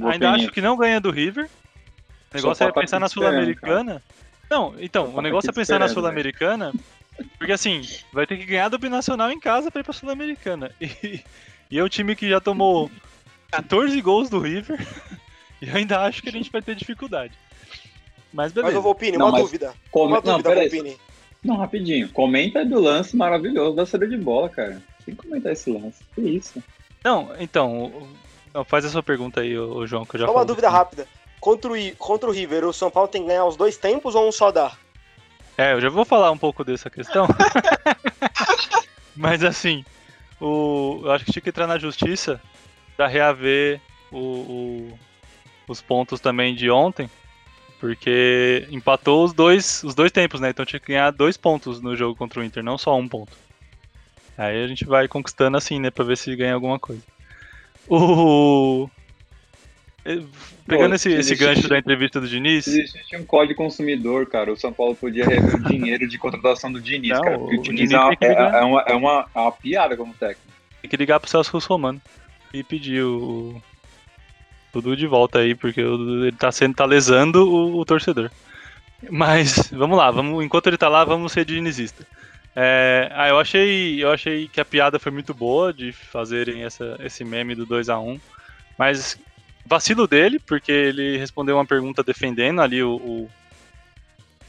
ainda 0.05 0.33
acho 0.33 0.53
que 0.53 0.61
não 0.61 0.77
ganha 0.77 1.01
do 1.01 1.11
River. 1.11 1.49
O 2.31 2.37
negócio 2.37 2.63
é 2.63 2.71
pensar 2.71 3.01
na 3.01 3.09
Sul-Americana. 3.09 4.03
Não, 4.51 4.75
então, 4.79 5.07
o 5.15 5.23
negócio 5.23 5.49
é 5.49 5.55
pensar 5.55 5.79
na 5.79 5.89
Sul-Americana, 5.89 6.71
porque 7.39 7.53
assim, 7.53 7.81
vai 8.13 8.27
ter 8.27 8.37
que 8.37 8.45
ganhar 8.45 8.69
do 8.69 8.79
Binacional 8.79 9.31
em 9.31 9.41
casa 9.41 9.71
pra 9.71 9.81
ir 9.81 9.85
pra 9.85 9.95
Sul-Americana. 9.95 10.71
E, 10.83 11.25
e 11.71 11.79
é 11.79 11.85
um 11.85 11.89
time 11.89 12.17
que 12.17 12.29
já 12.29 12.41
tomou 12.41 12.91
14 13.51 14.01
gols 14.01 14.31
do 14.31 14.39
River. 14.39 14.79
E 15.63 15.69
eu 15.69 15.77
ainda 15.77 16.01
acho 16.01 16.23
que 16.23 16.31
a 16.31 16.33
gente 16.33 16.51
vai 16.51 16.63
ter 16.63 16.75
dificuldade. 16.75 17.35
Mas 18.33 18.51
beleza. 18.51 18.73
Mas 18.73 18.75
eu 18.77 18.81
vou 18.81 18.95
Vopini, 18.95 19.19
uma 19.19 19.31
dúvida. 19.31 19.75
Come... 19.91 20.13
Uma 20.13 20.23
dúvida, 20.23 20.55
não, 20.55 20.63
Vopini. 20.63 20.97
Não, 21.45 21.57
rapidinho. 21.57 22.09
Comenta 22.09 22.65
do 22.65 22.81
lance 22.81 23.15
maravilhoso 23.15 23.77
da 23.77 23.85
saída 23.85 24.09
de 24.09 24.17
bola, 24.17 24.49
cara. 24.49 24.83
Tem 25.05 25.15
que 25.15 25.23
comentar 25.23 25.53
esse 25.53 25.71
lance. 25.71 26.03
Que 26.15 26.23
isso? 26.23 26.63
Não, 27.05 27.31
então. 27.39 28.09
Não, 28.55 28.65
faz 28.65 28.85
a 28.85 28.89
sua 28.89 29.03
pergunta 29.03 29.41
aí, 29.41 29.59
ô, 29.59 29.87
João, 29.87 30.05
que 30.05 30.17
eu 30.17 30.21
já 30.21 30.27
Só 30.27 30.33
uma 30.33 30.45
dúvida 30.45 30.69
rápida. 30.69 31.07
Contra 31.39 31.73
o, 31.73 31.97
contra 31.97 32.29
o 32.29 32.33
River, 32.33 32.65
o 32.65 32.73
São 32.73 32.91
Paulo 32.91 33.09
tem 33.09 33.23
que 33.23 33.29
ganhar 33.29 33.45
os 33.45 33.57
dois 33.57 33.77
tempos 33.77 34.15
ou 34.15 34.29
um 34.29 34.33
só 34.33 34.51
dá? 34.51 34.73
É, 35.57 35.73
eu 35.73 35.81
já 35.81 35.89
vou 35.89 36.05
falar 36.05 36.31
um 36.31 36.39
pouco 36.39 36.65
dessa 36.65 36.89
questão. 36.89 37.27
Mas 39.15 39.45
assim, 39.45 39.85
o, 40.41 41.01
eu 41.05 41.13
acho 41.13 41.25
que 41.25 41.33
tinha 41.33 41.43
que 41.43 41.49
entrar 41.51 41.67
na 41.67 41.79
justiça 41.79 42.41
para 43.01 43.07
reaver 43.07 43.81
o, 44.13 44.19
o, 44.19 44.99
os 45.67 45.81
pontos 45.81 46.21
também 46.21 46.55
de 46.55 46.71
ontem 46.71 47.09
porque 47.79 48.67
empatou 48.71 49.25
os 49.25 49.33
dois, 49.33 49.83
os 49.83 49.95
dois 49.95 50.13
tempos, 50.13 50.39
né? 50.39 50.51
Então 50.51 50.67
tinha 50.67 50.79
que 50.79 50.89
ganhar 50.89 51.11
dois 51.11 51.39
pontos 51.39 51.81
no 51.81 51.97
jogo 51.97 52.15
contra 52.15 52.41
o 52.41 52.45
Inter, 52.45 52.63
não 52.63 52.77
só 52.77 52.95
um 52.95 53.09
ponto. 53.09 53.33
Aí 54.37 54.63
a 54.63 54.67
gente 54.67 54.85
vai 54.85 55.09
conquistando 55.09 55.57
assim, 55.57 55.81
né? 55.81 55.91
Pra 55.91 56.05
ver 56.05 56.19
se 56.19 56.37
ganha 56.37 56.53
alguma 56.53 56.79
coisa. 56.79 57.01
O. 57.89 58.87
Pegando 60.67 60.91
Pô, 60.91 60.95
esse, 60.95 61.11
esse 61.11 61.35
gancho 61.35 61.67
da 61.69 61.79
entrevista 61.79 62.21
do 62.21 62.29
Diniz. 62.29 62.67
Se 62.67 62.83
existisse 62.83 63.17
um 63.17 63.25
código 63.25 63.57
consumidor, 63.57 64.27
cara, 64.27 64.53
o 64.53 64.59
São 64.59 64.75
Paulo 64.75 64.95
podia 64.95 65.25
rever 65.25 65.55
o 65.55 65.65
dinheiro 65.65 66.07
de 66.07 66.19
contratação 66.19 66.71
do 66.71 66.83
Diniz, 66.83 67.17
não, 67.17 67.23
cara. 67.23 67.39
O, 67.39 67.47
o 67.47 67.63
Diniz, 67.63 67.89
Diniz 67.89 67.93
é, 67.93 67.99
uma, 67.99 68.13
é, 68.21 68.27
é, 68.27 68.63
uma, 68.63 68.83
é, 68.83 68.95
uma, 68.95 69.27
é 69.35 69.39
uma 69.39 69.53
piada 69.53 69.97
como 69.97 70.13
técnico. 70.13 70.43
Tem 70.83 70.91
que 70.91 70.97
ligar 70.99 71.19
pro 71.19 71.31
Celso 71.31 71.51
Russomano 71.51 72.01
e 72.53 72.63
pedir 72.63 73.03
o, 73.03 73.61
tudo 74.73 74.97
de 74.97 75.07
volta 75.07 75.41
aí, 75.41 75.55
porque 75.55 75.81
ele 75.81 76.33
tá 76.33 76.51
sendo 76.51 76.75
tá 76.75 76.85
lesando 76.85 77.49
o, 77.49 77.79
o 77.79 77.85
torcedor. 77.85 78.31
Mas 79.11 79.71
vamos 79.73 79.97
lá, 79.97 80.11
vamos, 80.11 80.45
enquanto 80.45 80.67
ele 80.67 80.77
tá 80.77 80.89
lá, 80.89 81.05
vamos 81.05 81.33
ser 81.33 81.45
dinizista. 81.45 82.07
É, 82.55 83.11
ah, 83.15 83.29
eu 83.29 83.39
achei, 83.39 84.03
eu 84.03 84.11
achei 84.11 84.49
que 84.49 84.61
a 84.61 84.65
piada 84.65 84.99
foi 84.99 85.13
muito 85.13 85.33
boa 85.33 85.73
de 85.73 85.93
fazerem 85.93 86.65
essa, 86.65 86.97
esse 87.01 87.25
meme 87.25 87.55
do 87.55 87.65
2 87.65 87.89
a 87.89 87.99
1 87.99 88.21
mas 88.77 89.19
vacilo 89.67 90.07
dele, 90.07 90.39
porque 90.39 90.73
ele 90.73 91.19
respondeu 91.19 91.57
uma 91.57 91.67
pergunta 91.67 92.03
defendendo 92.03 92.61
ali 92.63 92.83
o, 92.83 93.29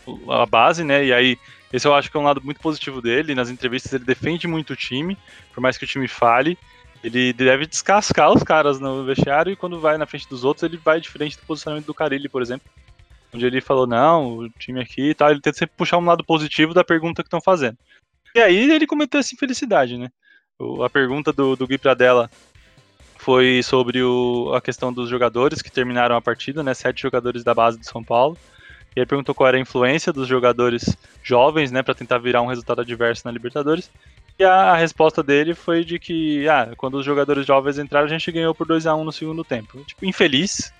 o, 0.07 0.31
a 0.31 0.45
base, 0.45 0.83
né? 0.83 1.05
E 1.05 1.13
aí, 1.13 1.37
esse 1.71 1.87
eu 1.87 1.93
acho 1.93 2.09
que 2.09 2.17
é 2.17 2.19
um 2.19 2.23
lado 2.23 2.41
muito 2.41 2.61
positivo 2.61 3.01
dele. 3.01 3.35
Nas 3.35 3.49
entrevistas 3.49 3.93
ele 3.93 4.05
defende 4.05 4.47
muito 4.47 4.71
o 4.71 4.75
time, 4.75 5.17
por 5.53 5.61
mais 5.61 5.77
que 5.77 5.83
o 5.83 5.87
time 5.87 6.07
fale. 6.07 6.57
Ele 7.03 7.33
deve 7.33 7.65
descascar 7.65 8.31
os 8.31 8.43
caras 8.43 8.79
no 8.79 9.03
vestiário 9.03 9.51
e 9.51 9.55
quando 9.55 9.79
vai 9.79 9.97
na 9.97 10.05
frente 10.05 10.29
dos 10.29 10.43
outros, 10.43 10.63
ele 10.63 10.77
vai 10.77 11.01
diferente 11.01 11.37
do 11.37 11.45
posicionamento 11.45 11.85
do 11.85 11.93
Carilli, 11.93 12.29
por 12.29 12.41
exemplo. 12.41 12.69
Onde 13.33 13.45
ele 13.45 13.61
falou, 13.61 13.87
não, 13.87 14.37
o 14.37 14.49
time 14.49 14.81
aqui 14.81 15.09
e 15.09 15.15
tal, 15.15 15.31
ele 15.31 15.41
tenta 15.41 15.57
sempre 15.57 15.75
puxar 15.75 15.97
um 15.97 16.05
lado 16.05 16.23
positivo 16.23 16.73
da 16.73 16.83
pergunta 16.83 17.23
que 17.23 17.27
estão 17.27 17.41
fazendo. 17.41 17.77
E 18.35 18.39
aí 18.39 18.71
ele 18.71 18.85
cometeu 18.85 19.19
essa 19.19 19.33
infelicidade, 19.33 19.97
né? 19.97 20.09
a 20.83 20.89
pergunta 20.89 21.33
do, 21.33 21.55
do 21.55 21.65
Gui 21.65 21.77
Pradella 21.77 22.29
foi 23.17 23.61
sobre 23.63 24.01
o, 24.01 24.51
a 24.53 24.61
questão 24.61 24.91
dos 24.91 25.09
jogadores 25.09 25.61
que 25.61 25.71
terminaram 25.71 26.15
a 26.15 26.21
partida, 26.21 26.63
né? 26.63 26.73
Sete 26.73 27.01
jogadores 27.01 27.43
da 27.43 27.53
base 27.53 27.79
de 27.79 27.85
São 27.85 28.03
Paulo. 28.03 28.37
E 28.95 28.99
aí 28.99 29.05
perguntou 29.05 29.33
qual 29.33 29.47
era 29.47 29.57
a 29.57 29.61
influência 29.61 30.11
dos 30.11 30.27
jogadores 30.27 30.97
jovens, 31.23 31.71
né, 31.71 31.81
para 31.81 31.93
tentar 31.93 32.17
virar 32.17 32.41
um 32.41 32.47
resultado 32.47 32.81
adverso 32.81 33.21
na 33.25 33.31
Libertadores. 33.31 33.89
E 34.41 34.43
a, 34.43 34.71
a, 34.71 34.75
resposta 34.75 35.21
dele 35.21 35.53
foi 35.53 35.85
de 35.85 35.99
que, 35.99 36.49
ah, 36.49 36.71
quando 36.75 36.95
os 36.95 37.05
jogadores 37.05 37.45
jovens 37.45 37.77
entraram, 37.77 38.07
a 38.07 38.09
gente 38.09 38.31
ganhou 38.31 38.55
por 38.55 38.65
2 38.65 38.87
a 38.87 38.95
1 38.95 39.03
no 39.03 39.11
segundo 39.11 39.43
tempo. 39.43 39.83
Tipo, 39.83 40.03
infeliz, 40.03 40.73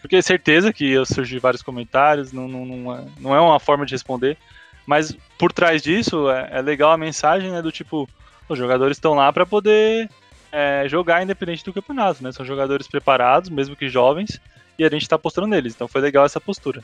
porque 0.00 0.16
é 0.16 0.22
certeza 0.22 0.72
que 0.72 0.92
ia 0.92 1.04
surgir 1.04 1.38
vários 1.38 1.60
comentários, 1.60 2.32
não, 2.32 2.48
não, 2.48 2.64
não, 2.64 2.96
é, 2.96 3.04
não 3.20 3.36
é 3.36 3.40
uma 3.42 3.60
forma 3.60 3.84
de 3.84 3.92
responder. 3.92 4.38
Mas 4.86 5.14
por 5.36 5.52
trás 5.52 5.82
disso, 5.82 6.30
é, 6.30 6.48
é 6.52 6.62
legal 6.62 6.90
a 6.90 6.96
mensagem, 6.96 7.50
né, 7.50 7.60
do 7.60 7.70
tipo, 7.70 8.08
os 8.48 8.58
jogadores 8.58 8.96
estão 8.96 9.12
lá 9.12 9.30
para 9.30 9.44
poder 9.44 10.08
é, 10.50 10.86
jogar 10.88 11.22
independente 11.22 11.66
do 11.66 11.72
campeonato, 11.74 12.24
né? 12.24 12.32
São 12.32 12.46
jogadores 12.46 12.88
preparados, 12.88 13.50
mesmo 13.50 13.76
que 13.76 13.90
jovens, 13.90 14.40
e 14.78 14.86
a 14.86 14.88
gente 14.88 15.02
está 15.02 15.16
apostando 15.16 15.46
neles. 15.48 15.74
Então 15.74 15.86
foi 15.86 16.00
legal 16.00 16.24
essa 16.24 16.40
postura. 16.40 16.82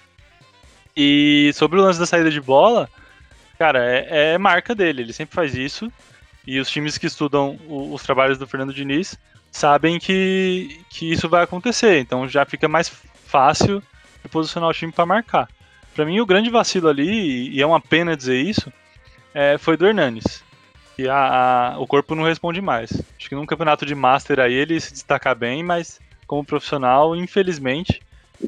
E 0.94 1.52
sobre 1.54 1.80
o 1.80 1.82
lance 1.82 1.98
da 1.98 2.04
saída 2.04 2.30
de 2.30 2.40
bola, 2.40 2.86
cara, 3.58 3.82
é, 3.82 4.34
é 4.34 4.38
marca 4.38 4.74
dele, 4.74 5.00
ele 5.00 5.14
sempre 5.14 5.34
faz 5.34 5.54
isso. 5.54 5.90
E 6.48 6.58
os 6.58 6.70
times 6.70 6.96
que 6.96 7.06
estudam 7.06 7.58
o, 7.68 7.92
os 7.92 8.02
trabalhos 8.02 8.38
do 8.38 8.46
Fernando 8.46 8.72
Diniz 8.72 9.18
sabem 9.52 9.98
que, 9.98 10.80
que 10.88 11.12
isso 11.12 11.28
vai 11.28 11.44
acontecer. 11.44 12.00
Então 12.00 12.26
já 12.26 12.46
fica 12.46 12.66
mais 12.66 12.88
fácil 12.88 13.82
de 14.22 14.30
posicionar 14.30 14.70
o 14.70 14.72
time 14.72 14.90
para 14.90 15.04
marcar. 15.04 15.46
Para 15.94 16.06
mim, 16.06 16.20
o 16.20 16.24
grande 16.24 16.48
vacilo 16.48 16.88
ali, 16.88 17.50
e 17.50 17.60
é 17.60 17.66
uma 17.66 17.82
pena 17.82 18.16
dizer 18.16 18.40
isso, 18.40 18.72
é, 19.34 19.58
foi 19.58 19.76
do 19.76 19.86
Hernanes. 19.86 20.42
E 20.96 21.06
a, 21.06 21.74
a, 21.74 21.78
o 21.80 21.86
corpo 21.86 22.14
não 22.14 22.24
responde 22.24 22.62
mais. 22.62 22.92
Acho 23.18 23.28
que 23.28 23.34
num 23.34 23.44
campeonato 23.44 23.84
de 23.84 23.94
Master 23.94 24.40
aí 24.40 24.54
ele 24.54 24.80
se 24.80 24.94
destaca 24.94 25.34
bem, 25.34 25.62
mas 25.62 26.00
como 26.26 26.42
profissional, 26.42 27.14
infelizmente, 27.14 28.00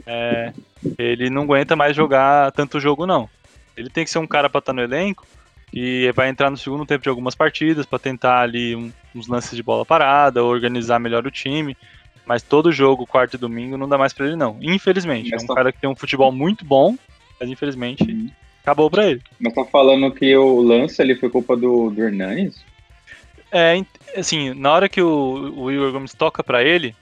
é, 0.06 0.54
ele 0.96 1.28
não 1.28 1.42
aguenta 1.42 1.76
mais 1.76 1.94
jogar 1.94 2.50
tanto 2.52 2.80
jogo, 2.80 3.06
não. 3.06 3.28
Ele 3.76 3.90
tem 3.90 4.04
que 4.04 4.10
ser 4.10 4.20
um 4.20 4.26
cara 4.26 4.48
para 4.48 4.60
estar 4.60 4.72
tá 4.72 4.76
no 4.76 4.80
elenco 4.80 5.26
e 5.72 6.10
vai 6.14 6.28
entrar 6.28 6.50
no 6.50 6.56
segundo 6.56 6.84
tempo 6.84 7.02
de 7.02 7.08
algumas 7.08 7.34
partidas 7.34 7.86
para 7.86 7.98
tentar 7.98 8.40
ali 8.40 8.74
um, 8.74 8.92
uns 9.14 9.28
lances 9.28 9.54
de 9.54 9.62
bola 9.62 9.84
parada, 9.84 10.44
organizar 10.44 10.98
melhor 10.98 11.26
o 11.26 11.30
time. 11.30 11.76
Mas 12.26 12.42
todo 12.42 12.72
jogo, 12.72 13.06
quarto 13.06 13.34
e 13.34 13.38
domingo, 13.38 13.76
não 13.76 13.88
dá 13.88 13.98
mais 13.98 14.12
para 14.12 14.26
ele, 14.26 14.36
não. 14.36 14.58
Infelizmente. 14.60 15.34
É 15.34 15.38
um 15.38 15.46
cara 15.46 15.72
que 15.72 15.80
tem 15.80 15.90
um 15.90 15.96
futebol 15.96 16.30
muito 16.30 16.64
bom, 16.64 16.96
mas 17.40 17.48
infelizmente 17.48 18.04
uhum. 18.04 18.30
Acabou 18.62 18.90
pra 18.90 19.06
ele. 19.06 19.22
Mas 19.38 19.54
tá 19.54 19.64
falando 19.64 20.12
que 20.12 20.36
o 20.36 20.60
lance 20.60 21.00
ali 21.00 21.14
foi 21.14 21.30
culpa 21.30 21.56
do, 21.56 21.90
do 21.90 22.02
Hernanes? 22.02 22.62
É, 23.50 23.82
assim, 24.16 24.54
na 24.54 24.72
hora 24.72 24.88
que 24.88 25.00
o, 25.00 25.54
o 25.56 25.72
Igor 25.72 25.92
Gomes 25.92 26.14
toca 26.14 26.44
pra 26.44 26.62
ele, 26.62 26.94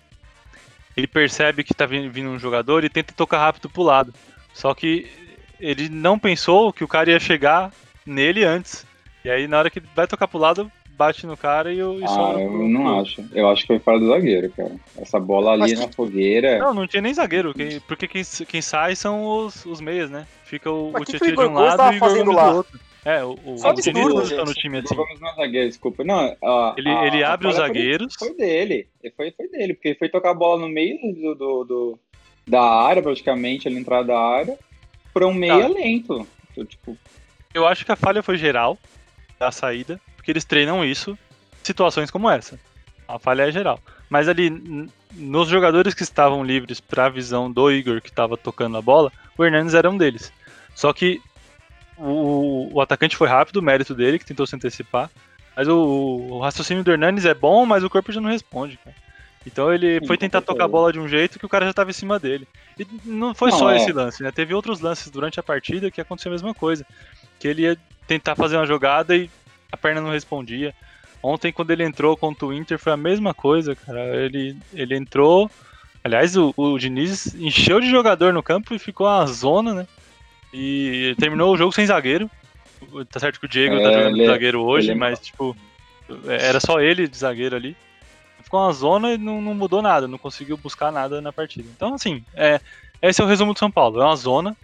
ele 0.96 1.06
percebe 1.06 1.64
que 1.64 1.74
tá 1.74 1.84
vindo, 1.84 2.10
vindo 2.10 2.30
um 2.30 2.38
jogador 2.38 2.84
e 2.84 2.88
tenta 2.88 3.12
tocar 3.12 3.38
rápido 3.38 3.68
pro 3.68 3.82
lado. 3.82 4.14
Só 4.54 4.72
que 4.72 5.10
ele 5.60 5.88
não 5.88 6.18
pensou 6.18 6.72
que 6.72 6.84
o 6.84 6.88
cara 6.88 7.10
ia 7.10 7.20
chegar 7.20 7.72
nele 8.08 8.44
antes. 8.44 8.86
E 9.24 9.30
aí, 9.30 9.46
na 9.46 9.58
hora 9.58 9.70
que 9.70 9.80
vai 9.94 10.06
tocar 10.06 10.26
pro 10.28 10.38
lado, 10.38 10.70
bate 10.96 11.26
no 11.26 11.36
cara 11.36 11.72
e, 11.72 11.82
o- 11.82 12.00
e 12.00 12.04
Ah, 12.04 12.32
eu 12.40 12.48
pro- 12.50 12.68
não 12.68 13.00
acho. 13.00 13.24
Eu 13.32 13.48
acho 13.48 13.62
que 13.62 13.66
foi 13.68 13.78
fora 13.78 13.98
do 14.00 14.08
zagueiro, 14.08 14.50
cara. 14.50 14.72
Essa 14.96 15.20
bola 15.20 15.52
ali 15.52 15.60
Mas 15.60 15.78
na 15.78 15.88
fogueira. 15.92 16.58
Não, 16.58 16.74
não 16.74 16.86
tinha 16.86 17.02
nem 17.02 17.12
zagueiro, 17.14 17.52
quem- 17.54 17.80
porque 17.80 18.08
quem, 18.08 18.22
quem 18.48 18.62
sai 18.62 18.96
são 18.96 19.24
os, 19.24 19.64
os 19.66 19.80
meias, 19.80 20.10
né? 20.10 20.26
Fica 20.44 20.70
o, 20.70 20.90
Mas 20.92 21.02
o 21.02 21.04
Tietchan 21.04 21.34
de 21.34 21.40
um 21.40 21.52
lado 21.52 21.92
e 21.92 21.96
o 21.96 22.00
Gomes 22.00 22.34
lá? 22.34 22.50
do 22.50 22.56
outro. 22.56 22.80
É, 23.04 23.24
o, 23.24 23.30
o, 23.44 23.54
Isso 23.54 23.64
é 23.64 23.68
o 23.68 23.70
absurdo, 23.70 24.14
Diniz 24.22 24.30
tá 24.30 24.44
no 24.44 24.54
time 24.54 24.76
O 24.78 24.80
assim. 24.84 24.94
Gomes 24.96 25.20
não 25.20 25.28
é 25.28 25.34
zagueiro, 25.36 25.68
desculpa. 25.68 26.04
Não, 26.04 26.18
a- 26.42 26.74
Ele, 26.76 26.88
a- 26.90 27.06
ele 27.06 27.24
a 27.24 27.32
abre 27.32 27.48
os 27.48 27.54
zagueiros. 27.56 28.14
Foi 28.18 28.34
dele. 28.34 28.88
Foi, 29.16 29.30
foi 29.30 29.48
dele, 29.48 29.74
porque 29.74 29.88
ele 29.88 29.98
foi 29.98 30.08
tocar 30.08 30.30
a 30.30 30.34
bola 30.34 30.60
no 30.60 30.68
meio 30.68 30.98
do, 31.14 31.34
do- 31.34 31.64
do- 31.64 31.98
da 32.46 32.62
área, 32.62 33.02
praticamente, 33.02 33.66
ali 33.68 33.76
na 33.76 33.80
entrada 33.82 34.08
da 34.08 34.18
área, 34.18 34.58
pra 35.14 35.26
um 35.26 35.32
meia 35.34 35.60
Tá. 35.62 35.68
lento. 35.68 36.26
Então, 36.50 36.64
tipo, 36.64 36.98
Eu 37.58 37.66
acho 37.66 37.84
que 37.84 37.90
a 37.90 37.96
falha 37.96 38.22
foi 38.22 38.38
geral 38.38 38.78
da 39.38 39.50
saída, 39.50 40.00
porque 40.16 40.30
eles 40.30 40.44
treinam 40.44 40.84
isso 40.84 41.18
situações 41.62 42.10
como 42.10 42.30
essa. 42.30 42.58
A 43.06 43.18
falha 43.18 43.48
é 43.48 43.50
geral. 43.50 43.80
Mas 44.08 44.28
ali, 44.28 44.48
nos 45.12 45.48
jogadores 45.48 45.92
que 45.92 46.04
estavam 46.04 46.44
livres 46.44 46.80
para 46.80 47.06
a 47.06 47.10
visão 47.10 47.50
do 47.50 47.70
Igor 47.70 48.00
que 48.00 48.10
estava 48.10 48.36
tocando 48.36 48.76
a 48.76 48.82
bola, 48.82 49.12
o 49.36 49.44
Hernandes 49.44 49.74
era 49.74 49.90
um 49.90 49.96
deles. 49.96 50.32
Só 50.72 50.92
que 50.92 51.20
o, 51.96 52.70
o 52.72 52.80
atacante 52.80 53.16
foi 53.16 53.28
rápido, 53.28 53.56
o 53.56 53.62
mérito 53.62 53.92
dele, 53.92 54.20
que 54.20 54.24
tentou 54.24 54.46
se 54.46 54.54
antecipar. 54.54 55.10
Mas 55.56 55.66
o, 55.66 55.76
o 55.76 56.38
raciocínio 56.38 56.84
do 56.84 56.92
Hernandes 56.92 57.24
é 57.24 57.34
bom, 57.34 57.66
mas 57.66 57.82
o 57.82 57.90
corpo 57.90 58.12
já 58.12 58.20
não 58.20 58.30
responde, 58.30 58.78
cara. 58.78 58.94
Então 59.46 59.72
ele 59.72 60.00
Sim, 60.00 60.06
foi 60.06 60.18
tentar 60.18 60.42
tocar 60.42 60.64
a 60.64 60.68
bola 60.68 60.92
de 60.92 60.98
um 61.00 61.08
jeito 61.08 61.38
que 61.38 61.46
o 61.46 61.48
cara 61.48 61.64
já 61.64 61.70
estava 61.70 61.90
em 61.90 61.94
cima 61.94 62.18
dele. 62.18 62.46
E 62.78 62.86
não 63.04 63.34
foi 63.34 63.50
Não, 63.50 63.58
só 63.58 63.70
é. 63.70 63.76
esse 63.76 63.92
lance, 63.92 64.22
né? 64.22 64.30
Teve 64.30 64.52
outros 64.54 64.80
lances 64.80 65.10
durante 65.10 65.40
a 65.40 65.42
partida 65.42 65.90
que 65.90 66.00
aconteceu 66.00 66.30
a 66.30 66.34
mesma 66.34 66.52
coisa. 66.54 66.84
Que 67.38 67.48
ele 67.48 67.62
ia 67.62 67.76
tentar 68.06 68.34
fazer 68.36 68.56
uma 68.56 68.66
jogada 68.66 69.16
e 69.16 69.30
a 69.72 69.76
perna 69.76 70.00
não 70.00 70.10
respondia. 70.10 70.74
Ontem, 71.22 71.52
quando 71.52 71.70
ele 71.70 71.82
entrou 71.84 72.16
contra 72.16 72.46
o 72.46 72.52
Inter, 72.52 72.78
foi 72.78 72.92
a 72.92 72.96
mesma 72.96 73.32
coisa, 73.34 73.74
cara. 73.74 74.00
Ele, 74.16 74.56
ele 74.74 74.94
entrou. 74.96 75.50
Aliás, 76.04 76.36
o, 76.36 76.52
o 76.56 76.78
Diniz 76.78 77.34
encheu 77.34 77.80
de 77.80 77.90
jogador 77.90 78.32
no 78.32 78.42
campo 78.42 78.74
e 78.74 78.78
ficou 78.78 79.06
uma 79.06 79.26
zona, 79.26 79.74
né? 79.74 79.86
E 80.52 81.14
terminou 81.18 81.52
o 81.52 81.56
jogo 81.56 81.72
sem 81.72 81.86
zagueiro. 81.86 82.30
Tá 83.10 83.18
certo 83.18 83.40
que 83.40 83.46
o 83.46 83.48
Diego 83.48 83.74
É, 83.76 83.82
tá 83.82 83.92
jogando 83.92 84.14
de 84.14 84.20
ele- 84.20 84.30
zagueiro 84.30 84.62
hoje, 84.62 84.90
ele- 84.90 84.98
mas, 84.98 85.18
tipo, 85.18 85.56
era 86.26 86.60
só 86.60 86.80
ele 86.80 87.08
de 87.08 87.16
zagueiro 87.16 87.56
ali. 87.56 87.76
Ficou 88.42 88.60
uma 88.60 88.72
zona 88.72 89.14
e 89.14 89.18
não, 89.18 89.40
não 89.40 89.54
mudou 89.54 89.82
nada, 89.82 90.08
não 90.08 90.18
conseguiu 90.18 90.56
buscar 90.56 90.90
nada 90.90 91.20
na 91.20 91.32
partida. 91.32 91.68
Então, 91.74 91.94
assim, 91.94 92.24
é, 92.34 92.60
esse 93.02 93.20
é 93.20 93.24
o 93.24 93.28
resumo 93.28 93.52
do 93.52 93.58
São 93.58 93.70
Paulo. 93.70 94.00
É 94.00 94.04
uma 94.04 94.16
zona 94.16 94.56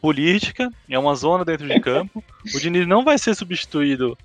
política, 0.00 0.70
é 0.88 0.98
uma 0.98 1.14
zona 1.14 1.44
dentro 1.44 1.66
de 1.66 1.80
campo. 1.80 2.22
O 2.54 2.60
Diniz 2.60 2.86
não 2.86 3.04
vai 3.04 3.18
ser 3.18 3.34
substituído 3.34 4.16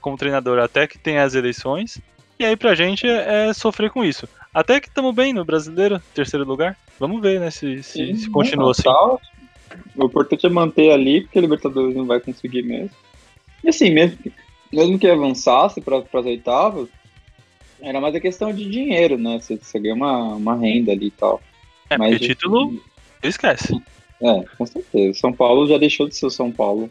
como 0.00 0.16
treinador 0.16 0.58
até 0.58 0.86
que 0.86 0.98
tenha 0.98 1.24
as 1.24 1.34
eleições. 1.34 2.00
E 2.38 2.44
aí 2.44 2.56
pra 2.56 2.74
gente 2.74 3.06
é, 3.06 3.48
é 3.48 3.52
sofrer 3.52 3.90
com 3.90 4.04
isso. 4.04 4.28
Até 4.52 4.80
que 4.80 4.88
estamos 4.88 5.14
bem 5.14 5.32
no 5.32 5.44
brasileiro, 5.44 6.00
terceiro 6.14 6.46
lugar. 6.46 6.76
Vamos 6.98 7.20
ver, 7.20 7.40
né, 7.40 7.50
se, 7.50 7.82
se, 7.82 8.14
se 8.14 8.30
continua 8.30 8.70
assim. 8.70 8.82
Tá, 8.82 9.18
O 9.96 10.06
importante 10.06 10.46
é 10.46 10.48
manter 10.48 10.92
ali, 10.92 11.22
porque 11.22 11.38
a 11.38 11.42
Libertadores 11.42 11.94
não 11.94 12.06
vai 12.06 12.20
conseguir 12.20 12.62
mesmo. 12.62 12.90
E 13.62 13.68
assim, 13.68 13.90
mesmo 13.90 14.16
que, 14.16 14.32
mesmo 14.72 14.98
que 14.98 15.08
avançasse 15.08 15.80
para 15.80 15.98
as 15.98 16.26
oitavas, 16.26 16.88
era 17.80 18.00
mais 18.00 18.14
a 18.14 18.20
questão 18.20 18.52
de 18.52 18.68
dinheiro, 18.68 19.18
né? 19.18 19.38
Você, 19.38 19.56
você 19.56 19.78
ganha 19.78 19.94
uma, 19.94 20.34
uma 20.34 20.56
renda 20.56 20.92
ali 20.92 21.06
e 21.06 21.10
tal. 21.10 21.40
É, 21.90 21.96
Mas, 21.96 22.12
porque 22.12 22.28
título, 22.28 22.82
esquece. 23.22 23.80
É, 24.22 24.42
com 24.56 24.66
certeza. 24.66 25.18
São 25.18 25.32
Paulo 25.32 25.66
já 25.66 25.78
deixou 25.78 26.08
de 26.08 26.16
ser 26.16 26.26
o 26.26 26.30
São 26.30 26.50
Paulo 26.50 26.90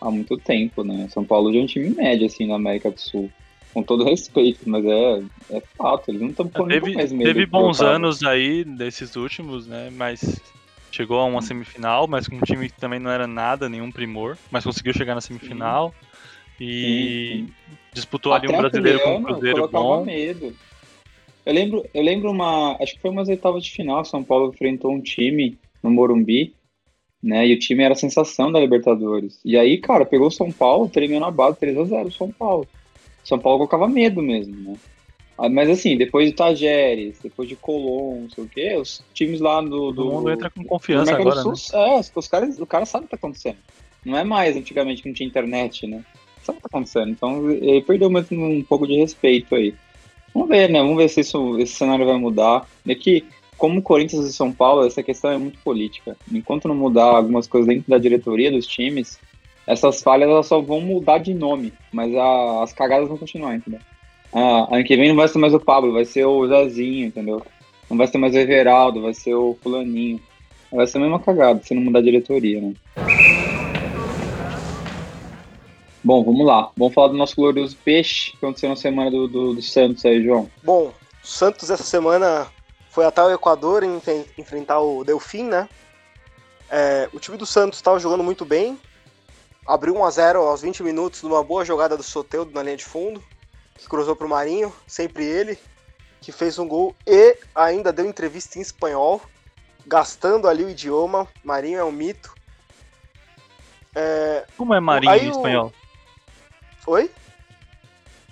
há 0.00 0.10
muito 0.10 0.36
tempo, 0.36 0.84
né? 0.84 1.08
São 1.10 1.24
Paulo 1.24 1.52
já 1.52 1.58
é 1.58 1.62
um 1.62 1.66
time 1.66 1.90
médio, 1.90 2.26
assim, 2.26 2.46
na 2.46 2.56
América 2.56 2.90
do 2.90 3.00
Sul. 3.00 3.30
Com 3.72 3.82
todo 3.82 4.04
respeito, 4.04 4.60
mas 4.66 4.84
é, 4.84 5.22
é 5.50 5.62
fato. 5.76 6.10
Eles 6.10 6.22
não 6.22 6.30
estão 6.30 6.48
com 6.48 6.66
Teve, 6.66 6.94
mais 6.94 7.12
medo. 7.12 7.24
teve 7.24 7.44
bons 7.44 7.80
anos 7.80 8.22
aí, 8.22 8.64
desses 8.64 9.16
últimos, 9.16 9.66
né? 9.66 9.90
Mas 9.92 10.40
chegou 10.90 11.20
a 11.20 11.24
uma 11.24 11.42
semifinal, 11.42 12.06
mas 12.08 12.26
com 12.26 12.36
um 12.36 12.40
time 12.40 12.70
que 12.70 12.80
também 12.80 12.98
não 12.98 13.10
era 13.10 13.26
nada, 13.26 13.68
nenhum 13.68 13.92
primor, 13.92 14.38
mas 14.50 14.64
conseguiu 14.64 14.94
chegar 14.94 15.14
na 15.14 15.20
semifinal. 15.20 15.94
E 16.60 17.46
Sim, 17.46 17.76
disputou 17.92 18.32
ali 18.32 18.48
um 18.48 18.56
brasileiro 18.56 19.00
com 19.00 19.16
um 19.16 19.22
Cruzeiro 19.22 19.68
colocava 19.68 19.84
bom. 19.84 20.04
medo. 20.04 20.54
Eu 21.44 21.54
lembro, 21.54 21.84
eu 21.94 22.02
lembro 22.02 22.30
uma. 22.30 22.76
Acho 22.80 22.94
que 22.94 23.00
foi 23.00 23.10
umas 23.10 23.28
oitavas 23.28 23.64
de 23.64 23.70
final. 23.70 24.04
São 24.04 24.24
Paulo 24.24 24.52
enfrentou 24.52 24.92
um 24.92 25.00
time 25.00 25.58
no 25.82 25.90
Morumbi, 25.90 26.54
né? 27.22 27.46
E 27.46 27.54
o 27.54 27.58
time 27.58 27.84
era 27.84 27.92
a 27.92 27.96
sensação 27.96 28.50
da 28.50 28.58
Libertadores. 28.58 29.38
E 29.44 29.56
aí, 29.56 29.78
cara, 29.78 30.04
pegou 30.04 30.28
o 30.28 30.32
São 30.32 30.50
Paulo, 30.50 30.88
terminou 30.88 31.20
na 31.20 31.30
base 31.30 31.58
3x0 31.58 32.10
São 32.10 32.30
Paulo. 32.32 32.66
São 33.22 33.38
Paulo 33.38 33.58
colocava 33.58 33.86
medo 33.86 34.22
mesmo, 34.22 34.56
né? 34.56 34.76
Ah, 35.38 35.48
Mas 35.48 35.68
assim, 35.68 35.96
depois 35.96 36.26
de 36.28 36.34
Tajeres, 36.34 37.18
depois 37.22 37.48
de 37.48 37.56
Colón, 37.56 38.22
não 38.22 38.30
sei 38.30 38.44
o 38.44 38.48
quê, 38.48 38.76
os 38.76 39.04
times 39.12 39.40
lá 39.40 39.60
do. 39.60 39.92
do 39.92 39.94
Todo 39.94 40.12
mundo 40.12 40.30
entra 40.30 40.50
com 40.50 40.64
confiança 40.64 41.14
agora, 41.14 41.42
do 41.42 41.50
né? 41.50 41.56
Sul, 41.56 41.78
é, 41.78 42.00
os 42.00 42.28
caras, 42.28 42.58
o 42.58 42.66
cara 42.66 42.86
sabe 42.86 43.04
o 43.04 43.08
que 43.08 43.10
tá 43.10 43.16
acontecendo. 43.16 43.58
Não 44.04 44.16
é 44.16 44.24
mais 44.24 44.56
antigamente 44.56 45.02
que 45.02 45.08
não 45.08 45.14
tinha 45.14 45.28
internet, 45.28 45.86
né? 45.86 46.04
Sabe 46.46 46.58
o 46.58 46.62
que 46.62 46.68
tá 46.68 46.76
acontecendo. 46.78 47.10
Então 47.10 47.50
ele 47.50 47.82
perdeu 47.82 48.08
mesmo 48.08 48.44
um 48.46 48.62
pouco 48.62 48.86
de 48.86 48.96
respeito 48.96 49.54
aí. 49.54 49.74
Vamos 50.32 50.48
ver, 50.48 50.70
né? 50.70 50.80
Vamos 50.80 50.96
ver 50.96 51.08
se 51.08 51.20
isso, 51.20 51.58
esse 51.58 51.72
cenário 51.72 52.06
vai 52.06 52.16
mudar. 52.18 52.66
É 52.86 52.94
que, 52.94 53.24
como 53.58 53.82
Corinthians 53.82 54.26
e 54.26 54.32
São 54.32 54.52
Paulo, 54.52 54.86
essa 54.86 55.02
questão 55.02 55.32
é 55.32 55.38
muito 55.38 55.58
política. 55.64 56.16
Enquanto 56.30 56.68
não 56.68 56.74
mudar 56.74 57.16
algumas 57.16 57.48
coisas 57.48 57.66
dentro 57.66 57.90
da 57.90 57.98
diretoria 57.98 58.52
dos 58.52 58.66
times, 58.66 59.18
essas 59.66 60.02
falhas 60.02 60.28
elas 60.28 60.46
só 60.46 60.60
vão 60.60 60.80
mudar 60.80 61.18
de 61.18 61.34
nome, 61.34 61.72
mas 61.92 62.14
a- 62.14 62.62
as 62.62 62.72
cagadas 62.72 63.08
vão 63.08 63.18
continuar, 63.18 63.56
entendeu? 63.56 63.80
Ah, 64.32 64.68
ano 64.70 64.84
que 64.84 64.96
vem 64.96 65.08
não 65.08 65.16
vai 65.16 65.26
ser 65.26 65.38
mais 65.38 65.54
o 65.54 65.58
Pablo, 65.60 65.92
vai 65.92 66.04
ser 66.04 66.24
o 66.26 66.46
Zezinho, 66.46 67.06
entendeu? 67.06 67.42
Não 67.90 67.96
vai 67.96 68.06
ser 68.06 68.18
mais 68.18 68.34
o 68.34 68.38
Everaldo, 68.38 69.02
vai 69.02 69.14
ser 69.14 69.34
o 69.34 69.56
Fulaninho. 69.62 70.20
Vai 70.70 70.86
ser 70.86 70.98
a 70.98 71.00
mesma 71.00 71.18
cagada 71.18 71.62
se 71.62 71.74
não 71.74 71.82
mudar 71.82 72.00
a 72.00 72.02
diretoria, 72.02 72.60
né? 72.60 72.72
Bom, 76.06 76.22
vamos 76.22 76.46
lá. 76.46 76.70
Vamos 76.76 76.94
falar 76.94 77.08
do 77.08 77.14
nosso 77.14 77.34
glorioso 77.34 77.76
peixe 77.84 78.30
que 78.30 78.36
aconteceu 78.36 78.68
na 78.68 78.76
semana 78.76 79.10
do, 79.10 79.26
do, 79.26 79.54
do 79.54 79.60
Santos 79.62 80.04
aí, 80.04 80.22
João. 80.22 80.48
Bom, 80.62 80.92
o 81.20 81.26
Santos 81.26 81.68
essa 81.68 81.82
semana 81.82 82.46
foi 82.90 83.04
até 83.04 83.20
o 83.24 83.30
Equador 83.32 83.82
em- 83.82 84.00
enfrentar 84.38 84.78
o 84.78 85.02
Delfim, 85.02 85.42
né? 85.42 85.68
É, 86.70 87.08
o 87.12 87.18
time 87.18 87.36
do 87.36 87.44
Santos 87.44 87.80
estava 87.80 87.98
jogando 87.98 88.22
muito 88.22 88.44
bem. 88.44 88.78
Abriu 89.66 89.94
1x0 89.94 90.36
aos 90.46 90.62
20 90.62 90.84
minutos 90.84 91.24
numa 91.24 91.42
boa 91.42 91.64
jogada 91.64 91.96
do 91.96 92.04
Soteudo 92.04 92.52
na 92.52 92.62
linha 92.62 92.76
de 92.76 92.84
fundo, 92.84 93.20
que 93.76 93.88
cruzou 93.88 94.14
pro 94.14 94.28
Marinho, 94.28 94.72
sempre 94.86 95.24
ele, 95.24 95.58
que 96.20 96.30
fez 96.30 96.56
um 96.56 96.68
gol 96.68 96.94
e 97.04 97.36
ainda 97.52 97.92
deu 97.92 98.06
entrevista 98.06 98.60
em 98.60 98.62
espanhol, 98.62 99.20
gastando 99.84 100.46
ali 100.46 100.62
o 100.62 100.70
idioma. 100.70 101.26
Marinho 101.42 101.80
é 101.80 101.84
um 101.84 101.90
mito. 101.90 102.32
É, 103.92 104.44
Como 104.56 104.72
é 104.72 104.78
marinho 104.78 105.10
Aí 105.12 105.24
em 105.24 105.28
o- 105.30 105.32
espanhol? 105.32 105.72
Oi? 106.86 107.10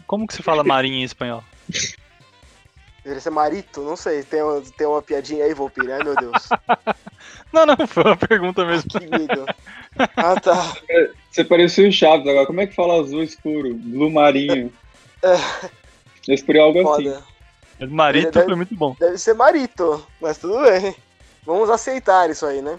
Como 0.07 0.27
que 0.27 0.35
se 0.35 0.43
fala 0.43 0.63
marinho 0.63 0.97
em 0.97 1.03
espanhol? 1.03 1.43
Deveria 3.03 3.21
ser 3.21 3.31
Marito? 3.31 3.83
Não 3.83 3.97
sei. 3.97 4.23
Tem 4.23 4.43
uma, 4.43 4.61
tem 4.63 4.87
uma 4.87 5.03
piadinha 5.03 5.45
aí, 5.45 5.53
Volpir? 5.53 5.91
Ai, 5.91 6.03
meu 6.03 6.15
Deus. 6.17 6.49
Não, 7.53 7.65
não, 7.65 7.87
foi 7.87 8.03
uma 8.03 8.17
pergunta 8.17 8.65
mesmo. 8.67 8.91
Que 8.91 9.07
medo. 9.07 9.47
Ah, 10.17 10.39
tá. 10.41 10.75
Você 11.31 11.45
parecia 11.45 11.89
o 11.89 11.93
Chaves 11.93 12.27
agora. 12.27 12.47
Como 12.47 12.61
é 12.61 12.67
que 12.67 12.75
fala 12.75 13.01
azul 13.01 13.23
escuro? 13.23 13.73
Blue 13.75 14.11
marinho. 14.11 14.73
Eu 15.23 16.35
esperei 16.35 16.61
algo 16.61 16.81
assim. 16.81 17.05
Foda. 17.05 17.25
Marito 17.89 18.33
Deve- 18.33 18.47
foi 18.47 18.57
muito 18.57 18.75
bom. 18.75 18.97
Deve 18.99 19.19
ser 19.19 19.35
Marito, 19.35 20.05
mas 20.21 20.37
tudo 20.37 20.61
bem. 20.63 20.97
Vamos 21.47 21.71
aceitar 21.71 22.29
isso 22.29 22.45
aí, 22.45 22.61
né? 22.61 22.79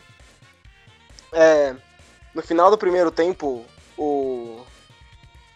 É, 1.31 1.73
no 2.33 2.41
final 2.41 2.69
do 2.69 2.77
primeiro 2.77 3.11
tempo, 3.11 3.65
o, 3.97 4.61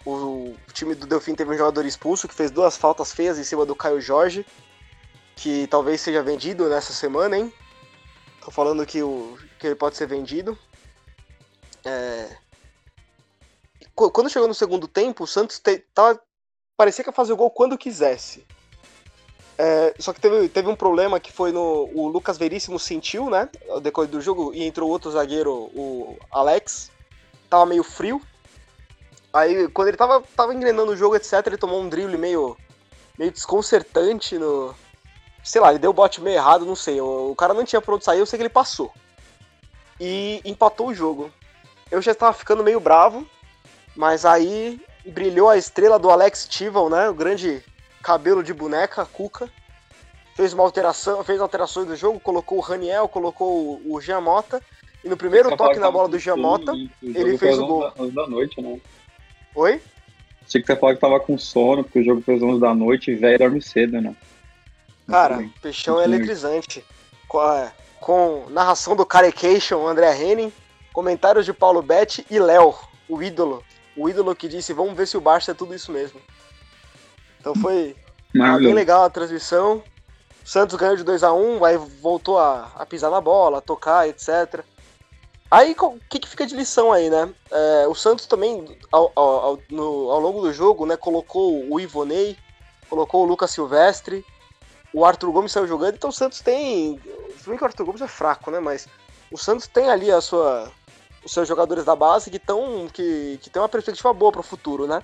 o 0.09 0.55
time 0.73 0.95
do 0.95 1.05
Delfim 1.07 1.35
teve 1.35 1.51
um 1.53 1.57
jogador 1.57 1.85
expulso 1.85 2.27
que 2.27 2.33
fez 2.33 2.51
duas 2.51 2.77
faltas 2.77 3.11
feias 3.11 3.37
em 3.37 3.43
cima 3.43 3.65
do 3.65 3.75
Caio 3.75 4.01
Jorge, 4.01 4.45
que 5.35 5.67
talvez 5.67 6.01
seja 6.01 6.21
vendido 6.23 6.67
nessa 6.69 6.93
semana, 6.93 7.37
hein? 7.37 7.53
Tô 8.43 8.51
falando 8.51 8.85
que, 8.85 9.01
o, 9.01 9.37
que 9.59 9.67
ele 9.67 9.75
pode 9.75 9.97
ser 9.97 10.07
vendido. 10.07 10.57
É, 11.85 12.35
qu- 13.95 14.11
Quando 14.11 14.29
chegou 14.29 14.47
no 14.47 14.53
segundo 14.53 14.87
tempo, 14.87 15.23
o 15.23 15.27
Santos 15.27 15.59
te, 15.59 15.79
tava, 15.93 16.19
parecia 16.75 17.03
que 17.03 17.09
ia 17.09 17.13
fazer 17.13 17.33
o 17.33 17.37
gol 17.37 17.49
quando 17.51 17.77
quisesse. 17.77 18.45
É, 19.57 19.93
só 19.99 20.13
que 20.13 20.21
teve, 20.21 20.47
teve 20.47 20.69
um 20.69 20.75
problema 20.75 21.19
que 21.19 21.31
foi 21.31 21.51
no. 21.51 21.89
O 21.93 22.07
Lucas 22.07 22.37
Veríssimo 22.37 22.79
sentiu, 22.79 23.29
né? 23.29 23.49
Ao 23.69 23.81
decorrer 23.81 24.09
do 24.09 24.21
jogo, 24.21 24.53
e 24.53 24.63
entrou 24.63 24.89
outro 24.89 25.11
zagueiro, 25.11 25.53
o 25.53 26.17
Alex. 26.31 26.89
tava 27.49 27.65
meio 27.65 27.83
frio. 27.83 28.21
Aí, 29.33 29.67
quando 29.69 29.89
ele 29.89 29.97
tava, 29.97 30.23
tava 30.35 30.53
engrenando 30.53 30.91
o 30.91 30.97
jogo, 30.97 31.15
etc., 31.15 31.45
ele 31.45 31.57
tomou 31.57 31.81
um 31.81 31.89
drible 31.89 32.17
meio, 32.17 32.57
meio 33.17 33.31
desconcertante 33.31 34.37
no. 34.37 34.73
Sei 35.43 35.61
lá, 35.61 35.69
ele 35.69 35.79
deu 35.79 35.91
o 35.91 35.93
bote 35.93 36.21
meio 36.21 36.37
errado, 36.37 36.65
não 36.65 36.75
sei. 36.75 36.99
O, 36.99 37.31
o 37.31 37.35
cara 37.35 37.53
não 37.53 37.63
tinha 37.63 37.81
pra 37.81 37.95
onde 37.95 38.03
sair, 38.03 38.19
eu 38.19 38.25
sei 38.25 38.37
que 38.37 38.43
ele 38.43 38.49
passou. 38.49 38.91
E 39.99 40.41
empatou 40.43 40.87
o 40.87 40.93
jogo. 40.93 41.31
Eu 41.91 42.01
já 42.01 42.11
estava 42.11 42.33
ficando 42.33 42.63
meio 42.63 42.79
bravo, 42.79 43.25
mas 43.95 44.25
aí 44.25 44.81
brilhou 45.05 45.49
a 45.49 45.57
estrela 45.57 45.97
do 45.99 46.09
Alex 46.09 46.47
Tival, 46.47 46.89
né? 46.89 47.09
O 47.09 47.13
grande 47.13 47.63
cabelo 48.01 48.43
de 48.43 48.53
boneca, 48.53 49.05
Cuca. 49.05 49.49
Fez 50.35 50.53
uma 50.53 50.63
alteração, 50.63 51.23
fez 51.23 51.41
alterações 51.41 51.87
do 51.87 51.95
jogo, 51.95 52.19
colocou 52.19 52.57
o 52.57 52.61
Raniel, 52.61 53.09
colocou 53.09 53.81
o, 53.85 53.95
o 53.95 54.01
Jean 54.01 54.21
Mota. 54.21 54.61
E 55.03 55.09
no 55.09 55.17
primeiro 55.17 55.55
toque 55.55 55.79
na 55.79 55.91
bola 55.91 56.07
do 56.07 56.19
Jean 56.19 56.37
Mota, 56.37 56.73
ele 57.01 57.37
fez 57.37 57.57
o 57.57 57.65
gol. 57.65 57.91
11 57.97 58.11
da 58.11 58.27
noite, 58.27 58.61
né? 58.61 58.79
Oi? 59.55 59.81
Achei 60.47 60.61
que 60.61 60.67
você 60.67 60.75
falou 60.75 60.95
que 60.95 61.01
tava 61.01 61.19
com 61.19 61.37
sono, 61.37 61.83
porque 61.83 61.99
o 61.99 62.03
jogo 62.03 62.21
foi 62.21 62.35
às 62.35 62.41
11 62.41 62.59
da 62.59 62.73
noite 62.73 63.11
e 63.11 63.15
velho 63.15 63.37
dorme 63.39 63.61
cedo, 63.61 64.01
né? 64.01 64.15
Cara. 65.07 65.47
Peixão 65.61 65.99
é 65.99 66.05
eletrizante. 66.05 66.83
Com, 67.27 67.39
a- 67.39 67.71
com 67.99 68.45
narração 68.49 68.95
do 68.95 69.05
Carecation, 69.05 69.87
André 69.87 70.15
Henning, 70.19 70.51
comentários 70.93 71.45
de 71.45 71.53
Paulo 71.53 71.81
Betti 71.81 72.25
e 72.29 72.39
Léo, 72.39 72.73
o 73.07 73.21
ídolo. 73.21 73.63
O 73.95 74.09
ídolo 74.09 74.35
que 74.35 74.47
disse, 74.47 74.73
vamos 74.73 74.93
ver 74.95 75.07
se 75.07 75.17
o 75.17 75.21
Barça 75.21 75.51
é 75.51 75.53
tudo 75.53 75.75
isso 75.75 75.91
mesmo. 75.91 76.19
Então 77.39 77.53
foi 77.55 77.95
bem 78.59 78.73
legal 78.73 79.03
a 79.03 79.09
transmissão. 79.09 79.83
O 80.43 80.49
Santos 80.49 80.75
ganhou 80.77 80.95
de 80.95 81.03
2 81.03 81.23
a 81.23 81.31
1 81.33 81.63
aí 81.65 81.77
voltou 81.77 82.39
a, 82.39 82.71
a 82.75 82.85
pisar 82.85 83.11
na 83.11 83.21
bola, 83.21 83.59
a 83.59 83.61
tocar, 83.61 84.07
etc. 84.07 84.63
Aí 85.51 85.75
o 85.79 85.99
que, 86.09 86.19
que 86.19 86.27
fica 86.27 86.45
de 86.45 86.55
lição 86.55 86.91
aí, 86.91 87.09
né? 87.09 87.33
É, 87.51 87.87
o 87.87 87.95
Santos 87.95 88.27
também, 88.27 88.77
ao, 88.91 89.11
ao, 89.15 89.29
ao- 89.45 89.59
no- 89.69 90.11
ao 90.11 90.19
longo 90.19 90.41
do 90.41 90.53
jogo, 90.53 90.85
né, 90.85 90.95
colocou 90.95 91.65
o 91.71 91.79
Ivonei, 91.79 92.37
colocou 92.89 93.23
o 93.23 93.25
Lucas 93.27 93.49
Silvestre, 93.51 94.23
o 94.93 95.03
Arthur 95.03 95.31
Gomes 95.31 95.51
saiu 95.51 95.67
jogando, 95.67 95.95
então 95.95 96.09
o 96.11 96.13
Santos 96.13 96.41
tem. 96.41 96.99
Se 97.39 97.49
bem 97.49 97.57
que 97.57 97.63
o 97.63 97.67
Arthur 97.67 97.85
Gomes 97.85 98.01
é 98.01 98.07
fraco, 98.07 98.51
né? 98.51 98.59
Mas 98.59 98.87
o 99.31 99.37
Santos 99.37 99.67
tem 99.67 99.89
ali 99.89 100.11
a 100.11 100.21
sua, 100.21 100.71
os 101.23 101.31
seus 101.31 101.47
jogadores 101.47 101.83
da 101.85 101.95
base 101.95 102.29
que 102.29 102.37
estão. 102.37 102.87
que, 102.91 103.39
que 103.41 103.49
tem 103.49 103.61
uma 103.61 103.69
perspectiva 103.69 104.13
boa 104.13 104.31
pro 104.31 104.43
futuro, 104.43 104.85
né? 104.87 105.03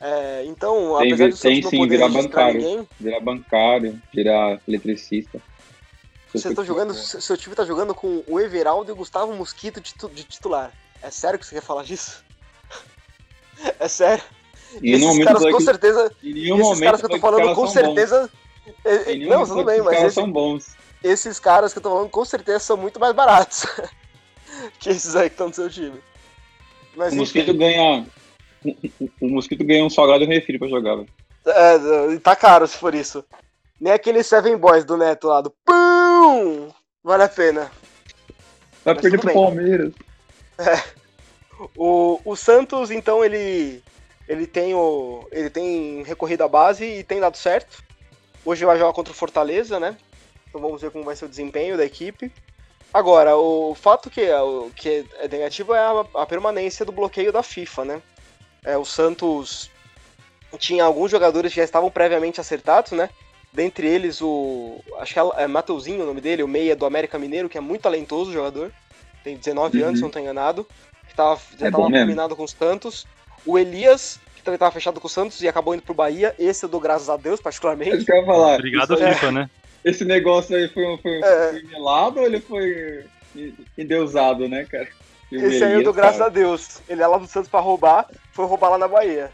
É, 0.00 0.44
então, 0.46 0.96
Tem, 0.98 1.08
apesar 1.08 1.28
de 1.28 1.34
o 1.34 1.36
Santos 1.36 1.40
tem 1.42 1.62
não 1.62 1.70
sim, 1.70 1.78
poder 1.78 1.96
virar 1.96 2.08
bancário. 2.08 2.60
ninguém, 2.60 2.88
Virar 3.00 3.20
bancário, 3.20 4.02
virar 4.14 4.60
eletricista. 4.68 5.40
Vocês 6.32 6.46
estão 6.46 6.64
jogando. 6.64 6.94
se- 6.94 7.20
Seu 7.20 7.36
time 7.36 7.54
tá 7.54 7.64
jogando 7.64 7.94
com 7.94 8.22
o 8.26 8.38
Everaldo 8.40 8.90
e 8.90 8.92
o 8.92 8.96
Gustavo 8.96 9.32
Mosquito 9.34 9.80
de, 9.80 9.94
tu- 9.94 10.08
de 10.10 10.24
titular. 10.24 10.72
É 11.02 11.10
sério 11.10 11.38
que 11.38 11.46
você 11.46 11.54
quer 11.56 11.62
falar 11.62 11.84
disso? 11.84 12.24
É 13.80 13.88
sério. 13.88 14.22
E 14.82 14.90
no 14.92 14.96
esses 14.96 15.06
momento 15.06 15.26
caras 15.26 15.42
com 15.42 15.50
daqui- 15.50 15.64
certeza. 15.64 16.12
Esses 16.22 16.48
momento 16.48 16.80
caras 16.84 17.00
que 17.00 17.06
eu 17.06 17.10
tô 17.10 17.18
falando 17.18 17.54
com 17.54 17.66
certeza. 17.66 18.30
é, 18.84 18.98
bons. 18.98 19.08
é, 19.08 19.16
Não, 19.26 19.46
tudo 19.46 19.64
bem, 19.64 19.78
mas 19.78 19.94
caras 19.94 20.04
esse- 20.06 20.14
são 20.14 20.30
bons. 20.30 20.76
esses 21.02 21.38
caras 21.40 21.72
que 21.72 21.78
eu 21.78 21.82
tô 21.82 21.90
falando 21.90 22.10
com 22.10 22.24
certeza 22.24 22.58
são 22.60 22.76
muito 22.76 23.00
mais 23.00 23.14
baratos 23.14 23.64
que 24.78 24.90
esses 24.90 25.16
aí 25.16 25.28
que 25.28 25.34
estão 25.34 25.48
no 25.48 25.54
seu 25.54 25.68
time. 25.70 25.98
Mas 26.96 27.08
O 27.08 27.14
enfim, 27.14 27.18
mosquito 27.20 27.54
ganha. 27.54 28.06
o- 28.64 28.70
o- 29.00 29.10
O 29.22 29.28
mosquito 29.30 29.64
ganha 29.64 29.84
um 29.84 29.90
salgado 29.90 30.22
e 30.24 30.26
um 30.26 30.30
refri 30.30 30.58
pra 30.58 30.68
jogar, 30.68 30.96
velho. 30.96 31.08
é, 31.46 32.18
tá 32.18 32.36
caro 32.36 32.66
se 32.68 32.76
for 32.76 32.94
isso. 32.94 33.24
Nem 33.80 33.92
aquele 33.92 34.22
Seven 34.22 34.56
Boys 34.56 34.84
do 34.84 34.96
Neto 34.96 35.28
lá, 35.28 35.40
do 35.40 35.50
PUM! 35.64 36.72
Vale 37.02 37.22
a 37.22 37.28
pena. 37.28 37.70
Vai 38.84 38.94
Mas 38.94 39.02
perder 39.02 39.18
pro 39.18 39.26
bem. 39.26 39.34
Palmeiras. 39.34 39.92
O, 41.76 42.20
o 42.24 42.36
Santos, 42.36 42.90
então, 42.90 43.24
ele 43.24 43.82
ele 44.28 44.46
tem 44.46 44.74
o 44.74 45.26
ele 45.32 45.50
tem 45.50 46.02
recorrido 46.04 46.44
à 46.44 46.48
base 46.48 46.84
e 46.84 47.02
tem 47.02 47.18
dado 47.18 47.36
certo. 47.36 47.82
Hoje 48.44 48.64
vai 48.64 48.78
jogar 48.78 48.92
contra 48.92 49.12
o 49.12 49.16
Fortaleza, 49.16 49.80
né? 49.80 49.96
Então 50.48 50.60
vamos 50.60 50.80
ver 50.80 50.90
como 50.90 51.04
vai 51.04 51.16
ser 51.16 51.24
o 51.24 51.28
desempenho 51.28 51.76
da 51.76 51.84
equipe. 51.84 52.32
Agora, 52.92 53.36
o 53.36 53.74
fato 53.74 54.08
que 54.08 54.22
é, 54.22 54.40
o, 54.40 54.70
que 54.74 55.04
é 55.18 55.28
negativo 55.28 55.74
é 55.74 55.78
a, 55.78 56.22
a 56.22 56.26
permanência 56.26 56.86
do 56.86 56.92
bloqueio 56.92 57.32
da 57.32 57.42
FIFA, 57.42 57.84
né? 57.84 58.02
É, 58.64 58.76
o 58.78 58.84
Santos 58.84 59.70
tinha 60.58 60.84
alguns 60.84 61.10
jogadores 61.10 61.52
que 61.52 61.60
já 61.60 61.64
estavam 61.64 61.90
previamente 61.90 62.40
acertados, 62.40 62.92
né? 62.92 63.10
Dentre 63.52 63.86
eles 63.86 64.20
o. 64.20 64.80
Acho 64.98 65.14
que 65.14 65.18
é, 65.20 65.22
é 65.38 65.46
Mateuzinho 65.46 66.02
o 66.02 66.06
nome 66.06 66.20
dele, 66.20 66.42
o 66.42 66.48
meia 66.48 66.76
do 66.76 66.84
América 66.86 67.18
Mineiro, 67.18 67.48
que 67.48 67.56
é 67.58 67.60
muito 67.60 67.82
talentoso 67.82 68.30
o 68.30 68.32
jogador. 68.32 68.70
Tem 69.24 69.36
19 69.36 69.78
Uhum. 69.78 69.84
anos, 69.86 69.98
se 69.98 70.02
não 70.02 70.08
estou 70.08 70.22
enganado. 70.22 70.66
Que 71.08 71.14
tava, 71.14 71.40
já 71.58 71.66
É 71.66 71.70
mesmo. 71.70 71.82
combinado 71.84 72.36
com 72.36 72.44
os 72.44 72.52
Santos. 72.52 73.06
O 73.46 73.58
Elias, 73.58 74.20
que 74.36 74.42
também 74.42 74.56
estava 74.56 74.70
fechado 74.72 75.00
com 75.00 75.06
o 75.06 75.10
Santos 75.10 75.40
e 75.42 75.48
acabou 75.48 75.74
indo 75.74 75.82
pro 75.82 75.94
Bahia. 75.94 76.34
Esse 76.38 76.64
eu 76.64 76.68
dou 76.68 76.78
graças 76.80 77.08
a 77.08 77.16
Deus, 77.16 77.40
particularmente. 77.40 78.04
eu 78.08 78.16
ia 78.16 78.26
falar. 78.26 78.54
Obrigado, 78.56 78.94
Isso 78.94 79.02
aí- 79.04 79.14
FIFA, 79.14 79.32
né? 79.32 79.50
Esse 79.84 80.04
negócio 80.04 80.54
aí 80.56 80.68
foi, 80.68 80.98
foi, 81.00 81.20
É. 81.22 81.50
foi 81.52 81.62
melado 81.62 82.20
ou 82.20 82.26
ele 82.26 82.40
foi 82.40 83.04
endeusado, 83.76 84.48
né, 84.48 84.64
cara? 84.64 84.88
E 85.30 85.36
Esse 85.36 85.64
aí 85.64 85.74
eu 85.74 85.82
dou 85.84 85.92
graças 85.92 86.18
cara, 86.18 86.30
a 86.30 86.32
Deus. 86.32 86.80
Ele 86.88 87.02
é 87.02 87.06
lá 87.06 87.18
do 87.18 87.26
Santos 87.26 87.48
pra 87.50 87.60
roubar, 87.60 88.06
foi 88.32 88.46
roubar 88.46 88.70
lá 88.70 88.78
na 88.78 88.88
Bahia. 88.88 89.30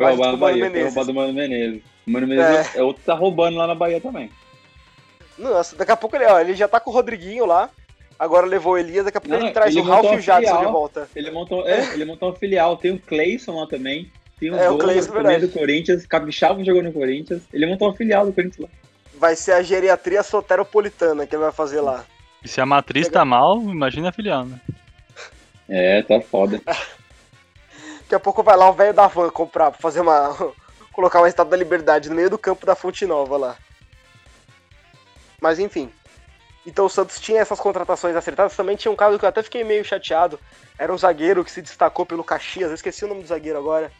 Foi 0.00 0.10
roubado 0.10 0.30
do 0.30 0.40
na 0.40 0.46
Bahia, 0.46 0.70
foi 0.70 0.82
roubado 0.84 1.06
do 1.06 1.14
Mano 1.14 1.32
Menezes. 1.32 1.82
O 2.06 2.10
Mano 2.10 2.26
Menezes 2.26 2.74
é. 2.74 2.82
outro 2.82 3.00
que 3.00 3.06
tá 3.06 3.14
roubando 3.14 3.56
lá 3.56 3.66
na 3.66 3.74
Bahia 3.74 4.00
também. 4.00 4.30
Nossa, 5.38 5.76
daqui 5.76 5.92
a 5.92 5.96
pouco 5.96 6.16
ele, 6.16 6.26
ó, 6.26 6.40
ele 6.40 6.54
já 6.54 6.68
tá 6.68 6.80
com 6.80 6.90
o 6.90 6.94
Rodriguinho 6.94 7.46
lá. 7.46 7.70
Agora 8.18 8.46
levou 8.46 8.74
o 8.74 8.78
Elias, 8.78 9.04
daqui 9.04 9.16
a 9.16 9.20
pouco 9.20 9.34
Não, 9.34 9.46
ele 9.46 9.52
traz 9.52 9.74
ele 9.74 9.80
o 9.80 9.84
Ralf 9.84 10.12
e 10.12 10.16
o 10.16 10.20
Jadson 10.20 10.50
de 10.50 10.56
filial. 10.56 10.72
volta. 10.72 11.08
Ele 11.16 11.30
montou, 11.30 11.66
é, 11.66 11.94
ele 11.94 12.04
montou 12.04 12.28
uma 12.28 12.36
filial. 12.36 12.76
Tem 12.76 12.92
o 12.92 12.98
Cleison 12.98 13.58
lá 13.58 13.66
também. 13.66 14.10
Tem 14.38 14.50
o 14.50 14.56
É, 14.56 14.70
o 14.70 14.76
Cleison, 14.76 15.12
do 15.40 15.48
Corinthians. 15.48 16.06
Capixaba 16.06 16.62
jogou 16.62 16.82
no 16.82 16.92
Corinthians. 16.92 17.42
Ele 17.52 17.64
montou 17.66 17.88
uma 17.88 17.96
filial 17.96 18.26
do 18.26 18.32
Corinthians 18.32 18.68
lá. 18.68 18.68
Vai 19.18 19.36
ser 19.36 19.52
a 19.52 19.62
geriatria 19.62 20.22
soteropolitana 20.22 21.26
que 21.26 21.34
ele 21.34 21.42
vai 21.42 21.52
fazer 21.52 21.80
lá. 21.80 22.04
E 22.44 22.48
se 22.48 22.60
a 22.60 22.66
matriz 22.66 23.08
tá 23.08 23.24
mal, 23.24 23.58
imagina 23.62 24.10
a 24.10 24.12
filial, 24.12 24.44
né? 24.44 24.60
É, 25.66 26.02
tá 26.02 26.20
foda. 26.20 26.60
Daqui 28.10 28.16
a 28.16 28.24
pouco 28.24 28.42
vai 28.42 28.56
lá 28.56 28.68
o 28.68 28.72
velho 28.72 28.92
da 28.92 29.06
van 29.06 29.30
comprar, 29.30 29.70
pra 29.70 29.80
fazer 29.80 30.00
uma. 30.00 30.36
colocar 30.92 31.20
uma 31.20 31.28
estátua 31.28 31.52
da 31.52 31.56
liberdade 31.56 32.08
no 32.08 32.16
meio 32.16 32.28
do 32.28 32.36
campo 32.36 32.66
da 32.66 32.74
Fonte 32.74 33.06
Nova 33.06 33.36
lá. 33.36 33.56
Mas 35.40 35.60
enfim. 35.60 35.92
Então 36.66 36.86
o 36.86 36.90
Santos 36.90 37.20
tinha 37.20 37.40
essas 37.40 37.60
contratações 37.60 38.16
acertadas. 38.16 38.56
Também 38.56 38.74
tinha 38.74 38.90
um 38.90 38.96
caso 38.96 39.16
que 39.16 39.24
eu 39.24 39.28
até 39.28 39.44
fiquei 39.44 39.62
meio 39.62 39.84
chateado. 39.84 40.40
Era 40.76 40.92
um 40.92 40.98
zagueiro 40.98 41.44
que 41.44 41.52
se 41.52 41.62
destacou 41.62 42.04
pelo 42.04 42.24
Caxias. 42.24 42.70
Eu 42.70 42.74
esqueci 42.74 43.04
o 43.04 43.08
nome 43.08 43.22
do 43.22 43.28
zagueiro 43.28 43.60
agora. 43.60 43.92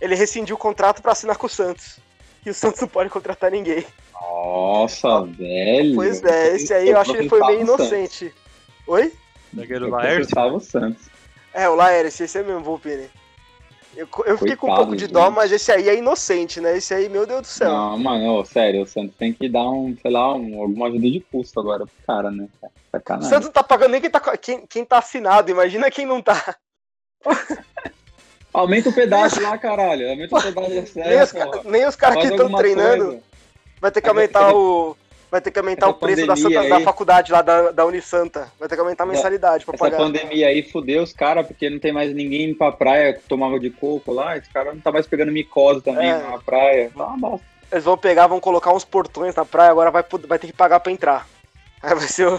Ele 0.00 0.14
rescindiu 0.14 0.56
o 0.56 0.58
contrato 0.58 1.02
pra 1.02 1.12
assinar 1.12 1.36
com 1.36 1.46
o 1.46 1.50
Santos. 1.50 1.98
E 2.46 2.48
o 2.48 2.54
Santos 2.54 2.80
não 2.80 2.88
pode 2.88 3.10
contratar 3.10 3.50
ninguém. 3.50 3.84
Nossa, 4.14 5.26
velho. 5.26 5.94
Pois 5.94 6.24
é, 6.24 6.56
esse 6.56 6.72
aí 6.72 6.88
eu 6.88 6.98
acho 6.98 7.12
que 7.12 7.18
ele 7.18 7.28
foi 7.28 7.40
meio 7.40 7.60
inocente. 7.60 8.34
Oi? 8.86 9.12
Zagueiro 9.54 9.84
Eu 9.84 9.90
Laércio. 9.90 10.20
Gustavo 10.20 10.58
Santos. 10.58 11.02
É, 11.52 11.68
o 11.68 11.74
Laércio, 11.74 12.24
esse 12.24 12.38
é 12.38 12.42
mesmo, 12.42 12.62
Volpini. 12.62 13.10
Eu, 13.96 14.08
eu 14.24 14.38
fiquei 14.38 14.56
com 14.56 14.66
um 14.66 14.70
Coitado, 14.70 14.76
pouco 14.76 14.96
de 14.96 15.02
gente. 15.04 15.12
dó, 15.12 15.30
mas 15.30 15.52
esse 15.52 15.70
aí 15.70 15.88
é 15.88 15.96
inocente, 15.96 16.60
né? 16.60 16.76
Esse 16.76 16.94
aí, 16.94 17.08
meu 17.08 17.26
Deus 17.26 17.42
do 17.42 17.46
céu. 17.46 17.70
Não, 17.70 17.98
mano, 17.98 18.38
ô, 18.38 18.44
sério, 18.44 18.82
o 18.82 18.86
Santos 18.86 19.14
tem 19.16 19.32
que 19.32 19.48
dar 19.48 19.68
um, 19.68 19.94
sei 20.00 20.10
lá, 20.10 20.34
um, 20.34 20.62
alguma 20.62 20.88
ajuda 20.88 21.10
de 21.10 21.20
custo 21.20 21.60
agora 21.60 21.84
pro 21.84 22.06
cara, 22.06 22.30
né? 22.30 22.48
O 22.62 22.68
Sacanagem. 22.90 23.28
Santos 23.28 23.46
não 23.46 23.52
tá 23.52 23.62
pagando 23.62 23.90
nem 23.92 24.00
quem 24.00 24.10
tá, 24.10 24.36
quem, 24.38 24.66
quem 24.66 24.84
tá 24.84 24.98
assinado, 24.98 25.50
imagina 25.50 25.90
quem 25.90 26.06
não 26.06 26.22
tá. 26.22 26.56
Aumenta 28.52 28.90
o 28.90 28.92
pedaço 28.92 29.40
lá, 29.40 29.56
caralho. 29.56 30.10
Aumenta 30.10 30.36
o 30.36 30.40
pedaço 30.42 30.94
da 30.94 31.04
nem, 31.04 31.22
os, 31.22 31.32
porra. 31.32 31.62
nem 31.64 31.86
os 31.86 31.96
caras 31.96 32.22
que 32.22 32.28
estão 32.28 32.52
treinando 32.52 33.04
coisa. 33.04 33.22
vai 33.80 33.90
ter 33.90 34.00
que 34.00 34.08
aumentar 34.08 34.54
o. 34.54 34.96
Vai 35.32 35.40
ter 35.40 35.50
que 35.50 35.58
aumentar 35.58 35.86
essa 35.86 35.94
o 35.96 35.98
preço 35.98 36.26
da, 36.26 36.36
Santa, 36.36 36.68
da 36.68 36.76
aí- 36.76 36.84
faculdade 36.84 37.32
lá 37.32 37.40
da, 37.40 37.70
da 37.72 37.86
Unisanta. 37.86 38.52
Vai 38.60 38.68
ter 38.68 38.74
que 38.74 38.80
aumentar 38.82 39.04
a 39.04 39.06
mensalidade 39.06 39.64
pra 39.64 39.74
Essa 39.74 39.84
pagar. 39.84 39.96
pandemia 39.96 40.46
aí 40.48 40.62
fudeu 40.62 41.02
os 41.02 41.14
caras, 41.14 41.46
porque 41.46 41.70
não 41.70 41.78
tem 41.78 41.90
mais 41.90 42.14
ninguém 42.14 42.50
indo 42.50 42.58
pra 42.58 42.70
praia 42.70 43.14
que 43.14 43.22
tomava 43.26 43.58
de 43.58 43.70
coco 43.70 44.12
lá. 44.12 44.36
Esse 44.36 44.50
cara 44.50 44.74
não 44.74 44.80
tá 44.82 44.92
mais 44.92 45.06
pegando 45.06 45.32
micose 45.32 45.80
também 45.80 46.10
É. 46.10 46.18
na 46.18 46.36
praia. 46.38 46.90
Tá 46.94 47.06
uma 47.06 47.16
bosta. 47.30 47.46
Eles 47.72 47.82
vão 47.84 47.96
pegar, 47.96 48.26
vão 48.26 48.38
colocar 48.40 48.74
uns 48.74 48.84
portões 48.84 49.34
na 49.34 49.46
praia, 49.46 49.70
agora 49.70 49.90
vai, 49.90 50.04
vai 50.28 50.38
ter 50.38 50.48
que 50.48 50.52
pagar 50.52 50.80
pra 50.80 50.92
entrar. 50.92 51.26
Aí 51.82 51.94
vai 51.94 52.06
ser 52.06 52.28
o. 52.28 52.38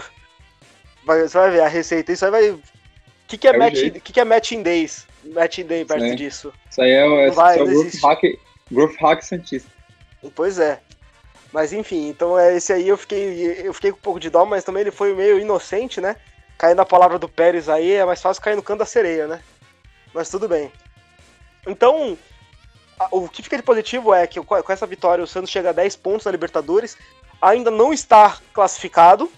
Vai, 1.04 1.22
você 1.26 1.36
vai 1.36 1.50
ver 1.50 1.60
a 1.62 1.66
receita. 1.68 2.12
Isso 2.12 2.24
aí 2.24 2.30
vai. 2.30 2.50
O 2.50 2.60
que, 3.26 3.36
que, 3.36 3.48
é 3.48 3.50
É 3.50 3.56
o 3.56 3.58
match, 3.58 3.74
jeito. 3.74 4.00
que, 4.00 4.12
que 4.12 4.20
é 4.20 4.24
matching 4.24 4.62
days? 4.62 5.04
Matching 5.24 5.64
day 5.64 5.84
perto 5.84 6.04
É. 6.04 6.14
disso. 6.14 6.52
Isso 6.70 6.80
aí 6.80 6.92
é, 6.92 7.04
o- 7.04 7.20
esse 7.26 7.34
vai, 7.36 7.58
é 7.58 7.62
o 7.62 7.66
Growth. 7.66 7.94
Hack, 8.04 8.22
Growth 8.70 8.94
Hack 9.00 9.22
Santista. 9.22 9.68
Pois 10.36 10.60
é. 10.60 10.78
Mas 11.54 11.72
enfim, 11.72 12.08
então 12.08 12.36
é 12.36 12.56
esse 12.56 12.72
aí 12.72 12.88
eu 12.88 12.98
fiquei, 12.98 13.62
eu 13.64 13.72
fiquei 13.72 13.92
com 13.92 13.98
um 13.98 14.00
pouco 14.00 14.18
de 14.18 14.28
dó, 14.28 14.44
mas 14.44 14.64
também 14.64 14.80
ele 14.80 14.90
foi 14.90 15.14
meio 15.14 15.38
inocente, 15.38 16.00
né? 16.00 16.16
Cair 16.58 16.74
na 16.74 16.84
palavra 16.84 17.16
do 17.16 17.28
Pérez 17.28 17.68
aí 17.68 17.92
é 17.92 18.04
mais 18.04 18.20
fácil 18.20 18.42
cair 18.42 18.56
no 18.56 18.62
canto 18.62 18.80
da 18.80 18.84
sereia, 18.84 19.28
né? 19.28 19.40
Mas 20.12 20.28
tudo 20.28 20.48
bem. 20.48 20.72
Então, 21.64 22.18
a- 22.98 23.06
o 23.12 23.28
que 23.28 23.40
fica 23.40 23.56
de 23.56 23.62
positivo 23.62 24.12
é 24.12 24.26
que 24.26 24.42
com 24.42 24.60
com 24.60 24.72
essa 24.72 24.84
vitória 24.84 25.22
o 25.22 25.28
Santos 25.28 25.48
chega 25.48 25.70
a 25.70 25.72
10 25.72 25.94
pontos 25.94 26.26
na 26.26 26.32
Libertadores, 26.32 26.96
ainda 27.40 27.70
não 27.70 27.92
está 27.92 28.36
classificado, 28.52 29.30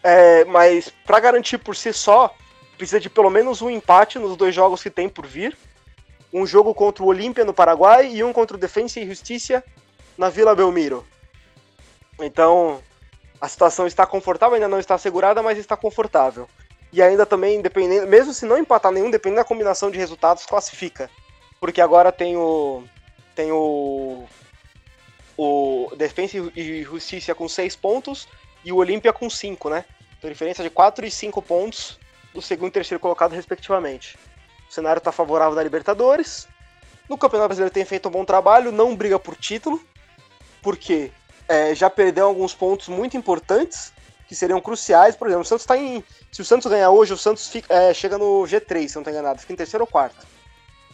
é, 0.00 0.44
mas 0.44 0.90
para 1.04 1.18
garantir 1.18 1.58
por 1.58 1.74
si 1.74 1.92
só, 1.92 2.32
precisa 2.76 3.00
de 3.00 3.10
pelo 3.10 3.30
menos 3.30 3.60
um 3.62 3.68
empate 3.68 4.16
nos 4.20 4.36
dois 4.36 4.54
jogos 4.54 4.80
que 4.80 4.90
tem 4.90 5.08
por 5.08 5.26
vir. 5.26 5.58
Um 6.32 6.46
jogo 6.46 6.72
contra 6.72 7.02
o 7.02 7.08
Olímpia 7.08 7.44
no 7.44 7.52
Paraguai 7.52 8.08
e 8.14 8.22
um 8.22 8.32
contra 8.32 8.56
o 8.56 8.60
Defensa 8.60 9.00
e 9.00 9.08
Justiça 9.08 9.64
na 10.16 10.28
Vila 10.28 10.54
Belmiro. 10.54 11.04
Então, 12.20 12.82
a 13.40 13.48
situação 13.48 13.86
está 13.86 14.06
confortável, 14.06 14.54
ainda 14.54 14.68
não 14.68 14.80
está 14.80 14.94
assegurada, 14.94 15.42
mas 15.42 15.58
está 15.58 15.76
confortável. 15.76 16.48
E 16.92 17.02
ainda 17.02 17.26
também, 17.26 17.60
dependendo, 17.60 18.06
mesmo 18.06 18.32
se 18.32 18.46
não 18.46 18.58
empatar 18.58 18.90
nenhum, 18.90 19.10
dependendo 19.10 19.40
da 19.40 19.44
combinação 19.44 19.90
de 19.90 19.98
resultados, 19.98 20.46
classifica. 20.46 21.10
Porque 21.60 21.80
agora 21.80 22.10
tem 22.10 22.36
o. 22.36 22.84
Tem 23.34 23.52
o. 23.52 24.24
O 25.36 25.92
Defensa 25.96 26.36
e 26.56 26.82
Justiça 26.82 27.32
com 27.34 27.48
6 27.48 27.76
pontos 27.76 28.26
e 28.64 28.72
o 28.72 28.76
Olímpia 28.76 29.12
com 29.12 29.30
5, 29.30 29.70
né? 29.70 29.84
Então 30.18 30.28
diferença 30.28 30.64
de 30.64 30.70
4 30.70 31.06
e 31.06 31.10
5 31.10 31.40
pontos 31.42 31.98
do 32.34 32.42
segundo 32.42 32.70
e 32.70 32.72
terceiro 32.72 33.00
colocado, 33.00 33.32
respectivamente. 33.32 34.18
O 34.68 34.72
cenário 34.72 34.98
está 34.98 35.12
favorável 35.12 35.54
da 35.54 35.62
Libertadores. 35.62 36.48
No 37.08 37.16
Campeonato 37.16 37.48
Brasileiro 37.48 37.72
tem 37.72 37.84
feito 37.84 38.08
um 38.08 38.12
bom 38.12 38.24
trabalho, 38.24 38.72
não 38.72 38.96
briga 38.96 39.18
por 39.18 39.36
título, 39.36 39.80
porque 40.60 41.12
é, 41.48 41.74
já 41.74 41.88
perdeu 41.88 42.26
alguns 42.26 42.54
pontos 42.54 42.88
muito 42.88 43.16
importantes 43.16 43.92
que 44.28 44.34
seriam 44.34 44.60
cruciais. 44.60 45.16
Por 45.16 45.26
exemplo, 45.26 45.42
o 45.42 45.46
Santos 45.46 45.62
está 45.62 45.76
em. 45.76 46.04
Se 46.30 46.42
o 46.42 46.44
Santos 46.44 46.70
ganhar 46.70 46.90
hoje, 46.90 47.14
o 47.14 47.16
Santos 47.16 47.48
fica, 47.48 47.72
é, 47.72 47.94
chega 47.94 48.18
no 48.18 48.42
G3, 48.42 48.88
se 48.88 48.96
não 48.96 49.02
estou 49.02 49.12
enganado, 49.12 49.40
fica 49.40 49.54
em 49.54 49.56
terceiro 49.56 49.84
ou 49.84 49.90
quarto. 49.90 50.26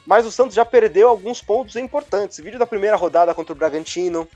Mas 0.07 0.25
o 0.25 0.31
Santos 0.31 0.55
já 0.55 0.65
perdeu 0.65 1.09
alguns 1.09 1.43
pontos 1.43 1.77
importantes. 1.77 2.39
Vídeo 2.39 2.59
da 2.59 2.67
primeira 2.67 2.97
rodada 2.97 3.35
contra 3.35 3.53
o 3.53 3.57
Bragantino, 3.57 4.29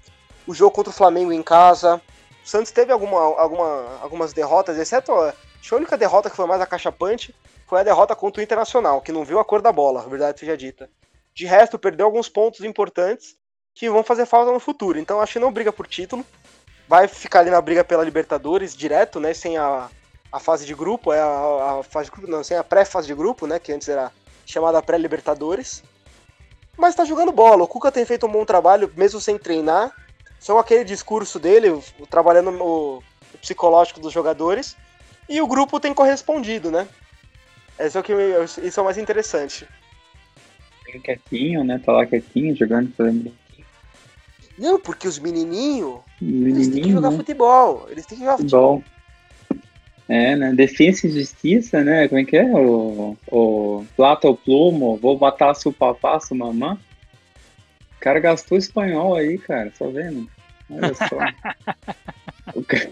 o 0.46 0.54
jogo 0.54 0.72
contra 0.72 0.90
o 0.90 0.94
Flamengo 0.94 1.32
em 1.32 1.42
casa. 1.42 2.00
O 2.44 2.48
Santos 2.48 2.72
teve 2.72 2.90
alguma, 2.90 3.20
alguma, 3.20 3.98
algumas 4.00 4.32
derrotas, 4.32 4.78
exceto 4.78 5.12
a, 5.12 5.28
a 5.30 5.76
única 5.76 5.96
derrota 5.96 6.30
que 6.30 6.36
foi 6.36 6.46
mais 6.46 6.60
acachapante 6.60 7.34
foi 7.66 7.80
a 7.80 7.82
derrota 7.82 8.16
contra 8.16 8.40
o 8.40 8.42
Internacional, 8.42 9.02
que 9.02 9.12
não 9.12 9.24
viu 9.24 9.38
a 9.38 9.44
cor 9.44 9.60
da 9.60 9.70
bola, 9.70 10.00
a 10.00 10.08
verdade 10.08 10.40
seja 10.40 10.56
dita. 10.56 10.88
De 11.34 11.44
resto, 11.44 11.78
perdeu 11.78 12.06
alguns 12.06 12.26
pontos 12.26 12.64
importantes 12.64 13.36
que 13.78 13.88
vão 13.88 14.02
fazer 14.02 14.26
falta 14.26 14.50
no 14.50 14.58
futuro. 14.58 14.98
Então 14.98 15.20
acho 15.20 15.34
que 15.34 15.38
não 15.38 15.52
briga 15.52 15.72
por 15.72 15.86
título. 15.86 16.26
Vai 16.88 17.06
ficar 17.06 17.40
ali 17.40 17.50
na 17.50 17.60
briga 17.60 17.84
pela 17.84 18.02
Libertadores 18.02 18.76
direto, 18.76 19.20
né? 19.20 19.32
Sem 19.32 19.56
a, 19.56 19.88
a 20.32 20.40
fase 20.40 20.66
de 20.66 20.74
grupo, 20.74 21.12
é 21.12 21.20
a, 21.20 21.78
a 21.78 21.82
fase 21.84 22.10
não, 22.26 22.42
sem 22.42 22.56
a 22.56 22.64
pré-fase 22.64 23.06
de 23.06 23.14
grupo, 23.14 23.46
né? 23.46 23.60
Que 23.60 23.72
antes 23.72 23.88
era 23.88 24.10
chamada 24.44 24.82
pré-Libertadores. 24.82 25.84
Mas 26.76 26.96
tá 26.96 27.04
jogando 27.04 27.30
bola. 27.30 27.62
O 27.62 27.68
Cuca 27.68 27.92
tem 27.92 28.04
feito 28.04 28.26
um 28.26 28.32
bom 28.32 28.44
trabalho, 28.44 28.92
mesmo 28.96 29.20
sem 29.20 29.38
treinar. 29.38 29.92
Só 30.40 30.58
aquele 30.58 30.82
discurso 30.82 31.38
dele, 31.38 31.80
trabalhando 32.10 32.50
o, 32.50 32.98
o 32.98 33.38
psicológico 33.40 34.00
dos 34.00 34.12
jogadores. 34.12 34.76
E 35.28 35.40
o 35.40 35.46
grupo 35.46 35.78
tem 35.78 35.94
correspondido, 35.94 36.68
né? 36.68 36.88
Esse 37.78 37.96
é 37.96 38.00
o 38.00 38.02
que 38.02 38.12
isso 38.64 38.80
é 38.80 38.82
o 38.82 38.84
mais 38.84 38.98
interessante. 38.98 39.68
Quietinho, 41.04 41.62
né? 41.62 41.80
Tá 41.84 41.92
lá 41.92 42.06
quietinho, 42.06 42.56
jogando, 42.56 42.92
fazendo 42.96 43.32
não, 44.58 44.80
porque 44.80 45.06
os 45.06 45.18
menininhos, 45.18 46.00
eles 46.20 46.68
têm 46.68 46.82
que 46.82 46.90
jogar 46.90 47.10
né? 47.10 47.16
futebol. 47.16 47.86
Eles 47.90 48.04
têm 48.06 48.18
que 48.18 48.24
jogar 48.24 48.38
futebol. 48.38 48.82
futebol. 48.82 48.98
É, 50.08 50.34
né? 50.34 50.52
Defesa 50.54 51.06
e 51.06 51.10
justiça, 51.10 51.84
né? 51.84 52.08
Como 52.08 52.20
é 52.20 52.24
que 52.24 52.36
é? 52.36 52.44
O, 52.44 53.16
o 53.30 53.86
plata 53.94 54.26
ou 54.26 54.36
plumo, 54.36 54.96
vou 54.96 55.18
matar 55.18 55.54
seu 55.54 55.72
papá, 55.72 56.18
sua 56.18 56.36
mamã. 56.36 56.78
O 57.96 58.00
cara 58.00 58.18
gastou 58.18 58.56
espanhol 58.56 59.14
aí, 59.14 59.36
cara, 59.38 59.72
tá 59.78 59.86
vendo? 59.86 60.28
Olha 60.70 60.94
só. 60.94 61.18
o 62.54 62.62
cara... 62.62 62.90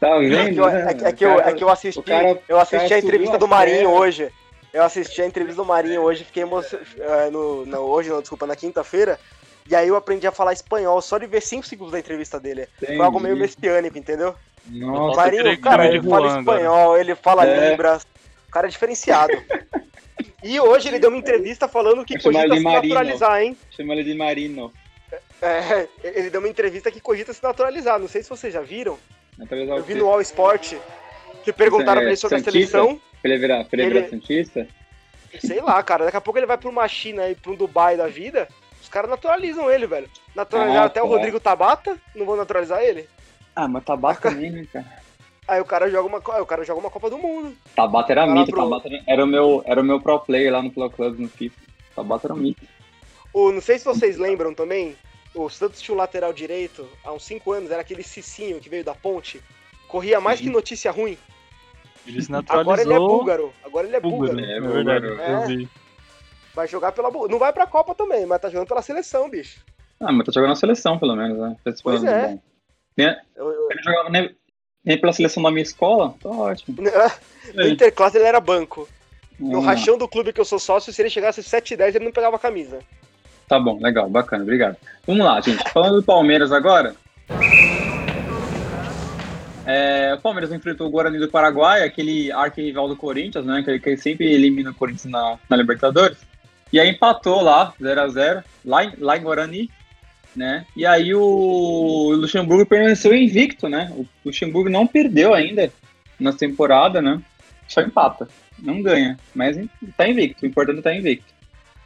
Tá 0.00 0.18
vendo? 0.18 0.64
É 0.64 0.94
que, 0.94 1.02
né? 1.02 1.08
é, 1.08 1.12
que 1.12 1.24
eu, 1.24 1.40
é 1.40 1.52
que 1.52 1.64
eu 1.64 1.68
assisti, 1.68 2.02
cara, 2.02 2.40
eu 2.48 2.58
assisti 2.58 2.94
a 2.94 2.98
entrevista 2.98 3.36
do 3.36 3.46
Marinho 3.46 3.90
hoje. 3.90 4.30
Eu 4.72 4.82
assisti 4.82 5.22
a 5.22 5.26
entrevista 5.26 5.62
do 5.62 5.66
Marinho 5.66 6.00
hoje, 6.00 6.24
fiquei 6.24 6.42
emocionado. 6.42 6.88
Uh, 6.98 7.30
no, 7.30 7.66
no, 7.66 7.78
hoje, 7.78 8.08
não, 8.08 8.20
desculpa, 8.20 8.46
na 8.46 8.56
quinta-feira. 8.56 9.20
E 9.68 9.74
aí 9.74 9.88
eu 9.88 9.96
aprendi 9.96 10.26
a 10.26 10.32
falar 10.32 10.52
espanhol 10.52 11.00
só 11.00 11.16
de 11.16 11.26
ver 11.26 11.40
5 11.40 11.66
segundos 11.66 11.92
da 11.92 11.98
entrevista 11.98 12.38
dele. 12.38 12.68
Entendi. 12.76 12.96
Foi 12.96 13.06
algo 13.06 13.18
meio 13.18 13.36
messiânico, 13.36 13.96
entendeu? 13.96 14.34
Nossa, 14.66 15.20
Marinho, 15.20 15.60
cara, 15.60 15.86
ele 15.86 16.02
fala 16.02 16.38
espanhol, 16.38 16.98
ele 16.98 17.14
fala 17.14 17.46
é. 17.46 17.70
libras. 17.70 18.06
O 18.48 18.50
cara 18.50 18.66
é 18.66 18.70
diferenciado. 18.70 19.32
e 20.42 20.60
hoje 20.60 20.88
ele 20.88 20.98
deu 20.98 21.10
uma 21.10 21.18
entrevista 21.18 21.66
falando 21.66 22.04
que 22.04 22.18
cogita 22.18 22.56
se 22.56 22.62
naturalizar, 22.62 23.42
hein? 23.42 23.56
Chama 23.70 23.94
ele 23.94 24.04
de 24.04 24.14
Marino. 24.14 24.72
É, 25.40 25.88
ele 26.04 26.30
deu 26.30 26.40
uma 26.40 26.48
entrevista 26.48 26.90
que 26.90 27.00
cogita 27.00 27.32
se 27.32 27.42
naturalizar. 27.42 27.98
Não 27.98 28.08
sei 28.08 28.22
se 28.22 28.28
vocês 28.28 28.52
já 28.52 28.60
viram. 28.60 28.98
Eu 29.38 29.82
vi 29.82 29.94
no 29.94 30.08
All 30.08 30.20
Sport 30.20 30.74
que 31.42 31.52
perguntaram 31.52 32.00
é, 32.00 32.04
pra 32.04 32.10
ele 32.10 32.16
sobre 32.16 32.38
Santista? 32.38 32.58
a 32.58 32.82
seleção. 32.82 33.00
Pra 33.20 33.30
ele 33.30 33.40
virar, 33.40 33.64
pra 33.64 33.82
ele 33.82 33.92
virar 33.94 34.08
Santista? 34.08 34.68
Sei 35.40 35.60
lá, 35.60 35.82
cara. 35.82 36.04
Daqui 36.04 36.16
a 36.16 36.20
pouco 36.20 36.38
ele 36.38 36.46
vai 36.46 36.56
pra 36.56 36.68
uma 36.68 36.86
China 36.86 37.28
e 37.28 37.34
pra 37.34 37.50
um 37.50 37.56
Dubai 37.56 37.96
da 37.96 38.06
vida 38.06 38.48
caras 38.94 39.10
naturalizam 39.10 39.68
ele, 39.68 39.88
velho. 39.88 40.08
Naturalizaram 40.36 40.84
ah, 40.84 40.86
até 40.86 41.02
o 41.02 41.08
Rodrigo 41.08 41.40
Tabata, 41.40 41.98
não 42.14 42.24
vão 42.24 42.36
naturalizar 42.36 42.80
ele? 42.80 43.08
Ah, 43.54 43.66
mas 43.66 43.84
Tabata 43.84 44.30
também, 44.30 44.50
né, 44.50 44.66
cara? 44.72 44.86
Aí 45.46 45.60
o 45.60 45.64
cara 45.64 45.90
joga 45.90 46.08
uma, 46.08 46.18
o 46.40 46.46
cara 46.46 46.64
joga 46.64 46.80
uma 46.80 46.90
Copa 46.90 47.10
do 47.10 47.18
Mundo. 47.18 47.54
Tabata 47.74 48.12
era 48.12 48.26
mito, 48.26 48.50
pro... 48.50 48.62
Tabata 48.62 48.88
era 49.06 49.24
o 49.24 49.26
meu, 49.26 49.62
era 49.66 49.80
o 49.80 49.84
meu 49.84 50.00
pro 50.00 50.18
play 50.20 50.48
lá 50.48 50.62
no 50.62 50.70
Pro 50.70 50.88
Club 50.88 51.18
no 51.18 51.28
FIFA. 51.28 51.60
Tabata 51.94 52.28
era 52.28 52.34
mito. 52.34 52.62
O, 53.32 53.52
não 53.52 53.60
sei 53.60 53.78
se 53.78 53.84
vocês 53.84 54.16
lembram 54.16 54.54
também, 54.54 54.96
o 55.34 55.50
Santos 55.50 55.82
tinha 55.82 55.94
um 55.94 55.98
lateral 55.98 56.32
direito, 56.32 56.88
há 57.04 57.12
uns 57.12 57.24
5 57.24 57.52
anos, 57.52 57.70
era 57.70 57.82
aquele 57.82 58.02
Cicinho 58.02 58.60
que 58.60 58.70
veio 58.70 58.84
da 58.84 58.94
ponte. 58.94 59.42
Corria 59.88 60.20
mais 60.20 60.38
Sim. 60.38 60.46
que 60.46 60.50
notícia 60.50 60.90
ruim. 60.90 61.18
Ele 62.06 62.22
se 62.22 62.30
naturalizou. 62.30 62.72
Agora 62.72 62.82
ele 62.82 62.92
é 62.94 62.98
búlgaro. 62.98 63.52
Agora 63.64 63.86
ele 63.86 63.96
é 63.96 64.00
búlgaro. 64.00 64.36
búlgaro. 64.36 64.50
É, 64.50 64.56
é 64.56 64.60
verdade, 64.60 65.62
é. 65.62 65.83
Eu. 66.54 66.56
Vai 66.56 66.68
jogar 66.68 66.92
pela. 66.92 67.10
Não 67.10 67.38
vai 67.38 67.52
pra 67.52 67.66
Copa 67.66 67.94
também, 67.94 68.26
mas 68.26 68.40
tá 68.40 68.48
jogando 68.48 68.68
pela 68.68 68.82
seleção, 68.82 69.28
bicho. 69.28 69.60
Ah, 70.00 70.12
mas 70.12 70.26
tá 70.26 70.32
jogando 70.32 70.50
na 70.50 70.56
seleção, 70.56 70.98
pelo 70.98 71.16
menos, 71.16 71.38
né? 71.38 71.56
Pois 71.82 72.04
é. 72.04 72.38
Nem, 72.96 73.16
eu, 73.36 73.50
eu... 73.50 73.68
Ele 73.70 73.82
jogava 73.82 74.10
nem, 74.10 74.36
nem 74.84 75.00
pela 75.00 75.12
seleção 75.12 75.42
da 75.42 75.50
minha 75.50 75.62
escola? 75.62 76.14
Tá 76.22 76.28
ótimo. 76.28 76.76
no 77.54 77.66
Interclasse 77.66 78.16
ele 78.16 78.26
era 78.26 78.40
banco. 78.40 78.88
No 79.38 79.58
hum. 79.58 79.62
rachão 79.62 79.98
do 79.98 80.08
clube 80.08 80.32
que 80.32 80.40
eu 80.40 80.44
sou 80.44 80.58
sócio, 80.58 80.92
se 80.92 81.02
ele 81.02 81.10
chegasse 81.10 81.42
7 81.42 81.74
e 81.74 81.76
10, 81.76 81.96
ele 81.96 82.04
não 82.04 82.12
pegava 82.12 82.36
a 82.36 82.38
camisa. 82.38 82.78
Tá 83.48 83.58
bom, 83.58 83.78
legal, 83.80 84.08
bacana, 84.08 84.42
obrigado. 84.42 84.76
Vamos 85.06 85.24
lá, 85.24 85.40
gente. 85.40 85.68
Falando 85.70 85.96
do 85.96 86.02
Palmeiras 86.02 86.52
agora. 86.52 86.94
É, 89.66 90.14
o 90.14 90.20
Palmeiras 90.20 90.52
enfrentou 90.52 90.86
o 90.86 90.90
Guarani 90.90 91.18
do 91.18 91.28
Paraguai, 91.28 91.82
aquele 91.82 92.30
arquirrival 92.30 92.86
do 92.86 92.96
Corinthians, 92.96 93.44
né? 93.44 93.62
Que, 93.64 93.78
que 93.78 93.96
sempre 93.96 94.32
elimina 94.32 94.70
o 94.70 94.74
Corinthians 94.74 95.10
na, 95.10 95.38
na 95.48 95.56
Libertadores. 95.56 96.18
E 96.74 96.80
aí 96.80 96.90
empatou 96.90 97.40
lá, 97.40 97.72
0 97.80 98.00
a 98.00 98.08
0 98.08 98.42
lá, 98.64 98.84
em, 98.84 98.94
lá 98.98 99.16
em 99.16 99.22
Guarani, 99.22 99.70
né? 100.34 100.66
E 100.76 100.84
aí 100.84 101.14
o 101.14 102.10
Luxemburgo 102.16 102.66
permaneceu 102.66 103.14
invicto, 103.14 103.68
né? 103.68 103.92
O 103.96 104.04
Luxemburgo 104.24 104.68
não 104.68 104.84
perdeu 104.84 105.32
ainda 105.32 105.72
na 106.18 106.32
temporada, 106.32 107.00
né? 107.00 107.22
Só 107.68 107.80
empata, 107.80 108.26
não 108.58 108.82
ganha, 108.82 109.16
mas 109.32 109.56
tá 109.96 110.08
invicto. 110.08 110.44
O 110.44 110.48
importante 110.48 110.80
é 110.80 110.82
tá 110.82 110.92
invicto. 110.92 111.32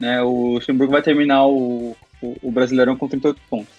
Né? 0.01 0.23
O 0.23 0.55
Luxemburgo 0.55 0.93
vai 0.95 1.03
terminar 1.03 1.45
o, 1.45 1.95
o, 2.23 2.37
o 2.45 2.51
Brasileirão 2.51 2.97
com 2.97 3.09
38 3.09 3.39
pontos. 3.51 3.75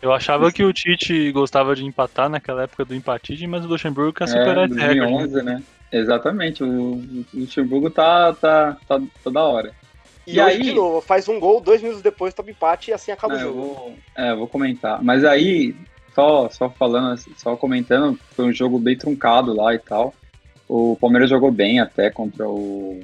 Eu 0.00 0.12
achava 0.12 0.52
que 0.52 0.62
o 0.62 0.72
Tite 0.72 1.32
gostava 1.32 1.74
de 1.74 1.84
empatar 1.84 2.28
naquela 2.28 2.62
época 2.62 2.84
do 2.84 2.94
empatite, 2.94 3.48
mas 3.48 3.64
o 3.64 3.68
Luxemburgo 3.68 4.12
quer 4.12 4.28
superar 4.28 4.70
é, 4.70 4.72
esse 4.72 4.78
recorde. 4.78 5.34
Né? 5.34 5.42
né? 5.42 5.62
Exatamente, 5.90 6.62
o, 6.62 6.68
o 6.68 7.24
Luxemburgo 7.34 7.90
tá, 7.90 8.32
tá, 8.34 8.76
tá 8.86 9.02
toda 9.24 9.42
hora. 9.42 9.81
E, 10.26 10.34
e 10.34 10.40
aí, 10.40 10.62
de 10.62 10.72
novo, 10.72 11.00
faz 11.00 11.28
um 11.28 11.40
gol, 11.40 11.60
dois 11.60 11.82
minutos 11.82 12.02
depois 12.02 12.32
toma 12.32 12.50
empate 12.50 12.90
e 12.90 12.94
assim 12.94 13.10
acaba 13.10 13.34
é, 13.34 13.36
o 13.36 13.40
jogo. 13.40 13.58
Vou, 13.58 13.94
é, 14.16 14.34
vou 14.34 14.46
comentar. 14.46 15.02
Mas 15.02 15.24
aí, 15.24 15.74
só, 16.14 16.48
só 16.48 16.70
falando, 16.70 17.20
só 17.36 17.56
comentando, 17.56 18.18
foi 18.36 18.46
um 18.46 18.52
jogo 18.52 18.78
bem 18.78 18.96
truncado 18.96 19.52
lá 19.54 19.74
e 19.74 19.78
tal. 19.78 20.14
O 20.68 20.96
Palmeiras 21.00 21.28
jogou 21.28 21.50
bem 21.50 21.80
até 21.80 22.10
contra 22.10 22.48
o 22.48 23.00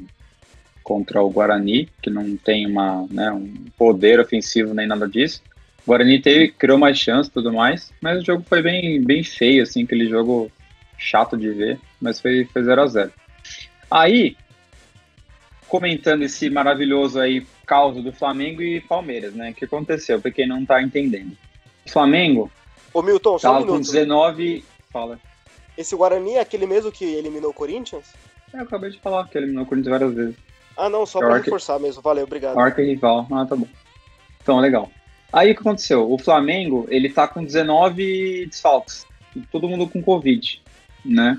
contra 0.89 1.23
o 1.23 1.28
Guarani, 1.28 1.86
que 2.01 2.09
não 2.09 2.35
tem 2.39 2.66
uma, 2.66 3.07
né, 3.11 3.31
um 3.31 3.53
poder 3.77 4.19
ofensivo 4.19 4.73
nem 4.73 4.86
nada 4.86 5.07
disso. 5.07 5.43
O 5.85 5.90
Guarani 5.90 6.19
teve, 6.19 6.49
criou 6.53 6.78
mais 6.78 6.99
chances 6.99 7.31
e 7.31 7.35
tudo 7.35 7.53
mais, 7.53 7.93
mas 8.01 8.23
o 8.23 8.24
jogo 8.24 8.43
foi 8.49 8.62
bem, 8.62 9.03
bem 9.03 9.23
feio, 9.23 9.62
assim, 9.62 9.82
aquele 9.82 10.09
jogo 10.09 10.51
chato 10.97 11.36
de 11.36 11.51
ver, 11.51 11.78
mas 12.01 12.19
foi, 12.19 12.47
foi 12.47 12.65
0 12.65 12.81
a 12.81 12.86
0 12.86 13.12
Aí, 13.90 14.35
comentando 15.69 16.23
esse 16.23 16.49
maravilhoso 16.51 17.20
aí 17.20 17.47
caos 17.66 18.03
do 18.03 18.12
Flamengo 18.12 18.62
e 18.62 18.81
Palmeiras, 18.81 19.35
né? 19.35 19.51
O 19.51 19.55
que 19.55 19.65
aconteceu, 19.65 20.20
pra 20.20 20.31
quem 20.31 20.47
não 20.47 20.65
tá 20.65 20.82
entendendo. 20.82 21.36
O 21.86 21.90
Flamengo. 21.90 22.51
Ô 22.93 23.03
Milton, 23.03 23.39
só 23.39 23.53
um 23.53 23.61
minuto. 23.61 23.74
com 23.74 23.81
19. 23.81 24.65
Fala. 24.90 25.20
Esse 25.77 25.95
Guarani 25.95 26.35
é 26.35 26.40
aquele 26.40 26.66
mesmo 26.66 26.90
que 26.90 27.05
eliminou 27.05 27.51
o 27.51 27.55
Corinthians? 27.55 28.07
É, 28.53 28.59
eu 28.59 28.62
acabei 28.62 28.90
de 28.90 28.99
falar 28.99 29.28
que 29.28 29.36
eliminou 29.36 29.65
o 29.65 29.66
Corinthians 29.66 29.93
várias 29.93 30.15
vezes. 30.15 30.36
Ah, 30.77 30.89
não, 30.89 31.05
só 31.05 31.20
é 31.20 31.27
pra 31.27 31.36
reforçar 31.36 31.78
mesmo. 31.78 32.01
Valeu, 32.03 32.24
obrigado. 32.24 32.59
Arca 32.59 32.82
rival. 32.82 33.27
Ah, 33.31 33.45
tá 33.45 33.55
bom. 33.55 33.66
Então, 34.43 34.59
legal. 34.59 34.90
Aí 35.32 35.51
o 35.51 35.55
que 35.55 35.61
aconteceu? 35.61 36.11
O 36.11 36.19
Flamengo, 36.19 36.86
ele 36.89 37.11
tá 37.11 37.28
com 37.28 37.45
19 37.45 38.47
desfalques. 38.47 39.07
Todo 39.53 39.69
mundo 39.69 39.86
com 39.86 40.03
Covid, 40.03 40.62
né? 41.05 41.39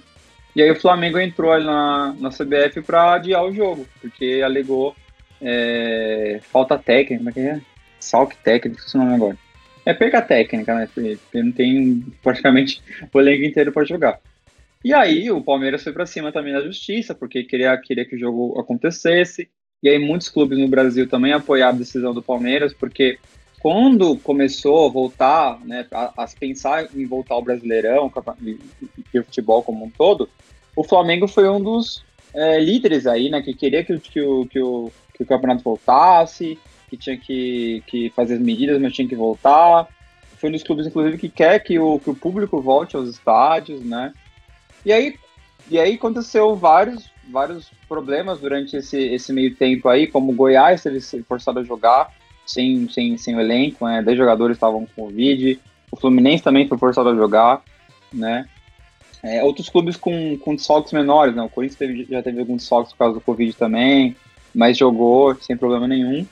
E 0.55 0.61
aí 0.61 0.71
o 0.71 0.79
Flamengo 0.79 1.19
entrou 1.19 1.59
na, 1.59 2.15
na 2.19 2.29
CBF 2.29 2.81
para 2.81 3.13
adiar 3.13 3.43
o 3.43 3.53
jogo, 3.53 3.87
porque 4.01 4.41
alegou 4.43 4.95
é, 5.41 6.39
falta 6.43 6.77
técnica, 6.77 7.17
como 7.17 7.29
é 7.29 7.33
que 7.33 7.39
é? 7.39 7.61
Salque 7.99 8.37
técnico, 8.37 8.81
esse 8.81 8.97
nome 8.97 9.13
agora. 9.13 9.37
É 9.85 9.93
perca 9.93 10.21
técnica, 10.21 10.75
né? 10.75 10.89
Porque 10.93 11.17
não 11.33 11.51
tem 11.51 12.05
praticamente 12.21 12.81
o 13.13 13.19
elenco 13.19 13.43
inteiro 13.43 13.71
para 13.71 13.85
jogar. 13.85 14.19
E 14.83 14.93
aí 14.93 15.29
o 15.29 15.41
Palmeiras 15.41 15.83
foi 15.83 15.91
para 15.91 16.05
cima 16.05 16.31
também 16.31 16.53
da 16.53 16.61
justiça, 16.61 17.13
porque 17.13 17.43
queria, 17.43 17.77
queria 17.77 18.05
que 18.05 18.15
o 18.15 18.19
jogo 18.19 18.59
acontecesse. 18.59 19.49
E 19.81 19.89
aí 19.89 19.99
muitos 19.99 20.29
clubes 20.29 20.57
no 20.57 20.67
Brasil 20.67 21.07
também 21.07 21.33
apoiaram 21.33 21.75
a 21.75 21.79
decisão 21.79 22.13
do 22.13 22.21
Palmeiras, 22.21 22.73
porque 22.73 23.17
quando 23.59 24.17
começou 24.17 24.87
a 24.87 24.89
voltar, 24.89 25.59
né, 25.65 25.85
a, 25.91 26.23
a 26.23 26.27
pensar 26.39 26.87
em 26.95 27.05
voltar 27.05 27.35
ao 27.35 27.41
Brasileirão 27.41 28.11
e, 28.41 29.19
o 29.19 29.23
futebol 29.23 29.61
como 29.61 29.85
um 29.85 29.89
todo, 29.89 30.29
o 30.75 30.83
Flamengo 30.83 31.27
foi 31.27 31.47
um 31.49 31.61
dos 31.61 32.03
é, 32.33 32.59
líderes 32.59 33.05
aí, 33.05 33.29
né, 33.29 33.41
que 33.41 33.53
queria 33.53 33.83
que, 33.83 33.99
que, 33.99 34.21
o, 34.21 34.45
que, 34.45 34.59
o, 34.61 34.91
que 35.13 35.23
o 35.23 35.25
campeonato 35.25 35.63
voltasse, 35.63 36.57
que 36.89 36.95
tinha 36.95 37.17
que, 37.17 37.83
que 37.85 38.09
fazer 38.15 38.35
as 38.35 38.39
medidas, 38.39 38.81
mas 38.81 38.93
tinha 38.93 39.07
que 39.07 39.15
voltar. 39.15 39.87
Foi 40.37 40.49
um 40.49 40.53
dos 40.53 40.63
clubes, 40.63 40.87
inclusive, 40.87 41.17
que 41.17 41.29
quer 41.29 41.59
que 41.59 41.77
o, 41.77 41.99
que 41.99 42.09
o 42.09 42.15
público 42.15 42.61
volte 42.61 42.95
aos 42.95 43.09
estádios, 43.09 43.83
né? 43.83 44.13
E 44.85 44.93
aí, 44.93 45.15
e 45.69 45.77
aí 45.77 45.95
aconteceu 45.95 46.55
vários, 46.55 47.11
vários 47.29 47.69
problemas 47.87 48.39
durante 48.39 48.77
esse, 48.77 48.97
esse 48.97 49.33
meio 49.33 49.53
tempo 49.53 49.89
aí, 49.89 50.07
como 50.07 50.31
o 50.31 50.35
Goiás 50.35 50.81
teve 50.81 50.99
forçado 51.23 51.59
a 51.59 51.63
jogar 51.63 52.11
sem, 52.49 52.89
sem, 52.89 53.17
sem 53.17 53.35
o 53.35 53.39
elenco, 53.39 53.85
né? 53.85 54.01
10 54.01 54.17
jogadores 54.17 54.57
estavam 54.57 54.85
com 54.85 55.05
Covid, 55.05 55.59
o 55.91 55.95
Fluminense 55.95 56.43
também 56.43 56.67
foi 56.67 56.77
forçado 56.77 57.09
a 57.09 57.15
jogar, 57.15 57.61
né? 58.11 58.47
É, 59.21 59.43
outros 59.43 59.69
clubes 59.69 59.95
com, 59.95 60.37
com 60.37 60.55
desfalques 60.55 60.93
menores, 60.93 61.35
né? 61.35 61.43
O 61.43 61.49
Corinthians 61.49 61.77
teve, 61.77 62.07
já 62.09 62.23
teve 62.23 62.39
alguns 62.39 62.61
desfalques 62.61 62.91
por 62.93 62.99
causa 62.99 63.13
do 63.15 63.21
Covid 63.21 63.53
também, 63.53 64.15
mas 64.53 64.77
jogou 64.77 65.35
sem 65.35 65.55
problema 65.55 65.87
nenhum. 65.87 66.25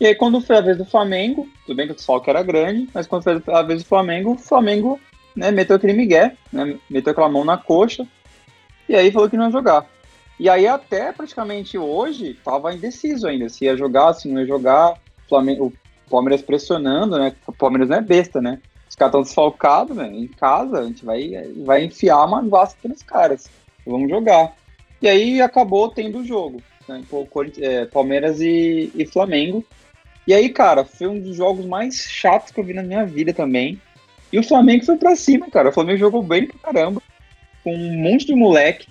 E 0.00 0.06
aí, 0.06 0.14
quando 0.14 0.40
foi 0.40 0.56
a 0.56 0.60
vez 0.60 0.76
do 0.76 0.84
Flamengo, 0.84 1.48
tudo 1.64 1.76
bem 1.76 1.86
que 1.86 1.92
o 1.92 1.96
desfalque 1.96 2.28
era 2.28 2.42
grande, 2.42 2.88
mas 2.92 3.06
quando 3.06 3.22
foi 3.22 3.40
a 3.46 3.62
vez 3.62 3.82
do 3.82 3.88
Flamengo, 3.88 4.32
o 4.32 4.38
Flamengo 4.38 5.00
né, 5.34 5.50
meteu 5.50 5.76
aquele 5.76 5.92
migué, 5.92 6.36
né, 6.52 6.76
meteu 6.90 7.12
aquela 7.12 7.28
mão 7.28 7.44
na 7.44 7.56
coxa, 7.56 8.06
e 8.88 8.94
aí 8.94 9.10
falou 9.12 9.30
que 9.30 9.36
não 9.36 9.46
ia 9.46 9.52
jogar. 9.52 9.86
E 10.38 10.48
aí, 10.48 10.66
até 10.66 11.12
praticamente 11.12 11.78
hoje, 11.78 12.36
tava 12.44 12.74
indeciso 12.74 13.26
ainda, 13.26 13.48
se 13.48 13.64
ia 13.64 13.76
jogar, 13.76 14.12
se 14.14 14.28
não 14.28 14.40
ia 14.40 14.46
jogar. 14.46 14.94
Flamengo, 15.28 15.72
o 16.06 16.10
Palmeiras 16.10 16.42
pressionando, 16.42 17.18
né? 17.18 17.34
O 17.46 17.52
Palmeiras 17.52 17.88
não 17.88 17.96
é 17.96 18.00
besta, 18.00 18.40
né? 18.40 18.60
Os 18.88 18.96
caras 18.96 19.10
estão 19.10 19.22
desfalcados, 19.22 19.96
né? 19.96 20.08
Em 20.08 20.28
casa, 20.28 20.80
a 20.80 20.84
gente 20.84 21.04
vai, 21.04 21.32
vai 21.64 21.84
enfiar 21.84 22.24
uma 22.24 22.42
vasca 22.42 22.88
nos 22.88 23.02
caras. 23.02 23.48
Vamos 23.86 24.08
jogar. 24.08 24.54
E 25.02 25.08
aí 25.08 25.40
acabou 25.40 25.88
tendo 25.88 26.18
o 26.18 26.24
jogo. 26.24 26.62
Né? 26.88 27.02
É, 27.60 27.86
Palmeiras 27.86 28.40
e, 28.40 28.90
e 28.94 29.06
Flamengo. 29.06 29.64
E 30.26 30.32
aí, 30.32 30.48
cara, 30.48 30.84
foi 30.84 31.06
um 31.06 31.20
dos 31.20 31.36
jogos 31.36 31.66
mais 31.66 31.96
chatos 31.96 32.50
que 32.50 32.60
eu 32.60 32.64
vi 32.64 32.72
na 32.72 32.82
minha 32.82 33.04
vida 33.04 33.32
também. 33.32 33.80
E 34.32 34.38
o 34.38 34.42
Flamengo 34.42 34.84
foi 34.84 34.96
pra 34.96 35.14
cima, 35.14 35.50
cara. 35.50 35.68
O 35.68 35.72
Flamengo 35.72 35.98
jogou 35.98 36.22
bem 36.22 36.46
pra 36.46 36.58
caramba. 36.58 37.02
Com 37.62 37.74
um 37.74 37.98
monte 37.98 38.26
de 38.26 38.34
moleque. 38.34 38.88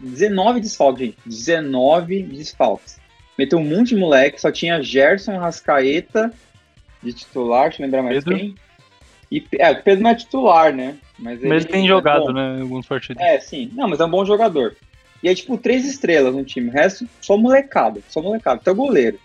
19 0.00 0.60
desfalques, 0.60 1.06
gente. 1.06 1.18
19 1.24 2.22
desfalques. 2.24 2.98
Meteu 3.38 3.58
um 3.58 3.64
monte 3.64 3.88
de 3.88 3.96
moleque. 3.96 4.40
Só 4.40 4.50
tinha 4.50 4.82
Gerson, 4.82 5.38
Rascaeta 5.38 6.32
de 7.02 7.12
titular. 7.12 7.68
Deixa 7.68 7.82
eu 7.82 7.86
lembrar 7.86 8.02
mais 8.02 8.24
Pedro. 8.24 8.38
quem. 8.38 8.54
E, 9.30 9.44
é, 9.58 9.70
o 9.72 9.82
Pedro 9.82 10.04
não 10.04 10.10
é 10.10 10.14
titular, 10.14 10.72
né? 10.72 10.96
Mas 11.18 11.42
ele, 11.42 11.54
ele 11.54 11.64
tem 11.64 11.84
é 11.84 11.88
jogado, 11.88 12.26
bom. 12.26 12.32
né? 12.32 12.60
Alguns 12.60 12.86
partidos. 12.86 13.22
É, 13.22 13.38
sim. 13.40 13.70
Não, 13.74 13.88
mas 13.88 14.00
é 14.00 14.04
um 14.04 14.10
bom 14.10 14.24
jogador. 14.24 14.76
E 15.22 15.28
aí, 15.28 15.34
tipo, 15.34 15.56
três 15.58 15.86
estrelas 15.86 16.34
no 16.34 16.44
time. 16.44 16.68
O 16.68 16.72
resto, 16.72 17.08
só 17.20 17.36
molecada. 17.36 18.00
Só 18.08 18.22
molecada. 18.22 18.60
Até 18.60 18.70
o 18.70 18.76
goleiro. 18.76 19.18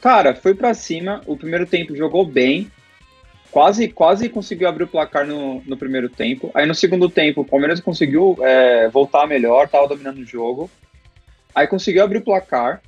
Cara, 0.00 0.34
foi 0.34 0.54
para 0.54 0.74
cima. 0.74 1.22
O 1.26 1.36
primeiro 1.36 1.66
tempo 1.66 1.96
jogou 1.96 2.24
bem. 2.24 2.70
Quase, 3.50 3.88
quase 3.88 4.28
conseguiu 4.28 4.68
abrir 4.68 4.84
o 4.84 4.88
placar 4.88 5.26
no, 5.26 5.62
no 5.66 5.76
primeiro 5.76 6.08
tempo. 6.08 6.50
Aí 6.54 6.66
no 6.66 6.74
segundo 6.74 7.08
tempo, 7.08 7.40
o 7.40 7.44
Palmeiras 7.44 7.80
conseguiu 7.80 8.36
é, 8.40 8.88
voltar 8.88 9.26
melhor, 9.26 9.68
tava 9.68 9.88
dominando 9.88 10.18
o 10.18 10.26
jogo. 10.26 10.70
Aí 11.52 11.66
conseguiu 11.66 12.04
abrir 12.04 12.18
o 12.18 12.24
placar, 12.24 12.80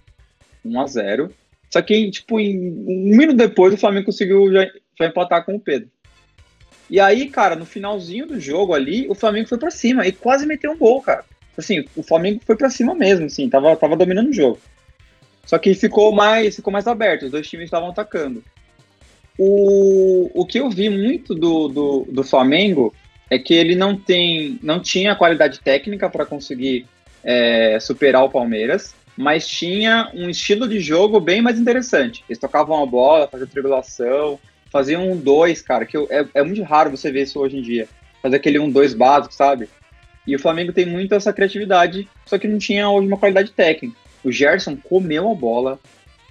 1 0.64 0.80
a 0.80 0.86
0 0.86 1.30
Só 1.70 1.82
que, 1.82 2.10
tipo, 2.10 2.38
em, 2.38 2.58
um 2.58 3.16
minuto 3.16 3.36
depois, 3.36 3.74
o 3.74 3.78
Flamengo 3.78 4.06
conseguiu 4.06 4.52
já, 4.52 4.66
já 4.98 5.06
empatar 5.06 5.44
com 5.44 5.54
o 5.54 5.60
Pedro. 5.60 5.88
E 6.88 7.00
aí, 7.00 7.28
cara, 7.28 7.56
no 7.56 7.64
finalzinho 7.64 8.26
do 8.26 8.38
jogo 8.38 8.74
ali, 8.74 9.08
o 9.08 9.14
Flamengo 9.14 9.48
foi 9.48 9.58
para 9.58 9.70
cima 9.70 10.06
e 10.06 10.12
quase 10.12 10.46
meteu 10.46 10.72
um 10.72 10.78
gol, 10.78 11.00
cara. 11.00 11.24
Assim, 11.56 11.84
o 11.96 12.02
Flamengo 12.02 12.40
foi 12.44 12.56
para 12.56 12.70
cima 12.70 12.94
mesmo, 12.94 13.26
assim, 13.26 13.48
tava, 13.48 13.74
tava 13.76 13.96
dominando 13.96 14.28
o 14.28 14.32
jogo. 14.32 14.60
Só 15.44 15.58
que 15.58 15.74
ficou 15.74 16.12
mais, 16.12 16.56
ficou 16.56 16.72
mais 16.72 16.86
aberto, 16.86 17.24
os 17.24 17.30
dois 17.30 17.48
times 17.48 17.64
estavam 17.64 17.90
atacando. 17.90 18.42
O, 19.38 20.30
o 20.34 20.46
que 20.46 20.60
eu 20.60 20.70
vi 20.70 20.88
muito 20.88 21.34
do, 21.34 21.68
do, 21.68 22.06
do 22.10 22.24
Flamengo 22.24 22.94
é 23.30 23.38
que 23.38 23.54
ele 23.54 23.74
não 23.74 23.96
tem, 23.96 24.58
não 24.62 24.78
tinha 24.78 25.16
qualidade 25.16 25.60
técnica 25.60 26.08
para 26.10 26.26
conseguir 26.26 26.86
é, 27.24 27.78
superar 27.80 28.24
o 28.24 28.30
Palmeiras, 28.30 28.94
mas 29.16 29.46
tinha 29.46 30.10
um 30.14 30.28
estilo 30.28 30.68
de 30.68 30.80
jogo 30.80 31.20
bem 31.20 31.42
mais 31.42 31.58
interessante. 31.58 32.24
Eles 32.28 32.38
tocavam 32.38 32.82
a 32.82 32.86
bola, 32.86 33.28
faziam 33.28 33.48
tribulação, 33.48 34.38
faziam 34.70 35.10
um 35.10 35.16
dois, 35.16 35.60
cara, 35.60 35.84
que 35.84 35.96
é, 35.96 36.26
é 36.34 36.42
muito 36.42 36.62
raro 36.62 36.90
você 36.90 37.10
ver 37.10 37.22
isso 37.22 37.38
hoje 37.38 37.58
em 37.58 37.62
dia. 37.62 37.88
Fazer 38.22 38.36
aquele 38.36 38.58
um 38.58 38.70
dois 38.70 38.94
básico, 38.94 39.34
sabe? 39.34 39.68
E 40.26 40.34
o 40.34 40.38
Flamengo 40.38 40.72
tem 40.72 40.86
muito 40.86 41.14
essa 41.14 41.32
criatividade, 41.32 42.08
só 42.24 42.38
que 42.38 42.48
não 42.48 42.58
tinha 42.58 42.88
hoje 42.88 43.06
uma 43.06 43.18
qualidade 43.18 43.50
técnica. 43.50 43.96
O 44.24 44.30
Gerson 44.30 44.76
comeu 44.76 45.30
a 45.30 45.34
bola. 45.34 45.78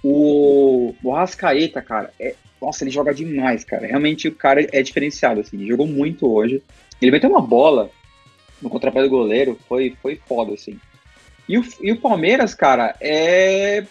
O, 0.02 0.94
o 1.04 1.10
Rascaeta, 1.12 1.80
cara, 1.80 2.12
é, 2.18 2.34
nossa, 2.60 2.82
ele 2.82 2.90
joga 2.90 3.14
demais, 3.14 3.64
cara. 3.64 3.86
Realmente 3.86 4.28
o 4.28 4.34
cara 4.34 4.66
é 4.72 4.82
diferenciado, 4.82 5.40
assim. 5.40 5.56
Ele 5.56 5.68
jogou 5.68 5.86
muito 5.86 6.32
hoje. 6.32 6.62
Ele 7.00 7.10
meteu 7.10 7.28
uma 7.30 7.42
bola 7.42 7.90
no 8.60 8.70
contrapé 8.70 9.02
do 9.02 9.10
goleiro, 9.10 9.58
foi, 9.68 9.96
foi 10.00 10.16
foda, 10.26 10.54
assim. 10.54 10.78
E 11.48 11.58
o, 11.58 11.64
e 11.80 11.92
o 11.92 12.00
Palmeiras, 12.00 12.54
cara, 12.54 12.94
é, 13.00 13.84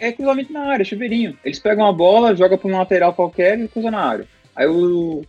é 0.00 0.12
cruzamento 0.12 0.52
na 0.52 0.62
área, 0.62 0.84
chuveirinho. 0.84 1.36
Eles 1.44 1.58
pegam 1.58 1.86
a 1.86 1.92
bola, 1.92 2.34
jogam 2.34 2.58
para 2.58 2.68
um 2.68 2.78
lateral 2.78 3.14
qualquer 3.14 3.58
e 3.58 3.68
cruzam 3.68 3.90
na 3.90 4.00
área. 4.00 4.26
Aí 4.54 4.66
o, 4.66 5.22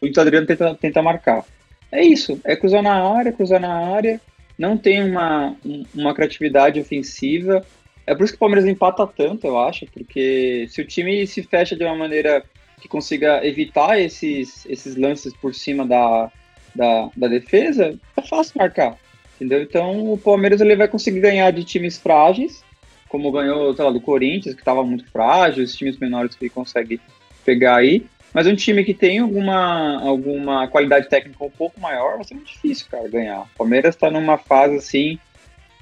o, 0.00 0.20
Adriano 0.20 0.46
tenta, 0.46 0.74
tenta 0.74 1.02
marcar. 1.02 1.44
É 1.92 2.02
isso, 2.02 2.40
é 2.44 2.54
cruzar 2.54 2.82
na 2.82 3.02
área, 3.02 3.32
cruzar 3.32 3.60
na 3.60 3.72
área. 3.72 4.20
Não 4.58 4.76
tem 4.76 5.02
uma, 5.02 5.56
uma 5.94 6.14
criatividade 6.14 6.80
ofensiva. 6.80 7.64
É 8.06 8.14
por 8.14 8.24
isso 8.24 8.32
que 8.32 8.36
o 8.36 8.40
Palmeiras 8.40 8.66
empata 8.66 9.06
tanto, 9.06 9.46
eu 9.46 9.58
acho, 9.58 9.86
porque 9.86 10.66
se 10.68 10.80
o 10.80 10.86
time 10.86 11.26
se 11.26 11.42
fecha 11.42 11.76
de 11.76 11.84
uma 11.84 11.94
maneira 11.94 12.44
que 12.80 12.88
consiga 12.88 13.46
evitar 13.46 14.00
esses, 14.00 14.66
esses 14.66 14.96
lances 14.96 15.34
por 15.34 15.54
cima 15.54 15.86
da, 15.86 16.30
da, 16.74 17.10
da 17.16 17.28
defesa, 17.28 17.98
é 18.16 18.22
fácil 18.22 18.54
marcar, 18.56 18.96
entendeu? 19.40 19.62
Então 19.62 20.12
o 20.12 20.18
Palmeiras 20.18 20.60
ele 20.60 20.76
vai 20.76 20.86
conseguir 20.86 21.20
ganhar 21.20 21.50
de 21.50 21.64
times 21.64 21.96
frágeis, 21.96 22.62
como 23.08 23.32
ganhou, 23.32 23.74
sei 23.74 23.84
lá, 23.84 23.90
do 23.90 24.00
Corinthians, 24.00 24.54
que 24.54 24.60
estava 24.60 24.84
muito 24.84 25.10
frágil, 25.10 25.64
os 25.64 25.74
times 25.74 25.96
menores 25.98 26.34
que 26.34 26.44
ele 26.44 26.50
consegue 26.50 27.00
pegar 27.44 27.76
aí, 27.76 28.04
mas 28.32 28.46
um 28.46 28.54
time 28.54 28.84
que 28.84 28.94
tem 28.94 29.18
alguma, 29.18 30.00
alguma 30.00 30.68
qualidade 30.68 31.08
técnica 31.08 31.44
um 31.44 31.50
pouco 31.50 31.80
maior, 31.80 32.16
vai 32.16 32.24
ser 32.24 32.34
muito 32.34 32.52
difícil, 32.52 32.86
cara, 32.90 33.08
ganhar. 33.08 33.40
O 33.40 33.58
Palmeiras 33.58 33.94
está 33.94 34.10
numa 34.10 34.38
fase 34.38 34.76
assim 34.76 35.18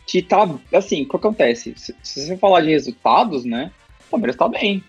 que 0.06 0.22
tá, 0.22 0.48
assim, 0.72 1.02
o 1.02 1.08
que 1.08 1.16
acontece? 1.16 1.74
Se, 1.76 1.94
se, 2.02 2.26
você 2.26 2.36
falar 2.38 2.62
de 2.62 2.70
resultados, 2.70 3.44
né, 3.44 3.70
o 4.06 4.10
Palmeiras 4.12 4.36
tá 4.36 4.48
bem. 4.48 4.82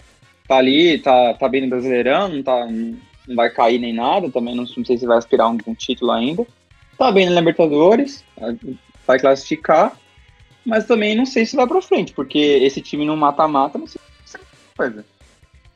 Tá 0.47 0.57
ali, 0.57 0.97
tá, 0.99 1.33
tá 1.33 1.49
bem 1.49 1.61
no 1.61 1.69
Brasileirão, 1.69 2.29
não, 2.29 2.41
tá, 2.41 2.65
não 2.65 3.35
vai 3.35 3.49
cair 3.49 3.77
nem 3.77 3.93
nada, 3.93 4.31
também 4.31 4.55
não, 4.55 4.63
não 4.63 4.85
sei 4.85 4.97
se 4.97 5.05
vai 5.05 5.17
aspirar 5.17 5.49
um, 5.49 5.57
um 5.67 5.75
título 5.75 6.11
ainda. 6.11 6.47
Tá 6.99 7.13
bem 7.13 7.29
na 7.29 7.39
Libertadores, 7.39 8.25
vai 9.07 9.17
classificar, 9.17 9.97
mas 10.65 10.85
também 10.85 11.15
não 11.15 11.25
sei 11.25 11.45
se 11.45 11.55
vai 11.55 11.65
pra 11.65 11.81
frente, 11.81 12.11
porque 12.11 12.37
esse 12.37 12.81
time 12.81 13.05
no 13.05 13.15
mata-mata 13.15 13.79
não 13.79 13.87
sei 13.87 14.01
se 14.25 14.35
é 14.35 14.41
coisa. 14.75 15.05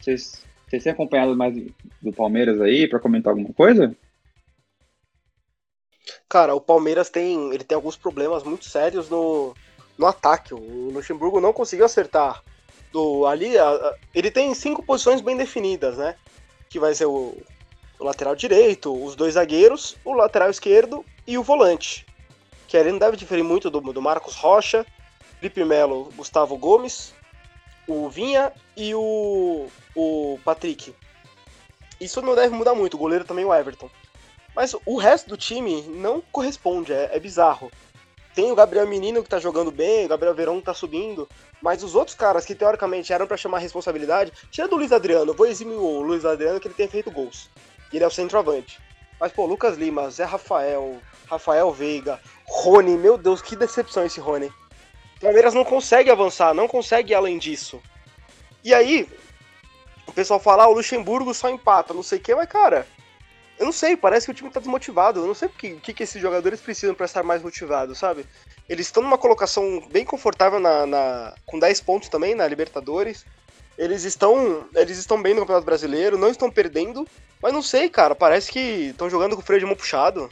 Vocês, 0.02 0.44
vocês 0.68 0.84
têm 0.84 0.92
acompanhado 0.92 1.34
mais 1.34 1.56
do 2.02 2.12
Palmeiras 2.12 2.60
aí 2.60 2.90
para 2.90 3.00
comentar 3.00 3.32
alguma 3.32 3.54
coisa? 3.54 3.96
Cara, 6.28 6.56
o 6.56 6.60
Palmeiras 6.60 7.10
tem, 7.10 7.54
ele 7.54 7.64
tem 7.64 7.78
alguns 7.78 7.96
problemas 7.96 8.44
muito 8.44 8.66
sérios 8.66 9.10
no, 9.10 9.56
no 9.98 10.06
ataque. 10.06 10.54
O 10.54 10.90
Luxemburgo 10.92 11.40
não 11.40 11.54
conseguiu 11.54 11.86
acertar. 11.86 12.44
Do, 12.92 13.26
ali, 13.26 13.58
a, 13.58 13.70
a, 13.70 13.96
ele 14.14 14.30
tem 14.30 14.54
cinco 14.54 14.84
posições 14.84 15.22
bem 15.22 15.38
definidas, 15.38 15.98
né? 15.98 16.16
Que 16.70 16.80
vai 16.80 16.94
ser 16.94 17.06
o, 17.06 17.38
o, 18.00 18.04
lateral 18.04 18.36
direito, 18.36 18.94
os 18.94 19.16
dois 19.16 19.36
zagueiros, 19.36 19.96
o 20.04 20.14
lateral 20.14 20.50
esquerdo 20.50 21.06
e 21.26 21.38
o 21.38 21.44
volante. 21.44 22.06
Que 22.68 22.78
ele 22.78 22.92
não 22.92 23.00
deve 23.00 23.18
diferir 23.18 23.44
muito 23.44 23.70
do, 23.70 23.80
do 23.80 24.02
Marcos 24.02 24.36
Rocha, 24.36 24.86
Felipe 25.40 25.64
Melo, 25.64 26.12
Gustavo 26.16 26.58
Gomes, 26.58 27.14
o 27.88 28.10
Vinha 28.10 28.52
e 28.76 28.96
o, 28.96 29.68
o 29.96 30.40
Patrick. 30.44 30.96
Isso 32.00 32.22
não 32.22 32.36
deve 32.36 32.56
mudar 32.56 32.74
muito, 32.74 32.96
o 32.96 32.98
goleiro 32.98 33.26
também 33.26 33.46
o 33.46 33.54
Everton. 33.54 33.90
Mas 34.56 34.76
o 34.86 34.98
resto 34.98 35.30
do 35.30 35.38
time 35.38 35.82
não 35.84 36.22
corresponde, 36.32 36.94
é, 36.94 37.10
é 37.14 37.20
bizarro. 37.20 37.72
tem 38.36 38.52
o 38.52 38.56
Gabriel 38.56 38.88
Menino 38.88 39.24
que 39.24 39.30
tá 39.30 39.40
jogando 39.40 39.72
bem, 39.72 40.06
o 40.06 40.10
Gabriel 40.10 40.34
Verão 40.34 40.62
tá 40.62 40.74
subindo, 40.74 41.28
mas 41.62 41.84
os 41.84 41.96
outros 41.96 42.16
caras 42.16 42.46
que 42.46 42.56
teoricamente 42.56 43.14
eram 43.14 43.28
para 43.28 43.38
chamar 43.38 43.60
responsabilidade, 43.60 44.32
tira 44.52 44.68
do 44.68 44.76
Luiz 44.76 44.92
Adriano, 44.92 45.34
vou 45.34 45.48
eximir 45.48 45.78
o 45.78 46.02
Luiz 46.02 46.26
Adriano 46.26 46.60
que 46.60 46.68
ele 46.68 46.76
tem 46.76 46.88
feito 46.88 47.12
gols. 47.12 47.50
Ele 47.98 48.04
é 48.04 48.08
o 48.08 48.12
centroavante. 48.12 48.80
Mas, 49.20 49.32
pô, 49.32 49.46
Lucas 49.46 49.78
Lima, 49.78 50.10
Zé 50.10 50.26
Rafael, 50.26 51.00
Rafael 51.28 51.72
Veiga, 51.72 52.20
Rony, 52.46 52.98
meu 52.98 53.18
Deus, 53.18 53.42
que 53.42 53.56
decepção 53.56 54.06
esse 54.06 54.20
Rony. 54.20 54.48
O 55.18 55.20
Palmeiras 55.22 55.54
não 55.54 55.64
consegue 55.64 56.10
avançar, 56.10 56.54
não 56.54 56.68
consegue 56.68 57.14
ir 57.14 57.16
além 57.16 57.38
disso. 57.38 57.82
E 58.64 58.74
aí, 58.74 59.08
o 60.08 60.12
pessoal 60.12 60.40
fala, 60.40 60.64
ah, 60.64 60.68
o 60.68 60.74
Luxemburgo 60.74 61.34
só 61.34 61.50
empata, 61.50 61.94
não 61.94 62.04
sei 62.04 62.18
o 62.18 62.22
que, 62.22 62.36
mas 62.36 62.50
cara, 62.50 62.86
eu 63.58 63.66
não 63.66 63.72
sei, 63.72 63.96
parece 63.96 64.26
que 64.26 64.32
o 64.32 64.34
time 64.34 64.50
tá 64.50 64.60
desmotivado. 64.60 65.20
Eu 65.20 65.28
não 65.28 65.34
sei 65.34 65.48
o 65.48 65.52
que, 65.52 65.76
que, 65.76 65.94
que 65.94 66.04
esses 66.04 66.22
jogadores 66.22 66.60
precisam 66.60 66.96
para 66.96 67.06
estar 67.06 67.24
mais 67.24 67.42
motivados, 67.42 67.98
sabe? 67.98 68.26
Eles 68.68 68.88
estão 68.88 69.04
numa 69.04 69.18
colocação 69.18 69.82
bem 69.92 70.04
confortável 70.04 70.60
na, 70.60 70.86
na, 70.86 71.34
com 71.46 71.60
10 71.60 71.82
pontos 71.82 72.10
também 72.10 72.36
na 72.36 72.48
Libertadores. 72.48 73.26
Eles 73.78 74.04
estão, 74.04 74.66
eles 74.76 74.98
estão 74.98 75.22
bem 75.22 75.34
no 75.34 75.42
Campeonato 75.42 75.66
Brasileiro, 75.66 76.18
não 76.18 76.30
estão 76.30 76.50
perdendo, 76.50 77.08
mas 77.42 77.52
não 77.52 77.62
sei, 77.62 77.90
cara, 77.90 78.14
parece 78.14 78.52
que 78.52 78.60
estão 78.60 79.10
jogando 79.10 79.36
com 79.36 79.42
o 79.42 79.46
freio 79.46 79.60
de 79.60 79.66
mão 79.66 79.76
puxado. 79.76 80.30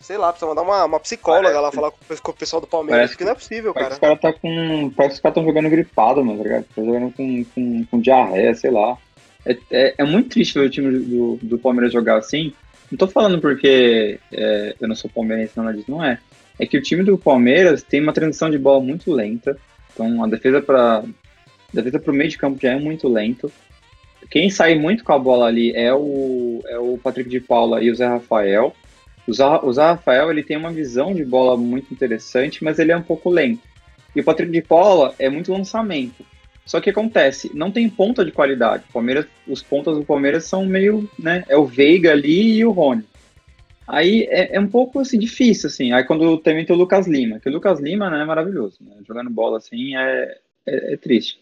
Sei 0.00 0.18
lá, 0.18 0.32
precisa 0.32 0.48
mandar 0.48 0.62
uma, 0.62 0.84
uma 0.84 0.98
psicóloga 0.98 1.44
parece. 1.44 1.62
lá 1.62 1.70
falar 1.70 1.90
com, 1.92 2.30
o 2.30 2.34
pessoal 2.34 2.60
do 2.60 2.66
Palmeiras, 2.66 2.98
parece 2.98 3.12
porque 3.12 3.24
não 3.24 3.32
é 3.32 3.34
possível, 3.36 3.72
cara. 3.72 3.94
Os 3.94 4.00
caras 4.00 4.20
tá 4.20 4.32
com. 4.32 4.90
Parece 4.96 5.14
que 5.14 5.18
os 5.18 5.20
caras 5.20 5.36
estão 5.36 5.44
jogando 5.44 5.70
gripado, 5.70 6.24
mano, 6.24 6.38
tá 6.38 6.44
ligado? 6.44 6.66
Tá 6.74 6.82
jogando 6.82 7.12
com, 7.12 7.44
com, 7.44 7.84
com 7.84 8.00
diarreia, 8.00 8.52
sei 8.56 8.72
lá. 8.72 8.98
É, 9.46 9.56
é, 9.70 9.94
é, 9.98 10.04
muito 10.04 10.30
triste 10.30 10.58
ver 10.58 10.66
o 10.66 10.70
time 10.70 10.98
do, 10.98 11.38
do 11.40 11.58
Palmeiras 11.58 11.92
jogar 11.92 12.18
assim. 12.18 12.52
Não 12.90 12.98
tô 12.98 13.06
falando 13.06 13.40
porque 13.40 14.18
é, 14.32 14.74
eu 14.80 14.88
não 14.88 14.96
sou 14.96 15.08
palmeirense, 15.08 15.56
nada 15.56 15.72
disso, 15.72 15.90
não 15.90 16.04
é. 16.04 16.18
É 16.58 16.66
que 16.66 16.76
o 16.76 16.82
time 16.82 17.04
do 17.04 17.16
Palmeiras 17.16 17.82
tem 17.82 18.00
uma 18.00 18.12
transição 18.12 18.50
de 18.50 18.58
bola 18.58 18.80
muito 18.80 19.12
lenta. 19.12 19.56
Então 19.92 20.24
a 20.24 20.26
defesa 20.26 20.60
para 20.60 21.04
defesa 21.72 21.98
pro 21.98 22.12
meio 22.12 22.30
de 22.30 22.38
campo 22.38 22.58
já 22.60 22.72
é 22.72 22.78
muito 22.78 23.08
lento. 23.08 23.50
Quem 24.30 24.48
sai 24.50 24.74
muito 24.74 25.04
com 25.04 25.12
a 25.12 25.18
bola 25.18 25.46
ali 25.46 25.72
é 25.74 25.92
o, 25.92 26.62
é 26.66 26.78
o 26.78 26.98
Patrick 26.98 27.28
de 27.28 27.40
Paula 27.40 27.82
e 27.82 27.90
o 27.90 27.94
Zé 27.94 28.06
Rafael. 28.06 28.74
O 29.26 29.32
Zé, 29.32 29.44
o 29.62 29.72
Zé 29.72 29.82
Rafael 29.82 30.30
ele 30.30 30.42
tem 30.42 30.56
uma 30.56 30.70
visão 30.70 31.14
de 31.14 31.24
bola 31.24 31.56
muito 31.56 31.92
interessante, 31.92 32.64
mas 32.64 32.78
ele 32.78 32.92
é 32.92 32.96
um 32.96 33.02
pouco 33.02 33.30
lento. 33.30 33.62
E 34.14 34.20
o 34.20 34.24
Patrick 34.24 34.50
de 34.50 34.62
Paula 34.62 35.14
é 35.18 35.28
muito 35.28 35.52
lançamento. 35.52 36.24
Só 36.64 36.80
que 36.80 36.90
acontece, 36.90 37.50
não 37.54 37.70
tem 37.70 37.88
ponta 37.88 38.24
de 38.24 38.30
qualidade. 38.30 38.84
Palmeiras, 38.92 39.26
os 39.48 39.62
pontas 39.62 39.96
do 39.96 40.04
Palmeiras 40.04 40.44
são 40.44 40.64
meio, 40.64 41.08
né? 41.18 41.44
É 41.48 41.56
o 41.56 41.66
Veiga 41.66 42.12
ali 42.12 42.54
e 42.54 42.64
o 42.64 42.70
Rony. 42.70 43.04
Aí 43.86 44.26
é, 44.30 44.56
é, 44.56 44.60
um 44.60 44.68
pouco 44.68 45.00
assim 45.00 45.18
difícil, 45.18 45.66
assim. 45.66 45.92
Aí 45.92 46.04
quando 46.04 46.38
também 46.38 46.64
tem 46.64 46.74
o 46.74 46.78
Lucas 46.78 47.06
Lima, 47.06 47.40
que 47.40 47.48
o 47.48 47.52
Lucas 47.52 47.80
Lima 47.80 48.08
né, 48.08 48.22
é 48.22 48.24
maravilhoso, 48.24 48.78
né? 48.80 48.94
Jogando 49.06 49.28
bola 49.28 49.58
assim 49.58 49.96
é, 49.96 50.38
é, 50.66 50.94
é, 50.94 50.96
triste. 50.96 51.40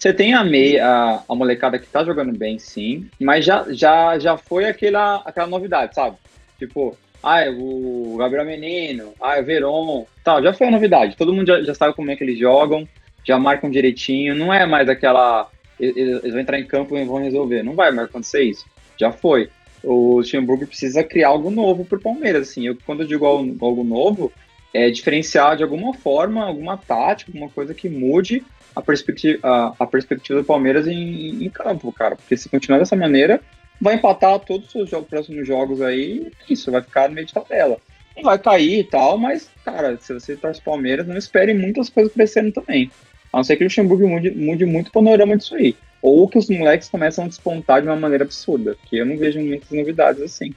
Você 0.00 0.12
tem 0.12 0.34
a 0.34 0.42
meia, 0.42 0.86
a, 0.86 1.22
a, 1.28 1.34
molecada 1.34 1.78
que 1.78 1.86
tá 1.86 2.02
jogando 2.02 2.36
bem, 2.36 2.58
sim, 2.58 3.08
mas 3.20 3.44
já, 3.44 3.66
já, 3.70 4.18
já 4.18 4.36
foi 4.36 4.64
aquela, 4.64 5.16
aquela 5.26 5.46
novidade, 5.46 5.94
sabe? 5.94 6.16
Tipo, 6.58 6.96
ah, 7.22 7.44
o 7.50 8.16
Gabriel 8.18 8.46
Menino, 8.46 9.12
ah, 9.20 9.38
o 9.38 9.44
Veron, 9.44 10.06
tal, 10.24 10.42
já 10.42 10.54
foi 10.54 10.68
a 10.68 10.70
novidade. 10.70 11.16
Todo 11.16 11.34
mundo 11.34 11.46
já, 11.46 11.62
já 11.62 11.74
sabe 11.74 11.94
como 11.94 12.10
é 12.10 12.16
que 12.16 12.24
eles 12.24 12.38
jogam 12.38 12.88
já 13.24 13.38
marcam 13.38 13.70
direitinho, 13.70 14.34
não 14.34 14.52
é 14.52 14.66
mais 14.66 14.88
aquela. 14.88 15.48
Eles 15.78 16.32
vão 16.32 16.40
entrar 16.40 16.58
em 16.58 16.66
campo 16.66 16.96
e 16.96 17.04
vão 17.04 17.22
resolver. 17.22 17.62
Não 17.62 17.74
vai 17.74 17.90
mais 17.90 18.08
acontecer 18.08 18.42
isso. 18.42 18.64
Já 18.98 19.10
foi. 19.10 19.48
O 19.82 20.16
Luxemburgo 20.16 20.66
precisa 20.66 21.02
criar 21.02 21.28
algo 21.28 21.50
novo 21.50 21.84
para 21.84 21.96
o 21.96 22.02
Palmeiras. 22.02 22.50
Assim. 22.50 22.66
Eu, 22.66 22.76
quando 22.84 23.00
eu 23.00 23.06
digo 23.06 23.24
algo 23.24 23.84
novo, 23.84 24.32
é 24.72 24.90
diferenciar 24.90 25.56
de 25.56 25.62
alguma 25.62 25.94
forma, 25.94 26.44
alguma 26.44 26.76
tática, 26.76 27.30
alguma 27.30 27.50
coisa 27.50 27.74
que 27.74 27.88
mude 27.88 28.44
a 28.74 28.80
perspectiva, 28.80 29.38
a, 29.42 29.74
a 29.80 29.86
perspectiva 29.86 30.40
do 30.40 30.44
Palmeiras 30.44 30.86
em, 30.86 31.44
em, 31.44 31.50
campo, 31.50 31.92
cara. 31.92 32.16
Porque 32.16 32.36
se 32.36 32.48
continuar 32.48 32.78
dessa 32.78 32.96
maneira, 32.96 33.40
vai 33.80 33.94
empatar 33.94 34.38
todos 34.40 34.72
os 34.74 34.88
jogos, 34.88 35.08
próximos 35.08 35.46
jogos 35.46 35.80
aí, 35.80 36.30
isso, 36.48 36.70
vai 36.70 36.82
ficar 36.82 37.08
no 37.08 37.14
meio 37.14 37.26
de 37.26 37.34
tabela. 37.34 37.78
Não 38.16 38.24
vai 38.24 38.38
cair 38.38 38.80
e 38.80 38.84
tal, 38.84 39.18
mas, 39.18 39.50
cara, 39.64 39.96
se 40.00 40.12
você 40.12 40.36
torce 40.36 40.60
Palmeiras, 40.60 41.06
não 41.06 41.16
espere 41.16 41.54
muitas 41.54 41.88
coisas 41.88 42.12
crescendo 42.12 42.52
também. 42.52 42.90
A 43.32 43.38
não 43.38 43.44
ser 43.44 43.56
que 43.56 43.62
o 43.62 43.66
Luxemburgo 43.66 44.08
mude, 44.08 44.30
mude 44.30 44.66
muito 44.66 44.88
o 44.88 44.92
panorama 44.92 45.36
disso 45.36 45.54
aí. 45.54 45.76
Ou 46.02 46.28
que 46.28 46.38
os 46.38 46.48
moleques 46.48 46.88
começam 46.88 47.24
a 47.24 47.28
despontar 47.28 47.82
de 47.82 47.88
uma 47.88 47.96
maneira 47.96 48.24
absurda, 48.24 48.76
que 48.86 48.98
eu 48.98 49.06
não 49.06 49.16
vejo 49.16 49.38
muitas 49.40 49.70
novidades 49.70 50.22
assim. 50.22 50.52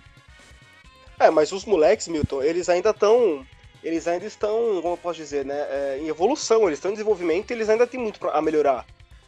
É, 1.20 1.30
mas 1.30 1.52
os 1.52 1.66
moleques, 1.66 2.08
Milton, 2.08 2.42
eles 2.42 2.70
ainda 2.70 2.90
estão. 2.90 3.46
Eles 3.84 4.08
ainda 4.08 4.26
estão, 4.26 4.80
como 4.82 4.94
eu 4.94 4.98
posso 4.98 5.18
dizer, 5.18 5.46
né? 5.46 5.56
É, 5.70 6.00
em 6.02 6.08
evolução, 6.08 6.64
eles 6.68 6.78
estão 6.78 6.92
em 6.92 6.94
desenvolvimento 6.94 7.52
e 7.52 7.54
eles 7.54 7.70
ainda 7.70 7.86
têm 7.86 8.00
muito 8.00 8.28
a 8.30 8.42
melhorar. 8.42 8.86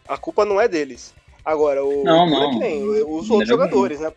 A 0.07 0.17
culpa 0.17 0.45
não 0.45 0.61
é 0.61 0.67
deles. 0.67 1.13
Agora, 1.43 1.83
o. 1.83 2.03
Não, 2.03 2.29
não. 2.29 2.49
É 2.49 2.53
que 2.53 2.59
nem 2.59 2.83
os 2.83 3.29
outros 3.29 3.49
jogadores, 3.49 3.99
né? 3.99 4.11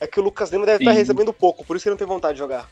É 0.00 0.06
que 0.06 0.20
o 0.20 0.22
Lucas 0.22 0.50
Lima 0.50 0.66
deve 0.66 0.78
Sim. 0.78 0.84
estar 0.84 0.98
recebendo 0.98 1.32
pouco, 1.32 1.64
por 1.64 1.76
isso 1.76 1.84
que 1.84 1.88
ele 1.88 1.94
não 1.94 1.98
tem 1.98 2.06
vontade 2.06 2.34
de 2.34 2.40
jogar. 2.40 2.68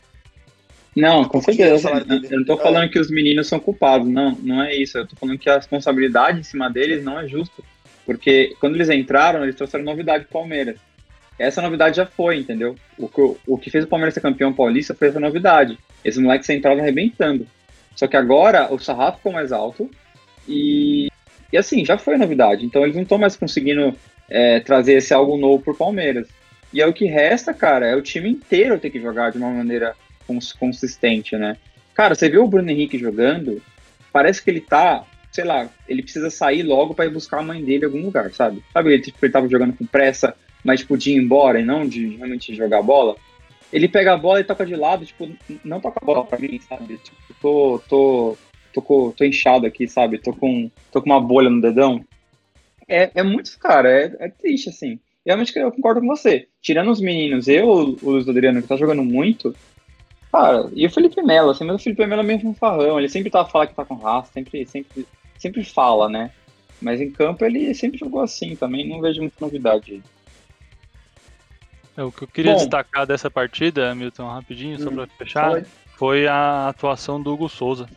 Não, 0.95 1.25
com 1.25 1.41
certeza. 1.41 1.89
Eu 2.29 2.39
não 2.39 2.45
tô 2.45 2.57
falando 2.57 2.85
é. 2.85 2.87
que 2.87 2.99
os 2.99 3.09
meninos 3.09 3.47
são 3.47 3.59
culpados, 3.59 4.07
não, 4.07 4.31
não 4.41 4.63
é 4.63 4.73
isso. 4.75 4.97
Eu 4.97 5.07
tô 5.07 5.15
falando 5.15 5.37
que 5.37 5.49
a 5.49 5.55
responsabilidade 5.55 6.39
em 6.39 6.43
cima 6.43 6.69
deles 6.69 7.03
não 7.03 7.19
é 7.19 7.27
justa. 7.27 7.61
Porque 8.05 8.55
quando 8.59 8.75
eles 8.75 8.89
entraram, 8.89 9.43
eles 9.43 9.55
trouxeram 9.55 9.83
novidade 9.83 10.25
pro 10.25 10.33
Palmeiras. 10.33 10.77
Essa 11.37 11.61
novidade 11.61 11.97
já 11.97 12.05
foi, 12.05 12.37
entendeu? 12.37 12.75
O 12.97 13.09
que, 13.09 13.37
o 13.45 13.57
que 13.57 13.69
fez 13.69 13.83
o 13.83 13.87
Palmeiras 13.87 14.13
ser 14.13 14.21
campeão 14.21 14.53
paulista 14.53 14.93
foi 14.93 15.09
essa 15.09 15.19
novidade. 15.19 15.77
Esses 16.03 16.21
moleques 16.21 16.49
entraram 16.49 16.79
arrebentando. 16.79 17.45
Só 17.95 18.07
que 18.07 18.17
agora 18.17 18.73
o 18.73 18.79
sarrafo 18.79 19.17
ficou 19.17 19.31
mais 19.31 19.51
alto 19.51 19.89
e, 20.47 21.09
e 21.51 21.57
assim, 21.57 21.85
já 21.85 21.97
foi 21.97 22.17
novidade. 22.17 22.65
Então 22.65 22.83
eles 22.83 22.95
não 22.95 23.03
estão 23.03 23.17
mais 23.17 23.35
conseguindo 23.35 23.95
é, 24.29 24.59
trazer 24.59 24.93
esse 24.93 25.13
algo 25.13 25.37
novo 25.37 25.63
pro 25.63 25.75
Palmeiras. 25.75 26.27
E 26.73 26.81
é 26.81 26.87
o 26.87 26.93
que 26.93 27.05
resta, 27.05 27.53
cara, 27.53 27.85
é 27.85 27.95
o 27.95 28.01
time 28.01 28.29
inteiro 28.29 28.79
ter 28.79 28.89
que 28.89 28.99
jogar 28.99 29.31
de 29.31 29.37
uma 29.37 29.49
maneira 29.49 29.95
consistente, 30.59 31.37
né? 31.37 31.57
Cara, 31.93 32.15
você 32.15 32.29
viu 32.29 32.43
o 32.43 32.47
Bruno 32.47 32.69
Henrique 32.69 32.97
jogando, 32.97 33.61
parece 34.11 34.43
que 34.43 34.49
ele 34.49 34.59
tá, 34.59 35.05
sei 35.31 35.45
lá, 35.45 35.69
ele 35.87 36.01
precisa 36.01 36.29
sair 36.29 36.63
logo 36.63 36.93
para 36.93 37.05
ir 37.05 37.11
buscar 37.11 37.39
a 37.39 37.43
mãe 37.43 37.63
dele 37.63 37.83
em 37.83 37.85
algum 37.85 38.01
lugar, 38.01 38.31
sabe? 38.33 38.61
Sabe, 38.73 38.91
ele, 38.91 39.01
tipo, 39.01 39.17
ele 39.21 39.31
tava 39.31 39.47
jogando 39.47 39.73
com 39.73 39.85
pressa, 39.85 40.35
mas 40.65 40.81
tipo, 40.81 40.97
de 40.97 41.11
ir 41.11 41.17
embora 41.17 41.61
e 41.61 41.63
não 41.63 41.87
de 41.87 42.17
realmente 42.17 42.53
jogar 42.53 42.81
bola. 42.81 43.15
Ele 43.71 43.87
pega 43.87 44.13
a 44.13 44.17
bola 44.17 44.39
e 44.39 44.43
toca 44.43 44.65
de 44.65 44.75
lado, 44.75 45.05
tipo, 45.05 45.29
não 45.63 45.79
toca 45.79 45.99
a 46.01 46.05
bola 46.05 46.25
pra 46.25 46.39
mim, 46.39 46.59
sabe? 46.59 46.97
Tipo, 46.97 47.17
tô, 47.41 47.81
tô, 47.87 48.37
tô, 48.73 49.13
tô 49.15 49.23
inchado 49.23 49.65
aqui, 49.65 49.87
sabe? 49.87 50.17
Tô 50.17 50.33
com, 50.33 50.69
tô 50.91 51.01
com 51.01 51.09
uma 51.09 51.21
bolha 51.21 51.49
no 51.49 51.61
dedão. 51.61 52.03
É, 52.87 53.11
é 53.15 53.23
muito, 53.23 53.57
cara, 53.59 53.89
é, 53.89 54.15
é 54.19 54.29
triste, 54.29 54.69
assim. 54.69 54.99
Realmente 55.25 55.57
eu 55.57 55.71
concordo 55.71 56.01
com 56.01 56.07
você. 56.07 56.47
Tirando 56.61 56.91
os 56.91 57.01
meninos, 57.01 57.47
eu, 57.47 57.67
o 57.67 58.11
Luiz 58.11 58.27
Adriano, 58.27 58.61
que 58.61 58.67
tá 58.67 58.75
jogando 58.75 59.03
muito, 59.03 59.55
Cara, 60.35 60.69
e 60.75 60.85
o 60.85 60.89
Felipe 60.89 61.21
Melo, 61.21 61.51
assim, 61.51 61.63
mas 61.63 61.77
o 61.77 61.79
Felipe 61.79 62.05
Melo 62.05 62.19
é 62.19 62.25
mesmo 62.25 62.49
um 62.49 62.53
farrão, 62.53 62.99
ele 62.99 63.07
sempre 63.07 63.31
tá 63.31 63.45
falando 63.45 63.69
que 63.69 63.73
tá 63.73 63.85
com 63.85 63.95
raça, 63.95 64.33
sempre, 64.33 64.67
sempre, 64.67 65.07
sempre 65.37 65.63
fala, 65.63 66.09
né? 66.09 66.29
Mas 66.81 66.99
em 66.99 67.09
campo 67.09 67.45
ele 67.45 67.73
sempre 67.73 67.97
jogou 67.97 68.19
assim 68.19 68.53
também, 68.53 68.85
não 68.85 68.99
vejo 68.99 69.21
muita 69.21 69.37
novidade. 69.39 70.03
É, 71.97 72.03
o 72.03 72.11
que 72.11 72.23
eu 72.23 72.27
queria 72.27 72.53
Bom, 72.53 72.57
destacar 72.57 73.05
dessa 73.05 73.29
partida, 73.29 73.93
Milton, 73.95 74.27
rapidinho, 74.27 74.79
só 74.79 74.89
hum, 74.89 74.95
pra 74.95 75.07
fechar, 75.17 75.63
foi 75.97 76.27
a 76.27 76.67
atuação 76.67 77.21
do 77.21 77.33
Hugo 77.33 77.47
Souza, 77.47 77.87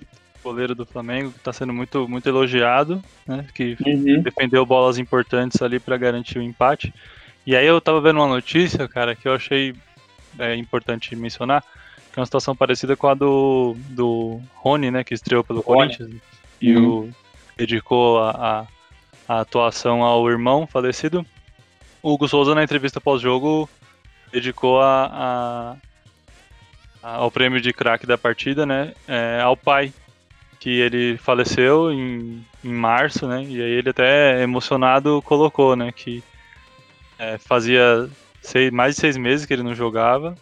goleiro 0.43 0.75
do 0.75 0.87
Flamengo, 0.87 1.33
que 1.33 1.41
tá 1.41 1.53
sendo 1.53 1.73
muito, 1.73 2.09
muito 2.09 2.29
elogiado, 2.29 3.03
né? 3.27 3.45
Que 3.55 3.77
uhum. 3.85 4.23
defendeu 4.23 4.65
bolas 4.65 4.99
importantes 4.99 5.61
ali 5.61 5.81
para 5.81 5.97
garantir 5.97 6.39
o 6.39 6.43
empate. 6.43 6.95
E 7.47 7.57
aí 7.57 7.66
eu 7.66 7.81
tava 7.81 8.01
vendo 8.01 8.20
uma 8.20 8.29
notícia, 8.29 8.87
cara, 8.87 9.16
que 9.16 9.27
eu 9.27 9.35
achei 9.35 9.75
é, 10.39 10.55
importante 10.55 11.16
mencionar 11.16 11.65
é 12.19 12.20
uma 12.20 12.27
situação 12.27 12.55
parecida 12.55 12.97
com 12.97 13.07
a 13.07 13.15
do, 13.15 13.77
do 13.91 14.41
Rony, 14.55 14.91
né, 14.91 15.05
que 15.05 15.15
estreou 15.15 15.45
pelo 15.45 15.61
Rony. 15.61 15.97
Corinthians 15.97 16.23
e 16.61 16.77
uhum. 16.77 16.89
o, 16.89 17.11
dedicou 17.57 18.19
a, 18.19 18.66
a, 19.29 19.35
a, 19.37 19.41
atuação 19.41 20.03
ao 20.03 20.29
irmão 20.29 20.66
falecido. 20.66 21.25
O 22.03 22.12
Hugo 22.12 22.29
Souza, 22.29 22.55
na 22.55 22.65
entrevista 22.65 23.01
pós-jogo, 23.01 23.69
dedicou 24.33 24.81
a, 24.81 25.77
a, 27.03 27.17
ao 27.17 27.31
prêmio 27.31 27.61
de 27.61 27.73
craque 27.73 28.07
da 28.07 28.19
partida, 28.19 28.65
né, 28.67 28.95
é, 29.07 29.41
ao 29.43 29.57
pai, 29.57 29.93
que 30.61 30.71
ele 30.71 31.17
faleceu 31.19 31.91
em, 31.93 32.45
em 32.65 32.73
março, 32.73 33.27
né, 33.27 33.43
e 33.45 33.63
aí 33.63 33.71
ele 33.71 33.91
até 33.91 34.43
emocionado 34.43 35.23
colocou, 35.23 35.77
né, 35.77 35.93
que 35.93 36.23
é, 37.19 37.39
fazia 37.39 38.09
seis, 38.43 38.71
mais 38.71 38.95
de 38.95 39.01
seis 39.01 39.17
meses 39.17 39.47
que 39.47 39.53
ele 39.53 39.63
não 39.63 39.75
jogava, 39.75 40.35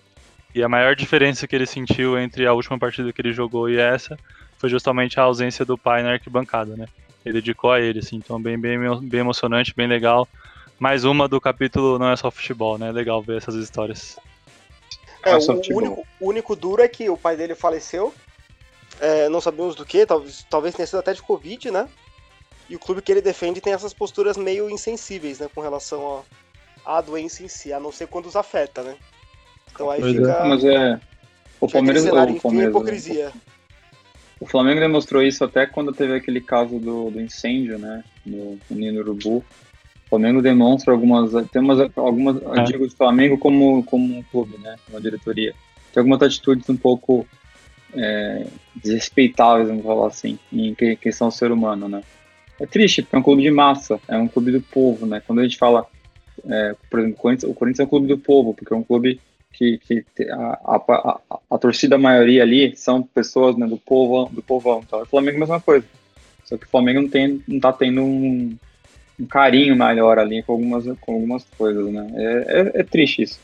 e 0.55 0.63
a 0.63 0.69
maior 0.69 0.97
diferença 0.97 1.47
que 1.47 1.55
ele 1.55 1.67
sentiu 1.67 2.19
entre 2.19 2.47
a 2.47 2.53
última 2.53 2.79
partida 2.79 3.13
que 3.13 3.21
ele 3.21 3.33
jogou 3.33 3.69
e 3.69 3.79
essa 3.79 4.19
foi 4.59 4.71
justamente 4.71 5.21
a 5.21 5.25
ausência 5.25 5.65
do 5.65 5.77
pai 5.77 6.03
na 6.03 6.13
arquibancada, 6.13 6.75
né? 6.77 6.87
Ele 7.25 7.35
dedicou 7.35 7.73
a 7.73 7.81
ele, 7.81 7.99
assim, 7.99 8.17
então 8.17 8.41
bem, 8.41 8.59
bem, 8.59 8.79
bem 9.03 9.21
emocionante, 9.21 9.75
bem 9.77 9.87
legal. 9.87 10.27
Mais 10.79 11.05
uma 11.05 11.27
do 11.27 11.41
capítulo 11.41 11.99
Não 11.99 12.11
é 12.11 12.17
só 12.17 12.31
futebol, 12.31 12.79
né? 12.79 12.93
Legal 12.93 13.23
ver 13.23 13.39
essas 13.39 13.55
histórias. 13.55 14.19
É, 15.25 15.37
o, 15.37 15.77
único, 15.77 16.07
o 16.21 16.29
único 16.29 16.55
duro 16.55 16.83
é 16.83 16.89
que 16.89 17.11
o 17.11 17.17
pai 17.17 17.37
dele 17.37 17.55
faleceu 17.55 18.15
é, 19.01 19.29
não 19.29 19.41
sabemos 19.41 19.75
do 19.75 19.85
que, 19.85 20.07
talvez, 20.07 20.47
talvez 20.49 20.75
tenha 20.75 20.87
sido 20.87 20.99
até 20.99 21.13
de 21.13 21.23
Covid, 21.23 21.71
né? 21.71 21.89
E 22.69 22.77
o 22.77 22.79
clube 22.79 23.03
que 23.03 23.13
ele 23.13 23.23
defende 23.23 23.61
tem 23.61 23.73
essas 23.73 23.95
posturas 23.95 24.37
meio 24.37 24.69
insensíveis, 24.69 25.39
né, 25.39 25.49
com 25.55 25.61
relação 25.61 26.25
à 26.85 27.01
doença 27.01 27.43
em 27.43 27.49
si, 27.49 27.73
a 27.73 27.79
não 27.79 27.93
ser 27.93 28.09
quando 28.09 28.27
os 28.27 28.37
afeta, 28.37 28.83
né? 28.83 28.97
Então 29.71 29.91
aí 29.91 30.01
Pois 30.01 30.15
é, 30.15 30.19
fica, 30.19 30.45
mas 30.45 30.65
é. 30.65 31.01
O 31.61 31.69
Palmeiras, 31.69 32.03
cenário, 32.03 32.33
o 32.33 32.37
enfim, 32.37 32.43
Palmeiras, 32.43 32.71
hipocrisia. 32.71 33.33
O 34.39 34.47
Flamengo 34.47 34.81
demonstrou 34.81 35.23
isso 35.23 35.43
até 35.45 35.67
quando 35.67 35.93
teve 35.93 36.15
aquele 36.15 36.41
caso 36.41 36.79
do, 36.79 37.11
do 37.11 37.21
incêndio, 37.21 37.79
né? 37.79 38.05
No, 38.25 38.59
no 38.69 38.77
Nino 38.77 39.01
Urubu. 39.01 39.45
O 40.07 40.09
Flamengo 40.11 40.41
demonstra 40.41 40.93
algumas. 40.93 41.33
Tem 41.51 41.61
umas, 41.61 41.91
algumas. 41.97 42.37
É. 42.59 42.63
digo 42.65 42.87
do 42.87 42.95
Flamengo 42.95 43.37
como, 43.37 43.83
como 43.85 44.19
um 44.19 44.23
clube, 44.23 44.57
né? 44.59 44.77
Uma 44.89 45.01
diretoria. 45.01 45.53
Tem 45.93 46.01
algumas 46.01 46.23
atitudes 46.23 46.69
um 46.69 46.77
pouco 46.77 47.27
é, 47.95 48.47
desrespeitáveis, 48.75 49.69
vamos 49.69 49.85
falar 49.85 50.07
assim, 50.07 50.39
em 50.53 50.75
que- 50.75 50.97
questão 50.97 51.29
do 51.29 51.35
ser 51.35 51.51
humano, 51.51 51.89
né? 51.89 52.03
É 52.61 52.67
triste, 52.67 53.03
porque 53.03 53.17
é 53.17 53.19
um 53.19 53.23
clube 53.23 53.43
de 53.43 53.51
massa, 53.51 54.01
é 54.09 54.17
um 54.17 54.29
clube 54.29 54.53
do 54.53 54.63
povo, 54.63 55.07
né? 55.07 55.21
Quando 55.27 55.41
a 55.41 55.43
gente 55.43 55.59
fala, 55.59 55.87
é, 56.49 56.75
por 56.89 57.01
exemplo, 57.01 57.19
o 57.19 57.23
Corinthians, 57.23 57.51
o 57.51 57.55
Corinthians 57.55 57.81
é 57.81 57.85
um 57.85 57.91
clube 57.91 58.07
do 58.07 58.19
povo, 58.19 58.55
porque 58.55 58.73
é 58.73 58.77
um 58.77 58.83
clube 58.83 59.21
que, 59.53 59.79
que 59.79 60.05
a, 60.31 60.61
a, 60.65 60.77
a, 60.77 61.39
a 61.51 61.59
torcida 61.59 61.99
maioria 61.99 62.43
ali 62.43 62.77
são 62.77 63.03
pessoas 63.03 63.57
né, 63.57 63.67
do 63.67 63.77
povo 63.77 64.31
do 64.33 64.43
povão. 64.43 64.83
Então, 64.87 65.03
o 65.03 65.07
Flamengo 65.07 65.35
é 65.35 65.37
a 65.37 65.41
mesma 65.41 65.61
coisa. 65.61 65.87
Só 66.45 66.57
que 66.57 66.67
o 66.67 66.71
Flamengo 66.71 67.03
não, 67.03 67.09
tem, 67.09 67.43
não 67.49 67.59
tá 67.59 67.73
tendo 67.73 68.03
um, 68.03 68.57
um 69.19 69.27
carinho 69.27 69.77
maior 69.77 70.19
ali 70.19 70.43
com 70.43 70.53
algumas, 70.53 70.85
com 71.01 71.15
algumas 71.15 71.45
coisas, 71.57 71.87
né? 71.93 72.11
É, 72.15 72.61
é, 72.61 72.81
é 72.81 72.83
triste 72.83 73.23
isso. 73.23 73.41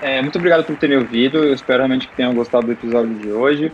É, 0.00 0.20
muito 0.20 0.36
obrigado 0.36 0.64
por 0.64 0.76
terem 0.76 0.98
ouvido. 0.98 1.38
Eu 1.38 1.54
espero 1.54 1.78
realmente 1.78 2.08
que 2.08 2.16
tenham 2.16 2.34
gostado 2.34 2.66
do 2.66 2.72
episódio 2.72 3.14
de 3.14 3.30
hoje. 3.30 3.72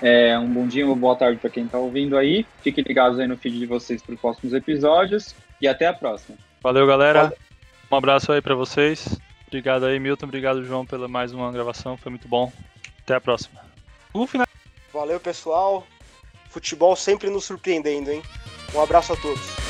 É, 0.00 0.38
um 0.38 0.48
bom 0.48 0.66
dia, 0.66 0.86
uma 0.86 0.94
boa 0.94 1.16
tarde 1.16 1.38
para 1.38 1.50
quem 1.50 1.64
está 1.64 1.78
ouvindo 1.78 2.16
aí. 2.16 2.46
Fiquem 2.62 2.84
ligados 2.86 3.18
aí 3.18 3.26
no 3.26 3.36
feed 3.36 3.58
de 3.58 3.66
vocês 3.66 4.02
para 4.02 4.14
os 4.14 4.20
próximos 4.20 4.52
episódios. 4.52 5.34
E 5.60 5.66
até 5.66 5.86
a 5.86 5.92
próxima. 5.92 6.38
Valeu, 6.62 6.86
galera. 6.86 7.24
Valeu. 7.24 7.38
Um 7.90 7.96
abraço 7.96 8.32
aí 8.32 8.40
pra 8.40 8.54
vocês. 8.54 9.18
Obrigado 9.46 9.86
aí, 9.86 9.98
Milton. 9.98 10.26
Obrigado, 10.26 10.64
João, 10.64 10.86
pela 10.86 11.08
mais 11.08 11.32
uma 11.32 11.50
gravação. 11.50 11.96
Foi 11.96 12.10
muito 12.10 12.28
bom. 12.28 12.52
Até 13.02 13.14
a 13.14 13.20
próxima. 13.20 13.60
O 14.12 14.26
final. 14.26 14.46
Valeu, 14.92 15.18
pessoal. 15.18 15.86
Futebol 16.50 16.94
sempre 16.94 17.30
nos 17.30 17.44
surpreendendo, 17.44 18.10
hein? 18.10 18.22
Um 18.74 18.80
abraço 18.80 19.12
a 19.12 19.16
todos. 19.16 19.67